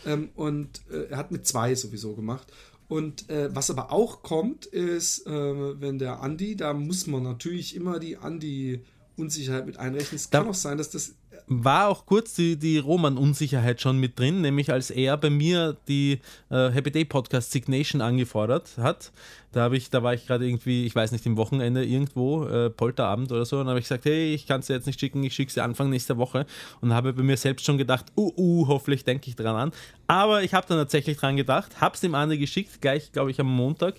Ähm, 0.06 0.30
und 0.34 0.82
äh, 0.90 1.04
er 1.10 1.16
hat 1.16 1.30
mit 1.32 1.46
zwei 1.46 1.74
sowieso 1.74 2.14
gemacht. 2.14 2.52
Und 2.88 3.30
äh, 3.30 3.48
was 3.54 3.70
aber 3.70 3.90
auch 3.92 4.22
kommt, 4.22 4.66
ist, 4.66 5.26
äh, 5.26 5.80
wenn 5.80 5.98
der 5.98 6.20
Andi, 6.20 6.54
da 6.56 6.74
muss 6.74 7.06
man 7.06 7.22
natürlich 7.22 7.74
immer 7.74 7.98
die 7.98 8.18
Andi-Unsicherheit 8.18 9.66
mit 9.66 9.78
einrechnen. 9.78 10.16
Es 10.16 10.30
Da- 10.30 10.40
kann 10.40 10.48
auch 10.48 10.54
sein, 10.54 10.78
dass 10.78 10.90
das 10.90 11.14
war 11.46 11.88
auch 11.88 12.06
kurz 12.06 12.34
die, 12.34 12.56
die 12.56 12.78
Roman-Unsicherheit 12.78 13.80
schon 13.80 13.98
mit 13.98 14.18
drin, 14.18 14.40
nämlich 14.40 14.72
als 14.72 14.90
er 14.90 15.16
bei 15.16 15.30
mir 15.30 15.76
die 15.88 16.20
äh, 16.50 16.70
Happy 16.70 16.90
Day 16.90 17.04
Podcast 17.04 17.52
Signation 17.52 18.00
angefordert 18.00 18.78
hat. 18.78 19.12
Da, 19.52 19.70
ich, 19.70 19.88
da 19.88 20.02
war 20.02 20.14
ich 20.14 20.26
gerade 20.26 20.48
irgendwie, 20.48 20.84
ich 20.84 20.96
weiß 20.96 21.12
nicht, 21.12 21.26
im 21.26 21.36
Wochenende 21.36 21.84
irgendwo, 21.84 22.44
äh, 22.44 22.70
Polterabend 22.70 23.30
oder 23.30 23.44
so, 23.44 23.60
und 23.60 23.68
habe 23.68 23.78
ich 23.78 23.84
gesagt, 23.84 24.04
hey, 24.04 24.34
ich 24.34 24.46
kann 24.48 24.60
es 24.60 24.66
dir 24.66 24.74
jetzt 24.74 24.86
nicht 24.86 24.98
schicken, 24.98 25.22
ich 25.22 25.32
schicke 25.32 25.52
sie 25.52 25.60
Anfang 25.60 25.90
nächster 25.90 26.16
Woche. 26.16 26.44
Und 26.80 26.92
habe 26.92 27.12
bei 27.12 27.22
mir 27.22 27.36
selbst 27.36 27.64
schon 27.64 27.78
gedacht, 27.78 28.06
uh, 28.16 28.32
uh, 28.36 28.66
hoffentlich 28.66 29.04
denke 29.04 29.28
ich 29.28 29.36
dran 29.36 29.54
an. 29.54 29.72
Aber 30.08 30.42
ich 30.42 30.54
habe 30.54 30.66
dann 30.66 30.78
tatsächlich 30.78 31.18
dran 31.18 31.36
gedacht, 31.36 31.80
habe 31.80 31.94
es 31.94 32.00
dem 32.00 32.16
Andi 32.16 32.36
geschickt, 32.38 32.80
gleich, 32.80 33.12
glaube 33.12 33.30
ich, 33.30 33.38
am 33.38 33.46
Montag. 33.46 33.94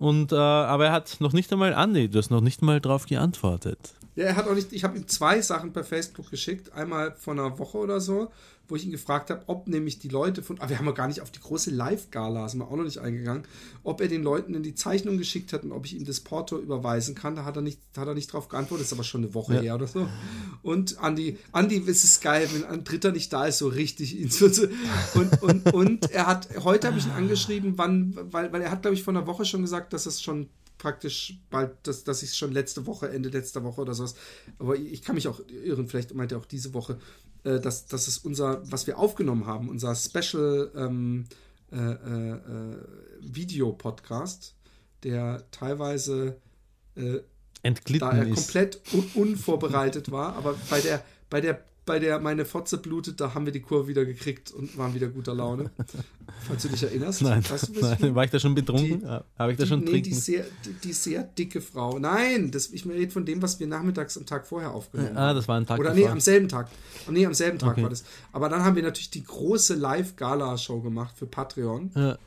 Und, 0.00 0.32
äh, 0.32 0.36
aber 0.36 0.86
er 0.86 0.92
hat 0.92 1.20
noch 1.20 1.32
nicht 1.32 1.52
einmal, 1.52 1.72
Andi, 1.72 2.08
du 2.08 2.18
hast 2.18 2.30
noch 2.30 2.40
nicht 2.40 2.62
mal 2.62 2.80
drauf 2.80 3.06
geantwortet. 3.06 3.94
Ja, 4.16 4.24
er 4.24 4.36
hat 4.36 4.48
auch 4.48 4.54
nicht, 4.54 4.72
ich 4.72 4.82
habe 4.82 4.96
ihm 4.96 5.06
zwei 5.08 5.40
Sachen 5.42 5.72
per 5.72 5.84
Facebook 5.84 6.30
geschickt. 6.30 6.72
Einmal 6.72 7.14
vor 7.16 7.34
einer 7.34 7.58
Woche 7.58 7.76
oder 7.78 8.00
so, 8.00 8.30
wo 8.66 8.74
ich 8.74 8.84
ihn 8.84 8.90
gefragt 8.90 9.30
habe, 9.30 9.42
ob 9.46 9.68
nämlich 9.68 9.98
die 9.98 10.08
Leute 10.08 10.42
von, 10.42 10.58
ah, 10.60 10.68
wir 10.68 10.78
haben 10.78 10.86
ja 10.86 10.92
gar 10.92 11.06
nicht 11.06 11.20
auf 11.20 11.30
die 11.30 11.38
große 11.38 11.70
Live-Gala, 11.70 12.48
sind 12.48 12.60
wir 12.60 12.66
auch 12.68 12.76
noch 12.76 12.82
nicht 12.84 12.98
eingegangen, 12.98 13.44
ob 13.84 14.00
er 14.00 14.08
den 14.08 14.22
Leuten 14.24 14.54
in 14.54 14.62
die 14.62 14.74
Zeichnung 14.74 15.18
geschickt 15.18 15.52
hat 15.52 15.62
und 15.64 15.70
ob 15.72 15.84
ich 15.86 15.94
ihm 15.94 16.04
das 16.04 16.20
Porto 16.20 16.58
überweisen 16.58 17.14
kann. 17.14 17.36
Da 17.36 17.44
hat 17.44 17.56
er 17.56 17.62
nicht, 17.62 17.78
hat 17.96 18.08
er 18.08 18.14
nicht 18.14 18.32
drauf 18.32 18.48
geantwortet, 18.48 18.86
ist 18.86 18.92
aber 18.94 19.04
schon 19.04 19.22
eine 19.22 19.34
Woche 19.34 19.54
Ja. 19.56 19.60
her 19.60 19.74
oder 19.76 19.86
so. 19.86 20.08
Und 20.62 20.98
Andi, 20.98 21.38
Andi, 21.52 21.84
es 21.86 22.02
ist 22.02 22.22
geil, 22.22 22.48
wenn 22.54 22.64
ein 22.64 22.84
Dritter 22.84 23.12
nicht 23.12 23.32
da 23.32 23.46
ist, 23.46 23.58
so 23.58 23.68
richtig 23.68 24.18
ihn 24.18 24.30
zu, 24.30 24.46
und, 25.14 25.42
und, 25.42 25.72
und 25.74 26.10
er 26.10 26.26
hat, 26.26 26.48
heute 26.64 26.88
habe 26.88 26.98
ich 26.98 27.04
ihn 27.04 27.12
angeschrieben, 27.12 27.74
wann, 27.76 28.16
weil, 28.32 28.50
weil 28.52 28.62
er 28.62 28.70
hat, 28.70 28.80
glaube 28.82 28.94
ich, 28.96 29.02
vor 29.02 29.14
einer 29.14 29.26
Woche 29.26 29.44
schon 29.44 29.60
gesagt, 29.62 29.92
dass 29.92 30.06
es 30.06 30.22
schon 30.22 30.48
praktisch 30.86 31.40
bald, 31.50 31.72
dass, 31.82 32.04
dass 32.04 32.22
ich 32.22 32.28
es 32.28 32.36
schon 32.36 32.52
letzte 32.52 32.86
Woche, 32.86 33.08
Ende 33.08 33.28
letzter 33.28 33.64
Woche 33.64 33.80
oder 33.80 33.92
sowas, 33.92 34.14
aber 34.60 34.76
ich 34.76 35.02
kann 35.02 35.16
mich 35.16 35.26
auch 35.26 35.40
irren, 35.48 35.88
vielleicht 35.88 36.14
meint 36.14 36.30
er 36.30 36.38
auch 36.38 36.44
diese 36.44 36.74
Woche, 36.74 37.00
äh, 37.42 37.58
dass, 37.58 37.86
dass 37.86 38.06
es 38.06 38.18
unser, 38.18 38.62
was 38.70 38.86
wir 38.86 38.96
aufgenommen 38.96 39.46
haben, 39.46 39.68
unser 39.68 39.96
Special 39.96 40.70
ähm, 40.76 41.24
äh, 41.72 41.76
äh, 41.76 42.76
Videopodcast, 43.20 44.54
der 45.02 45.50
teilweise 45.50 46.36
äh, 46.94 47.18
Entglitten 47.64 48.08
da 48.08 48.16
er 48.16 48.28
ist. 48.28 48.36
komplett 48.36 48.80
un 48.92 49.10
unvorbereitet 49.14 50.12
war, 50.12 50.36
aber 50.36 50.54
bei 50.70 50.80
der, 50.80 51.02
bei 51.28 51.40
der, 51.40 51.64
bei 51.86 51.98
der 52.00 52.18
meine 52.20 52.44
Fotze 52.44 52.78
blutet, 52.78 53.20
da 53.20 53.32
haben 53.34 53.46
wir 53.46 53.52
die 53.52 53.60
Kurve 53.62 53.86
wieder 53.88 54.04
gekriegt 54.04 54.50
und 54.50 54.76
waren 54.76 54.92
wieder 54.94 55.06
guter 55.08 55.34
Laune. 55.34 55.70
Falls 56.46 56.62
du 56.62 56.68
dich 56.68 56.82
erinnerst. 56.82 57.22
Nein, 57.22 57.42
weißt 57.48 57.68
du, 57.68 57.72
ich 57.74 57.80
nein, 58.00 58.14
war 58.14 58.24
ich 58.24 58.30
da 58.30 58.38
schon 58.40 58.54
betrunken? 58.54 59.00
Die- 59.00 59.06
Habe 59.38 59.52
ich 59.52 59.56
da 59.58 59.64
die, 59.64 59.68
schon 59.68 59.80
nee, 59.80 59.86
trinken? 59.92 60.10
die 60.10 60.14
sehr, 60.14 60.44
die, 60.64 60.72
die 60.74 60.92
sehr 60.92 61.22
dicke 61.22 61.60
Frau. 61.60 61.98
Nein, 61.98 62.50
das, 62.50 62.68
ich 62.72 62.84
rede 62.86 63.10
von 63.12 63.24
dem, 63.24 63.40
was 63.40 63.58
wir 63.60 63.66
nachmittags 63.68 64.18
am 64.18 64.26
Tag 64.26 64.46
vorher 64.46 64.72
aufgenommen 64.72 65.16
Ah, 65.16 65.28
haben. 65.28 65.36
das 65.36 65.48
war 65.48 65.56
ein 65.58 65.64
Tag 65.66 65.78
Oder 65.78 65.94
nee, 65.94 66.06
am 66.06 66.20
selben 66.20 66.48
Tag. 66.48 66.68
Nee, 67.08 67.24
am 67.24 67.34
selben 67.34 67.58
Tag 67.58 67.72
Okay. 67.72 67.82
war 67.84 67.90
das. 67.90 68.04
Aber 68.32 68.48
dann 68.48 68.64
haben 68.64 68.76
wir 68.76 68.82
natürlich 68.82 69.10
die 69.10 69.24
große 69.24 69.74
Live-Gala-Show 69.74 70.80
gemacht 70.80 71.16
für 71.16 71.26
Patreon. 71.26 71.92
Ja. 71.94 72.18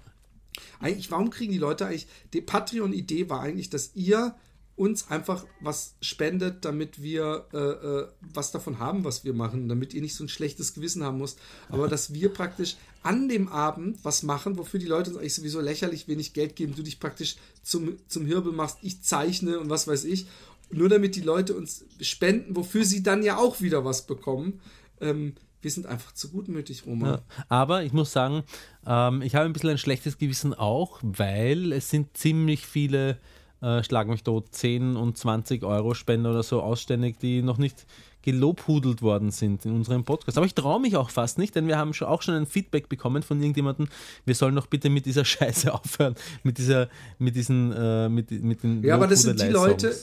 Eigentlich, 0.79 1.11
warum 1.11 1.29
kriegen 1.29 1.51
die 1.51 1.57
Leute 1.59 1.85
eigentlich. 1.85 2.07
Die 2.33 2.41
Patreon-Idee 2.41 3.29
war 3.29 3.41
eigentlich, 3.41 3.69
dass 3.69 3.91
ihr 3.95 4.33
uns 4.79 5.11
einfach 5.11 5.45
was 5.59 5.95
spendet, 6.01 6.63
damit 6.63 7.01
wir 7.01 7.45
äh, 7.53 7.57
äh, 7.57 8.07
was 8.21 8.51
davon 8.51 8.79
haben, 8.79 9.03
was 9.03 9.25
wir 9.25 9.33
machen, 9.33 9.67
damit 9.67 9.93
ihr 9.93 10.01
nicht 10.01 10.15
so 10.15 10.23
ein 10.23 10.29
schlechtes 10.29 10.73
Gewissen 10.73 11.03
haben 11.03 11.17
müsst. 11.17 11.37
Aber 11.67 11.89
dass 11.89 12.13
wir 12.13 12.29
praktisch 12.29 12.77
an 13.03 13.27
dem 13.27 13.49
Abend 13.49 14.03
was 14.03 14.23
machen, 14.23 14.57
wofür 14.57 14.79
die 14.79 14.85
Leute 14.85 15.09
uns 15.09 15.19
eigentlich 15.19 15.35
sowieso 15.35 15.59
lächerlich 15.59 16.07
wenig 16.07 16.33
Geld 16.33 16.55
geben, 16.55 16.75
du 16.75 16.81
dich 16.81 17.01
praktisch 17.01 17.35
zum, 17.61 17.97
zum 18.07 18.25
Hirbel 18.25 18.53
machst, 18.53 18.77
ich 18.81 19.01
zeichne 19.01 19.59
und 19.59 19.69
was 19.69 19.85
weiß 19.85 20.05
ich. 20.05 20.27
Nur 20.71 20.87
damit 20.87 21.15
die 21.15 21.21
Leute 21.21 21.55
uns 21.55 21.83
spenden, 21.99 22.55
wofür 22.55 22.85
sie 22.85 23.03
dann 23.03 23.21
ja 23.21 23.37
auch 23.37 23.59
wieder 23.59 23.83
was 23.83 24.07
bekommen. 24.07 24.61
Ähm, 25.01 25.33
wir 25.61 25.71
sind 25.71 25.87
einfach 25.87 26.13
zu 26.13 26.29
gutmütig, 26.29 26.85
Roman. 26.85 27.15
Ja. 27.15 27.21
Aber 27.49 27.83
ich 27.83 27.91
muss 27.91 28.13
sagen, 28.13 28.43
ähm, 28.85 29.21
ich 29.21 29.35
habe 29.35 29.45
ein 29.45 29.51
bisschen 29.51 29.71
ein 29.71 29.77
schlechtes 29.77 30.17
Gewissen 30.17 30.53
auch, 30.53 30.99
weil 31.01 31.73
es 31.73 31.89
sind 31.89 32.15
ziemlich 32.15 32.65
viele, 32.65 33.17
äh, 33.61 33.83
schlag 33.83 34.07
mich 34.07 34.23
tot, 34.23 34.47
10 34.51 34.95
und 34.95 35.17
20 35.17 35.63
Euro 35.63 35.93
Spender 35.93 36.31
oder 36.31 36.43
so 36.43 36.61
ausständig, 36.61 37.17
die 37.19 37.41
noch 37.41 37.57
nicht 37.57 37.85
gelobhudelt 38.21 39.01
worden 39.01 39.31
sind 39.31 39.65
in 39.65 39.73
unserem 39.73 40.03
Podcast. 40.03 40.37
Aber 40.37 40.45
ich 40.45 40.53
traue 40.53 40.79
mich 40.81 40.97
auch 40.97 41.09
fast 41.09 41.37
nicht, 41.37 41.55
denn 41.55 41.67
wir 41.67 41.77
haben 41.77 41.93
schon, 41.93 42.07
auch 42.07 42.21
schon 42.21 42.35
ein 42.35 42.45
Feedback 42.45 42.89
bekommen 42.89 43.23
von 43.23 43.39
irgendjemandem, 43.39 43.87
wir 44.25 44.35
sollen 44.35 44.55
doch 44.55 44.67
bitte 44.67 44.89
mit 44.89 45.05
dieser 45.05 45.23
Scheiße 45.25 45.73
aufhören, 45.73 46.15
mit 46.43 46.57
dieser, 46.57 46.89
mit 47.17 47.35
diesen, 47.35 47.71
äh, 47.71 48.09
mit, 48.09 48.29
mit 48.31 48.61
den 48.63 48.83
Ja, 48.83 48.95
aber 48.95 49.07
das 49.07 49.21
sind 49.21 49.41
die. 49.41 49.47
Leute. 49.47 49.95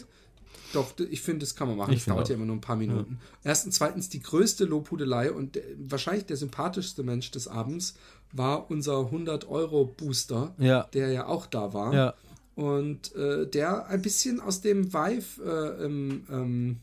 Doch, 0.72 0.92
ich 1.10 1.20
finde, 1.22 1.40
das 1.40 1.54
kann 1.54 1.68
man 1.68 1.76
machen. 1.76 1.92
Ich 1.92 2.00
das 2.04 2.06
dauert 2.12 2.24
auch. 2.24 2.28
ja 2.28 2.34
immer 2.34 2.44
nur 2.44 2.56
ein 2.56 2.60
paar 2.60 2.76
Minuten. 2.76 3.18
Erstens, 3.44 3.76
zweitens, 3.76 4.08
die 4.08 4.20
größte 4.20 4.64
Lobhudelei 4.64 5.30
und 5.30 5.54
der, 5.54 5.62
wahrscheinlich 5.78 6.26
der 6.26 6.36
sympathischste 6.36 7.02
Mensch 7.02 7.30
des 7.30 7.48
Abends 7.48 7.94
war 8.32 8.68
unser 8.70 9.08
100-Euro-Booster, 9.10 10.54
Ja. 10.58 10.82
der 10.92 11.12
ja 11.12 11.26
auch 11.26 11.46
da 11.46 11.72
war. 11.72 11.94
Ja. 11.94 12.14
Und 12.56 13.14
äh, 13.14 13.46
der 13.46 13.86
ein 13.86 14.02
bisschen 14.02 14.40
aus 14.40 14.62
dem 14.62 14.92
Vive 14.92 15.42
äh, 15.44 15.84
ähm, 15.84 16.24
ähm, 16.30 16.76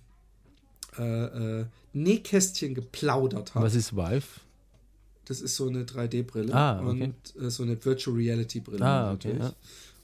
äh, 0.97 1.59
äh, 1.61 1.65
Nähkästchen 1.93 2.75
geplaudert 2.75 3.55
hat. 3.55 3.61
Was 3.63 3.75
ist 3.75 3.95
Vive? 3.95 4.39
Das 5.25 5.41
ist 5.41 5.55
so 5.55 5.67
eine 5.67 5.83
3D-Brille 5.83 6.53
Ah, 6.53 6.79
okay. 6.79 7.03
und 7.35 7.43
äh, 7.43 7.49
so 7.49 7.63
eine 7.63 7.83
Virtual 7.83 8.15
Reality 8.15 8.59
Brille. 8.59 8.85
Ah, 8.85 9.13
okay, 9.13 9.35
ja. 9.39 9.51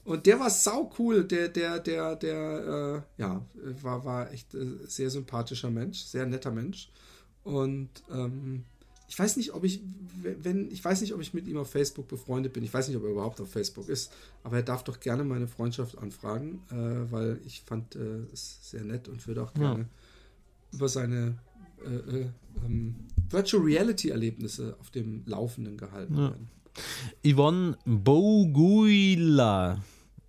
Und 0.04 0.26
der 0.26 0.40
war 0.40 0.50
sau 0.50 0.90
cool. 0.98 1.24
Der, 1.24 1.48
der, 1.48 1.78
der, 1.78 2.16
der, 2.16 3.04
äh, 3.18 3.22
ja, 3.22 3.40
war, 3.82 4.04
war 4.04 4.32
echt 4.32 4.48
sehr 4.88 5.10
sympathischer 5.10 5.70
Mensch, 5.70 6.00
sehr 6.00 6.26
netter 6.26 6.50
Mensch. 6.50 6.90
Und 7.44 7.90
ähm, 8.10 8.64
ich 9.10 9.18
weiß 9.18 9.36
nicht, 9.38 9.54
ob 9.54 9.64
ich, 9.64 9.80
wenn, 10.22 10.70
ich 10.70 10.84
weiß 10.84 11.00
nicht, 11.00 11.12
ob 11.12 11.20
ich 11.20 11.34
mit 11.34 11.48
ihm 11.48 11.56
auf 11.56 11.68
Facebook 11.68 12.06
befreundet 12.06 12.52
bin. 12.52 12.62
Ich 12.62 12.72
weiß 12.72 12.86
nicht, 12.86 12.96
ob 12.96 13.02
er 13.02 13.10
überhaupt 13.10 13.40
auf 13.40 13.50
Facebook 13.50 13.88
ist. 13.88 14.12
Aber 14.44 14.58
er 14.58 14.62
darf 14.62 14.84
doch 14.84 15.00
gerne 15.00 15.24
meine 15.24 15.48
Freundschaft 15.48 15.98
anfragen, 15.98 16.62
äh, 16.70 17.10
weil 17.10 17.40
ich 17.44 17.62
fand 17.62 17.96
äh, 17.96 18.20
es 18.32 18.70
sehr 18.70 18.84
nett 18.84 19.08
und 19.08 19.26
würde 19.26 19.42
auch 19.42 19.52
gerne 19.52 19.88
über 20.72 20.88
seine 20.88 21.40
äh, 21.84 22.18
äh, 22.18 22.26
ähm, 22.64 22.94
Virtual 23.28 23.60
Reality 23.60 24.10
Erlebnisse 24.10 24.76
auf 24.78 24.90
dem 24.90 25.24
Laufenden 25.26 25.76
gehalten 25.76 26.16
werden. 26.16 26.48
Yvonne 27.26 27.76
Boguila. 27.84 29.82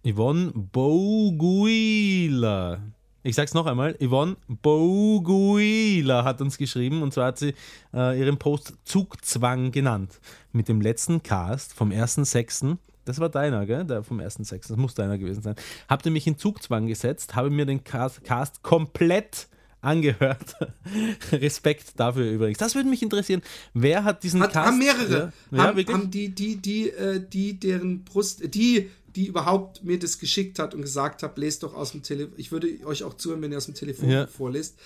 Yvonne 0.03 0.51
Boguila. 0.55 2.81
Ich 3.23 3.35
sag's 3.35 3.53
noch 3.53 3.67
einmal. 3.67 3.95
Yvonne 4.01 4.35
Boguila 4.47 6.23
hat 6.23 6.41
uns 6.41 6.57
geschrieben 6.57 7.03
und 7.03 7.13
zwar 7.13 7.27
hat 7.27 7.37
sie 7.37 7.53
äh, 7.93 8.19
ihren 8.19 8.37
Post 8.37 8.73
Zugzwang 8.83 9.71
genannt. 9.71 10.19
Mit 10.53 10.67
dem 10.67 10.81
letzten 10.81 11.21
Cast 11.21 11.73
vom 11.73 11.91
1.6. 11.91 12.77
Das 13.05 13.19
war 13.19 13.29
deiner, 13.29 13.67
gell? 13.67 13.85
Der 13.85 14.03
vom 14.03 14.19
1.6. 14.19 14.69
Das 14.69 14.77
muss 14.77 14.95
deiner 14.95 15.19
gewesen 15.19 15.43
sein. 15.43 15.55
Habt 15.87 16.05
ihr 16.07 16.11
mich 16.11 16.25
in 16.25 16.37
Zugzwang 16.37 16.87
gesetzt, 16.87 17.35
habe 17.35 17.51
mir 17.51 17.67
den 17.67 17.83
Cast, 17.83 18.23
Cast 18.23 18.63
komplett 18.63 19.47
angehört. 19.81 20.55
Respekt 21.31 21.99
dafür 21.99 22.31
übrigens. 22.31 22.57
Das 22.57 22.73
würde 22.73 22.89
mich 22.89 23.03
interessieren. 23.03 23.41
Wer 23.73 24.03
hat 24.03 24.23
diesen 24.23 24.41
Hat, 24.41 24.53
Cast? 24.53 24.67
haben 24.67 24.79
mehrere. 24.79 25.31
Ja, 25.51 25.57
ja 25.57 25.63
haben, 25.63 25.77
wirklich? 25.77 25.95
haben 25.95 26.09
die, 26.11 26.29
die, 26.29 26.55
die, 26.55 26.89
äh, 26.89 27.19
die, 27.19 27.59
deren 27.59 28.03
Brust, 28.03 28.53
die, 28.53 28.89
die 29.15 29.27
überhaupt 29.27 29.83
mir 29.83 29.99
das 29.99 30.19
geschickt 30.19 30.59
hat 30.59 30.73
und 30.73 30.81
gesagt 30.81 31.23
hat, 31.23 31.37
lest 31.37 31.63
doch 31.63 31.73
aus 31.73 31.91
dem 31.91 32.03
Telefon. 32.03 32.33
Ich 32.37 32.51
würde 32.51 32.67
euch 32.85 33.03
auch 33.03 33.15
zuhören, 33.15 33.41
wenn 33.41 33.51
ihr 33.51 33.57
aus 33.57 33.65
dem 33.65 33.75
Telefon 33.75 34.09
Ja. 34.09 34.27
vorlest. 34.27 34.77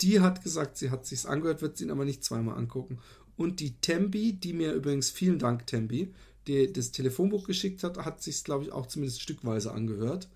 Die 0.00 0.20
hat 0.20 0.42
gesagt, 0.42 0.76
sie 0.76 0.90
hat 0.90 1.06
sich's 1.06 1.26
angehört, 1.26 1.62
wird 1.62 1.76
sie 1.76 1.84
ihn 1.84 1.90
aber 1.90 2.04
nicht 2.04 2.24
zweimal 2.24 2.56
angucken. 2.58 2.98
Und 3.36 3.60
die 3.60 3.74
Tembi, 3.80 4.32
die 4.32 4.52
mir 4.52 4.72
übrigens, 4.72 5.10
vielen 5.10 5.38
Dank, 5.38 5.66
Tembi, 5.66 6.12
die 6.46 6.72
das 6.72 6.90
Telefonbuch 6.92 7.46
geschickt 7.46 7.82
hat, 7.84 7.98
hat 7.98 8.22
sich's, 8.22 8.44
glaube 8.44 8.64
ich, 8.64 8.72
auch 8.72 8.86
zumindest 8.86 9.22
stückweise 9.22 9.72
angehört. 9.72 10.28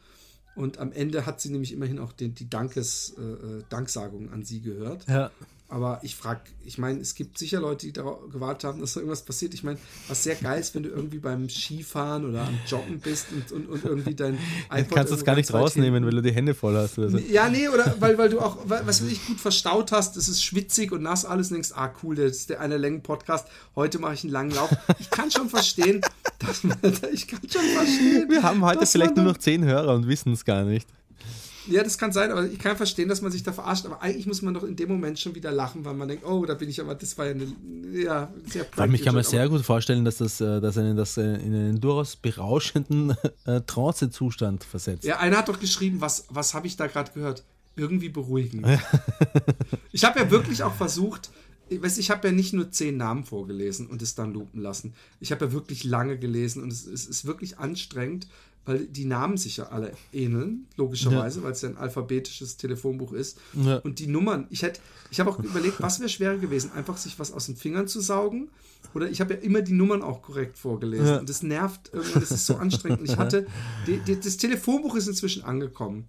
Und 0.57 0.79
am 0.79 0.91
Ende 0.93 1.25
hat 1.27 1.41
sie 1.41 1.51
nämlich 1.51 1.73
immerhin 1.73 1.99
auch 2.01 2.13
den, 2.13 2.35
die 2.35 2.51
Dankes, 2.51 3.15
äh, 3.19 3.23
äh, 3.23 3.63
Danksagung 3.69 4.31
an 4.31 4.45
sie 4.45 4.61
gehört. 4.61 5.07
ja. 5.09 5.31
Aber 5.71 6.01
ich 6.03 6.17
frage, 6.17 6.41
ich 6.65 6.79
meine, 6.79 6.99
es 7.01 7.15
gibt 7.15 7.37
sicher 7.37 7.61
Leute, 7.61 7.85
die 7.87 7.93
darauf 7.93 8.31
gewartet 8.33 8.65
haben, 8.65 8.81
dass 8.81 8.95
da 8.95 9.01
irgendwas 9.01 9.23
passiert. 9.23 9.53
Ich 9.53 9.63
meine, 9.65 9.79
was 10.09 10.23
sehr 10.23 10.35
geil 10.35 10.59
ist, 10.59 10.75
wenn 10.75 10.83
du 10.83 10.89
irgendwie 10.89 11.19
beim 11.19 11.51
Skifahren 11.51 12.25
oder 12.27 12.41
am 12.47 12.59
Joggen 12.67 13.01
bist 13.01 13.27
und, 13.33 13.53
und, 13.53 13.69
und 13.69 13.85
irgendwie 13.85 14.15
dein 14.15 14.39
Du 14.71 14.77
iPod 14.77 14.97
kannst 14.97 15.13
das 15.13 15.19
irgendwo 15.21 15.25
gar 15.27 15.37
nicht 15.37 15.53
rausnehmen, 15.53 16.05
weil 16.07 16.13
du 16.13 16.23
die 16.23 16.33
Hände 16.33 16.55
voll 16.55 16.75
hast. 16.75 16.99
Oder 16.99 17.11
so. 17.11 17.19
Ja, 17.19 17.51
nee, 17.51 17.69
oder 17.69 17.95
weil, 18.01 18.17
weil 18.17 18.31
du 18.31 18.41
auch, 18.41 18.57
weil- 18.65 18.87
was 18.87 19.03
weiß 19.03 19.13
ich, 19.13 19.27
gut 19.27 19.41
verstaut 19.41 19.93
hast, 19.93 20.17
es 20.17 20.31
ist 20.31 20.43
schwitzig 20.43 20.91
und 20.91 21.03
nass 21.03 21.27
alles 21.27 21.49
und 21.49 21.55
denkst, 21.57 21.73
ah 21.75 21.93
cool, 22.03 22.15
das 22.15 22.33
ist 22.39 22.49
der 22.51 22.61
eine 22.61 22.79
Längen-Podcast, 22.79 23.47
heute 23.77 23.99
mache 23.99 24.15
ich 24.15 24.25
einen 24.25 24.33
langen 24.33 24.53
Lauf. 24.53 24.71
Ich 24.99 25.11
kann 25.11 25.31
schon 25.31 25.51
verstehen, 25.51 26.01
dass 26.39 26.65
man, 26.65 26.79
ich 27.13 27.29
kann 27.29 27.41
schon 27.47 27.61
verstehen. 27.77 28.27
Wir 28.31 28.43
haben 28.43 28.65
heute 28.65 28.87
vielleicht 28.87 29.17
nur 29.17 29.27
noch 29.27 29.37
zehn 29.37 29.65
Hörer 29.65 29.95
und 29.95 30.09
wissen 30.09 30.33
es 30.33 30.47
gar 30.47 30.65
nicht. 30.65 30.89
Ja, 31.69 31.83
das 31.83 31.99
kann 31.99 32.13
sein, 32.13 32.31
aber 32.31 32.45
ich 32.45 32.59
kann 32.59 32.77
verstehen, 32.77 33.09
dass 33.09 33.21
man 33.21 33.31
sich 33.31 33.43
da 33.43 33.53
verarscht. 33.53 33.87
Aber 33.87 34.03
eigentlich 34.03 34.27
muss 34.27 34.43
man 34.43 34.55
doch 34.55 34.63
in 34.63 34.77
dem 34.77 34.89
Moment 34.89 35.19
schon 35.19 35.35
wieder 35.35 35.51
lachen, 35.51 35.85
weil 35.85 35.95
man 35.95 36.09
denkt, 36.09 36.25
oh, 36.25 36.45
da 36.47 36.55
bin 36.55 36.69
ich 36.69 36.81
aber, 36.81 36.95
das 36.95 37.17
war 37.19 37.27
ja 37.27 37.33
eine, 37.33 37.47
ja, 37.93 38.33
sehr 38.47 38.65
Vor 38.65 38.83
allem, 38.83 38.95
ich 38.95 39.03
kann 39.03 39.15
mir 39.15 39.21
praktisch, 39.21 39.39
sehr 39.39 39.49
gut 39.49 39.63
vorstellen, 39.63 40.05
dass 40.05 40.19
das, 40.19 40.41
äh, 40.41 40.61
dass 40.61 40.79
einen 40.79 40.97
das 40.97 41.17
äh, 41.17 41.23
in 41.23 41.55
einen 41.55 41.81
durchaus 41.81 42.17
berauschenden 42.17 43.15
äh, 43.45 43.61
Trancezustand 43.63 44.65
versetzt. 44.65 45.05
Ja, 45.05 45.19
einer 45.19 45.39
hat 45.39 45.49
doch 45.49 45.61
geschrieben, 45.61 46.01
was, 46.01 46.27
was 46.31 46.55
habe 46.55 46.67
ich 46.67 46.77
da 46.77 46.87
gerade 46.87 47.13
gehört? 47.13 47.45
Irgendwie 47.77 48.09
beruhigend. 48.09 48.67
ich 49.93 50.05
habe 50.05 50.19
ja 50.19 50.31
wirklich 50.31 50.63
auch 50.63 50.75
versucht, 50.75 51.31
ich, 51.69 51.83
weiß, 51.83 51.99
ich 51.99 52.11
habe 52.11 52.29
ja 52.29 52.33
nicht 52.33 52.53
nur 52.53 52.71
zehn 52.71 52.97
Namen 52.97 53.25
vorgelesen 53.25 53.87
und 53.87 54.03
es 54.03 54.15
dann 54.15 54.33
lupen 54.33 54.61
lassen. 54.61 54.95
Ich 55.21 55.33
habe 55.33 55.47
ja 55.47 55.53
wirklich 55.53 55.85
lange 55.85 56.19
gelesen 56.19 56.63
und 56.63 56.73
es, 56.73 56.87
es 56.87 57.07
ist 57.07 57.25
wirklich 57.25 57.59
anstrengend, 57.59 58.27
weil 58.69 58.87
die 58.87 59.07
Namen 59.07 59.39
sich 59.39 59.57
ja 59.57 59.69
alle 59.69 59.93
ähneln, 60.13 60.67
logischerweise, 60.77 61.43
weil 61.43 61.53
es 61.53 61.63
ja 61.63 61.71
ein 61.71 61.79
alphabetisches 61.79 62.59
Telefonbuch 62.59 63.15
ist. 63.15 63.39
Ja. 63.55 63.79
Und 63.79 63.99
die 63.99 64.07
Nummern, 64.07 64.47
ich 64.51 64.63
hätte, 64.63 64.81
ich 65.11 65.19
habe 65.21 65.31
auch 65.31 65.39
überlegt, 65.39 65.81
was 65.81 66.01
wäre 66.01 66.11
schwerer 66.11 66.37
gewesen, 66.37 66.71
einfach 66.73 66.99
sich 66.99 67.19
was 67.19 67.33
aus 67.33 67.47
den 67.47 67.57
Fingern 67.57 67.89
zu 67.89 68.01
saugen. 68.01 68.51
Oder 68.95 69.09
ich 69.09 69.21
habe 69.23 69.35
ja 69.35 69.41
immer 69.41 69.63
die 69.63 69.73
Nummern 69.73 70.03
auch 70.03 70.21
korrekt 70.21 70.59
vorgelesen. 70.59 71.07
Ja. 71.07 71.19
Und 71.19 71.29
das 71.31 71.43
nervt 71.43 71.91
irgendwann, 71.93 72.21
das 72.21 72.31
ist 72.31 72.47
so 72.47 72.57
anstrengend. 72.57 73.01
Und 73.01 73.11
ich 73.11 73.17
hatte, 73.17 73.47
die, 73.87 73.99
die, 74.01 74.21
das 74.21 74.37
Telefonbuch 74.37 74.95
ist 74.97 75.09
inzwischen 75.09 75.45
angekommen. 75.45 76.05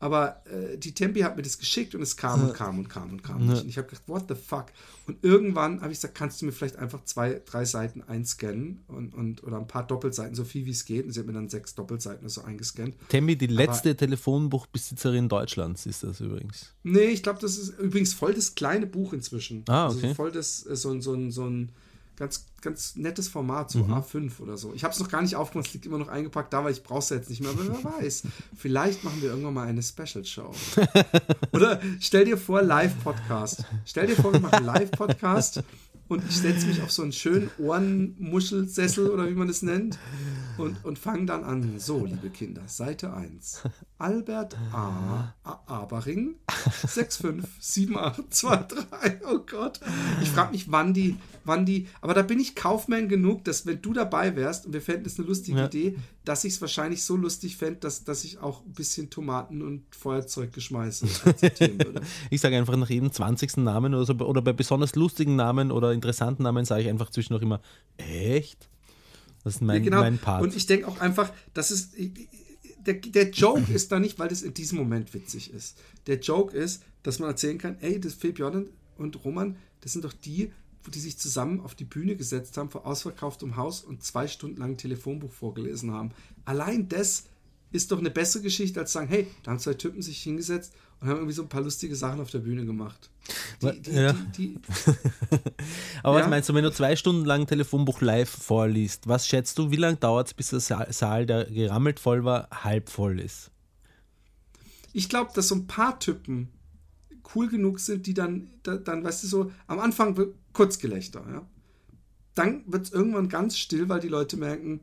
Aber 0.00 0.42
äh, 0.46 0.76
die 0.76 0.92
Tempi 0.92 1.20
hat 1.20 1.36
mir 1.36 1.42
das 1.42 1.56
geschickt 1.58 1.94
und 1.94 2.02
es 2.02 2.16
kam 2.16 2.42
und 2.48 2.52
kam 2.54 2.78
und 2.78 2.88
kam 2.90 3.10
und 3.12 3.22
kam 3.22 3.46
nicht. 3.46 3.62
Und 3.62 3.68
ich 3.68 3.78
habe 3.78 3.88
gedacht, 3.88 4.02
what 4.06 4.24
the 4.28 4.34
fuck? 4.34 4.66
Und 5.06 5.16
irgendwann 5.22 5.80
habe 5.80 5.92
ich 5.92 5.98
gesagt, 5.98 6.14
kannst 6.14 6.42
du 6.42 6.46
mir 6.46 6.52
vielleicht 6.52 6.76
einfach 6.76 7.04
zwei, 7.04 7.40
drei 7.46 7.64
Seiten 7.64 8.02
einscannen 8.02 8.82
und, 8.88 9.14
und, 9.14 9.42
oder 9.44 9.56
ein 9.58 9.66
paar 9.66 9.86
Doppelseiten, 9.86 10.34
so 10.34 10.44
viel 10.44 10.66
wie 10.66 10.70
es 10.72 10.84
geht. 10.84 11.06
Und 11.06 11.12
sie 11.12 11.20
hat 11.20 11.26
mir 11.26 11.32
dann 11.32 11.48
sechs 11.48 11.74
Doppelseiten 11.74 12.28
so 12.28 12.42
eingescannt. 12.42 12.94
Tembi, 13.08 13.36
die 13.36 13.46
letzte 13.46 13.96
Telefonbuchbesitzerin 13.96 15.28
Deutschlands 15.28 15.86
ist 15.86 16.02
das 16.02 16.20
übrigens. 16.20 16.72
Nee, 16.82 17.06
ich 17.06 17.22
glaube, 17.22 17.40
das 17.40 17.56
ist 17.56 17.78
übrigens 17.78 18.14
voll 18.14 18.34
das 18.34 18.54
kleine 18.54 18.86
Buch 18.86 19.12
inzwischen. 19.12 19.64
Ah, 19.68 19.88
okay. 19.88 20.00
Also 20.02 20.14
voll 20.14 20.32
das, 20.32 20.58
so, 20.60 20.90
ein- 20.90 21.00
so, 21.02 21.14
ein- 21.14 21.30
so 21.30 21.46
ein 21.48 21.70
ganz, 22.16 22.46
ganz 22.60 22.96
nettes 22.96 23.28
Format, 23.28 23.74
Mhm. 23.74 23.80
so 23.88 23.94
A5 23.94 24.40
oder 24.40 24.56
so. 24.56 24.72
Ich 24.74 24.84
habe 24.84 24.94
es 24.94 25.00
noch 25.00 25.08
gar 25.08 25.20
nicht 25.22 25.36
aufgemacht, 25.36 25.66
es 25.68 25.74
liegt 25.74 25.86
immer 25.86 25.98
noch 25.98 26.08
eingepackt 26.08 26.52
da, 26.52 26.64
weil 26.64 26.72
ich 26.72 26.82
brauche 26.82 27.00
es 27.00 27.08
jetzt 27.10 27.28
nicht 27.30 27.40
mehr. 27.42 27.50
Aber 27.50 27.66
wer 27.66 27.84
weiß, 28.00 28.22
vielleicht 28.56 29.04
machen 29.04 29.20
wir 29.20 29.30
irgendwann 29.30 29.54
mal 29.54 29.66
eine 29.66 29.82
Special-Show. 29.82 30.52
Oder 31.52 31.80
stell 32.00 32.24
dir 32.24 32.38
vor, 32.38 32.62
Live-Podcast. 32.62 33.64
Stell 33.84 34.06
dir 34.06 34.16
vor, 34.16 34.32
wir 34.32 34.40
machen 34.40 34.54
einen 34.54 34.66
Live-Podcast 34.66 35.62
und 36.08 36.22
ich 36.28 36.36
setze 36.38 36.66
mich 36.66 36.82
auf 36.82 36.90
so 36.92 37.02
einen 37.02 37.12
schönen 37.12 37.50
Ohrenmuschelsessel 37.58 39.10
oder 39.10 39.28
wie 39.28 39.34
man 39.34 39.48
es 39.48 39.62
nennt 39.62 39.98
und, 40.58 40.84
und 40.84 40.98
fange 40.98 41.26
dann 41.26 41.44
an. 41.44 41.78
So, 41.78 42.04
liebe 42.04 42.30
Kinder, 42.30 42.62
Seite 42.66 43.12
1. 43.12 43.62
Albert 43.98 44.56
A. 44.72 45.34
A 45.42 45.60
Abering 45.66 46.34
657823. 46.86 49.20
Oh 49.28 49.38
Gott. 49.46 49.80
Ich 50.22 50.30
frage 50.30 50.52
mich, 50.52 50.70
wann 50.70 50.94
die, 50.94 51.16
wann 51.44 51.66
die, 51.66 51.88
aber 52.00 52.14
da 52.14 52.22
bin 52.22 52.40
ich 52.40 52.54
Kaufmann 52.54 53.08
genug, 53.08 53.44
dass 53.44 53.66
wenn 53.66 53.82
du 53.82 53.92
dabei 53.92 54.36
wärst 54.36 54.66
und 54.66 54.72
wir 54.72 54.82
fänden 54.82 55.06
es 55.06 55.18
eine 55.18 55.26
lustige 55.28 55.58
Ja. 55.58 55.66
Idee, 55.66 55.96
dass 56.24 56.44
ich 56.44 56.54
es 56.54 56.60
wahrscheinlich 56.60 57.04
so 57.04 57.16
lustig 57.16 57.56
fände, 57.56 57.80
dass, 57.80 58.04
dass 58.04 58.24
ich 58.24 58.38
auch 58.38 58.64
ein 58.64 58.72
bisschen 58.72 59.10
Tomaten 59.10 59.62
und 59.62 59.84
Feuerzeuggeschmeiße 59.94 61.06
akzeptieren 61.26 61.78
würde. 61.78 62.00
Ich 62.30 62.40
sage 62.40 62.56
einfach 62.56 62.76
nach 62.76 62.90
jedem 62.90 63.12
20. 63.12 63.58
Namen 63.58 63.94
oder 63.94 64.04
so, 64.06 64.14
oder 64.14 64.42
bei 64.42 64.52
besonders 64.52 64.94
lustigen 64.94 65.36
Namen 65.36 65.70
oder 65.70 65.92
interessanten 65.92 66.42
Namen 66.44 66.64
sage 66.64 66.82
ich 66.82 66.88
einfach 66.88 67.10
zwischendurch 67.10 67.42
immer, 67.42 67.60
echt? 67.96 68.68
Das 69.44 69.56
ist 69.56 69.60
mein, 69.60 69.76
Ja, 69.76 69.84
genau. 69.84 70.00
mein 70.00 70.18
Part. 70.18 70.42
Und 70.42 70.56
ich 70.56 70.66
denke 70.66 70.88
auch 70.88 70.98
einfach, 71.00 71.30
dass 71.52 71.70
es. 71.70 71.90
Der, 72.86 72.94
der 72.94 73.30
Joke 73.30 73.72
ist 73.72 73.92
da 73.92 73.98
nicht, 73.98 74.18
weil 74.18 74.28
das 74.28 74.42
in 74.42 74.52
diesem 74.52 74.76
Moment 74.76 75.14
witzig 75.14 75.52
ist. 75.52 75.78
Der 76.06 76.18
Joke 76.18 76.54
ist, 76.54 76.82
dass 77.02 77.18
man 77.18 77.30
erzählen 77.30 77.56
kann, 77.56 77.78
ey, 77.80 77.98
das 77.98 78.14
Philipp 78.14 78.38
Jordan 78.38 78.68
und 78.98 79.24
Roman, 79.24 79.56
das 79.80 79.92
sind 79.92 80.04
doch 80.04 80.12
die, 80.12 80.52
die 80.92 80.98
sich 80.98 81.18
zusammen 81.18 81.60
auf 81.60 81.74
die 81.74 81.84
Bühne 81.84 82.14
gesetzt 82.14 82.58
haben 82.58 82.68
vor 82.68 82.86
ausverkauftem 82.86 83.56
Haus 83.56 83.82
und 83.82 84.02
zwei 84.02 84.26
Stunden 84.28 84.58
lang 84.58 84.72
ein 84.72 84.76
Telefonbuch 84.76 85.32
vorgelesen 85.32 85.92
haben. 85.92 86.10
Allein 86.44 86.88
das 86.88 87.24
ist 87.72 87.90
doch 87.90 87.98
eine 87.98 88.10
bessere 88.10 88.42
Geschichte, 88.42 88.80
als 88.80 88.92
sagen, 88.92 89.08
hey, 89.08 89.26
da 89.42 89.52
haben 89.52 89.58
zwei 89.58 89.74
Typen 89.74 90.02
sich 90.02 90.22
hingesetzt 90.22 90.74
und 91.00 91.08
haben 91.08 91.16
irgendwie 91.16 91.34
so 91.34 91.42
ein 91.42 91.48
paar 91.48 91.60
lustige 91.62 91.94
Sachen 91.96 92.20
auf 92.20 92.30
der 92.30 92.38
Bühne 92.40 92.64
gemacht. 92.64 93.10
Die, 93.62 93.80
die, 93.80 93.90
Ja. 93.90 94.12
die, 94.36 94.58
Aber 96.02 96.18
Ja. 96.18 96.24
was 96.24 96.30
meinst 96.30 96.48
du, 96.48 96.54
wenn 96.54 96.64
du 96.64 96.72
zwei 96.72 96.96
Stunden 96.96 97.24
lang 97.24 97.42
ein 97.42 97.46
Telefonbuch 97.46 98.00
live 98.00 98.28
vorliest, 98.30 99.06
was 99.08 99.26
schätzt 99.26 99.58
du, 99.58 99.70
wie 99.70 99.76
lange 99.76 99.96
dauert 99.96 100.28
es, 100.28 100.34
bis 100.34 100.48
der 100.50 100.60
Sa- 100.60 100.86
Saal, 100.92 101.26
der 101.26 101.44
gerammelt 101.46 102.00
voll 102.00 102.24
war, 102.24 102.48
halb 102.50 102.88
voll 102.90 103.20
ist? 103.20 103.50
ich 104.96 105.08
glaube, 105.08 105.32
dass 105.34 105.48
so 105.48 105.56
ein 105.56 105.66
paar 105.66 105.98
Typen 105.98 106.48
cool 107.34 107.48
genug 107.48 107.80
sind, 107.80 108.06
die 108.06 108.14
dann, 108.14 108.48
da, 108.62 108.76
dann 108.76 109.02
weißt 109.02 109.24
du, 109.24 109.26
so, 109.26 109.52
am 109.66 109.80
Anfang 109.80 110.16
wird 110.16 110.34
kurz 110.52 110.78
Gelächter, 110.78 111.24
ja. 111.28 111.44
Dann 112.36 112.62
wird 112.66 112.86
es 112.86 112.92
irgendwann 112.92 113.28
ganz 113.28 113.56
still, 113.58 113.88
weil 113.88 113.98
die 114.00 114.08
Leute 114.08 114.36
merken, 114.36 114.80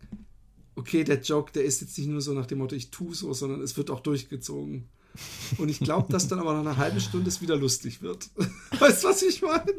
okay, 0.76 1.04
der 1.06 1.22
Joke, 1.22 1.52
der 1.54 1.64
ist 1.64 1.80
jetzt 1.82 1.98
nicht 1.98 2.08
nur 2.10 2.20
so 2.22 2.34
nach 2.34 2.46
dem 2.46 2.58
Motto, 2.58 2.76
ich 2.76 2.92
tue 2.92 3.14
so, 3.16 3.34
sondern 3.34 3.62
es 3.62 3.78
wird 3.78 3.90
auch 3.90 4.00
durchgezogen. 4.02 4.90
Und 5.58 5.70
ich 5.70 5.80
glaube, 5.80 6.12
dass 6.12 6.28
dann 6.28 6.40
aber 6.40 6.54
nach 6.54 6.62
einer 6.62 6.78
halben 6.78 7.00
Stunde 7.00 7.28
es 7.28 7.42
wieder 7.42 7.56
lustig 7.58 8.02
wird. 8.02 8.30
Weißt 8.80 9.04
du, 9.04 9.10
was 9.10 9.22
ich 9.22 9.42
meine? 9.42 9.74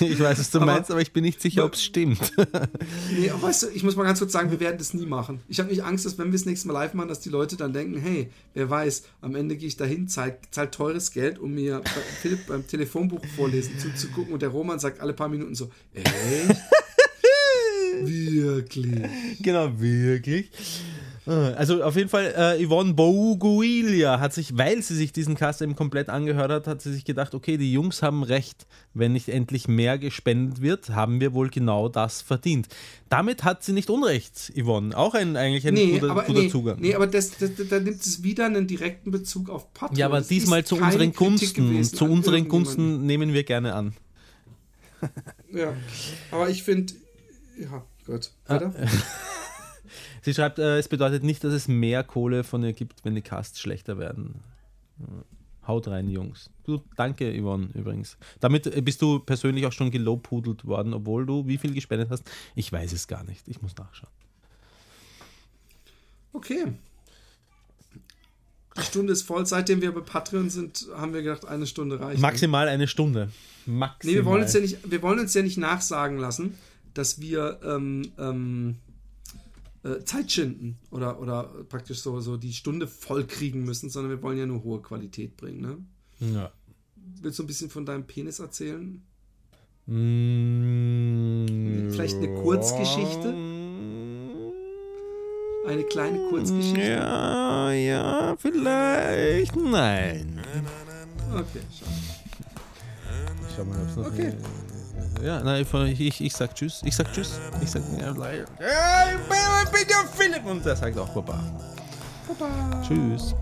Ich 0.00 0.20
weiß, 0.20 0.38
was 0.38 0.50
du 0.50 0.58
Aber- 0.58 0.66
meinst, 0.66 0.90
aber 0.90 1.00
ich 1.00 1.12
bin 1.12 1.24
nicht 1.24 1.40
sicher, 1.40 1.64
ob 1.64 1.74
es 1.74 1.82
stimmt. 1.82 2.32
Nee, 3.18 3.30
aber 3.30 3.42
weißt 3.42 3.64
du, 3.64 3.68
ich 3.68 3.82
muss 3.82 3.96
mal 3.96 4.04
ganz 4.04 4.18
kurz 4.18 4.32
sagen, 4.32 4.50
wir 4.50 4.60
werden 4.60 4.78
das 4.78 4.94
nie 4.94 5.04
machen. 5.06 5.40
Ich 5.48 5.58
habe 5.58 5.68
nicht 5.70 5.82
Angst, 5.84 6.04
dass 6.06 6.16
wenn 6.18 6.26
wir 6.26 6.32
das 6.32 6.44
nächste 6.46 6.68
Mal 6.68 6.74
live 6.74 6.94
machen, 6.94 7.08
dass 7.08 7.20
die 7.20 7.28
Leute 7.28 7.56
dann 7.56 7.72
denken, 7.72 7.98
hey, 8.00 8.30
wer 8.54 8.68
weiß, 8.70 9.02
am 9.20 9.34
Ende 9.34 9.56
gehe 9.56 9.68
ich 9.68 9.76
dahin, 9.76 10.08
zahl, 10.08 10.38
zahl 10.50 10.70
teures 10.70 11.10
Geld, 11.12 11.38
um 11.38 11.54
mir 11.54 11.80
bei 11.80 11.90
Philipp 12.20 12.46
beim 12.46 12.66
Telefonbuch 12.66 13.20
vorlesen 13.36 13.78
zuzugucken 13.78 14.32
und 14.32 14.40
der 14.42 14.48
Roman 14.50 14.78
sagt 14.78 15.00
alle 15.00 15.12
paar 15.12 15.28
Minuten 15.28 15.54
so, 15.54 15.70
echt? 15.94 16.10
Wirklich? 18.02 19.02
Genau, 19.40 19.70
wirklich. 19.78 20.50
Also 21.24 21.84
auf 21.84 21.94
jeden 21.94 22.08
Fall, 22.08 22.34
äh, 22.36 22.66
Yvonne 22.66 22.94
Boguilia 22.94 24.18
hat 24.18 24.34
sich, 24.34 24.58
weil 24.58 24.82
sie 24.82 24.96
sich 24.96 25.12
diesen 25.12 25.36
Cast 25.36 25.62
eben 25.62 25.76
komplett 25.76 26.08
angehört 26.08 26.50
hat, 26.50 26.66
hat 26.66 26.82
sie 26.82 26.92
sich 26.92 27.04
gedacht, 27.04 27.32
okay, 27.34 27.56
die 27.56 27.72
Jungs 27.72 28.02
haben 28.02 28.24
recht. 28.24 28.66
Wenn 28.92 29.12
nicht 29.12 29.28
endlich 29.28 29.68
mehr 29.68 29.98
gespendet 29.98 30.62
wird, 30.62 30.90
haben 30.90 31.20
wir 31.20 31.32
wohl 31.32 31.48
genau 31.48 31.88
das 31.88 32.22
verdient. 32.22 32.66
Damit 33.08 33.44
hat 33.44 33.62
sie 33.62 33.72
nicht 33.72 33.88
Unrecht, 33.88 34.52
Yvonne. 34.60 34.96
Auch 34.96 35.14
ein, 35.14 35.36
eigentlich 35.36 35.64
ein 35.66 35.74
Nee, 35.74 35.92
guter, 35.92 36.10
aber, 36.10 36.24
guter 36.24 36.40
nee, 36.40 36.48
Zugang. 36.48 36.78
nee, 36.80 36.94
aber 36.94 37.06
das, 37.06 37.30
das, 37.38 37.52
da 37.70 37.78
nimmt 37.78 38.00
es 38.00 38.24
wieder 38.24 38.46
einen 38.46 38.66
direkten 38.66 39.12
Bezug 39.12 39.48
auf 39.48 39.72
Patreon. 39.74 39.98
ja, 39.98 40.06
aber 40.06 40.18
Das 40.18 40.26
diesmal 40.28 40.64
zu 40.64 40.76
unseren 40.76 41.12
Gunsten. 41.12 41.84
Zu 41.84 42.04
unseren. 42.06 42.48
Gunsten 42.48 43.06
nehmen 43.06 43.32
wir 43.32 43.44
gerne 43.44 43.74
an. 43.74 43.94
Ja, 45.52 45.72
aber 46.32 46.48
ich 46.50 46.62
finde, 46.64 46.94
ja, 47.60 47.84
gut. 48.06 48.30
Ah, 48.46 48.54
Weiter? 48.54 48.74
Sie 50.22 50.32
schreibt, 50.32 50.58
äh, 50.58 50.78
es 50.78 50.88
bedeutet 50.88 51.24
nicht, 51.24 51.42
dass 51.44 51.52
es 51.52 51.68
mehr 51.68 52.04
Kohle 52.04 52.44
von 52.44 52.62
ihr 52.62 52.72
gibt, 52.72 53.04
wenn 53.04 53.14
die 53.14 53.22
Casts 53.22 53.60
schlechter 53.60 53.98
werden. 53.98 54.36
Äh, 55.00 55.66
Haut 55.66 55.86
rein, 55.86 56.08
Jungs. 56.08 56.50
Du, 56.64 56.82
danke, 56.96 57.32
Yvonne, 57.40 57.68
übrigens. 57.74 58.16
Damit 58.40 58.66
äh, 58.66 58.80
bist 58.80 59.00
du 59.02 59.20
persönlich 59.20 59.66
auch 59.66 59.72
schon 59.72 59.90
gelobhudelt 59.90 60.64
worden, 60.64 60.94
obwohl 60.94 61.26
du 61.26 61.46
wie 61.46 61.58
viel 61.58 61.72
gespendet 61.74 62.10
hast. 62.10 62.28
Ich 62.54 62.72
weiß 62.72 62.92
es 62.92 63.06
gar 63.06 63.24
nicht. 63.24 63.46
Ich 63.46 63.62
muss 63.62 63.76
nachschauen. 63.76 64.10
Okay. 66.32 66.72
Die 68.76 68.82
Stunde 68.82 69.12
ist 69.12 69.22
voll. 69.22 69.44
Seitdem 69.46 69.82
wir 69.82 69.92
bei 69.92 70.00
Patreon 70.00 70.50
sind, 70.50 70.88
haben 70.96 71.12
wir 71.12 71.22
gedacht, 71.22 71.44
eine 71.46 71.66
Stunde 71.66 72.00
reicht. 72.00 72.20
Maximal 72.20 72.68
eine 72.68 72.88
Stunde. 72.88 73.30
Maximal. 73.66 74.12
Nee, 74.12 74.18
wir 74.18 74.24
wollen, 74.24 74.42
uns 74.42 74.52
ja 74.54 74.60
nicht, 74.60 74.90
wir 74.90 75.02
wollen 75.02 75.18
uns 75.20 75.34
ja 75.34 75.42
nicht 75.42 75.58
nachsagen 75.58 76.18
lassen, 76.18 76.54
dass 76.94 77.20
wir 77.20 77.60
ähm, 77.62 78.12
ähm, 78.18 78.76
äh, 78.88 78.91
Zeit 80.04 80.30
schinden 80.30 80.78
oder, 80.90 81.20
oder 81.20 81.42
praktisch 81.68 82.00
so, 82.00 82.20
so 82.20 82.36
die 82.36 82.52
Stunde 82.52 82.86
voll 82.86 83.26
kriegen 83.26 83.64
müssen, 83.64 83.90
sondern 83.90 84.10
wir 84.10 84.22
wollen 84.22 84.38
ja 84.38 84.46
nur 84.46 84.62
hohe 84.62 84.80
Qualität 84.80 85.36
bringen. 85.36 85.60
Ne? 85.60 85.78
Ja. 86.34 86.52
Willst 87.20 87.38
du 87.38 87.42
ein 87.42 87.46
bisschen 87.48 87.68
von 87.68 87.84
deinem 87.84 88.06
Penis 88.06 88.38
erzählen? 88.38 89.02
Mm, 89.86 91.90
Vielleicht 91.90 92.16
eine 92.16 92.34
Kurzgeschichte? 92.34 93.34
Eine 95.66 95.84
kleine 95.84 96.28
Kurzgeschichte? 96.28 96.80
Ja, 96.80 97.72
ja, 97.72 98.36
vielleicht. 98.36 99.56
Nein. 99.56 100.40
Okay, 101.32 101.60
schade. 101.70 101.90
Schau 103.56 103.64
mal, 103.64 103.82
ob's 103.82 103.96
noch 103.96 104.06
Okay. 104.06 104.32
Ja, 105.20 105.40
nein, 105.42 105.66
ich, 105.88 106.00
ich, 106.00 106.20
ich 106.24 106.32
sag 106.32 106.54
Tschüss. 106.54 106.80
Ich 106.84 106.96
sag 106.96 107.12
Tschüss. 107.12 107.38
Ich 107.60 107.70
sag 107.70 107.82
ja, 108.00 108.10
ich 108.10 108.16
bin, 108.16 109.38
ich 109.64 109.70
bin 109.70 109.88
der 109.88 110.08
Philipp. 110.16 110.44
Und 110.46 110.64
der 110.64 110.76
sagt 110.76 110.98
auch 110.98 111.08
Baba. 111.10 111.40
Baba. 112.26 112.82
Tschüss. 112.82 113.34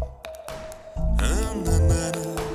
na 1.18 1.28
na 1.64 1.78
na 1.88 2.49